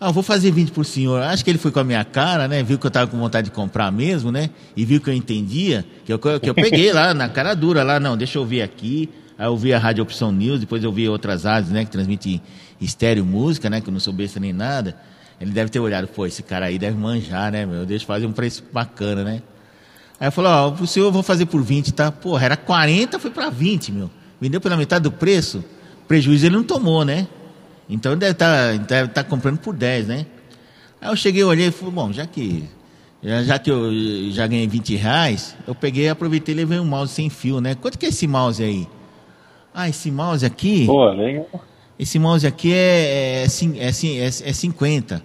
ah, 0.00 0.08
eu 0.08 0.12
vou 0.12 0.22
fazer 0.22 0.50
20 0.52 0.72
por 0.72 0.86
senhor. 0.86 1.20
Acho 1.22 1.44
que 1.44 1.50
ele 1.50 1.58
foi 1.58 1.70
com 1.70 1.80
a 1.80 1.84
minha 1.84 2.02
cara, 2.02 2.48
né? 2.48 2.62
Viu 2.62 2.78
que 2.78 2.86
eu 2.86 2.88
estava 2.88 3.10
com 3.10 3.18
vontade 3.18 3.46
de 3.46 3.50
comprar 3.50 3.92
mesmo, 3.92 4.32
né? 4.32 4.48
E 4.74 4.86
viu 4.86 5.02
que 5.02 5.10
eu 5.10 5.14
entendia, 5.14 5.84
que 6.06 6.12
eu, 6.12 6.18
que 6.18 6.48
eu 6.48 6.54
peguei 6.54 6.92
lá 6.94 7.12
na 7.12 7.28
cara 7.28 7.52
dura 7.52 7.82
lá, 7.82 8.00
não, 8.00 8.16
deixa 8.16 8.38
eu 8.38 8.46
ver 8.46 8.62
aqui. 8.62 9.10
Aí 9.38 9.46
eu 9.46 9.56
vi 9.56 9.72
a 9.72 9.78
Rádio 9.78 10.02
Opção 10.02 10.32
News, 10.32 10.58
depois 10.58 10.82
eu 10.82 10.90
vi 10.90 11.08
outras 11.08 11.44
rádios, 11.44 11.72
né, 11.72 11.84
que 11.84 11.90
transmitem 11.92 12.42
estéreo 12.80 13.24
música, 13.24 13.70
né, 13.70 13.80
que 13.80 13.88
eu 13.88 13.92
não 13.92 14.00
sou 14.00 14.12
besta 14.12 14.40
nem 14.40 14.52
nada. 14.52 14.96
Ele 15.40 15.52
deve 15.52 15.70
ter 15.70 15.78
olhado, 15.78 16.08
pô, 16.08 16.26
esse 16.26 16.42
cara 16.42 16.66
aí 16.66 16.76
deve 16.76 16.96
manjar, 16.96 17.52
né, 17.52 17.64
meu? 17.64 17.86
Deixa 17.86 18.02
eu 18.02 18.06
fazer 18.08 18.26
um 18.26 18.32
preço 18.32 18.64
bacana, 18.72 19.22
né? 19.22 19.40
Aí 20.18 20.26
eu 20.26 20.32
falei, 20.32 20.50
ó, 20.50 20.72
pro 20.72 20.84
senhor 20.84 21.06
eu 21.06 21.12
vou 21.12 21.22
fazer 21.22 21.46
por 21.46 21.62
20, 21.62 21.94
tá? 21.94 22.10
Porra, 22.10 22.46
era 22.46 22.56
40, 22.56 23.20
foi 23.20 23.30
para 23.30 23.48
20, 23.48 23.92
meu. 23.92 24.10
Vendeu 24.40 24.60
pela 24.60 24.76
metade 24.76 25.04
do 25.04 25.12
preço, 25.12 25.64
prejuízo 26.08 26.46
ele 26.46 26.56
não 26.56 26.64
tomou, 26.64 27.04
né? 27.04 27.28
Então 27.88 28.10
ele 28.10 28.18
deve 28.18 28.32
estar 28.32 28.76
deve 28.78 29.08
tá 29.10 29.22
comprando 29.22 29.58
por 29.58 29.72
10, 29.72 30.08
né? 30.08 30.26
Aí 31.00 31.08
eu 31.08 31.16
cheguei, 31.16 31.44
olhei 31.44 31.68
e 31.68 31.70
falei, 31.70 31.94
bom, 31.94 32.12
já 32.12 32.26
que, 32.26 32.64
já, 33.22 33.44
já 33.44 33.58
que 33.60 33.70
eu 33.70 33.92
já 34.32 34.48
ganhei 34.48 34.66
20 34.66 34.96
reais, 34.96 35.54
eu 35.64 35.76
peguei, 35.76 36.08
aproveitei 36.08 36.52
e 36.52 36.56
levei 36.56 36.80
um 36.80 36.84
mouse 36.84 37.14
sem 37.14 37.30
fio, 37.30 37.60
né? 37.60 37.76
Quanto 37.76 37.96
que 37.96 38.06
é 38.06 38.08
esse 38.08 38.26
mouse 38.26 38.60
aí? 38.60 38.88
Ah, 39.80 39.88
esse 39.88 40.10
mouse 40.10 40.44
aqui, 40.44 40.86
Pô, 40.86 41.08
legal. 41.12 41.48
esse 41.96 42.18
mouse 42.18 42.44
aqui 42.44 42.72
é, 42.72 43.44
é, 43.44 43.46
é, 43.46 43.86
é, 43.86 44.26
é 44.26 44.52
50. 44.52 45.22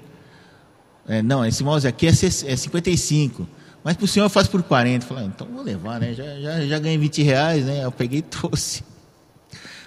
É, 1.07 1.23
não, 1.23 1.43
esse 1.43 1.63
mouse 1.63 1.87
aqui 1.87 2.05
é, 2.05 2.11
é 2.11 2.55
55. 2.55 3.47
Mas 3.83 3.97
pro 3.97 4.05
senhor 4.05 4.27
eu 4.27 4.29
faço 4.29 4.51
por 4.51 4.61
40. 4.61 5.07
Falei, 5.07 5.23
ah, 5.23 5.27
então 5.33 5.47
vou 5.47 5.63
levar, 5.63 5.99
né? 5.99 6.13
Já, 6.13 6.39
já, 6.39 6.67
já 6.67 6.77
ganhei 6.77 6.99
20 6.99 7.23
reais, 7.23 7.65
né? 7.65 7.83
Eu 7.83 7.91
peguei 7.91 8.19
e 8.19 8.21
trouxe. 8.21 8.83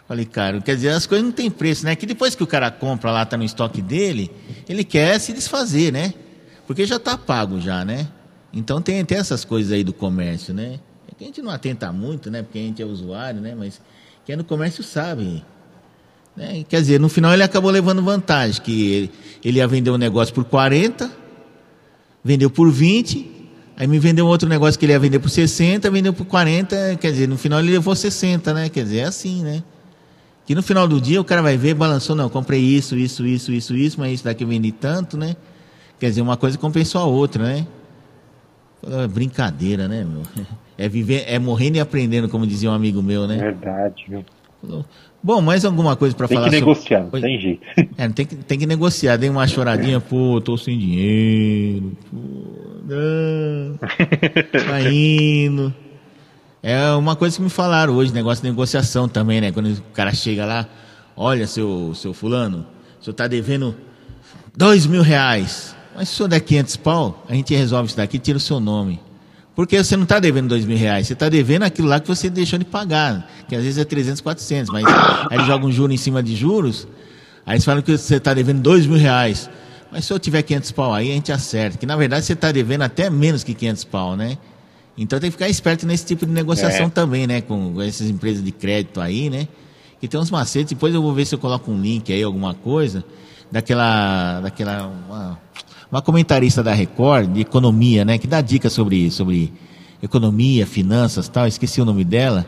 Falei, 0.08 0.24
cara, 0.24 0.60
quer 0.60 0.74
dizer, 0.74 0.88
as 0.88 1.06
coisas 1.06 1.24
não 1.24 1.32
têm 1.32 1.48
preço, 1.48 1.84
né? 1.84 1.94
Que 1.94 2.04
depois 2.04 2.34
que 2.34 2.42
o 2.42 2.46
cara 2.46 2.68
compra 2.68 3.12
lá, 3.12 3.24
tá 3.24 3.36
no 3.36 3.44
estoque 3.44 3.80
dele, 3.80 4.32
ele 4.68 4.82
quer 4.82 5.20
se 5.20 5.32
desfazer, 5.32 5.92
né? 5.92 6.12
Porque 6.66 6.84
já 6.84 6.98
tá 6.98 7.16
pago 7.16 7.60
já, 7.60 7.84
né? 7.84 8.08
Então 8.52 8.82
tem, 8.82 9.04
tem 9.04 9.16
essas 9.16 9.44
coisas 9.44 9.70
aí 9.70 9.84
do 9.84 9.92
comércio, 9.92 10.52
né? 10.52 10.80
É 11.08 11.14
que 11.14 11.22
a 11.22 11.26
gente 11.28 11.40
não 11.40 11.52
atenta 11.52 11.92
muito, 11.92 12.32
né? 12.32 12.42
Porque 12.42 12.58
a 12.58 12.62
gente 12.62 12.82
é 12.82 12.84
usuário, 12.84 13.40
né? 13.40 13.54
Mas 13.54 13.80
quem 14.27 14.33
é 14.33 14.37
no 14.37 14.43
comércio 14.43 14.83
sabe. 14.83 15.45
Né? 16.37 16.64
Quer 16.68 16.81
dizer, 16.81 16.99
no 16.99 17.09
final 17.09 17.33
ele 17.33 17.45
acabou 17.45 17.70
levando 17.70 18.03
vantagem, 18.03 18.61
que 18.61 18.93
ele, 18.93 19.12
ele 19.43 19.59
ia 19.59 19.68
vender 19.68 19.91
um 19.91 19.97
negócio 19.97 20.35
por 20.35 20.45
40, 20.45 21.09
vendeu 22.24 22.51
por 22.51 22.68
20, 22.68 23.31
aí 23.77 23.87
me 23.87 24.01
vendeu 24.01 24.27
outro 24.27 24.49
negócio 24.49 24.79
que 24.79 24.85
ele 24.85 24.93
ia 24.93 24.99
vender 24.99 25.20
por 25.20 25.31
60, 25.31 25.89
vendeu 25.93 26.12
por 26.12 26.27
40, 26.27 26.97
quer 27.01 27.12
dizer, 27.12 27.29
no 27.29 27.39
final 27.39 27.61
ele 27.61 27.70
levou 27.70 27.95
60, 27.95 28.53
né? 28.53 28.68
Quer 28.68 28.83
dizer, 28.83 28.99
é 28.99 29.05
assim, 29.05 29.45
né? 29.45 29.62
Que 30.45 30.57
no 30.57 30.62
final 30.62 30.89
do 30.89 31.01
dia 31.01 31.20
o 31.20 31.24
cara 31.24 31.41
vai 31.41 31.57
ver, 31.57 31.74
balançou, 31.74 32.16
não, 32.16 32.29
comprei 32.29 32.61
isso, 32.61 32.97
isso, 32.97 33.24
isso, 33.24 33.53
isso, 33.53 33.77
isso, 33.77 34.01
mas 34.01 34.14
isso 34.14 34.24
daqui 34.24 34.43
eu 34.43 34.49
vendi 34.49 34.72
tanto, 34.72 35.16
né? 35.16 35.37
Quer 36.01 36.09
dizer, 36.09 36.20
uma 36.20 36.37
coisa 36.37 36.59
compensou 36.59 37.01
a 37.01 37.05
outra, 37.05 37.45
né? 37.45 37.66
Falei, 38.83 39.05
"É 39.05 39.09
Brincadeira, 39.09 39.89
né, 39.89 40.05
meu? 40.05 40.22
É 40.79 40.91
viver, 40.91 41.24
é 41.27 41.39
morrendo 41.39 41.79
e 41.79 41.81
aprendendo, 41.81 42.29
como 42.29 42.47
dizia 42.47 42.70
um 42.70 42.74
amigo 42.74 43.03
meu, 43.03 43.27
né? 43.27 43.39
Verdade, 43.39 44.05
viu? 44.07 44.22
Bom, 45.22 45.41
mais 45.41 45.64
alguma 45.64 45.97
coisa 45.97 46.14
para 46.14 46.29
Tem 46.29 46.37
falar 46.37 46.51
que 46.51 46.59
sobre- 46.59 46.74
negociar, 46.74 47.07
Oi? 47.12 47.20
tem 47.22 47.41
jeito. 47.41 47.66
É, 47.97 48.09
tem 48.11 48.27
que, 48.27 48.37
tem 48.37 48.59
que 48.59 48.66
negociar. 48.66 49.16
Dei 49.16 49.31
uma 49.31 49.47
choradinha, 49.47 50.01
pô, 50.01 50.39
tô 50.41 50.57
sem 50.59 50.79
dinheiro. 50.79 51.97
Pô, 52.11 52.16
não. 52.85 53.79
Tá 54.66 54.83
indo. 54.83 55.72
É 56.62 56.91
uma 56.93 57.14
coisa 57.16 57.37
que 57.37 57.43
me 57.43 57.49
falaram 57.51 57.95
hoje, 57.95 58.12
negócio 58.12 58.43
de 58.43 58.51
negociação 58.51 59.09
também, 59.09 59.41
né? 59.41 59.53
Quando 59.53 59.70
o 59.72 59.83
cara 59.95 60.12
chega 60.12 60.45
lá, 60.45 60.68
olha, 61.16 61.47
seu, 61.47 61.93
seu 61.95 62.12
fulano, 62.12 62.66
o 63.01 63.05
senhor 63.05 63.14
tá 63.14 63.27
devendo 63.29 63.74
dois 64.57 64.85
mil 64.85 65.03
reais. 65.03 65.76
Mas 65.97 66.09
se 66.09 66.14
o 66.14 66.16
senhor 66.18 66.28
der 66.28 66.40
500 66.40 66.76
pau, 66.76 67.24
a 67.28 67.34
gente 67.34 67.55
resolve 67.55 67.88
isso 67.88 67.97
daqui 67.97 68.16
e 68.16 68.20
tira 68.20 68.36
o 68.36 68.40
seu 68.40 68.61
nome. 68.61 69.01
Porque 69.55 69.82
você 69.82 69.97
não 69.97 70.03
está 70.05 70.18
devendo 70.20 70.49
dois 70.49 70.64
mil 70.66 70.76
reais, 70.76 71.07
você 71.07 71.14
está 71.14 71.30
devendo 71.30 71.62
aquilo 71.62 71.88
lá 71.88 71.99
que 71.99 72.07
você 72.07 72.28
deixou 72.28 72.59
de 72.59 72.64
pagar, 72.66 73.26
que 73.49 73.57
às 73.57 73.62
vezes 73.64 73.78
é 73.78 73.84
300, 73.84 74.20
400, 74.20 74.70
mas 74.70 74.84
aí 74.84 75.36
eles 75.36 75.47
jogam 75.47 75.72
juro 75.72 75.90
em 75.92 75.97
cima 75.97 76.22
de 76.22 76.36
juros, 76.36 76.86
aí 77.47 77.55
eles 77.55 77.64
falam 77.64 77.80
que 77.80 77.97
você 77.97 78.16
está 78.16 78.34
devendo 78.34 78.61
dois 78.61 78.84
mil 78.86 78.99
reais. 78.99 79.49
Mas 79.90 80.05
se 80.05 80.12
eu 80.12 80.18
tiver 80.18 80.42
500 80.42 80.72
pau 80.72 80.92
aí, 80.92 81.11
a 81.11 81.14
gente 81.14 81.32
acerta. 81.32 81.78
Que 81.78 81.86
na 81.86 81.97
verdade 81.97 82.26
você 82.26 82.34
está 82.34 82.53
devendo 82.53 82.82
até 82.82 83.09
menos 83.09 83.42
que 83.42 83.55
500 83.55 83.84
pau, 83.84 84.14
né? 84.16 84.36
Então 84.99 85.18
tem 85.18 85.30
que 85.30 85.36
ficar 85.36 85.49
esperto 85.49 85.86
nesse 85.86 86.05
tipo 86.05 86.26
de 86.26 86.32
negociação 86.32 86.86
É. 86.86 86.90
também, 86.90 87.26
né? 87.26 87.40
Com 87.40 87.80
essas 87.80 88.11
empresas 88.11 88.44
de 88.44 88.51
crédito 88.53 89.01
aí, 89.01 89.30
né? 89.30 89.47
Que 90.01 90.09
tem 90.09 90.20
uns 90.20 90.30
macetes. 90.30 90.70
Depois 90.74 90.92
eu 90.94 91.01
vou 91.01 91.14
ver 91.14 91.24
se 91.24 91.34
eu 91.34 91.38
coloco 91.38 91.70
um 91.70 91.80
link 91.80 92.12
aí, 92.12 92.22
alguma 92.22 92.53
coisa, 92.53 93.05
daquela. 93.51 94.40
daquela 94.40 94.86
uma, 94.86 95.38
uma 95.91 96.03
comentarista 96.03 96.62
da 96.62 96.72
Record 96.72 97.32
de 97.32 97.41
economia, 97.41 98.05
né? 98.05 98.18
Que 98.18 98.26
dá 98.26 98.41
dicas 98.41 98.72
sobre, 98.72 99.11
sobre 99.11 99.53
economia, 100.03 100.66
finanças 100.66 101.28
tal. 101.28 101.47
Esqueci 101.47 101.80
o 101.80 101.84
nome 101.84 102.05
dela. 102.05 102.47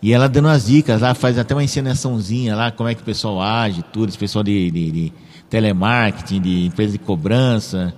E 0.00 0.12
ela 0.12 0.28
dando 0.28 0.48
as 0.48 0.66
dicas 0.66 1.00
lá, 1.00 1.12
faz 1.12 1.38
até 1.38 1.54
uma 1.54 1.64
encenaçãozinha 1.64 2.54
lá, 2.54 2.70
como 2.70 2.88
é 2.88 2.94
que 2.94 3.02
o 3.02 3.04
pessoal 3.04 3.42
age, 3.42 3.82
tudo, 3.92 4.08
esse 4.08 4.18
pessoal 4.18 4.44
de, 4.44 4.70
de, 4.70 4.90
de 4.90 5.12
telemarketing, 5.50 6.40
de 6.40 6.66
empresa 6.66 6.92
de 6.92 6.98
cobrança, 6.98 7.92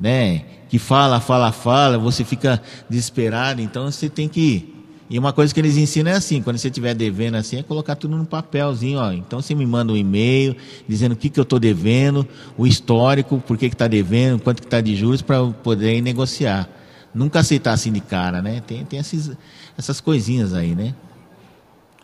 né? 0.00 0.44
Que 0.68 0.78
fala, 0.78 1.20
fala, 1.20 1.52
fala, 1.52 1.98
você 1.98 2.24
fica 2.24 2.62
desesperado, 2.88 3.60
então 3.60 3.90
você 3.90 4.08
tem 4.08 4.28
que. 4.28 4.74
E 5.10 5.18
uma 5.18 5.32
coisa 5.32 5.54
que 5.54 5.58
eles 5.58 5.76
ensinam 5.76 6.10
é 6.12 6.14
assim, 6.14 6.42
quando 6.42 6.58
você 6.58 6.68
estiver 6.68 6.94
devendo 6.94 7.36
assim, 7.36 7.58
é 7.58 7.62
colocar 7.62 7.96
tudo 7.96 8.16
no 8.16 8.26
papelzinho, 8.26 8.98
ó. 8.98 9.10
Então 9.12 9.40
você 9.40 9.54
me 9.54 9.64
manda 9.64 9.92
um 9.92 9.96
e-mail 9.96 10.54
dizendo 10.86 11.12
o 11.12 11.16
que, 11.16 11.30
que 11.30 11.40
eu 11.40 11.44
estou 11.44 11.58
devendo, 11.58 12.28
o 12.58 12.66
histórico, 12.66 13.42
por 13.46 13.56
que 13.56 13.66
está 13.66 13.88
devendo, 13.88 14.38
quanto 14.40 14.60
que 14.60 14.66
está 14.66 14.82
de 14.82 14.94
juros, 14.94 15.22
para 15.22 15.36
eu 15.36 15.54
poder 15.62 15.96
ir 15.96 16.02
negociar. 16.02 16.68
Nunca 17.14 17.40
aceitar 17.40 17.72
assim 17.72 17.90
de 17.90 18.00
cara, 18.00 18.42
né? 18.42 18.62
Tem, 18.66 18.84
tem 18.84 18.98
esses, 18.98 19.32
essas 19.78 19.98
coisinhas 19.98 20.52
aí, 20.52 20.74
né? 20.74 20.94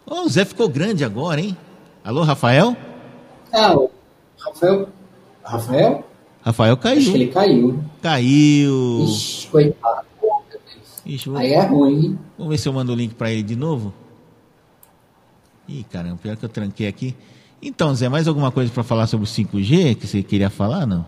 Ô, 0.06 0.22
o 0.22 0.28
Zé 0.28 0.46
ficou 0.46 0.68
grande 0.68 1.04
agora, 1.04 1.40
hein? 1.40 1.54
Alô, 2.02 2.22
Rafael? 2.22 2.74
Ah, 3.52 3.76
Rafael. 4.38 4.88
Rafael? 5.42 6.04
Rafael 6.42 6.72
Acho 6.74 6.80
que 6.82 6.88
caiu. 6.88 7.14
ele 7.14 7.26
caiu. 7.28 7.84
Caiu. 8.02 9.04
Ixi, 9.04 9.46
coitado. 9.48 10.13
Ixi, 11.06 11.28
vou- 11.28 11.38
Aí 11.38 11.52
é 11.52 11.62
ruim, 11.62 12.06
hein? 12.06 12.18
Vamos 12.38 12.50
ver 12.52 12.58
se 12.58 12.68
eu 12.68 12.72
mando 12.72 12.92
o 12.92 12.94
link 12.94 13.14
para 13.14 13.30
ele 13.30 13.42
de 13.42 13.56
novo. 13.56 13.92
Ih, 15.68 15.84
caramba, 15.90 16.18
pior 16.22 16.36
que 16.36 16.44
eu 16.44 16.48
tranquei 16.48 16.86
aqui. 16.86 17.14
Então, 17.62 17.94
Zé, 17.94 18.08
mais 18.08 18.28
alguma 18.28 18.50
coisa 18.50 18.70
para 18.72 18.82
falar 18.82 19.06
sobre 19.06 19.24
o 19.24 19.26
5G 19.28 19.94
que 19.94 20.06
você 20.06 20.22
queria 20.22 20.50
falar, 20.50 20.86
não? 20.86 21.06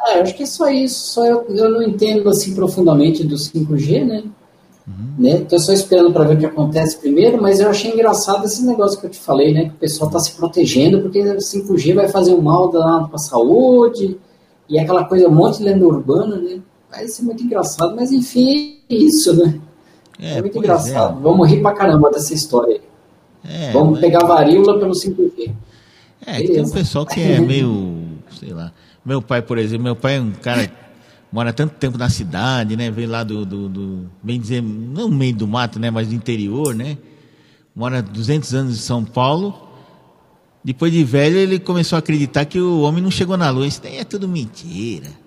Ah, 0.00 0.16
eu 0.16 0.22
acho 0.22 0.34
que 0.34 0.42
é 0.42 0.46
só 0.46 0.68
isso. 0.68 1.12
Só 1.12 1.24
eu, 1.24 1.46
eu 1.48 1.70
não 1.70 1.82
entendo 1.82 2.28
assim 2.28 2.54
profundamente 2.54 3.24
do 3.24 3.36
5G, 3.38 4.04
né? 4.04 4.24
Uhum. 4.86 5.14
né? 5.18 5.40
Tô 5.48 5.58
só 5.58 5.72
esperando 5.72 6.12
para 6.12 6.24
ver 6.24 6.34
o 6.34 6.38
que 6.38 6.44
acontece 6.46 6.98
primeiro, 6.98 7.40
mas 7.40 7.58
eu 7.58 7.70
achei 7.70 7.90
engraçado 7.92 8.44
esse 8.44 8.62
negócio 8.66 9.00
que 9.00 9.06
eu 9.06 9.10
te 9.10 9.18
falei, 9.18 9.54
né? 9.54 9.64
Que 9.66 9.70
o 9.70 9.78
pessoal 9.78 10.10
tá 10.10 10.18
se 10.18 10.32
protegendo 10.36 11.00
porque 11.00 11.20
o 11.22 11.40
5G 11.40 11.94
vai 11.94 12.08
fazer 12.08 12.34
um 12.34 12.42
mal 12.42 12.70
danado 12.70 13.06
para 13.06 13.16
a 13.16 13.18
saúde 13.18 14.18
e 14.68 14.78
aquela 14.78 15.04
coisa, 15.04 15.26
um 15.28 15.34
monte 15.34 15.58
de 15.58 15.64
lenda 15.64 15.86
urbana, 15.86 16.36
né? 16.36 16.60
Vai 16.94 17.08
ser 17.08 17.22
muito 17.22 17.42
engraçado, 17.42 17.94
mas 17.96 18.12
enfim, 18.12 18.78
é 18.88 18.94
isso, 18.94 19.34
né? 19.34 19.60
É, 20.18 20.38
é 20.38 20.40
muito 20.40 20.58
engraçado. 20.58 21.18
É. 21.18 21.22
Vamos 21.22 21.48
rir 21.48 21.60
pra 21.60 21.72
caramba 21.72 22.10
dessa 22.10 22.32
história 22.32 22.74
aí. 22.74 22.80
É, 23.46 23.72
Vamos 23.72 23.92
mas... 23.92 24.00
pegar 24.00 24.24
varíola 24.24 24.78
pelo 24.78 24.92
5G. 24.92 25.52
É, 26.24 26.32
Beleza. 26.38 26.52
tem 26.52 26.62
um 26.62 26.70
pessoal 26.70 27.04
que 27.04 27.20
é 27.20 27.40
meio, 27.40 28.04
sei 28.38 28.52
lá. 28.52 28.72
Meu 29.04 29.20
pai, 29.20 29.42
por 29.42 29.58
exemplo, 29.58 29.84
meu 29.84 29.96
pai 29.96 30.16
é 30.16 30.20
um 30.20 30.30
cara 30.30 30.70
mora 31.30 31.52
tanto 31.52 31.74
tempo 31.74 31.98
na 31.98 32.08
cidade, 32.08 32.76
né? 32.76 32.90
Veio 32.90 33.10
lá 33.10 33.24
do, 33.24 33.44
do, 33.44 33.68
do 33.68 34.10
bem 34.22 34.40
dizer, 34.40 34.62
não 34.62 35.08
meio 35.08 35.34
do 35.34 35.48
mato, 35.48 35.80
né? 35.80 35.90
Mas 35.90 36.08
do 36.08 36.14
interior, 36.14 36.74
né? 36.74 36.96
Mora 37.74 38.00
200 38.00 38.54
anos 38.54 38.74
em 38.74 38.80
São 38.80 39.04
Paulo. 39.04 39.68
Depois 40.62 40.92
de 40.92 41.02
velho, 41.02 41.36
ele 41.36 41.58
começou 41.58 41.96
a 41.96 41.98
acreditar 41.98 42.44
que 42.44 42.58
o 42.60 42.82
homem 42.82 43.02
não 43.02 43.10
chegou 43.10 43.36
na 43.36 43.50
lua. 43.50 43.66
Isso 43.66 43.82
daí 43.82 43.96
é 43.96 44.04
tudo 44.04 44.28
mentira. 44.28 45.23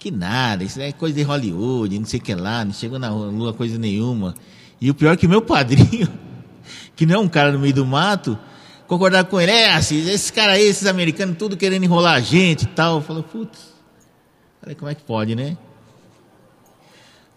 Que 0.00 0.10
nada, 0.10 0.64
isso 0.64 0.80
é 0.80 0.92
coisa 0.92 1.14
de 1.14 1.22
Hollywood, 1.22 1.98
não 1.98 2.06
sei 2.06 2.18
o 2.18 2.22
que 2.22 2.34
lá, 2.34 2.64
não 2.64 2.72
chegou 2.72 2.98
na 2.98 3.10
lua 3.10 3.52
coisa 3.52 3.78
nenhuma. 3.78 4.34
E 4.80 4.90
o 4.90 4.94
pior 4.94 5.12
é 5.12 5.16
que 5.16 5.28
meu 5.28 5.42
padrinho, 5.42 6.08
que 6.96 7.04
não 7.04 7.16
é 7.16 7.18
um 7.18 7.28
cara 7.28 7.52
no 7.52 7.58
meio 7.58 7.74
do 7.74 7.84
mato, 7.84 8.38
concordar 8.88 9.24
com 9.24 9.38
ele. 9.38 9.52
É, 9.52 9.74
assim, 9.74 9.98
esses 9.98 10.30
caras 10.30 10.54
aí, 10.54 10.62
esses 10.62 10.86
americanos, 10.86 11.36
tudo 11.36 11.54
querendo 11.54 11.84
enrolar 11.84 12.14
a 12.14 12.20
gente 12.20 12.62
e 12.62 12.68
tal. 12.68 13.02
Falou, 13.02 13.22
putz, 13.22 13.74
como 14.78 14.90
é 14.90 14.94
que 14.94 15.02
pode, 15.02 15.36
né? 15.36 15.58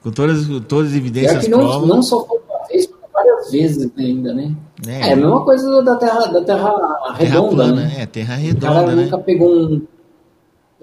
Com 0.01 0.11
todas, 0.11 0.47
todas 0.65 0.91
as 0.91 0.97
evidências. 0.97 1.43
Que 1.43 1.49
não, 1.49 1.85
não 1.85 2.01
só 2.01 2.25
foi 2.25 2.39
uma 2.39 2.65
vez, 2.69 2.89
várias 3.11 3.51
vezes 3.51 3.91
ainda, 3.97 4.33
né? 4.33 4.55
É, 4.87 5.09
é 5.09 5.13
a 5.13 5.15
mesma 5.17 5.43
coisa 5.43 5.83
da 5.83 5.97
Terra, 5.97 6.27
da 6.27 6.41
terra 6.45 7.13
Redonda. 7.13 7.17
Terra 7.17 7.41
plana, 7.49 7.75
né? 7.75 7.95
É, 7.99 8.05
Terra 8.05 8.35
Redonda. 8.35 8.71
O 8.71 8.73
cara 8.73 8.95
né? 8.95 9.03
nunca 9.03 9.17
pegou 9.17 9.53
um. 9.53 9.81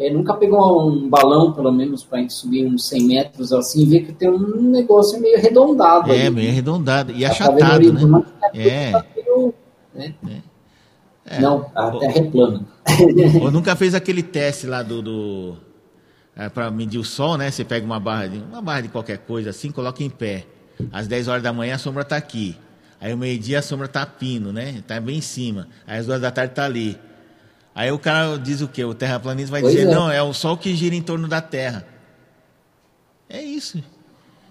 É, 0.01 0.09
nunca 0.09 0.32
pegou 0.32 0.90
um 0.90 1.11
balão, 1.11 1.53
pelo 1.53 1.70
menos, 1.70 2.03
para 2.03 2.20
gente 2.20 2.32
subir 2.32 2.64
uns 2.64 2.88
100 2.88 3.07
metros 3.07 3.53
assim, 3.53 3.82
e 3.82 3.86
ver 3.86 4.01
que 4.07 4.12
tem 4.12 4.30
um 4.30 4.70
negócio 4.70 5.20
meio 5.20 5.36
arredondado. 5.36 6.11
É, 6.11 6.26
ali, 6.26 6.30
meio 6.30 6.51
arredondado. 6.51 7.12
E 7.12 7.20
tá 7.20 7.30
achatado, 7.30 7.92
né? 7.92 8.24
É. 8.55 8.92
Tá 8.92 9.05
meio, 9.14 9.55
né? 9.94 10.14
é. 10.26 10.51
É. 11.36 11.40
Não, 11.40 11.70
a 11.74 11.90
Terra 11.92 12.18
é 12.18 12.22
plana. 12.22 12.66
Ou 13.42 13.51
nunca 13.51 13.76
fez 13.76 13.94
aquele 13.94 14.22
teste 14.22 14.66
lá 14.66 14.82
do. 14.82 15.03
do 15.03 15.57
é, 16.34 16.48
para 16.48 16.70
medir 16.70 16.98
o 16.98 17.05
sol, 17.05 17.36
né? 17.36 17.51
Você 17.51 17.62
pega 17.62 17.84
uma 17.84 18.01
barra, 18.01 18.26
de, 18.26 18.38
uma 18.38 18.62
barra 18.62 18.80
de 18.80 18.88
qualquer 18.88 19.18
coisa 19.18 19.51
assim, 19.51 19.70
coloca 19.70 20.03
em 20.03 20.09
pé. 20.09 20.46
Às 20.90 21.07
10 21.07 21.28
horas 21.28 21.42
da 21.42 21.53
manhã 21.53 21.74
a 21.74 21.78
sombra 21.78 22.03
está 22.03 22.16
aqui. 22.16 22.57
Aí 22.98 23.12
o 23.12 23.18
meio-dia 23.18 23.59
a 23.59 23.62
sombra 23.62 23.84
está 23.84 24.07
pino, 24.07 24.51
né? 24.51 24.76
Está 24.78 24.98
bem 24.98 25.18
em 25.18 25.20
cima. 25.20 25.68
Aí 25.86 25.98
às 25.98 26.07
duas 26.07 26.20
da 26.20 26.30
tarde 26.30 26.53
está 26.53 26.64
ali. 26.64 26.98
Aí 27.74 27.90
o 27.90 27.98
cara 27.98 28.36
diz 28.36 28.60
o 28.60 28.68
quê? 28.68 28.84
O 28.84 28.94
terraplanista 28.94 29.50
vai 29.50 29.60
pois 29.60 29.74
dizer, 29.74 29.88
é. 29.88 29.94
não, 29.94 30.10
é 30.10 30.22
o 30.22 30.32
sol 30.32 30.56
que 30.56 30.74
gira 30.74 30.94
em 30.94 31.02
torno 31.02 31.28
da 31.28 31.40
Terra. 31.40 31.86
É 33.28 33.40
isso. 33.40 33.82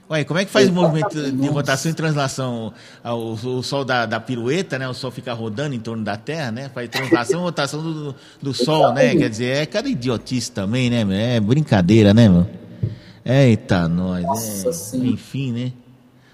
Ué, 0.09 0.24
como 0.24 0.39
é 0.39 0.45
que 0.45 0.49
faz 0.49 0.67
o 0.70 0.74
movimento 0.74 1.32
de 1.32 1.47
rotação 1.49 1.91
e 1.91 1.93
translação? 1.93 2.74
Ah, 3.03 3.13
o, 3.13 3.34
o, 3.34 3.61
Sol 3.61 3.86
da, 3.86 4.07
da, 4.07 4.20
pirueta, 4.20 4.80
né? 4.80 4.88
O 4.89 4.93
Sol 4.93 5.11
fica 5.11 5.34
rodando 5.34 5.76
em 5.76 5.80
torno 5.80 6.03
da 6.03 6.17
Terra, 6.17 6.51
né? 6.51 6.72
Faz 6.74 6.89
translação 6.89 7.41
e 7.41 7.43
rotação 7.43 7.84
do, 7.84 8.15
do 8.41 8.51
Sol, 8.51 8.91
né? 8.91 9.15
Quer 9.15 9.30
dizer, 9.30 9.57
é 9.57 9.65
cada 9.67 9.88
idiotice 9.88 10.51
também, 10.51 10.89
né? 10.89 11.05
Meu? 11.05 11.15
É 11.15 11.39
brincadeira, 11.39 12.11
né, 12.11 12.28
meu? 12.28 12.47
Eita, 13.24 13.88
nós. 13.88 14.65
É, 14.93 14.97
enfim, 14.97 15.51
né? 15.51 15.72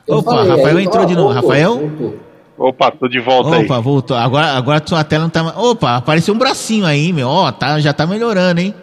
Eu 0.08 0.20
Opa, 0.20 0.32
falei, 0.32 0.52
Rafael 0.52 0.80
entrou 0.80 1.06
de 1.06 1.16
novo. 1.16 1.34
Rafael? 1.34 2.16
Opa, 2.58 2.92
tô 2.92 3.08
de 3.08 3.20
volta 3.20 3.50
Opa, 3.50 3.58
aí. 3.58 3.66
Opa, 3.66 3.80
voltou. 3.80 4.18
Agora, 4.18 4.48
agora 4.54 4.82
sua 4.86 5.04
tela 5.04 5.24
não 5.24 5.30
tá. 5.30 5.60
Opa, 5.60 5.98
apareceu 5.98 6.34
um 6.34 6.38
bracinho 6.38 6.86
aí, 6.86 7.12
meu. 7.12 7.28
Ó, 7.28 7.52
tá, 7.52 7.80
já 7.80 7.94
tá 7.94 8.08
melhorando, 8.08 8.62
hein? 8.62 8.74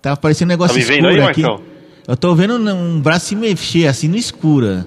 Tá 0.00 0.12
aparecendo 0.12 0.48
um 0.48 0.52
negócio 0.52 0.74
tá 0.74 0.80
me 0.80 0.84
vendo 0.84 1.08
aí, 1.08 1.20
aqui. 1.20 1.42
Marcão? 1.42 1.64
Eu 2.06 2.16
tô 2.16 2.34
vendo 2.34 2.54
um 2.54 3.00
braço 3.00 3.26
se 3.26 3.36
mexer 3.36 3.86
assim 3.86 4.08
no 4.08 4.16
escuro. 4.16 4.84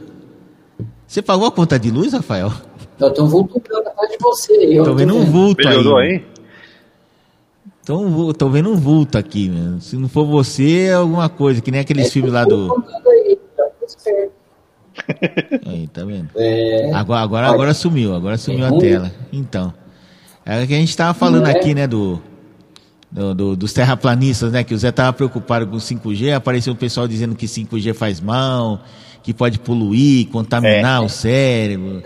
Você 1.07 1.21
pagou 1.21 1.47
a 1.47 1.51
conta 1.51 1.79
de 1.79 1.89
luz, 1.89 2.13
Rafael? 2.13 2.51
Eu 2.99 3.13
tô 3.13 3.23
um 3.23 3.27
vulto 3.27 3.57
atrás 3.57 4.11
de 4.11 4.17
você. 4.19 4.53
Eu 4.53 4.83
tô 4.83 4.95
vendo 4.95 5.15
um 5.15 5.25
vulto 5.25 5.67
Melhorou 5.67 5.97
aí. 5.97 6.09
aí? 6.09 6.25
Tô, 7.85 8.33
tô 8.33 8.49
vendo 8.49 8.69
um 8.69 8.75
vulto 8.75 9.17
aqui, 9.17 9.47
meu. 9.47 9.79
Se 9.79 9.95
não 9.95 10.09
for 10.09 10.25
você, 10.25 10.87
é 10.87 10.93
alguma 10.93 11.29
coisa, 11.29 11.61
que 11.61 11.71
nem 11.71 11.79
aqueles 11.79 12.07
é, 12.07 12.09
filmes 12.09 12.33
lá 12.33 12.43
do. 12.43 12.83
Aí, 13.07 13.39
tá 13.55 13.63
aí, 15.65 15.87
tá 15.87 16.03
vendo? 16.03 16.29
É... 16.35 16.91
Agora, 16.93 17.21
agora, 17.21 17.47
agora 17.47 17.73
sumiu, 17.73 18.15
agora 18.15 18.37
sumiu 18.37 18.65
é 18.65 18.69
a 18.69 18.77
tela. 18.77 19.11
Então. 19.31 19.73
É 20.45 20.63
o 20.63 20.67
que 20.67 20.73
a 20.73 20.77
gente 20.77 20.95
tava 20.95 21.13
falando 21.13 21.47
é. 21.47 21.51
aqui, 21.51 21.73
né, 21.73 21.85
do 21.85 22.21
do, 23.11 23.33
do, 23.33 23.55
dos 23.55 23.73
terraplanistas, 23.73 24.51
né? 24.51 24.63
Que 24.63 24.73
o 24.73 24.77
Zé 24.77 24.89
estava 24.89 25.13
preocupado 25.13 25.67
com 25.67 25.77
5G, 25.77 26.33
apareceu 26.33 26.73
o 26.73 26.75
pessoal 26.75 27.07
dizendo 27.07 27.35
que 27.35 27.45
5G 27.45 27.93
faz 27.93 28.19
mal, 28.19 28.81
que 29.23 29.33
pode 29.33 29.59
poluir, 29.59 30.27
contaminar 30.29 31.01
é. 31.01 31.05
o 31.05 31.09
cérebro. 31.09 32.01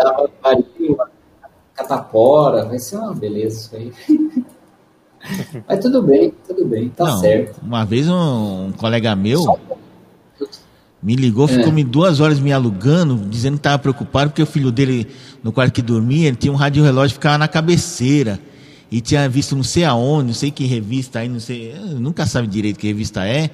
Catapora, 1.76 2.66
vai 2.66 2.80
ser 2.80 2.98
uma 2.98 3.14
beleza 3.14 3.56
isso 3.58 3.76
aí. 3.76 3.92
Mas 5.68 5.80
tudo 5.80 6.02
bem, 6.02 6.34
tudo 6.48 6.66
bem, 6.66 6.90
tá 6.90 7.06
Não, 7.06 7.20
certo. 7.20 7.62
Uma 7.62 7.86
vez 7.86 8.08
um, 8.10 8.68
um 8.68 8.72
colega 8.72 9.16
meu 9.16 9.44
me 11.02 11.16
ligou, 11.16 11.48
ficou 11.48 11.76
é. 11.78 11.84
duas 11.84 12.20
horas 12.20 12.40
me 12.40 12.54
alugando, 12.54 13.18
dizendo 13.28 13.54
que 13.54 13.60
estava 13.60 13.80
preocupado 13.80 14.30
porque 14.30 14.42
o 14.42 14.46
filho 14.46 14.72
dele, 14.72 15.08
no 15.44 15.52
quarto 15.52 15.74
que 15.74 15.82
dormia, 15.82 16.28
ele 16.28 16.38
tinha 16.38 16.54
um 16.54 16.56
rádio 16.56 16.84
relógio 16.84 17.10
que 17.10 17.16
ficava 17.16 17.38
na 17.38 17.48
cabeceira 17.48 18.40
e 18.92 19.02
tinha 19.02 19.28
visto 19.28 19.56
não 19.56 19.64
sei 19.64 19.84
aonde, 19.84 20.28
não 20.28 20.34
sei 20.34 20.52
que 20.52 20.66
revista 20.66 21.20
aí, 21.20 21.30
não 21.30 21.40
sei, 21.40 21.74
nunca 22.00 22.26
sabe 22.26 22.48
direito 22.48 22.78
que 22.78 22.88
revista 22.88 23.26
é, 23.26 23.50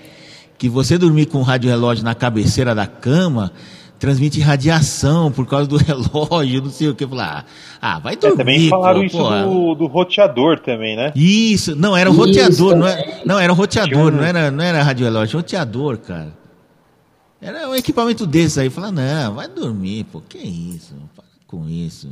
que 0.58 0.68
você 0.68 0.98
dormir 0.98 1.28
com 1.28 1.38
o 1.38 1.44
rádio 1.44 1.70
relógio 1.70 2.04
na 2.04 2.14
cabeceira 2.14 2.76
da 2.76 2.86
cama 2.86 3.52
transmite 4.00 4.40
radiação 4.40 5.32
por 5.32 5.48
causa 5.48 5.68
do 5.68 5.78
relógio, 5.82 6.62
não 6.62 6.70
sei 6.70 6.90
o 6.90 6.96
que. 6.96 7.08
Falar, 7.08 7.46
ah, 7.82 8.00
vai 8.00 8.16
dormir. 8.16 8.34
É, 8.34 8.38
também 8.38 8.70
falaram 8.70 9.00
pô, 9.00 9.06
isso 9.06 9.18
pô, 9.18 9.30
do, 9.30 9.76
do, 9.76 9.88
roteador 9.88 10.60
também, 10.60 10.96
né? 10.96 11.12
Isso, 11.16 11.76
não, 11.76 11.96
era 11.96 12.10
o 12.10 12.14
roteador, 12.14 12.76
não, 12.76 12.88
é, 12.88 13.22
não, 13.26 13.40
era 13.40 13.52
o 13.52 13.56
roteador, 13.56 14.14
um... 14.14 14.18
não 14.18 14.24
era, 14.24 14.52
não 14.52 14.64
era 14.64 14.84
rádio 14.84 15.06
relógio, 15.06 15.38
roteador, 15.38 15.98
cara. 15.98 16.47
Era 17.42 17.70
um 17.70 17.76
equipamento 17.76 18.26
desse 18.26 18.60
aí. 18.60 18.70
Falar, 18.70 18.92
não, 18.92 19.36
vai 19.36 19.48
dormir, 19.48 20.06
pô, 20.06 20.22
que 20.22 20.38
isso, 20.38 20.94
para 21.16 21.28
com 21.48 21.68
isso. 21.68 22.08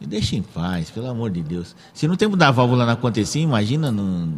Me 0.00 0.06
deixa 0.06 0.34
em 0.34 0.42
paz, 0.42 0.90
pelo 0.90 1.06
amor 1.06 1.30
de 1.30 1.42
Deus. 1.42 1.76
Se 1.94 2.08
no 2.08 2.16
tempo 2.16 2.36
da 2.36 2.50
válvula 2.50 2.84
não 2.84 2.92
acontecia, 2.92 3.40
imagina 3.40 3.92
não. 3.92 4.34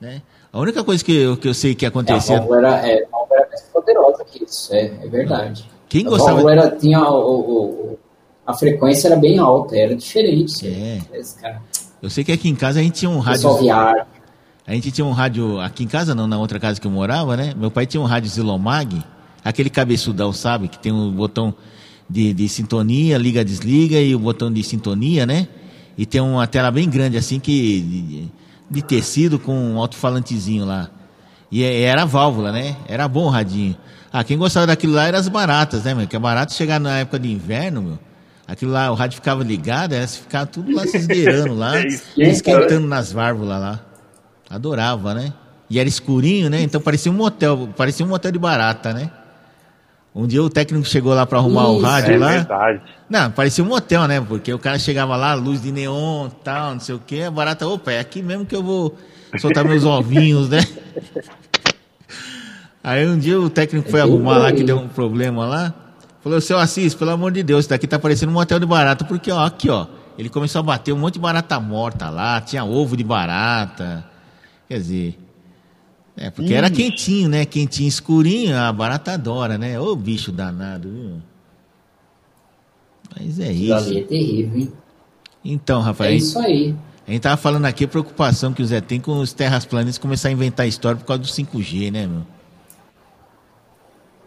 Né? 0.00 0.22
A 0.50 0.58
única 0.58 0.82
coisa 0.82 1.04
que 1.04 1.14
eu, 1.14 1.36
que 1.36 1.46
eu 1.46 1.54
sei 1.54 1.74
que 1.74 1.84
acontecia. 1.84 2.36
É, 2.36 2.38
a 2.38 2.40
válvula 2.40 2.58
era, 2.58 2.88
é, 2.88 3.04
a 3.04 3.08
válvula 3.10 3.40
era 3.40 3.48
mais 3.48 3.60
poderosa 3.62 4.24
que 4.24 4.44
isso, 4.44 4.74
é, 4.74 4.86
é 4.86 5.08
verdade. 5.08 5.68
Quem 5.88 6.04
gostava. 6.04 6.30
A 6.30 6.34
válvula 6.34 6.52
era, 6.52 6.76
tinha 6.76 7.00
o, 7.00 7.40
o, 7.40 7.98
a 8.46 8.54
frequência 8.54 9.08
era 9.08 9.16
bem 9.16 9.38
alta, 9.38 9.76
era 9.76 9.94
diferente. 9.94 10.66
É. 10.66 11.00
Eu 12.00 12.08
sei 12.08 12.24
que 12.24 12.32
aqui 12.32 12.48
em 12.48 12.54
casa 12.54 12.80
a 12.80 12.82
gente 12.82 13.00
tinha 13.00 13.10
um 13.10 13.18
rádio. 13.18 13.42
A 14.66 14.72
gente 14.74 14.90
tinha 14.90 15.04
um 15.04 15.12
rádio. 15.12 15.60
Aqui 15.60 15.84
em 15.84 15.88
casa, 15.88 16.14
não, 16.14 16.26
na 16.26 16.38
outra 16.38 16.60
casa 16.60 16.80
que 16.80 16.86
eu 16.86 16.90
morava, 16.90 17.36
né? 17.36 17.54
Meu 17.56 17.70
pai 17.70 17.86
tinha 17.86 18.00
um 18.00 18.04
rádio 18.04 18.30
Zilomag, 18.30 19.02
aquele 19.44 19.68
cabeçudão, 19.68 20.32
sabe? 20.32 20.68
Que 20.68 20.78
tem 20.78 20.92
um 20.92 21.10
botão 21.10 21.54
de, 22.08 22.32
de 22.32 22.48
sintonia, 22.48 23.18
liga, 23.18 23.44
desliga 23.44 24.00
e 24.00 24.14
o 24.14 24.18
botão 24.18 24.52
de 24.52 24.62
sintonia, 24.62 25.26
né? 25.26 25.48
E 25.96 26.06
tem 26.06 26.20
uma 26.20 26.46
tela 26.46 26.70
bem 26.70 26.88
grande 26.88 27.16
assim 27.16 27.40
que 27.40 27.80
de, 27.80 28.28
de 28.70 28.82
tecido 28.82 29.38
com 29.38 29.54
um 29.54 29.78
alto-falantezinho 29.78 30.64
lá. 30.64 30.88
E 31.50 31.62
é, 31.62 31.82
era 31.82 32.04
válvula, 32.04 32.52
né? 32.52 32.76
Era 32.86 33.08
bom 33.08 33.24
o 33.24 33.30
radinho. 33.30 33.76
Ah, 34.12 34.22
quem 34.22 34.38
gostava 34.38 34.66
daquilo 34.66 34.92
lá 34.92 35.06
eram 35.06 35.18
as 35.18 35.28
baratas, 35.28 35.84
né, 35.84 35.94
meu? 35.94 36.06
Que 36.06 36.16
é 36.16 36.18
barato 36.18 36.52
chegar 36.52 36.78
na 36.78 36.98
época 36.98 37.18
de 37.18 37.30
inverno, 37.30 37.82
meu. 37.82 37.98
Aquilo 38.46 38.70
lá, 38.72 38.90
o 38.90 38.94
rádio 38.94 39.16
ficava 39.16 39.42
ligado, 39.42 39.94
era 39.94 40.06
ficar 40.06 40.46
tudo 40.46 40.74
lá 40.74 40.86
se 40.86 40.96
esgueirando 40.98 41.54
lá, 41.54 41.78
é 41.80 41.86
esquentando 42.18 42.86
nas 42.86 43.12
válvulas 43.12 43.60
lá. 43.60 43.91
Adorava, 44.52 45.14
né? 45.14 45.32
E 45.70 45.78
era 45.78 45.88
escurinho, 45.88 46.50
né? 46.50 46.60
Então 46.60 46.80
parecia 46.80 47.10
um 47.10 47.14
motel, 47.14 47.70
parecia 47.74 48.04
um 48.04 48.08
motel 48.10 48.30
de 48.30 48.38
barata, 48.38 48.92
né? 48.92 49.10
Um 50.14 50.26
dia 50.26 50.42
o 50.42 50.50
técnico 50.50 50.86
chegou 50.86 51.14
lá 51.14 51.24
para 51.24 51.38
arrumar 51.38 51.62
Isso, 51.62 51.72
o 51.72 51.80
rádio 51.80 52.14
é 52.14 52.18
lá. 52.18 52.28
Verdade. 52.32 52.82
Não, 53.08 53.30
parecia 53.30 53.64
um 53.64 53.66
motel, 53.66 54.06
né? 54.06 54.20
Porque 54.20 54.52
o 54.52 54.58
cara 54.58 54.78
chegava 54.78 55.16
lá, 55.16 55.32
luz 55.32 55.62
de 55.62 55.72
neon, 55.72 56.28
tal, 56.44 56.74
não 56.74 56.80
sei 56.80 56.94
o 56.94 56.98
quê. 56.98 57.22
A 57.22 57.30
barata, 57.30 57.66
opa, 57.66 57.92
é 57.92 57.98
aqui 57.98 58.20
mesmo 58.20 58.44
que 58.44 58.54
eu 58.54 58.62
vou 58.62 58.94
soltar 59.40 59.64
meus 59.64 59.84
ovinhos, 59.86 60.50
né? 60.50 60.60
Aí 62.84 63.08
um 63.08 63.18
dia 63.18 63.40
o 63.40 63.48
técnico 63.48 63.90
foi 63.90 64.02
arrumar 64.02 64.36
lá, 64.36 64.52
que 64.52 64.62
deu 64.62 64.76
um 64.76 64.88
problema 64.88 65.46
lá. 65.46 65.72
Falou, 66.22 66.40
seu 66.42 66.58
Assis, 66.58 66.94
pelo 66.94 67.12
amor 67.12 67.32
de 67.32 67.42
Deus, 67.42 67.60
isso 67.60 67.70
daqui 67.70 67.86
tá 67.86 67.98
parecendo 67.98 68.30
um 68.30 68.34
motel 68.34 68.60
de 68.60 68.66
barata, 68.66 69.04
porque, 69.06 69.32
ó, 69.32 69.46
aqui, 69.46 69.70
ó, 69.70 69.86
ele 70.18 70.28
começou 70.28 70.60
a 70.60 70.62
bater 70.62 70.92
um 70.92 70.98
monte 70.98 71.14
de 71.14 71.20
barata 71.20 71.58
morta 71.58 72.10
lá, 72.10 72.38
tinha 72.40 72.64
ovo 72.64 72.96
de 72.96 73.02
barata. 73.02 74.11
Quer 74.72 74.78
dizer. 74.78 75.18
É, 76.16 76.30
porque 76.30 76.54
era 76.54 76.70
quentinho, 76.70 77.28
né? 77.28 77.44
Quentinho, 77.44 77.86
escurinho, 77.88 78.56
a 78.56 78.72
barata 78.72 79.12
adora, 79.12 79.58
né? 79.58 79.78
Ô 79.78 79.94
bicho 79.94 80.32
danado, 80.32 80.88
viu? 80.88 81.12
Mas 83.14 83.38
é 83.38 83.50
Aquilo 83.50 83.64
isso. 83.64 83.74
ali 83.88 83.98
é 84.00 84.02
terrível, 84.04 84.60
hein? 84.60 84.72
Então, 85.44 85.82
Rafael, 85.82 86.12
É 86.12 86.14
isso 86.14 86.38
aí. 86.38 86.74
a 87.06 87.10
gente 87.10 87.20
tava 87.20 87.36
falando 87.36 87.66
aqui 87.66 87.84
a 87.84 87.88
preocupação 87.88 88.54
que 88.54 88.62
o 88.62 88.66
Zé 88.66 88.80
tem 88.80 88.98
com 88.98 89.18
os 89.18 89.34
terras 89.34 89.66
planas 89.66 89.98
começar 89.98 90.30
a 90.30 90.32
inventar 90.32 90.66
história 90.66 90.96
por 90.98 91.04
causa 91.04 91.22
do 91.22 91.28
5G, 91.28 91.90
né, 91.92 92.06
meu? 92.06 92.22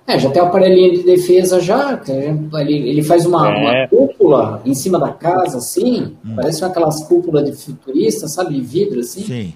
É, 0.06 0.20
já 0.20 0.30
tem 0.30 0.44
o 0.44 0.46
aparelhinho 0.46 0.94
de 0.94 1.04
defesa 1.04 1.60
já, 1.60 1.98
que 1.98 2.12
ele, 2.12 2.90
ele 2.90 3.02
faz 3.02 3.26
uma, 3.26 3.48
É. 3.50 3.58
uma 3.58 3.88
cúpula 3.88 4.62
em 4.64 4.76
cima 4.76 5.00
da 5.00 5.12
casa, 5.12 5.58
assim, 5.58 6.16
parece 6.36 6.64
aquelas 6.64 7.04
cúpulas 7.06 7.50
de 7.50 7.56
futurista, 7.58 8.28
sabe, 8.28 8.54
de 8.54 8.62
vidro, 8.62 9.00
assim, 9.00 9.24
Sim. 9.24 9.54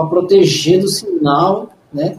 Para 0.00 0.10
proteger 0.10 0.80
do 0.80 0.88
sinal, 0.88 1.70
né? 1.92 2.18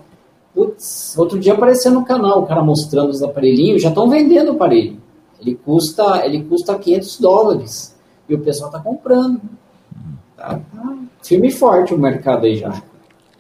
Putz, 0.54 1.16
outro 1.18 1.40
dia 1.40 1.54
apareceu 1.54 1.92
no 1.92 2.06
canal 2.06 2.42
o 2.42 2.46
cara 2.46 2.62
mostrando 2.62 3.10
os 3.10 3.24
aparelhinhos, 3.24 3.82
já 3.82 3.90
estão 3.90 4.10
vendendo 4.10 4.50
o 4.50 4.52
aparelho. 4.52 4.98
Ele 5.40 5.56
custa, 5.56 6.26
ele 6.26 6.44
custa 6.44 6.78
500 6.78 7.20
dólares 7.20 7.96
e 8.28 8.36
o 8.36 8.40
pessoal 8.40 8.70
tá 8.70 8.80
comprando. 8.80 9.42
Tá, 10.36 10.60
tá 10.60 10.98
firme 11.24 11.48
e 11.48 11.52
forte 11.52 11.94
o 11.94 11.98
mercado 11.98 12.46
aí 12.46 12.58
já. 12.58 12.82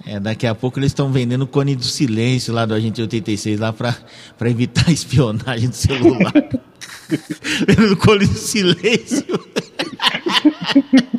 É, 0.05 0.19
daqui 0.19 0.47
a 0.47 0.55
pouco 0.55 0.79
eles 0.79 0.91
estão 0.91 1.11
vendendo 1.11 1.43
o 1.43 1.47
cone 1.47 1.75
do 1.75 1.83
silêncio 1.83 2.53
lá 2.53 2.65
do 2.65 2.73
Agente 2.73 3.01
86 3.01 3.59
lá 3.59 3.71
pra, 3.71 3.95
pra 4.37 4.49
evitar 4.49 4.87
a 4.87 4.91
espionagem 4.91 5.69
do 5.69 5.75
celular. 5.75 6.33
Vendendo 7.67 7.93
o 7.93 7.97
cone 7.97 8.25
do 8.25 8.33
silêncio. 8.33 9.25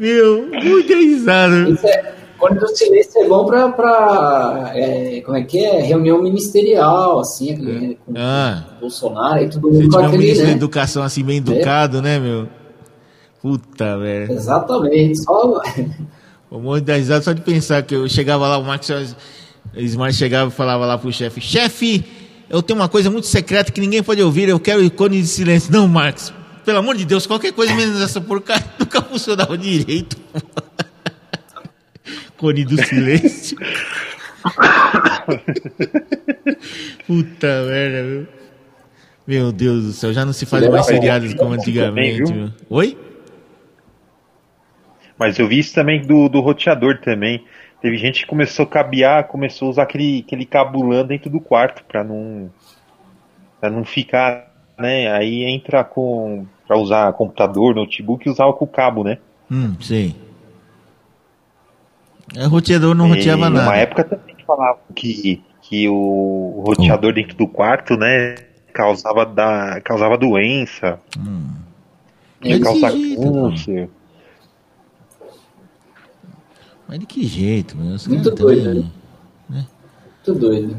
Meu, 0.00 0.48
muita 0.50 0.94
risada. 0.94 1.76
É, 1.84 2.14
quando 2.38 2.62
o 2.62 2.68
silêncio 2.68 3.22
é 3.22 3.28
bom 3.28 3.44
pra, 3.44 3.68
pra 3.68 4.72
é, 4.74 5.20
como 5.20 5.36
é 5.36 5.42
que 5.42 5.62
é? 5.62 5.82
Reunião 5.82 6.22
ministerial, 6.22 7.20
assim, 7.20 7.52
aquele, 7.52 7.98
com 8.06 8.14
Ah, 8.16 8.64
o 8.78 8.80
Bolsonaro 8.80 9.42
e 9.44 9.50
tudo 9.50 9.70
se 9.74 9.88
tiver 9.88 10.08
um 10.08 10.10
ministro 10.12 10.42
da 10.44 10.50
né? 10.50 10.56
educação 10.56 11.02
assim 11.02 11.22
bem 11.22 11.36
educado, 11.36 12.00
né, 12.00 12.18
meu? 12.18 12.48
Puta, 13.42 13.98
velho. 13.98 14.32
Exatamente, 14.32 15.22
só 15.22 15.60
Um 16.50 16.60
monte 16.60 16.84
de 16.84 16.96
risada 16.96 17.22
só 17.22 17.32
de 17.32 17.42
pensar 17.42 17.82
que 17.82 17.94
eu 17.94 18.08
chegava 18.08 18.48
lá, 18.48 18.56
o 18.58 18.64
Max 18.64 18.90
Smart 19.76 20.14
chegava 20.16 20.50
e 20.50 20.52
falava 20.52 20.86
lá 20.86 20.96
pro 20.96 21.12
chefe: 21.12 21.40
Chefe, 21.42 22.04
eu 22.48 22.62
tenho 22.62 22.78
uma 22.78 22.88
coisa 22.88 23.10
muito 23.10 23.26
secreta 23.26 23.70
que 23.70 23.80
ninguém 23.80 24.02
pode 24.02 24.22
ouvir, 24.22 24.48
eu 24.48 24.58
quero 24.58 24.82
ícone 24.82 25.20
de 25.20 25.28
silêncio. 25.28 25.70
Não, 25.72 25.86
Max, 25.86 26.32
pelo 26.64 26.78
amor 26.78 26.96
de 26.96 27.04
Deus, 27.04 27.26
qualquer 27.26 27.52
coisa 27.52 27.74
menos 27.74 28.00
essa 28.00 28.20
porcaria 28.20 28.64
nunca 28.78 29.02
funcionava 29.02 29.56
direito. 29.56 30.16
Cone 32.36 32.64
do 32.64 32.82
silêncio. 32.84 33.58
Puta 37.06 37.62
merda, 37.66 38.02
viu? 38.02 38.26
Meu 39.26 39.52
Deus 39.52 39.84
do 39.84 39.92
céu, 39.92 40.12
já 40.12 40.24
não 40.24 40.32
se 40.32 40.46
faz 40.46 40.66
mais 40.68 40.86
seriados 40.86 41.34
como 41.34 41.52
antigamente. 41.52 42.32
viu? 42.32 42.34
Meu. 42.34 42.50
Oi? 42.70 42.98
Mas 45.18 45.38
eu 45.38 45.46
vi 45.46 45.58
isso 45.58 45.74
também 45.74 46.00
do, 46.00 46.28
do 46.28 46.40
roteador 46.40 46.98
também. 46.98 47.44
Teve 47.80 47.96
gente 47.96 48.22
que 48.22 48.26
começou 48.26 48.64
a 48.64 48.68
cabear, 48.68 49.28
começou 49.28 49.68
a 49.68 49.70
usar 49.70 49.82
aquele, 49.82 50.24
aquele 50.26 50.44
cabulã 50.44 51.04
dentro 51.04 51.30
do 51.30 51.40
quarto 51.40 51.84
pra 51.84 52.02
não, 52.02 52.50
pra 53.60 53.70
não 53.70 53.84
ficar, 53.84 54.49
né? 54.80 55.12
Aí 55.12 55.44
entra 55.44 55.84
com. 55.84 56.46
pra 56.66 56.76
usar 56.78 57.12
computador, 57.12 57.74
notebook, 57.74 58.28
usava 58.28 58.52
com 58.52 58.64
o 58.64 58.68
cabo, 58.68 59.04
né? 59.04 59.18
Hum, 59.50 59.74
sei. 59.80 60.14
É, 62.36 62.44
roteador 62.46 62.94
não 62.94 63.06
E 63.08 63.10
roteava 63.16 63.50
nada. 63.50 63.76
época 63.76 64.04
também 64.04 64.36
falavam 64.46 64.78
que, 64.94 65.42
que 65.62 65.88
o 65.88 66.62
roteador 66.64 67.12
dentro 67.12 67.36
do 67.36 67.46
quarto, 67.48 67.96
né? 67.96 68.36
Causava, 68.72 69.26
da, 69.26 69.80
causava 69.80 70.16
doença, 70.16 71.00
É 72.40 72.48
desse 72.50 72.60
causava 72.60 72.96
jeito, 72.96 73.20
pô. 73.20 73.32
câncer. 73.32 73.90
Mas 76.86 76.98
de 77.00 77.06
que 77.06 77.24
jeito, 77.26 77.76
meu? 77.76 77.94
Os 77.94 78.06
Muito 78.06 78.32
também- 78.34 78.62
doido, 78.62 78.90
né? 79.48 79.66
Muito 80.26 80.40
doido. 80.40 80.76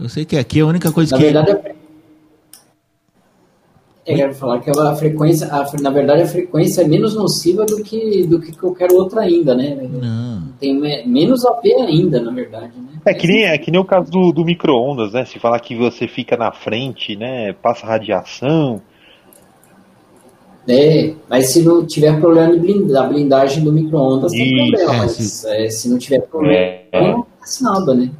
Eu 0.00 0.08
sei 0.08 0.24
que 0.24 0.36
aqui 0.36 0.60
a 0.60 0.66
única 0.66 0.90
coisa 0.92 1.12
Na 1.16 1.18
que. 1.18 1.24
verdade, 1.32 1.50
a... 1.52 1.77
eu 4.12 4.16
quero 4.16 4.34
falar 4.34 4.60
que 4.60 4.70
a 4.70 4.94
frequência, 4.96 5.46
a, 5.48 5.66
na 5.80 5.90
verdade, 5.90 6.22
a 6.22 6.26
frequência 6.26 6.82
é 6.82 6.88
menos 6.88 7.14
nociva 7.14 7.64
do 7.66 7.82
que, 7.82 8.24
do 8.26 8.40
que 8.40 8.56
qualquer 8.56 8.90
outra 8.92 9.22
ainda, 9.22 9.54
né? 9.54 9.76
Não. 9.90 10.48
Tem 10.60 10.74
me- 10.74 11.04
menos 11.06 11.44
a 11.46 11.52
ver 11.60 11.74
ainda, 11.74 12.20
na 12.20 12.30
verdade, 12.30 12.72
né? 12.76 13.00
É 13.04 13.14
que 13.14 13.26
nem, 13.26 13.44
é 13.44 13.56
que 13.58 13.70
nem 13.70 13.80
o 13.80 13.84
caso 13.84 14.10
do, 14.10 14.32
do 14.32 14.44
micro-ondas, 14.44 15.12
né? 15.12 15.24
Se 15.24 15.38
falar 15.38 15.60
que 15.60 15.76
você 15.76 16.06
fica 16.08 16.36
na 16.36 16.52
frente, 16.52 17.16
né? 17.16 17.52
Passa 17.62 17.86
radiação. 17.86 18.80
É, 20.70 21.14
mas 21.30 21.50
se 21.52 21.62
não 21.62 21.86
tiver 21.86 22.20
problema 22.20 22.52
de 22.52 22.58
blind- 22.58 22.90
da 22.92 23.04
blindagem 23.04 23.64
do 23.64 23.72
micro-ondas, 23.72 24.32
tem 24.32 24.70
problema. 24.70 24.94
é, 24.94 24.98
mas 24.98 25.12
se- 25.12 25.48
é, 25.48 25.70
se 25.70 25.88
não 25.88 25.96
tiver 25.98 26.20
problema, 26.20 26.54
É. 26.92 27.00
não 27.00 27.20
acontece 27.20 27.62
nada, 27.64 27.94
né? 27.94 28.10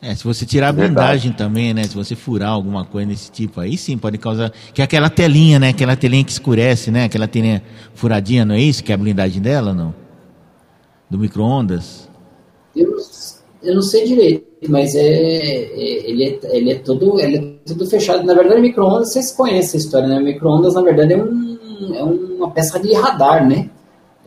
É, 0.00 0.14
se 0.14 0.22
você 0.22 0.46
tirar 0.46 0.68
a 0.68 0.72
Verdade. 0.72 0.94
blindagem 0.94 1.32
também, 1.32 1.74
né? 1.74 1.82
Se 1.84 1.94
você 1.96 2.14
furar 2.14 2.50
alguma 2.50 2.84
coisa 2.84 3.08
desse 3.08 3.32
tipo, 3.32 3.60
aí 3.60 3.76
sim 3.76 3.98
pode 3.98 4.16
causar. 4.16 4.52
Que 4.72 4.80
é 4.80 4.84
aquela 4.84 5.10
telinha, 5.10 5.58
né? 5.58 5.70
Aquela 5.70 5.96
telinha 5.96 6.22
que 6.24 6.30
escurece, 6.30 6.90
né? 6.90 7.04
Aquela 7.04 7.26
telinha 7.26 7.62
furadinha, 7.94 8.44
não 8.44 8.54
é 8.54 8.60
isso? 8.60 8.82
Que 8.84 8.92
é 8.92 8.94
a 8.94 8.98
blindagem 8.98 9.42
dela, 9.42 9.74
não? 9.74 9.92
Do 11.10 11.18
micro-ondas? 11.18 12.08
Eu, 12.76 12.90
não- 12.92 12.98
eu 13.60 13.74
não 13.74 13.82
sei 13.82 14.04
direito, 14.06 14.46
mas 14.68 14.94
é, 14.94 15.00
é- 15.00 16.10
ele, 16.10 16.24
é, 16.24 16.56
ele 16.56 16.70
é 16.72 16.74
todo 16.76 17.18
ele 17.18 17.36
é 17.38 17.54
tudo 17.66 17.84
fechado. 17.86 18.24
Na 18.24 18.34
verdade, 18.34 18.60
micro-ondas, 18.60 19.12
vocês 19.12 19.32
conhecem 19.32 19.80
a 19.80 19.82
história, 19.82 20.06
né? 20.06 20.20
Micro-ondas, 20.20 20.74
na 20.74 20.82
verdade, 20.82 21.14
é, 21.14 21.16
um, 21.24 21.58
é 21.96 22.02
uma 22.04 22.50
peça 22.52 22.78
de 22.78 22.94
radar, 22.94 23.48
né? 23.48 23.68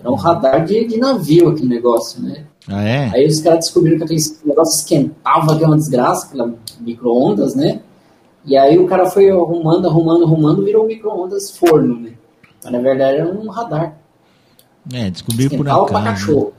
Era 0.02 0.12
um 0.12 0.16
radar 0.16 0.66
de, 0.66 0.84
de 0.86 0.98
navio 0.98 1.48
aquele 1.50 1.70
negócio, 1.70 2.22
né? 2.22 2.44
Ah, 2.68 2.84
é? 2.84 3.10
Aí 3.14 3.28
os 3.28 3.42
caras 3.42 3.66
descobriram 3.66 3.98
que 3.98 4.04
aquele 4.04 4.22
negócio 4.46 4.80
esquentava, 4.80 5.58
que 5.58 5.64
é 5.64 5.68
uma 5.68 5.78
desgraça, 5.78 6.28
aquela 6.28 6.54
micro-ondas, 6.80 7.56
né? 7.56 7.82
E 8.46 8.58
aí 8.58 8.78
o 8.78 8.88
cara 8.88 9.10
foi 9.10 9.30
arrumando, 9.30 9.88
arrumando, 9.88 10.24
arrumando, 10.24 10.64
virou 10.64 10.84
um 10.84 10.88
micro-ondas 10.88 11.52
forno, 11.52 12.00
né? 12.00 12.14
Mas 12.64 12.72
na 12.72 12.80
verdade 12.80 13.18
era 13.18 13.30
um 13.30 13.50
radar. 13.50 13.98
É, 14.94 15.10
descobri 15.10 15.50
por 15.50 15.66
pra 15.66 15.76
acaso. 15.76 16.04
cachorro. 16.04 16.54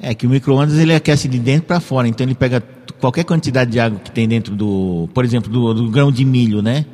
É 0.00 0.14
que 0.14 0.26
o 0.26 0.30
micro-ondas 0.30 0.78
ele 0.78 0.94
aquece 0.94 1.28
de 1.28 1.38
dentro 1.38 1.66
para 1.66 1.80
fora, 1.80 2.06
então 2.06 2.26
ele 2.26 2.34
pega 2.34 2.62
qualquer 3.00 3.24
quantidade 3.24 3.70
de 3.70 3.80
água 3.80 3.98
que 3.98 4.10
tem 4.10 4.28
dentro 4.28 4.54
do, 4.54 5.08
por 5.14 5.24
exemplo, 5.24 5.50
do, 5.50 5.72
do 5.72 5.90
grão 5.90 6.10
de 6.10 6.24
milho, 6.24 6.60
né? 6.60 6.84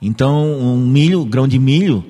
Então, 0.00 0.44
um 0.44 0.76
milho, 0.76 1.24
grão 1.24 1.46
de 1.48 1.58
milho, 1.58 2.04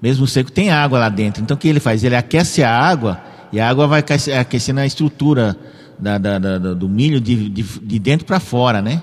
mesmo 0.00 0.26
seco, 0.26 0.50
tem 0.50 0.70
água 0.70 0.98
lá 0.98 1.08
dentro. 1.08 1.42
Então, 1.42 1.56
o 1.56 1.58
que 1.58 1.68
ele 1.68 1.80
faz? 1.80 2.04
Ele 2.04 2.16
aquece 2.16 2.62
a 2.62 2.70
água 2.70 3.20
e 3.52 3.60
a 3.60 3.68
água 3.68 3.86
vai 3.86 4.00
aquece- 4.00 4.32
aquecendo 4.32 4.80
a 4.80 4.86
estrutura 4.86 5.56
da, 5.98 6.18
da- 6.18 6.38
da- 6.38 6.58
do 6.74 6.88
milho 6.88 7.20
de, 7.20 7.48
de, 7.48 7.62
de 7.62 7.98
dentro 7.98 8.26
para 8.26 8.38
fora, 8.40 8.80
né? 8.82 9.02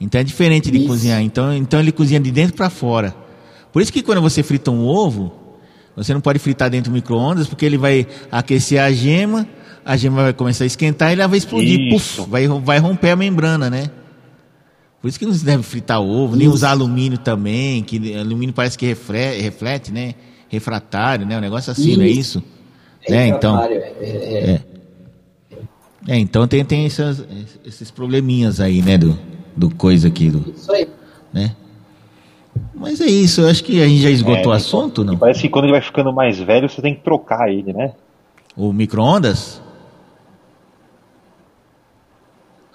Então 0.00 0.20
é 0.20 0.24
diferente 0.24 0.70
de 0.70 0.78
Isso. 0.78 0.86
cozinhar. 0.86 1.20
Então, 1.20 1.54
então 1.54 1.78
ele 1.78 1.92
cozinha 1.92 2.18
de 2.18 2.30
dentro 2.30 2.54
para 2.56 2.70
fora. 2.70 3.14
Por 3.72 3.82
isso 3.82 3.92
que 3.92 4.02
quando 4.02 4.20
você 4.20 4.42
frita 4.42 4.70
um 4.70 4.84
ovo, 4.84 5.32
você 5.94 6.14
não 6.14 6.20
pode 6.20 6.38
fritar 6.38 6.70
dentro 6.70 6.90
do 6.90 6.94
micro-ondas, 6.94 7.46
porque 7.46 7.64
ele 7.66 7.76
vai 7.76 8.06
aquecer 8.32 8.80
a 8.80 8.90
gema, 8.90 9.46
a 9.84 9.96
gema 9.96 10.22
vai 10.22 10.32
começar 10.32 10.64
a 10.64 10.66
esquentar 10.66 11.10
e 11.10 11.12
ela 11.14 11.28
vai 11.28 11.38
explodir. 11.38 11.78
Isso. 11.94 12.22
Puf, 12.22 12.30
vai, 12.30 12.48
vai 12.48 12.78
romper 12.78 13.10
a 13.10 13.16
membrana, 13.16 13.68
né? 13.68 13.90
Por 15.00 15.08
isso 15.08 15.18
que 15.18 15.24
não 15.24 15.32
se 15.32 15.44
deve 15.44 15.62
fritar 15.62 16.00
ovo, 16.00 16.36
nem 16.36 16.46
Isso. 16.46 16.54
usar 16.56 16.70
alumínio 16.70 17.16
também, 17.18 17.82
que 17.82 18.14
alumínio 18.16 18.54
parece 18.54 18.76
que 18.76 18.84
reflete, 18.86 19.40
reflete 19.42 19.92
né? 19.92 20.14
Refratário, 20.48 21.24
né? 21.26 21.38
Um 21.38 21.40
negócio 21.40 21.70
assim, 21.72 21.96
não 21.96 22.04
é 22.04 22.08
isso? 22.08 22.42
É, 23.08 23.26
então. 23.26 23.56
retardário, 23.56 23.82
é- 24.00 24.06
é- 24.06 24.50
é- 24.54 24.60
É, 26.08 26.16
então 26.18 26.46
tem, 26.48 26.64
tem 26.64 26.86
essas- 26.86 27.24
esses 27.64 27.90
probleminhas 27.90 28.58
aí, 28.60 28.80
né? 28.82 28.96
Do, 28.96 29.18
do 29.56 29.68
coisa 29.74 30.08
aqui, 30.08 30.30
do, 30.30 30.50
Isso 30.50 30.72
aí. 30.72 30.88
né? 31.32 31.54
Mas 32.74 33.00
é 33.00 33.06
isso, 33.06 33.42
eu 33.42 33.48
acho 33.48 33.62
que 33.62 33.82
a 33.82 33.86
gente 33.86 34.00
já 34.00 34.10
esgotou 34.10 34.50
o 34.50 34.54
É, 34.54 34.56
assunto, 34.56 35.04
não? 35.04 35.16
Parece 35.18 35.42
que 35.42 35.48
quando 35.50 35.66
ele 35.66 35.72
vai 35.72 35.82
ficando 35.82 36.12
mais 36.12 36.38
velho, 36.38 36.68
você 36.68 36.80
tem 36.80 36.94
que 36.94 37.02
trocar 37.02 37.50
ele, 37.52 37.72
né? 37.72 37.92
O 38.56 38.72
micro-ondas? 38.72 39.62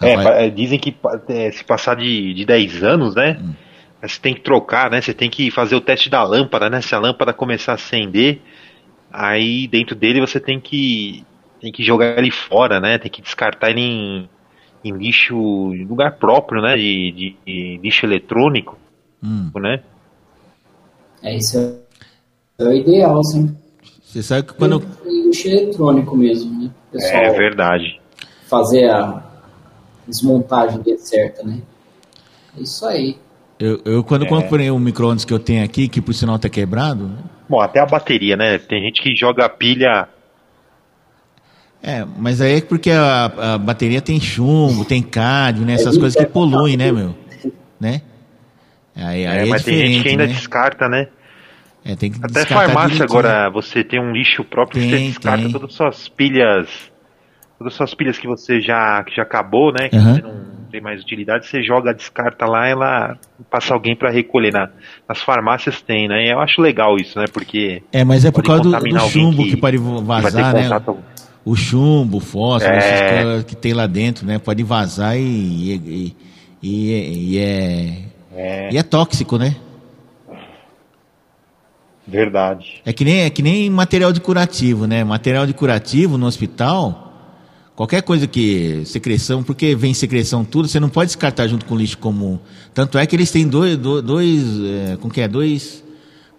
É, 0.01 0.45
é, 0.45 0.49
dizem 0.49 0.77
que 0.77 0.95
é, 1.29 1.51
se 1.51 1.63
passar 1.63 1.95
de, 1.95 2.33
de 2.33 2.45
10 2.45 2.83
anos, 2.83 3.15
né? 3.15 3.37
Hum. 3.41 3.53
Você 4.01 4.19
tem 4.21 4.33
que 4.35 4.41
trocar, 4.41 4.91
né? 4.91 5.01
Você 5.01 5.13
tem 5.13 5.29
que 5.29 5.49
fazer 5.49 5.75
o 5.75 5.81
teste 5.81 6.09
da 6.09 6.21
lâmpada, 6.23 6.69
né? 6.69 6.81
Se 6.81 6.93
a 6.93 6.99
lâmpada 6.99 7.33
começar 7.33 7.71
a 7.71 7.75
acender, 7.75 8.41
aí 9.15 9.67
dentro 9.67 9.95
dele 9.95 10.19
você 10.21 10.39
tem 10.39 10.59
que 10.59 11.23
tem 11.61 11.71
que 11.71 11.83
jogar 11.83 12.17
ele 12.17 12.31
fora, 12.31 12.79
né? 12.79 12.97
Tem 12.97 13.09
que 13.09 13.21
descartar 13.21 13.69
ele 13.71 13.81
em, 13.81 14.29
em 14.83 14.91
lixo, 14.91 15.35
em 15.73 15.85
lugar 15.85 16.17
próprio, 16.17 16.61
né? 16.61 16.75
De, 16.75 17.11
de, 17.11 17.35
de 17.45 17.79
lixo 17.81 18.05
eletrônico, 18.05 18.77
Hum. 19.23 19.49
né? 19.55 19.81
É 21.23 21.35
isso 21.35 21.57
é 22.59 22.63
o 22.63 22.71
ideal, 22.73 23.23
sim. 23.23 23.55
Você 24.03 24.21
sabe 24.21 24.47
que 24.47 24.53
quando. 24.53 24.81
E 25.05 25.27
lixo 25.27 25.47
eletrônico 25.47 26.15
mesmo, 26.15 26.63
né? 26.63 26.71
O 26.89 26.91
Pessoal 26.93 27.23
É 27.23 27.33
verdade. 27.33 27.99
fazer 28.47 28.89
a 28.89 29.23
desmontagem 30.07 30.81
dele 30.81 30.99
certa, 30.99 31.43
né? 31.43 31.61
É 32.57 32.61
isso 32.61 32.85
aí. 32.85 33.17
Eu, 33.59 33.81
eu 33.85 34.03
quando 34.03 34.25
É. 34.25 34.29
comprei 34.29 34.69
o 34.69 34.77
micro-ondas 34.77 35.25
que 35.25 35.33
eu 35.33 35.39
tenho 35.39 35.63
aqui, 35.63 35.87
que 35.87 36.01
por 36.01 36.13
sinal 36.13 36.37
tá 36.37 36.47
quebrado, 36.49 37.07
né? 37.07 37.17
Bom, 37.47 37.61
até 37.61 37.79
a 37.79 37.85
bateria, 37.85 38.35
né? 38.35 38.57
Tem 38.57 38.81
gente 38.81 39.01
que 39.01 39.15
joga 39.15 39.45
a 39.45 39.49
pilha. 39.49 40.07
É, 41.81 42.03
mas 42.17 42.41
aí 42.41 42.57
é 42.57 42.61
porque 42.61 42.89
a, 42.89 43.25
a 43.25 43.57
bateria 43.57 44.01
tem 44.01 44.19
chumbo, 44.19 44.83
tem 44.83 45.03
cádmio, 45.03 45.67
né? 45.67 45.73
Essas 45.73 45.95
É, 45.95 45.99
coisas 45.99 46.15
que 46.15 46.23
é, 46.23 46.25
poluem, 46.27 46.75
né, 46.75 46.91
meu? 46.91 47.15
Né? 47.79 48.01
Aí, 48.95 49.27
aí 49.27 49.37
é, 49.39 49.43
é, 49.43 49.45
mas 49.45 49.63
tem 49.63 49.77
gente 49.77 50.01
que 50.01 50.09
ainda 50.09 50.25
né? 50.25 50.33
descarta, 50.33 50.87
né? 50.87 51.07
É, 51.83 51.95
tem 51.95 52.11
que 52.11 52.19
Até 52.23 52.45
farmácia 52.45 53.03
agora 53.03 53.47
você 53.51 53.83
tem 53.83 53.99
um 54.01 54.11
lixo 54.11 54.43
próprio 54.43 54.81
que 54.81 54.89
você 54.89 54.95
Tem, 54.95 55.07
descarta 55.09 55.43
tem. 55.43 55.51
todas 55.51 55.69
as 55.69 55.75
suas 55.75 56.07
pilhas. 56.07 56.91
Todas 57.59 57.73
as 57.73 57.77
suas 57.77 57.93
pilhas 57.93 58.17
que 58.17 58.25
você 58.25 58.59
já, 58.59 59.03
que 59.03 59.15
já 59.15 59.21
acabou, 59.21 59.71
né? 59.71 59.89
Que 59.89 59.95
Aham. 59.95 60.15
você 60.15 60.21
não 60.21 60.54
tem 60.75 60.81
mais 60.81 61.01
utilidade, 61.01 61.47
você 61.47 61.63
joga, 61.63 61.93
descarta 61.93 62.45
lá, 62.45 62.67
ela 62.67 63.17
passa 63.49 63.73
alguém 63.73 63.95
para 63.95 64.09
recolher. 64.09 64.51
Na, 64.51 64.69
nas 65.07 65.21
farmácias 65.21 65.81
tem, 65.81 66.07
né? 66.09 66.33
Eu 66.33 66.39
acho 66.41 66.61
legal 66.61 66.97
isso, 66.97 67.17
né? 67.17 67.25
Porque 67.31 67.81
É, 67.93 68.03
mas 68.03 68.25
é 68.25 68.31
por 68.31 68.43
causa 68.43 68.61
do, 68.63 68.71
do 68.71 68.99
chumbo 69.09 69.43
que, 69.43 69.51
que 69.51 69.57
pode 69.57 69.77
vazar, 69.77 70.53
né? 70.53 70.69
O 71.45 71.55
chumbo, 71.55 72.17
o 72.17 72.19
fósforo, 72.19 72.73
É. 72.73 72.77
essas 72.77 73.23
coisas 73.23 73.43
que 73.45 73.55
tem 73.55 73.73
lá 73.73 73.87
dentro, 73.87 74.25
né? 74.25 74.37
Pode 74.37 74.63
vazar 74.63 75.17
e, 75.17 75.21
e, 75.21 76.15
e, 76.61 77.31
e 77.31 77.37
é, 77.39 77.97
É, 78.35 78.69
e 78.73 78.77
é 78.77 78.83
tóxico, 78.83 79.37
né? 79.37 79.55
verdade. 82.07 82.81
É 82.85 82.93
que 82.93 83.03
nem, 83.03 83.21
é 83.21 83.29
que 83.31 83.41
nem 83.41 83.67
material 83.69 84.11
de 84.13 84.19
curativo, 84.19 84.85
né? 84.85 85.03
Material 85.03 85.47
de 85.47 85.53
curativo 85.53 86.19
no 86.19 86.27
hospital, 86.27 87.14
qualquer 87.75 88.01
coisa 88.03 88.25
que 88.27 88.83
secreção, 88.85 89.43
porque 89.43 89.75
vem 89.75 89.93
secreção 89.93 90.43
tudo, 90.45 90.67
você 90.67 90.79
não 90.79 90.89
pode 90.89 91.07
descartar 91.09 91.47
junto 91.47 91.65
com 91.65 91.75
lixo 91.75 91.97
comum. 91.97 92.39
Tanto 92.73 92.97
é 92.97 93.05
que 93.05 93.15
eles 93.15 93.31
têm 93.31 93.47
dois, 93.47 93.77
do- 93.77 94.01
dois, 94.01 94.43
é, 94.63 94.97
como 95.01 95.13
que 95.13 95.21
é? 95.21 95.27
Dois, 95.27 95.83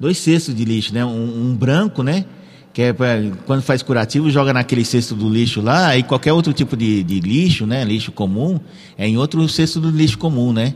dois 0.01 0.19
cestos 0.19 0.55
de 0.55 0.65
lixo, 0.65 0.95
né? 0.95 1.05
Um, 1.05 1.51
um 1.51 1.55
branco, 1.55 2.03
né? 2.03 2.25
Que 2.73 2.83
é 2.83 2.93
pra, 2.93 3.17
quando 3.47 3.63
faz 3.63 3.83
curativo, 3.83 4.31
joga 4.31 4.53
naquele 4.53 4.85
cesto 4.85 5.15
do 5.15 5.29
lixo 5.31 5.63
lá, 5.63 5.97
e 5.97 6.03
qualquer 6.03 6.33
outro 6.33 6.53
tipo 6.53 6.77
de, 6.77 7.03
de 7.03 7.21
lixo, 7.21 7.67
né? 7.67 7.83
Lixo 7.85 8.13
comum, 8.13 8.61
é 8.99 9.09
em 9.09 9.17
outro 9.17 9.47
cesto 9.49 9.81
do 9.81 9.91
lixo 9.91 10.19
comum, 10.19 10.53
né? 10.53 10.75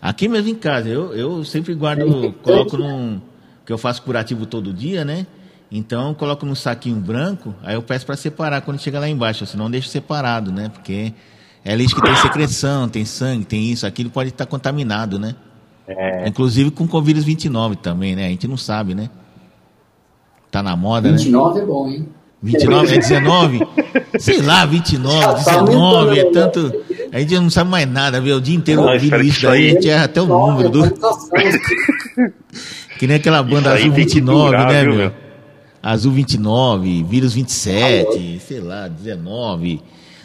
Aqui 0.00 0.28
mesmo 0.28 0.50
em 0.50 0.54
casa, 0.54 0.88
eu, 0.88 1.12
eu 1.14 1.44
sempre 1.44 1.74
guardo, 1.74 2.32
coloco 2.42 2.76
num. 2.78 3.20
que 3.66 3.72
eu 3.72 3.78
faço 3.78 4.02
curativo 4.02 4.44
todo 4.46 4.72
dia, 4.72 5.04
né? 5.04 5.26
Então 5.76 6.10
eu 6.10 6.14
coloco 6.14 6.46
num 6.46 6.54
saquinho 6.54 6.94
branco, 6.96 7.52
aí 7.64 7.74
eu 7.74 7.82
peço 7.82 8.06
para 8.06 8.16
separar 8.16 8.60
quando 8.60 8.78
chega 8.80 9.00
lá 9.00 9.08
embaixo, 9.08 9.44
senão 9.44 9.68
deixo 9.68 9.88
separado, 9.88 10.52
né? 10.52 10.68
Porque 10.72 11.12
é 11.64 11.74
lixo 11.74 11.96
que 11.96 12.02
tem 12.02 12.14
secreção, 12.14 12.88
tem 12.88 13.04
sangue, 13.04 13.44
tem 13.44 13.72
isso, 13.72 13.84
aquilo 13.84 14.08
pode 14.08 14.28
estar 14.28 14.46
contaminado, 14.46 15.18
né? 15.18 15.34
É, 15.88 16.28
Inclusive 16.28 16.70
com 16.70 16.86
Covid 16.86 17.20
29 17.20 17.74
também, 17.76 18.14
né? 18.14 18.26
A 18.26 18.28
gente 18.28 18.46
não 18.46 18.56
sabe, 18.56 18.94
né? 18.94 19.10
Tá 20.48 20.62
na 20.62 20.76
moda, 20.76 21.10
né? 21.10 21.16
29 21.16 21.60
é 21.60 21.64
bom, 21.66 21.88
hein? 21.88 22.08
29 22.40 22.94
é 22.94 22.98
19? 22.98 23.60
Sei 24.20 24.40
lá, 24.42 24.64
29, 24.64 25.20
Já 25.20 25.32
tá 25.34 25.62
19, 25.62 26.18
é 26.18 26.24
né? 26.24 26.30
tanto. 26.32 26.84
A 27.12 27.18
gente 27.18 27.34
não 27.34 27.50
sabe 27.50 27.70
mais 27.70 27.88
nada, 27.90 28.20
viu? 28.20 28.36
O 28.36 28.40
dia 28.40 28.54
inteiro 28.54 28.82
Não, 28.82 28.92
ouvindo 28.92 29.20
isso 29.22 29.48
aí- 29.48 29.70
a 29.70 29.74
gente 29.74 29.88
erra 29.90 30.04
até 30.04 30.20
o 30.22 30.26
29, 30.26 30.50
número 30.52 30.70
do. 30.70 30.84
atualização. 30.84 32.32
Que 32.96 33.08
nem 33.08 33.16
aquela 33.16 33.42
banda 33.42 33.70
Azul 33.72 33.80
tem 33.80 33.90
que 33.90 33.96
29, 34.14 34.46
durar, 34.56 34.68
né, 34.72 34.84
meu? 34.84 35.12
Azul 35.84 36.12
29, 36.12 37.02
vírus 37.02 37.34
27, 37.34 38.40
sei 38.40 38.60
lá, 38.60 38.88
19, 38.88 39.82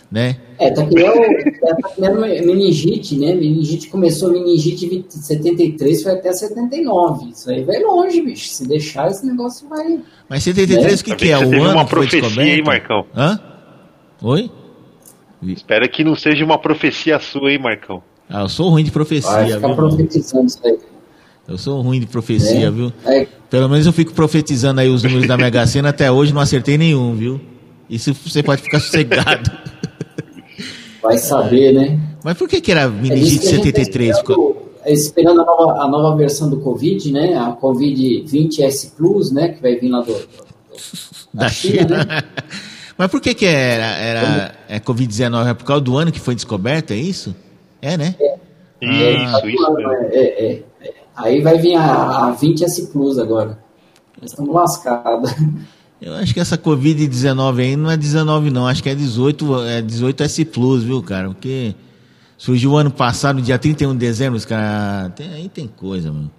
né? 0.10 0.38
É, 0.58 0.72
tá 0.72 0.86
criando, 0.86 1.20
tá 1.60 1.76
criando 1.94 2.22
meningite, 2.22 3.18
né? 3.18 3.34
Meningite 3.36 3.90
começou 3.90 4.32
meningite 4.32 4.86
em 4.86 5.04
73, 5.10 6.02
foi 6.02 6.14
até 6.14 6.32
79. 6.32 7.32
Isso 7.32 7.52
aí 7.52 7.66
vai 7.66 7.78
longe, 7.84 8.22
bicho. 8.22 8.48
Se 8.48 8.66
deixar, 8.66 9.12
esse 9.12 9.26
negócio 9.26 9.68
vai. 9.68 10.00
Mas 10.30 10.44
73 10.44 11.02
o 11.02 11.04
que, 11.04 11.16
que 11.16 11.30
é? 11.30 11.38
O 11.38 11.42
ano 11.42 11.72
uma 11.72 11.86
profecia 11.86 12.42
aí, 12.42 12.64
Marcão. 12.64 13.06
Hã? 13.14 13.38
Oi? 14.22 14.50
Espera 15.44 15.90
que 15.90 16.06
não 16.06 16.16
seja 16.16 16.46
uma 16.46 16.58
profecia 16.58 17.20
sua, 17.20 17.52
hein, 17.52 17.60
Marcão? 17.60 18.02
Ah, 18.30 18.44
eu 18.44 18.50
sou 18.50 18.70
ruim 18.70 18.84
de 18.84 18.92
Vai 18.92 18.94
profecia, 18.94 19.56
ficar 19.56 19.68
viu? 19.68 19.76
profetizando 19.76 20.46
isso 20.46 20.60
aí. 20.64 20.78
Eu 21.50 21.58
sou 21.58 21.82
ruim 21.82 22.00
de 22.00 22.06
profecia, 22.06 22.68
É. 22.68 22.72
viu? 22.72 22.94
É, 23.06 23.28
Pelo 23.50 23.68
menos 23.68 23.86
eu 23.86 23.92
fico 23.94 24.14
profetizando 24.14 24.80
aí 24.80 24.90
os 24.90 25.02
números 25.02 25.28
da 25.28 25.36
Mega 25.36 25.66
Sena, 25.66 25.90
até 25.90 26.12
hoje 26.12 26.32
não 26.34 26.42
acertei 26.42 26.78
nenhum, 26.78 27.16
viu? 27.16 27.42
Isso 27.90 28.14
você 28.14 28.44
pode 28.44 28.62
ficar 28.62 28.80
sossegado. 28.80 29.50
vai 31.02 31.18
saber, 31.18 31.74
né? 31.74 32.00
Mas 32.24 32.38
por 32.38 32.48
que 32.48 32.62
que 32.62 32.72
era 32.72 32.82
É 32.84 33.16
isso 33.18 33.30
gente 33.30 33.44
tá 33.46 33.50
73? 33.50 34.18
Ficou- 34.20 34.36
esperando, 34.36 34.70
é 34.86 34.94
esperando 34.94 35.42
a, 35.42 35.46
nova, 35.46 35.82
a 35.84 35.88
nova 35.88 36.16
versão 36.18 36.50
do 36.50 36.58
Covid, 36.60 37.12
né? 37.12 37.36
A 37.38 37.52
Covid 37.54 38.24
20S 38.32 38.92
Plus, 38.96 39.32
né? 39.32 39.50
Que 39.50 39.62
vai 39.62 39.76
vir 39.76 39.90
lá 39.90 40.02
do, 40.02 40.14
do- 40.14 40.20
Da 41.34 41.46
da 41.46 41.50
China, 41.50 42.04
né? 42.06 42.22
Mas 42.98 43.10
por 43.10 43.22
que 43.22 43.34
que 43.34 43.46
era, 43.46 43.86
era 43.98 44.56
é 44.68 44.80
Covid-19? 44.80 45.48
É 45.50 45.54
por 45.54 45.64
causa 45.64 45.82
do 45.82 45.98
ano 45.98 46.12
que 46.12 46.20
foi 46.20 46.36
descoberto, 46.36 46.92
é 46.92 46.98
isso? 46.98 47.34
É, 47.82 47.96
né? 47.98 48.14
Isso, 48.82 49.48
isso 49.48 49.74
mesmo. 49.74 49.92
É, 49.94 50.08
é, 50.12 50.52
é. 50.52 50.64
Aí 51.20 51.42
vai 51.42 51.58
vir 51.58 51.76
a, 51.76 52.30
a 52.30 52.36
20S 52.36 52.92
Plus 52.92 53.20
agora. 53.20 53.60
Nós 54.22 54.32
estamos 54.32 54.54
lascados. 54.54 55.32
Eu 56.02 56.14
acho 56.16 56.34
que 56.34 56.40
essa 56.40 56.58
Covid-19 56.58 57.60
aí 57.60 57.76
não 57.76 57.92
é 57.92 57.98
19 57.98 58.50
não, 58.50 58.66
acho 58.66 58.82
que 58.82 58.88
é 58.88 58.96
18, 58.96 59.64
é 59.64 59.82
18S 59.82 60.46
Plus, 60.46 60.82
viu, 60.82 61.04
cara? 61.04 61.28
Porque 61.28 61.76
surgiu 62.38 62.78
ano 62.78 62.90
passado, 62.90 63.42
dia 63.42 63.60
31 63.60 63.92
de 63.92 64.00
dezembro, 64.00 64.38
os 64.38 64.46
caras... 64.46 65.12
Aí 65.34 65.50
tem 65.50 65.68
coisa, 65.68 66.10
mano. 66.10 66.32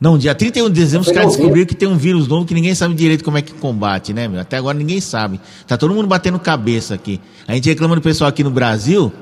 Não, 0.00 0.18
dia 0.18 0.34
31 0.34 0.68
de 0.68 0.74
dezembro 0.74 1.02
os 1.02 1.06
Foi 1.06 1.14
caras 1.14 1.36
descobriram 1.36 1.64
que 1.68 1.76
tem 1.76 1.88
um 1.88 1.96
vírus 1.96 2.26
novo 2.26 2.44
que 2.44 2.52
ninguém 2.52 2.74
sabe 2.74 2.92
direito 2.94 3.22
como 3.22 3.38
é 3.38 3.42
que 3.42 3.52
combate, 3.52 4.12
né, 4.12 4.26
meu? 4.26 4.40
Até 4.40 4.56
agora 4.56 4.76
ninguém 4.76 5.00
sabe. 5.00 5.40
Tá 5.64 5.76
todo 5.76 5.94
mundo 5.94 6.08
batendo 6.08 6.36
cabeça 6.40 6.94
aqui. 6.94 7.20
A 7.46 7.54
gente 7.54 7.68
reclama 7.68 7.94
do 7.94 8.00
pessoal 8.00 8.28
aqui 8.28 8.42
no 8.42 8.50
Brasil, 8.50 9.12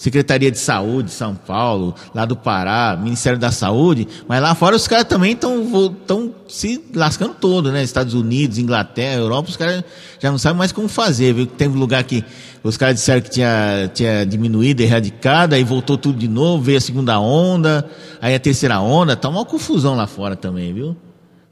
Secretaria 0.00 0.50
de 0.50 0.56
Saúde 0.56 1.08
de 1.08 1.14
São 1.14 1.34
Paulo, 1.34 1.94
lá 2.14 2.24
do 2.24 2.34
Pará, 2.34 2.98
Ministério 2.98 3.38
da 3.38 3.52
Saúde, 3.52 4.08
mas 4.26 4.40
lá 4.40 4.54
fora 4.54 4.74
os 4.74 4.88
caras 4.88 5.04
também 5.04 5.32
estão 5.32 6.32
se 6.48 6.82
lascando 6.94 7.34
todo, 7.34 7.70
né? 7.70 7.82
Estados 7.82 8.14
Unidos, 8.14 8.56
Inglaterra, 8.56 9.20
Europa, 9.20 9.50
os 9.50 9.58
caras 9.58 9.84
já 10.18 10.30
não 10.30 10.38
sabem 10.38 10.56
mais 10.56 10.72
como 10.72 10.88
fazer, 10.88 11.34
viu? 11.34 11.44
Tem 11.44 11.68
lugar 11.68 12.02
que 12.04 12.24
os 12.64 12.78
caras 12.78 12.94
disseram 12.94 13.20
que 13.20 13.28
tinha, 13.28 13.90
tinha 13.92 14.24
diminuído, 14.24 14.80
erradicado, 14.80 15.54
aí 15.54 15.62
voltou 15.62 15.98
tudo 15.98 16.18
de 16.18 16.28
novo, 16.28 16.62
veio 16.62 16.78
a 16.78 16.80
segunda 16.80 17.20
onda, 17.20 17.84
aí 18.22 18.34
a 18.34 18.40
terceira 18.40 18.80
onda, 18.80 19.14
tá 19.14 19.28
uma 19.28 19.44
confusão 19.44 19.94
lá 19.94 20.06
fora 20.06 20.34
também, 20.34 20.72
viu? 20.72 20.96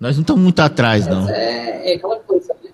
Nós 0.00 0.16
não 0.16 0.22
estamos 0.22 0.42
muito 0.42 0.60
atrás, 0.60 1.06
não. 1.06 1.28
É, 1.28 1.92
é 1.92 1.96
aquela 1.96 2.16
coisa, 2.20 2.54
né? 2.64 2.70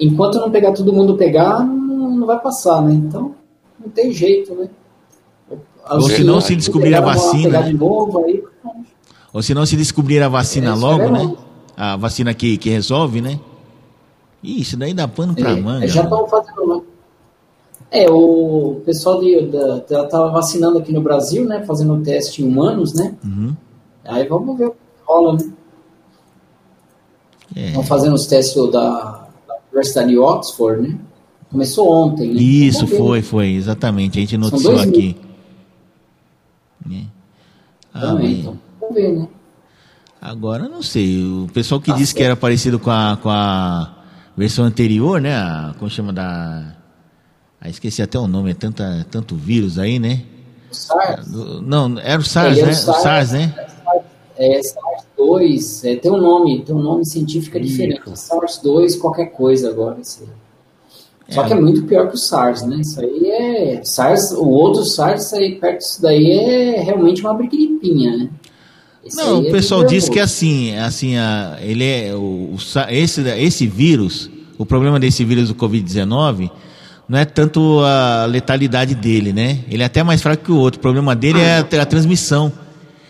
Enquanto 0.00 0.40
não 0.40 0.50
pegar 0.50 0.72
todo 0.72 0.92
mundo 0.92 1.16
pegar, 1.16 1.60
não, 1.60 2.10
não 2.10 2.26
vai 2.26 2.40
passar, 2.40 2.82
né? 2.82 2.92
Então, 2.92 3.36
não 3.78 3.88
tem 3.88 4.10
jeito, 4.10 4.52
né? 4.56 4.68
Ou 5.94 6.02
se 6.02 6.24
não, 6.24 6.40
se 6.40 6.56
descobrir 6.56 6.94
a 6.94 7.00
vacina, 7.00 7.60
né? 7.60 7.78
Ou 9.32 9.42
se 9.42 9.54
não 9.54 9.64
se 9.64 9.76
descobrir 9.76 10.22
a 10.22 10.28
vacina 10.28 10.70
É, 10.70 10.74
logo, 10.74 11.04
é 11.04 11.10
né? 11.10 11.34
A 11.76 11.96
vacina 11.96 12.34
que, 12.34 12.56
que 12.58 12.68
resolve, 12.68 13.20
né? 13.20 13.40
Isso 14.42 14.76
daí 14.76 14.92
dá 14.92 15.06
pano 15.06 15.34
pra 15.34 15.52
É, 15.52 15.60
manga. 15.60 15.86
já 15.86 16.02
estão 16.02 16.26
fazendo 16.26 16.66
lá. 16.66 16.80
É, 17.90 18.10
o 18.10 18.80
pessoal 18.84 19.20
de, 19.20 19.46
da, 19.46 19.80
tá, 19.80 20.04
tá 20.04 20.26
vacinando 20.28 20.78
aqui 20.78 20.92
no 20.92 21.02
Brasil, 21.02 21.44
né? 21.44 21.62
Fazendo 21.66 21.94
o 21.94 22.02
teste 22.02 22.42
em 22.42 22.48
humanos, 22.48 22.94
né? 22.94 23.14
Uhum. 23.24 23.54
Aí 24.04 24.26
vamos 24.26 24.58
ver 24.58 24.66
o 24.66 24.70
que 24.70 24.76
rola, 25.06 25.34
né? 25.34 25.52
É. 27.54 27.66
Estão 27.68 27.82
fazendo 27.82 28.14
os 28.14 28.26
testes 28.26 28.54
da, 28.70 29.28
da 29.46 29.54
Universidade 29.70 30.08
de 30.08 30.18
Oxford, 30.18 30.88
né? 30.88 30.98
Começou 31.50 31.90
ontem, 31.90 32.32
né? 32.32 32.40
Isso, 32.40 32.86
foi, 32.86 33.18
né? 33.18 33.22
foi, 33.22 33.48
exatamente. 33.52 34.18
A 34.18 34.22
gente 34.22 34.38
noticiou 34.38 34.80
aqui. 34.80 35.16
É. 35.28 35.31
Ah, 37.94 38.00
Também, 38.00 38.40
então. 38.40 38.58
Vamos 38.80 38.94
ver, 38.94 39.12
né? 39.12 39.28
agora 40.20 40.68
não 40.68 40.82
sei. 40.82 41.20
O 41.22 41.48
pessoal 41.52 41.80
que 41.80 41.90
Tá 41.90 41.96
disse 41.96 42.14
que 42.14 42.22
era 42.22 42.36
parecido 42.36 42.78
com 42.78 42.90
a, 42.90 43.18
com 43.20 43.28
a 43.28 44.04
versão 44.36 44.64
anterior, 44.64 45.20
né? 45.20 45.34
A, 45.34 45.74
como 45.78 45.90
chama 45.90 46.12
da. 46.12 46.76
Ah, 47.60 47.68
esqueci 47.68 48.02
até 48.02 48.18
o 48.18 48.26
nome, 48.26 48.50
é 48.52 48.54
tanta, 48.54 49.06
tanto 49.10 49.36
vírus 49.36 49.78
aí, 49.78 49.98
né? 49.98 50.22
O 50.70 50.74
SARS. 50.74 51.26
Não, 51.62 51.98
era 51.98 52.20
o 52.20 52.24
SARS, 52.24 52.58
é 52.58 52.62
né? 52.62 52.72
o 52.72 52.72
O 52.72 52.94
SARS, 52.94 53.32
né? 53.32 53.54
É 54.36 54.60
SARS-2, 54.60 55.84
é, 55.84 55.96
tem 55.96 56.10
um 56.10 56.20
nome, 56.20 56.62
tem 56.64 56.74
um 56.74 56.82
nome 56.82 57.04
científico 57.04 57.60
diferente. 57.60 58.02
SARS-2, 58.10 58.98
qualquer 58.98 59.26
coisa 59.26 59.68
agora. 59.68 60.00
Esse. 60.00 60.24
Só 61.28 61.44
que 61.44 61.52
é 61.52 61.56
muito 61.60 61.84
pior 61.84 62.08
que 62.08 62.14
o 62.14 62.18
SARS, 62.18 62.62
né? 62.62 62.76
Isso 62.80 63.00
aí 63.00 63.30
é. 63.30 63.80
SARS, 63.84 64.32
o 64.32 64.48
outro 64.48 64.84
SARS, 64.84 65.32
aí, 65.32 65.54
perto 65.54 65.78
disso 65.78 66.02
daí 66.02 66.30
é 66.30 66.80
realmente 66.80 67.22
uma 67.22 67.34
briguipinha, 67.34 68.16
né? 68.16 68.28
Esse 69.04 69.16
Não, 69.16 69.40
o 69.40 69.46
é 69.48 69.50
pessoal 69.50 69.84
diz 69.84 70.08
que 70.08 70.18
é 70.18 70.22
assim, 70.22 70.76
assim, 70.76 71.16
a, 71.16 71.58
ele 71.60 71.84
é 71.84 72.14
o, 72.14 72.54
o 72.54 72.56
esse, 72.88 73.20
esse 73.20 73.66
vírus, 73.66 74.30
o 74.58 74.64
problema 74.64 75.00
desse 75.00 75.24
vírus 75.24 75.48
do 75.48 75.54
Covid-19 75.54 76.50
não 77.08 77.18
é 77.18 77.24
tanto 77.24 77.80
a 77.80 78.26
letalidade 78.26 78.94
dele, 78.94 79.32
né? 79.32 79.58
Ele 79.68 79.82
é 79.82 79.86
até 79.86 80.02
mais 80.02 80.22
fraco 80.22 80.44
que 80.44 80.52
o 80.52 80.56
outro. 80.56 80.78
O 80.78 80.82
problema 80.82 81.16
dele 81.16 81.40
é 81.40 81.58
a, 81.58 81.82
a 81.82 81.86
transmissão. 81.86 82.52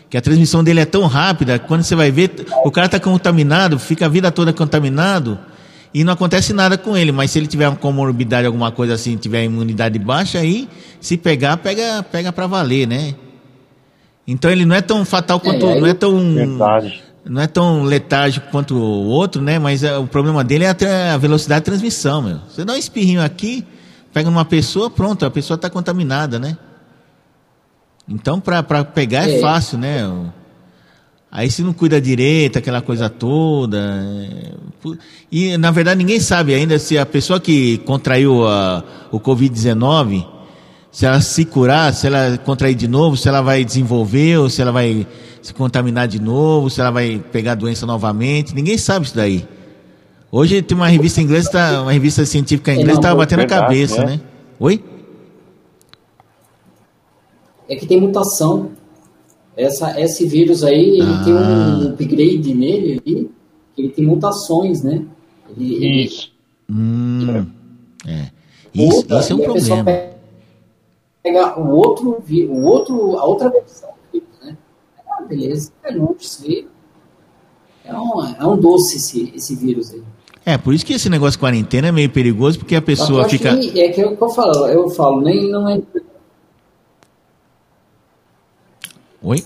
Que 0.08 0.16
a 0.16 0.20
transmissão 0.20 0.64
dele 0.64 0.80
é 0.80 0.84
tão 0.84 1.06
rápida, 1.06 1.58
que 1.58 1.66
quando 1.66 1.82
você 1.82 1.94
vai 1.94 2.10
ver, 2.10 2.46
o 2.64 2.70
cara 2.70 2.86
está 2.86 2.98
contaminado, 2.98 3.78
fica 3.78 4.06
a 4.06 4.08
vida 4.08 4.30
toda 4.30 4.52
contaminado 4.52 5.38
e 5.94 6.04
não 6.04 6.12
acontece 6.12 6.52
nada 6.52 6.76
com 6.78 6.96
ele. 6.96 7.12
Mas 7.12 7.30
se 7.30 7.38
ele 7.38 7.46
tiver 7.46 7.68
uma 7.68 7.76
comorbidade, 7.76 8.46
alguma 8.46 8.70
coisa 8.72 8.94
assim, 8.94 9.16
tiver 9.16 9.44
imunidade 9.44 9.98
baixa, 9.98 10.38
aí 10.38 10.68
se 11.00 11.16
pegar, 11.16 11.56
pega, 11.58 12.02
pega 12.02 12.32
para 12.32 12.46
valer, 12.46 12.86
né? 12.86 13.14
Então 14.26 14.50
ele 14.50 14.64
não 14.64 14.74
é 14.76 14.80
tão 14.80 15.04
fatal 15.04 15.40
quanto, 15.40 15.66
aí- 15.66 15.80
não 15.80 15.86
é 15.86 15.94
tão 15.94 16.34
Verdade. 16.34 17.02
não 17.24 17.42
é 17.42 17.46
tão 17.46 17.82
letárgico 17.82 18.46
quanto 18.50 18.74
o 18.76 19.06
outro, 19.08 19.42
né? 19.42 19.58
Mas 19.58 19.82
é, 19.82 19.96
o 19.98 20.06
problema 20.06 20.42
dele 20.44 20.64
é 20.64 20.68
a, 20.70 21.14
a 21.14 21.18
velocidade 21.18 21.60
de 21.60 21.64
transmissão, 21.66 22.22
meu. 22.22 22.38
Você 22.48 22.64
dá 22.64 22.72
um 22.72 22.76
espirrinho 22.76 23.22
aqui, 23.22 23.66
pega 24.12 24.30
numa 24.30 24.44
pessoa, 24.44 24.88
pronto, 24.88 25.26
a 25.26 25.30
pessoa 25.30 25.56
está 25.56 25.68
contaminada, 25.68 26.38
né? 26.38 26.56
Então, 28.08 28.40
para 28.40 28.62
pegar 28.84 29.28
é, 29.28 29.38
É. 29.38 29.40
fácil, 29.40 29.78
né? 29.78 30.08
Aí 31.34 31.50
se 31.50 31.62
não 31.62 31.72
cuida 31.72 31.98
direito, 31.98 32.58
aquela 32.58 32.82
coisa 32.82 33.08
toda. 33.08 33.78
é, 33.78 34.52
E, 35.30 35.56
na 35.56 35.70
verdade, 35.70 35.96
ninguém 35.98 36.20
sabe 36.20 36.52
ainda 36.54 36.78
se 36.78 36.98
a 36.98 37.06
pessoa 37.06 37.40
que 37.40 37.78
contraiu 37.78 38.46
a- 38.46 38.84
o 39.10 39.18
Covid-19, 39.18 40.26
se 40.90 41.06
ela 41.06 41.22
se 41.22 41.46
curar, 41.46 41.94
se 41.94 42.06
ela 42.06 42.36
contrair 42.44 42.74
de 42.74 42.86
novo, 42.86 43.16
se 43.16 43.26
ela 43.28 43.40
vai 43.40 43.64
desenvolver 43.64 44.36
ou 44.40 44.50
se 44.50 44.60
ela 44.60 44.70
vai 44.72 45.06
se 45.40 45.54
contaminar 45.54 46.06
de 46.06 46.20
novo, 46.20 46.68
se 46.68 46.80
ela 46.82 46.90
vai 46.90 47.18
pegar 47.32 47.52
a 47.52 47.54
doença 47.54 47.86
novamente. 47.86 48.54
Ninguém 48.54 48.76
sabe 48.76 49.06
isso 49.06 49.16
daí. 49.16 49.46
Hoje 50.30 50.60
tem 50.60 50.76
uma 50.76 50.88
revista 50.88 51.22
inglesa, 51.22 51.50
tá- 51.50 51.82
uma 51.82 51.92
revista 51.92 52.26
científica 52.26 52.72
inglesa, 52.74 52.98
estava 52.98 53.14
batendo 53.16 53.40
a 53.40 53.46
cabeça, 53.46 54.04
né? 54.04 54.10
né? 54.16 54.20
Oi? 54.60 54.84
É 57.68 57.76
que 57.76 57.86
tem 57.86 57.98
mutação. 58.00 58.72
Essa, 59.62 60.00
esse 60.00 60.26
vírus 60.26 60.62
aí, 60.64 61.00
ele 61.00 61.02
Ah. 61.02 61.22
tem 61.24 61.34
um 61.34 61.88
upgrade 61.88 62.54
nele 62.54 63.00
ali, 63.04 63.30
que 63.74 63.82
ele 63.82 63.88
tem 63.90 64.04
mutações, 64.06 64.82
né? 64.82 65.04
Ele, 65.56 65.74
ele- 65.76 66.04
Isso. 66.04 66.32
Hum, 66.70 67.46
é. 68.06 68.30
Isso, 68.74 68.96
muda, 69.02 69.20
isso 69.20 69.32
é 69.32 69.36
um 69.36 69.38
problema. 69.40 69.84
Pega 71.22 71.60
o 71.60 71.68
outro, 71.76 72.22
o 72.48 72.62
outro, 72.64 73.18
a 73.18 73.24
outra 73.24 73.50
versão 73.50 73.90
do 73.90 73.94
vírus, 74.12 74.28
né? 74.44 74.56
Ah, 75.08 75.22
beleza, 75.22 75.70
é 75.84 75.94
longe 75.94 76.16
isso 76.20 76.42
aí. 76.46 76.66
É 77.84 77.94
um, 77.94 78.24
é 78.24 78.46
um 78.46 78.56
doce 78.56 78.96
esse, 78.96 79.32
esse 79.34 79.54
vírus 79.54 79.92
aí. 79.92 80.02
É, 80.44 80.58
por 80.58 80.74
isso 80.74 80.84
que 80.84 80.92
esse 80.94 81.08
negócio 81.08 81.32
de 81.32 81.38
quarentena 81.38 81.88
é 81.88 81.92
meio 81.92 82.10
perigoso, 82.10 82.58
porque 82.58 82.74
a 82.74 82.82
pessoa 82.82 83.28
fica. 83.28 83.56
que 83.56 83.80
é 83.80 83.88
que 83.90 84.00
é 84.00 84.06
o 84.06 84.16
que 84.16 84.22
eu 84.22 84.28
falo, 84.30 84.66
eu 84.66 84.88
falo, 84.90 85.20
nem 85.20 85.48
não 85.50 85.68
é. 85.68 85.80
Oi? 89.22 89.38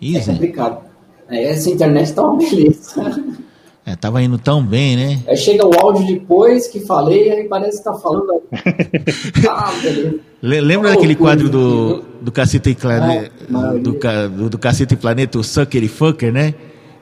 É 0.00 0.06
Isa, 0.06 0.32
complicado. 0.32 0.78
É, 1.28 1.44
essa 1.50 1.68
internet 1.70 2.12
tá 2.12 2.22
uma 2.22 2.38
beleza. 2.38 3.34
é, 3.84 3.96
tava 3.96 4.22
indo 4.22 4.38
tão 4.38 4.64
bem, 4.64 4.96
né? 4.96 5.22
Aí 5.26 5.36
chega 5.36 5.66
o 5.66 5.78
áudio 5.78 6.06
depois 6.06 6.66
que 6.68 6.80
falei, 6.80 7.30
aí 7.30 7.44
parece 7.48 7.78
que 7.78 7.84
tá 7.84 7.94
falando. 7.94 8.42
ah, 9.48 9.72
Lembra 10.40 10.90
Oh, 10.90 10.94
daquele 10.94 11.16
quadro 11.16 11.48
do, 11.48 12.02
do 12.20 12.30
Cacete 12.30 12.70
e 12.70 12.74
Planeta, 12.76 13.32
maravilha. 13.48 13.82
do, 13.82 13.92
do, 13.92 14.50
do 14.50 14.58
Cacete 14.58 14.94
e 14.94 14.96
Planeta, 14.96 15.38
o 15.38 15.42
Sucker 15.44 15.82
e 15.82 15.88
Fucker, 15.88 16.32
né? 16.32 16.54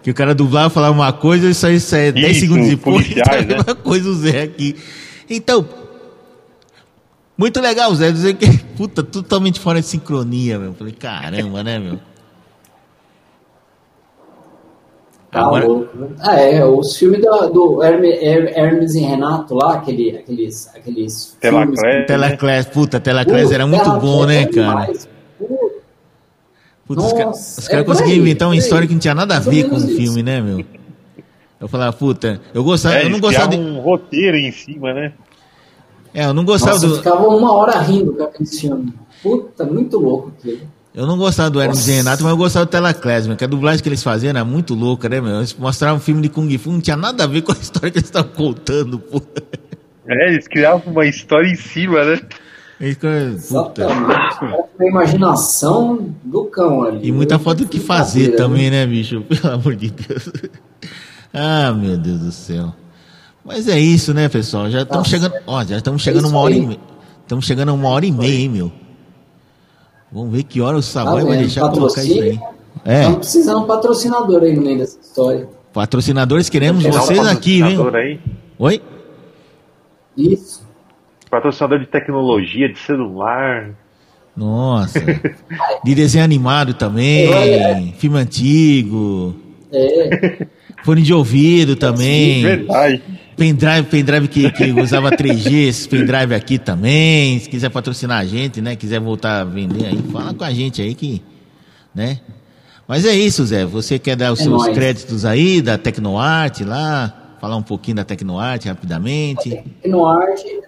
Que 0.02 0.10
o 0.10 0.14
cara 0.14 0.34
dublava, 0.34 0.70
falava 0.70 0.94
uma 0.94 1.12
coisa 1.12 1.48
e 1.48 1.50
isso 1.50 1.66
aí 1.66 1.78
sai 1.80 2.12
10 2.12 2.30
Isso, 2.30 2.40
segundos 2.40 2.68
depois, 2.68 3.06
policiais, 3.06 3.46
tá 3.46 3.54
a 3.72 3.74
né? 3.74 3.80
coisa 3.82 4.08
o 4.08 4.14
Zé 4.14 4.42
aqui. 4.42 4.76
Então, 5.28 5.66
muito 7.36 7.60
legal, 7.60 7.94
Zé, 7.94 8.10
dizer 8.12 8.34
que, 8.34 8.46
puta, 8.76 9.02
totalmente 9.02 9.60
fora 9.60 9.80
de 9.80 9.86
sincronia, 9.86 10.58
meu. 10.58 10.74
Falei, 10.74 10.92
caramba, 10.92 11.62
né, 11.62 11.78
meu? 11.78 11.98
Tá 15.30 15.40
Agora- 15.40 15.66
louco. 15.66 15.96
né? 15.98 16.08
Ah, 16.20 16.40
é, 16.40 16.64
os 16.64 16.96
filmes 16.96 17.20
do, 17.20 17.48
do 17.50 17.82
Herme- 17.82 18.16
Her- 18.22 18.52
Hermes 18.56 18.94
e 18.94 19.00
Renato 19.00 19.54
lá, 19.54 19.74
aquele, 19.74 20.16
aqueles, 20.16 20.68
aqueles 20.74 21.36
Telaclés. 21.40 21.80
filmes. 21.80 22.06
Telaclass, 22.06 22.66
puta, 22.66 23.00
Telaclass 23.00 23.50
era 23.50 23.66
muito 23.66 23.82
Telaclés 23.82 24.02
bom, 24.12 24.24
né, 24.24 24.42
é 24.42 24.46
cara? 24.46 24.86
ca- 24.86 24.92
Nossa, 26.88 27.60
os 27.60 27.66
é 27.66 27.70
caras 27.70 27.84
por 27.84 27.92
conseguiam 27.92 28.14
aí, 28.14 28.20
inventar 28.20 28.48
uma 28.48 28.56
história 28.56 28.86
que 28.86 28.92
não 28.94 29.00
tinha 29.00 29.14
nada 29.14 29.36
a 29.36 29.40
ver 29.40 29.68
com 29.68 29.74
o 29.76 29.80
filme, 29.80 30.22
né, 30.22 30.40
meu? 30.40 30.64
Eu 31.60 31.68
falava, 31.68 31.92
puta, 31.92 32.40
eu 32.54 32.62
gostava, 32.62 32.94
É, 32.96 33.04
eu 33.04 33.10
não 33.10 33.18
gostava 33.18 33.48
de, 33.48 33.56
um 33.56 33.80
roteiro 33.80 34.36
em 34.36 34.52
cima, 34.52 34.94
né? 34.94 35.12
É, 36.16 36.24
eu 36.24 36.32
não 36.32 36.46
gostava 36.46 36.72
Nossa, 36.72 36.86
eu 36.86 36.90
do, 36.92 36.96
ficava 36.96 37.28
uma 37.28 37.52
hora 37.52 37.78
rindo 37.78 38.14
com 38.14 38.22
aquele 38.22 38.48
filme. 38.48 38.94
Puta, 39.22 39.66
muito 39.66 39.98
louco 39.98 40.32
aquilo. 40.38 40.60
eu 40.94 41.06
não 41.06 41.18
gostava 41.18 41.50
do 41.50 41.60
Hermes 41.60 41.86
e. 41.86 41.92
Renato, 41.92 42.22
mas 42.22 42.30
eu 42.30 42.38
gostava 42.38 42.64
do 42.64 42.70
Telaclass, 42.70 43.26
meu, 43.26 43.36
que 43.36 43.44
a 43.44 43.46
dublagem 43.46 43.82
que 43.82 43.88
eles 43.90 44.02
faziam 44.02 44.30
era 44.30 44.42
muito 44.42 44.72
louca, 44.74 45.10
né, 45.10 45.20
meu? 45.20 45.36
Eles 45.36 45.52
mostravam 45.52 45.98
um 45.98 46.00
filme 46.00 46.22
de 46.22 46.30
Kung 46.30 46.56
Fu, 46.56 46.72
não 46.72 46.80
tinha 46.80 46.96
nada 46.96 47.24
a 47.24 47.26
ver 47.26 47.42
com 47.42 47.52
a 47.52 47.54
história 47.60 47.90
que 47.90 47.98
eles 47.98 48.08
estavam 48.08 48.32
contando, 48.32 48.98
pô. 48.98 49.20
É, 50.08 50.32
eles 50.32 50.48
criavam 50.48 50.90
uma 50.90 51.04
história 51.04 51.50
em 51.50 51.54
cima, 51.54 52.02
né? 52.02 52.18
Exatamente. 52.80 54.38
Uma 54.80 54.88
imaginação 54.88 56.14
do 56.24 56.46
cão 56.46 56.82
ali. 56.82 57.06
E 57.06 57.12
muita 57.12 57.38
falta 57.38 57.62
do 57.62 57.68
que 57.68 57.78
fazer 57.78 58.36
também, 58.36 58.70
né, 58.70 58.86
bicho? 58.86 59.20
Pelo 59.28 59.52
amor 59.52 59.76
de 59.76 59.90
Deus. 59.90 60.32
Ah, 61.34 61.74
meu 61.74 61.98
Deus 61.98 62.20
do 62.20 62.32
céu. 62.32 62.72
Mas 63.46 63.68
é 63.68 63.78
isso, 63.78 64.12
né, 64.12 64.28
pessoal? 64.28 64.68
Já 64.70 64.82
estamos 64.82 65.08
chegando. 65.08 65.34
Ó, 65.46 65.64
já 65.64 65.76
estamos 65.76 66.02
chegando 66.02 66.28
uma 66.28 66.38
hora 66.40 66.54
e 66.54 66.60
aí. 66.60 66.66
meia. 66.66 66.80
Estamos 67.22 67.44
chegando 67.46 67.68
a 67.70 67.72
uma 67.72 67.88
hora 67.88 68.04
e 68.06 68.12
meia, 68.12 68.40
hein, 68.40 68.48
meu? 68.48 68.72
Vamos 70.12 70.32
ver 70.32 70.42
que 70.44 70.60
hora 70.60 70.76
o 70.76 70.82
Savoy 70.82 71.20
Tá 71.20 71.26
vai 71.26 71.32
vendo? 71.36 71.40
deixar 71.46 71.68
colocar 71.70 72.02
isso 72.04 72.12
aí. 72.22 72.38
Patrocínio. 72.38 72.56
É, 72.84 72.98
Estamos 73.00 73.18
precisando 73.18 73.58
de 73.58 73.64
um 73.64 73.66
patrocinador 73.66 74.42
aí 74.42 74.54
no 74.54 74.62
meio 74.62 74.78
dessa 74.78 74.98
história. 75.00 75.48
patrocinadores, 75.72 76.48
queremos 76.48 76.82
Dá 76.84 76.88
um 76.90 76.92
vocês 76.92 77.18
aqui, 77.26 77.60
patrocinador 77.60 77.94
aí. 77.96 78.20
Oi? 78.58 78.82
Isso. 80.16 80.66
Patrocinador 81.30 81.80
de 81.80 81.86
tecnologia, 81.86 82.72
de 82.72 82.78
celular. 82.78 83.70
Nossa. 84.36 85.00
De 85.82 85.94
desenho 85.94 86.22
animado 86.24 86.74
também. 86.74 87.28
Olha. 87.32 87.92
Filme 87.96 88.18
antigo. 88.18 89.34
É. 89.72 90.46
Fone 90.84 91.00
de 91.02 91.12
ouvido 91.14 91.74
também. 91.74 92.42
Verdade. 92.42 93.02
Pendrive, 93.36 93.86
pendrive 93.88 94.28
que, 94.28 94.50
que 94.50 94.72
usava 94.80 95.10
3G, 95.10 95.68
esse 95.68 95.88
pendrive 95.88 96.34
aqui 96.34 96.58
também. 96.58 97.38
Se 97.38 97.48
quiser 97.48 97.68
patrocinar 97.70 98.20
a 98.20 98.24
gente, 98.24 98.60
né? 98.62 98.74
Quiser 98.76 98.98
voltar 98.98 99.40
a 99.40 99.44
vender 99.44 99.86
aí, 99.86 99.98
fala 100.10 100.32
com 100.32 100.42
a 100.44 100.52
gente 100.52 100.80
aí 100.80 100.94
que, 100.94 101.22
né? 101.94 102.20
Mas 102.88 103.04
é 103.04 103.14
isso, 103.14 103.44
Zé. 103.44 103.64
Você 103.66 103.98
quer 103.98 104.16
dar 104.16 104.32
os 104.32 104.40
É 104.40 104.44
seus 104.44 104.62
nóis. 104.62 104.74
créditos 104.74 105.24
aí 105.24 105.60
da 105.60 105.76
Tecnoarte 105.76 106.64
lá? 106.64 107.36
Falar 107.40 107.56
um 107.56 107.62
pouquinho 107.62 107.96
da 107.96 108.04
Tecnoarte 108.04 108.68
rapidamente. 108.68 109.50
Tecnoarte. 109.50 110.60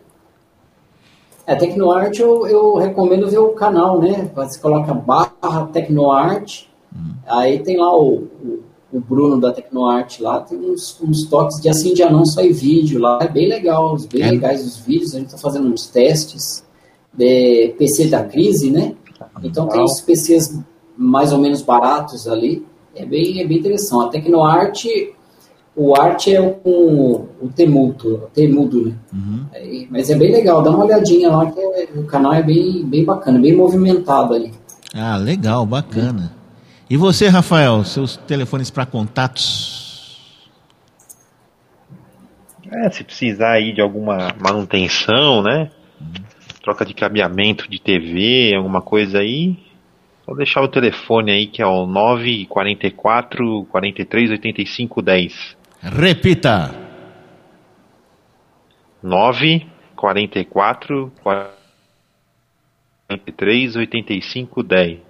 É, 1.46 1.54
Tecnoarte 1.54 2.20
eu, 2.20 2.46
eu 2.46 2.76
recomendo 2.76 3.30
ver 3.30 3.38
o 3.38 3.50
canal, 3.50 3.98
né? 4.00 4.30
Você 4.34 4.58
coloca 4.60 4.92
barra 4.92 5.66
Tecnoarte, 5.72 6.68
aí 7.26 7.60
tem 7.60 7.78
lá 7.78 7.94
o, 7.96 8.24
o, 8.44 8.62
o 8.92 9.00
Bruno 9.00 9.38
da 9.40 9.52
Tecnoarte 9.52 10.22
lá, 10.22 10.40
tem 10.40 10.58
uns, 10.58 10.98
uns 11.02 11.26
toques 11.26 11.60
de 11.60 11.68
assim 11.68 11.92
de 11.92 12.02
não 12.06 12.24
só 12.24 12.40
em 12.40 12.52
vídeo 12.52 12.98
lá, 13.00 13.18
é 13.22 13.28
bem 13.28 13.46
legal, 13.48 13.94
os 13.94 14.06
bem 14.06 14.22
É. 14.22 14.30
legais 14.30 14.64
os 14.66 14.78
vídeos, 14.78 15.14
a 15.14 15.18
gente 15.18 15.30
tá 15.30 15.38
fazendo 15.38 15.68
uns 15.68 15.86
testes 15.86 16.64
de 17.12 17.74
PC 17.78 18.06
da 18.08 18.24
crise, 18.24 18.70
né? 18.70 18.94
Então 19.42 19.66
tem 19.68 19.82
os 19.82 20.00
PCs 20.00 20.58
mais 20.96 21.32
ou 21.32 21.38
menos 21.38 21.60
baratos 21.62 22.26
ali, 22.26 22.64
é 22.94 23.04
bem, 23.04 23.40
é 23.40 23.46
bem 23.46 23.58
interessante. 23.58 24.06
A 24.06 24.08
Tecnoarte, 24.10 25.12
o 25.76 25.94
arte 25.94 26.34
é 26.34 26.40
com 26.50 27.26
o 27.40 27.48
Temudo, 27.54 28.14
o 28.24 28.28
Temudo, 28.32 28.86
né? 28.86 28.94
Uhum. 29.12 29.44
Aí, 29.54 29.86
mas 29.90 30.08
é 30.10 30.16
bem 30.16 30.32
legal, 30.32 30.62
dá 30.62 30.70
uma 30.70 30.84
olhadinha 30.84 31.30
lá, 31.30 31.50
que 31.50 31.60
é- 31.60 31.88
o 31.94 32.04
canal 32.04 32.32
é 32.32 32.42
bem, 32.42 32.84
bem 32.84 33.04
bacana, 33.04 33.38
bem 33.38 33.54
movimentado 33.54 34.34
ali. 34.34 34.52
Ah, 34.94 35.16
legal, 35.18 35.64
bacana. 35.66 36.32
E 36.90 36.96
você, 36.96 37.28
Rafael, 37.28 37.84
seus 37.84 38.16
telefones 38.16 38.70
para 38.70 38.86
contatos? 38.86 40.40
É, 42.70 42.90
se 42.90 43.04
precisar 43.04 43.52
aí 43.52 43.74
de 43.74 43.82
alguma 43.82 44.34
manutenção, 44.38 45.42
né? 45.42 45.70
Troca 46.62 46.86
de 46.86 46.94
cabeamento 46.94 47.68
de 47.68 47.78
TV, 47.78 48.54
alguma 48.54 48.80
coisa 48.80 49.18
aí, 49.18 49.58
só 50.24 50.34
deixar 50.34 50.62
o 50.62 50.68
telefone 50.68 51.30
aí 51.30 51.46
que 51.46 51.60
é 51.62 51.66
o 51.66 51.86
944 51.86 53.66
43 53.70 54.30
85 54.30 55.02
10. 55.02 55.58
Repita. 55.82 56.74
9 59.02 59.66
44 59.94 61.12
43 61.22 63.76
85 63.76 64.62
10. 64.62 65.07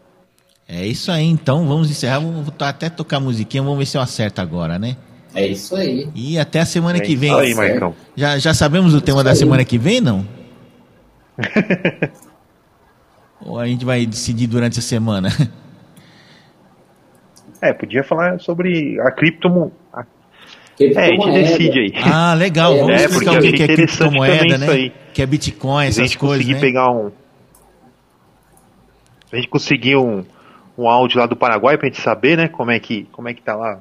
É 0.70 0.86
isso 0.86 1.10
aí, 1.10 1.24
então 1.24 1.66
vamos 1.66 1.90
encerrar. 1.90 2.18
Vamos 2.20 2.52
até 2.60 2.90
tocar 2.90 3.18
musiquinha, 3.18 3.62
vamos 3.62 3.78
ver 3.78 3.86
se 3.86 3.96
eu 3.96 4.02
acerto 4.02 4.40
agora, 4.42 4.78
né? 4.78 4.96
É 5.34 5.46
isso 5.46 5.74
aí. 5.74 6.08
E 6.14 6.38
até 6.38 6.60
a 6.60 6.66
semana 6.66 6.98
É 6.98 7.00
que 7.00 7.16
vem. 7.16 7.30
isso 7.30 7.38
aí, 7.40 7.54
Marcão. 7.54 7.94
Já, 8.14 8.38
já 8.38 8.52
sabemos 8.52 8.92
o 8.94 9.00
tema 9.00 9.24
da 9.24 9.30
aí. 9.30 9.36
semana 9.36 9.64
que 9.64 9.78
vem, 9.78 10.00
não? 10.00 10.26
Ou 13.40 13.58
a 13.58 13.66
gente 13.66 13.84
vai 13.84 14.04
decidir 14.04 14.46
durante 14.46 14.78
a 14.78 14.82
semana? 14.82 15.28
É, 17.60 17.72
podia 17.72 18.04
falar 18.04 18.38
sobre 18.38 19.00
a 19.00 19.10
criptomoeda. 19.10 19.72
É, 20.78 21.00
a 21.00 21.06
gente 21.06 21.30
decide 21.32 21.76
aí. 21.80 21.92
Ah, 22.04 22.32
legal. 22.34 22.72
É, 22.72 22.78
Vamos 22.78 23.02
é, 23.02 23.04
explicar 23.06 23.32
porque 23.32 23.48
o 23.48 23.52
que 23.52 23.62
é 23.64 23.66
criptomoeda, 23.66 24.36
também 24.36 24.58
né? 24.58 24.64
isso 24.64 24.70
aí. 24.70 24.92
Que 25.12 25.22
é 25.22 25.26
Bitcoin, 25.26 25.80
Se 25.80 25.86
a 25.86 25.88
essas 25.88 26.10
gente 26.12 26.18
coisas, 26.18 26.46
né? 26.46 26.60
pegar 26.60 26.88
um. 26.92 27.10
Se 29.28 29.34
a 29.34 29.36
gente 29.38 29.48
conseguir 29.48 29.96
um, 29.96 30.24
um 30.78 30.88
áudio 30.88 31.18
lá 31.18 31.26
do 31.26 31.34
Paraguai 31.36 31.76
pra 31.76 31.88
gente 31.88 32.00
saber, 32.00 32.36
né, 32.38 32.48
como 32.48 32.70
é 32.70 32.78
que, 32.78 33.08
como 33.12 33.28
é 33.28 33.34
que 33.34 33.42
tá 33.42 33.54
lá 33.56 33.80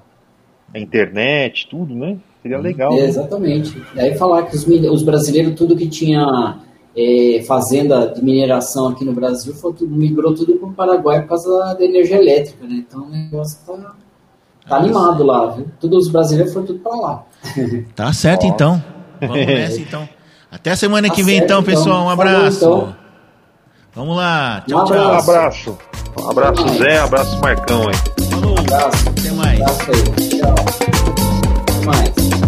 a 0.73 0.79
internet, 0.79 1.67
tudo, 1.69 1.93
né? 1.93 2.17
Seria 2.41 2.57
legal. 2.57 2.91
É, 2.93 2.97
né? 3.01 3.05
exatamente. 3.05 3.81
Daí 3.95 4.17
falar 4.17 4.43
que 4.43 4.55
os, 4.55 4.65
os 4.67 5.03
brasileiros, 5.03 5.53
tudo 5.55 5.75
que 5.77 5.87
tinha 5.87 6.57
é, 6.95 7.43
fazenda 7.47 8.07
de 8.07 8.23
mineração 8.23 8.87
aqui 8.89 9.05
no 9.05 9.13
Brasil, 9.13 9.53
foi 9.53 9.73
tudo- 9.73 9.95
migrou 9.95 10.33
tudo 10.33 10.55
para 10.55 10.67
o 10.67 10.73
Paraguai 10.73 11.21
por 11.21 11.29
causa 11.29 11.75
da, 11.75 11.85
energia 11.85 12.17
elétrica, 12.17 12.65
né? 12.65 12.83
Então 12.87 13.03
o 13.05 13.09
negócio 13.09 13.59
tá, 13.65 13.93
tá 14.67 14.77
animado 14.77 15.23
lá, 15.23 15.47
viu? 15.51 15.67
Todos 15.79 16.07
os 16.07 16.11
brasileiros 16.11 16.51
foram 16.53 16.65
tudo 16.65 16.79
para 16.79 16.95
lá. 16.95 17.25
Tá 17.95 18.11
certo, 18.11 18.45
Ó. 18.45 18.49
então. 18.49 18.83
Vamos 19.21 19.45
nessa, 19.45 19.79
então. 19.79 20.09
Até 20.51 20.75
semana 20.75 21.07
Tá 21.09 21.13
que 21.13 21.23
vem, 21.23 21.35
certo, 21.35 21.45
então, 21.45 21.59
então. 21.61 21.73
pessoal. 21.73 22.07
Um 22.07 22.15
Falou, 22.15 22.21
abraço. 22.35 22.65
então. 22.65 22.95
Vamos 23.97 24.15
lá. 24.15 24.63
Um 24.67 24.69
Tchau, 24.69 24.85
tchau. 24.85 24.95
Um 24.95 25.01
abraço. 25.17 25.31
abraço. 25.31 25.77
Um 26.19 26.29
abraço, 26.29 26.69
Zé. 26.77 27.01
Um 27.01 27.05
abraço, 27.05 27.41
Marcão 27.41 27.87
aí. 27.87 28.29
Falou. 28.29 28.59
Abraço. 28.59 29.09
Até 29.09 29.31
mais. 29.31 29.59
Abraço 29.59 29.91
aí. 29.91 30.29
Tchau. 30.29 30.55
Até 31.63 31.85
mais. 31.87 32.46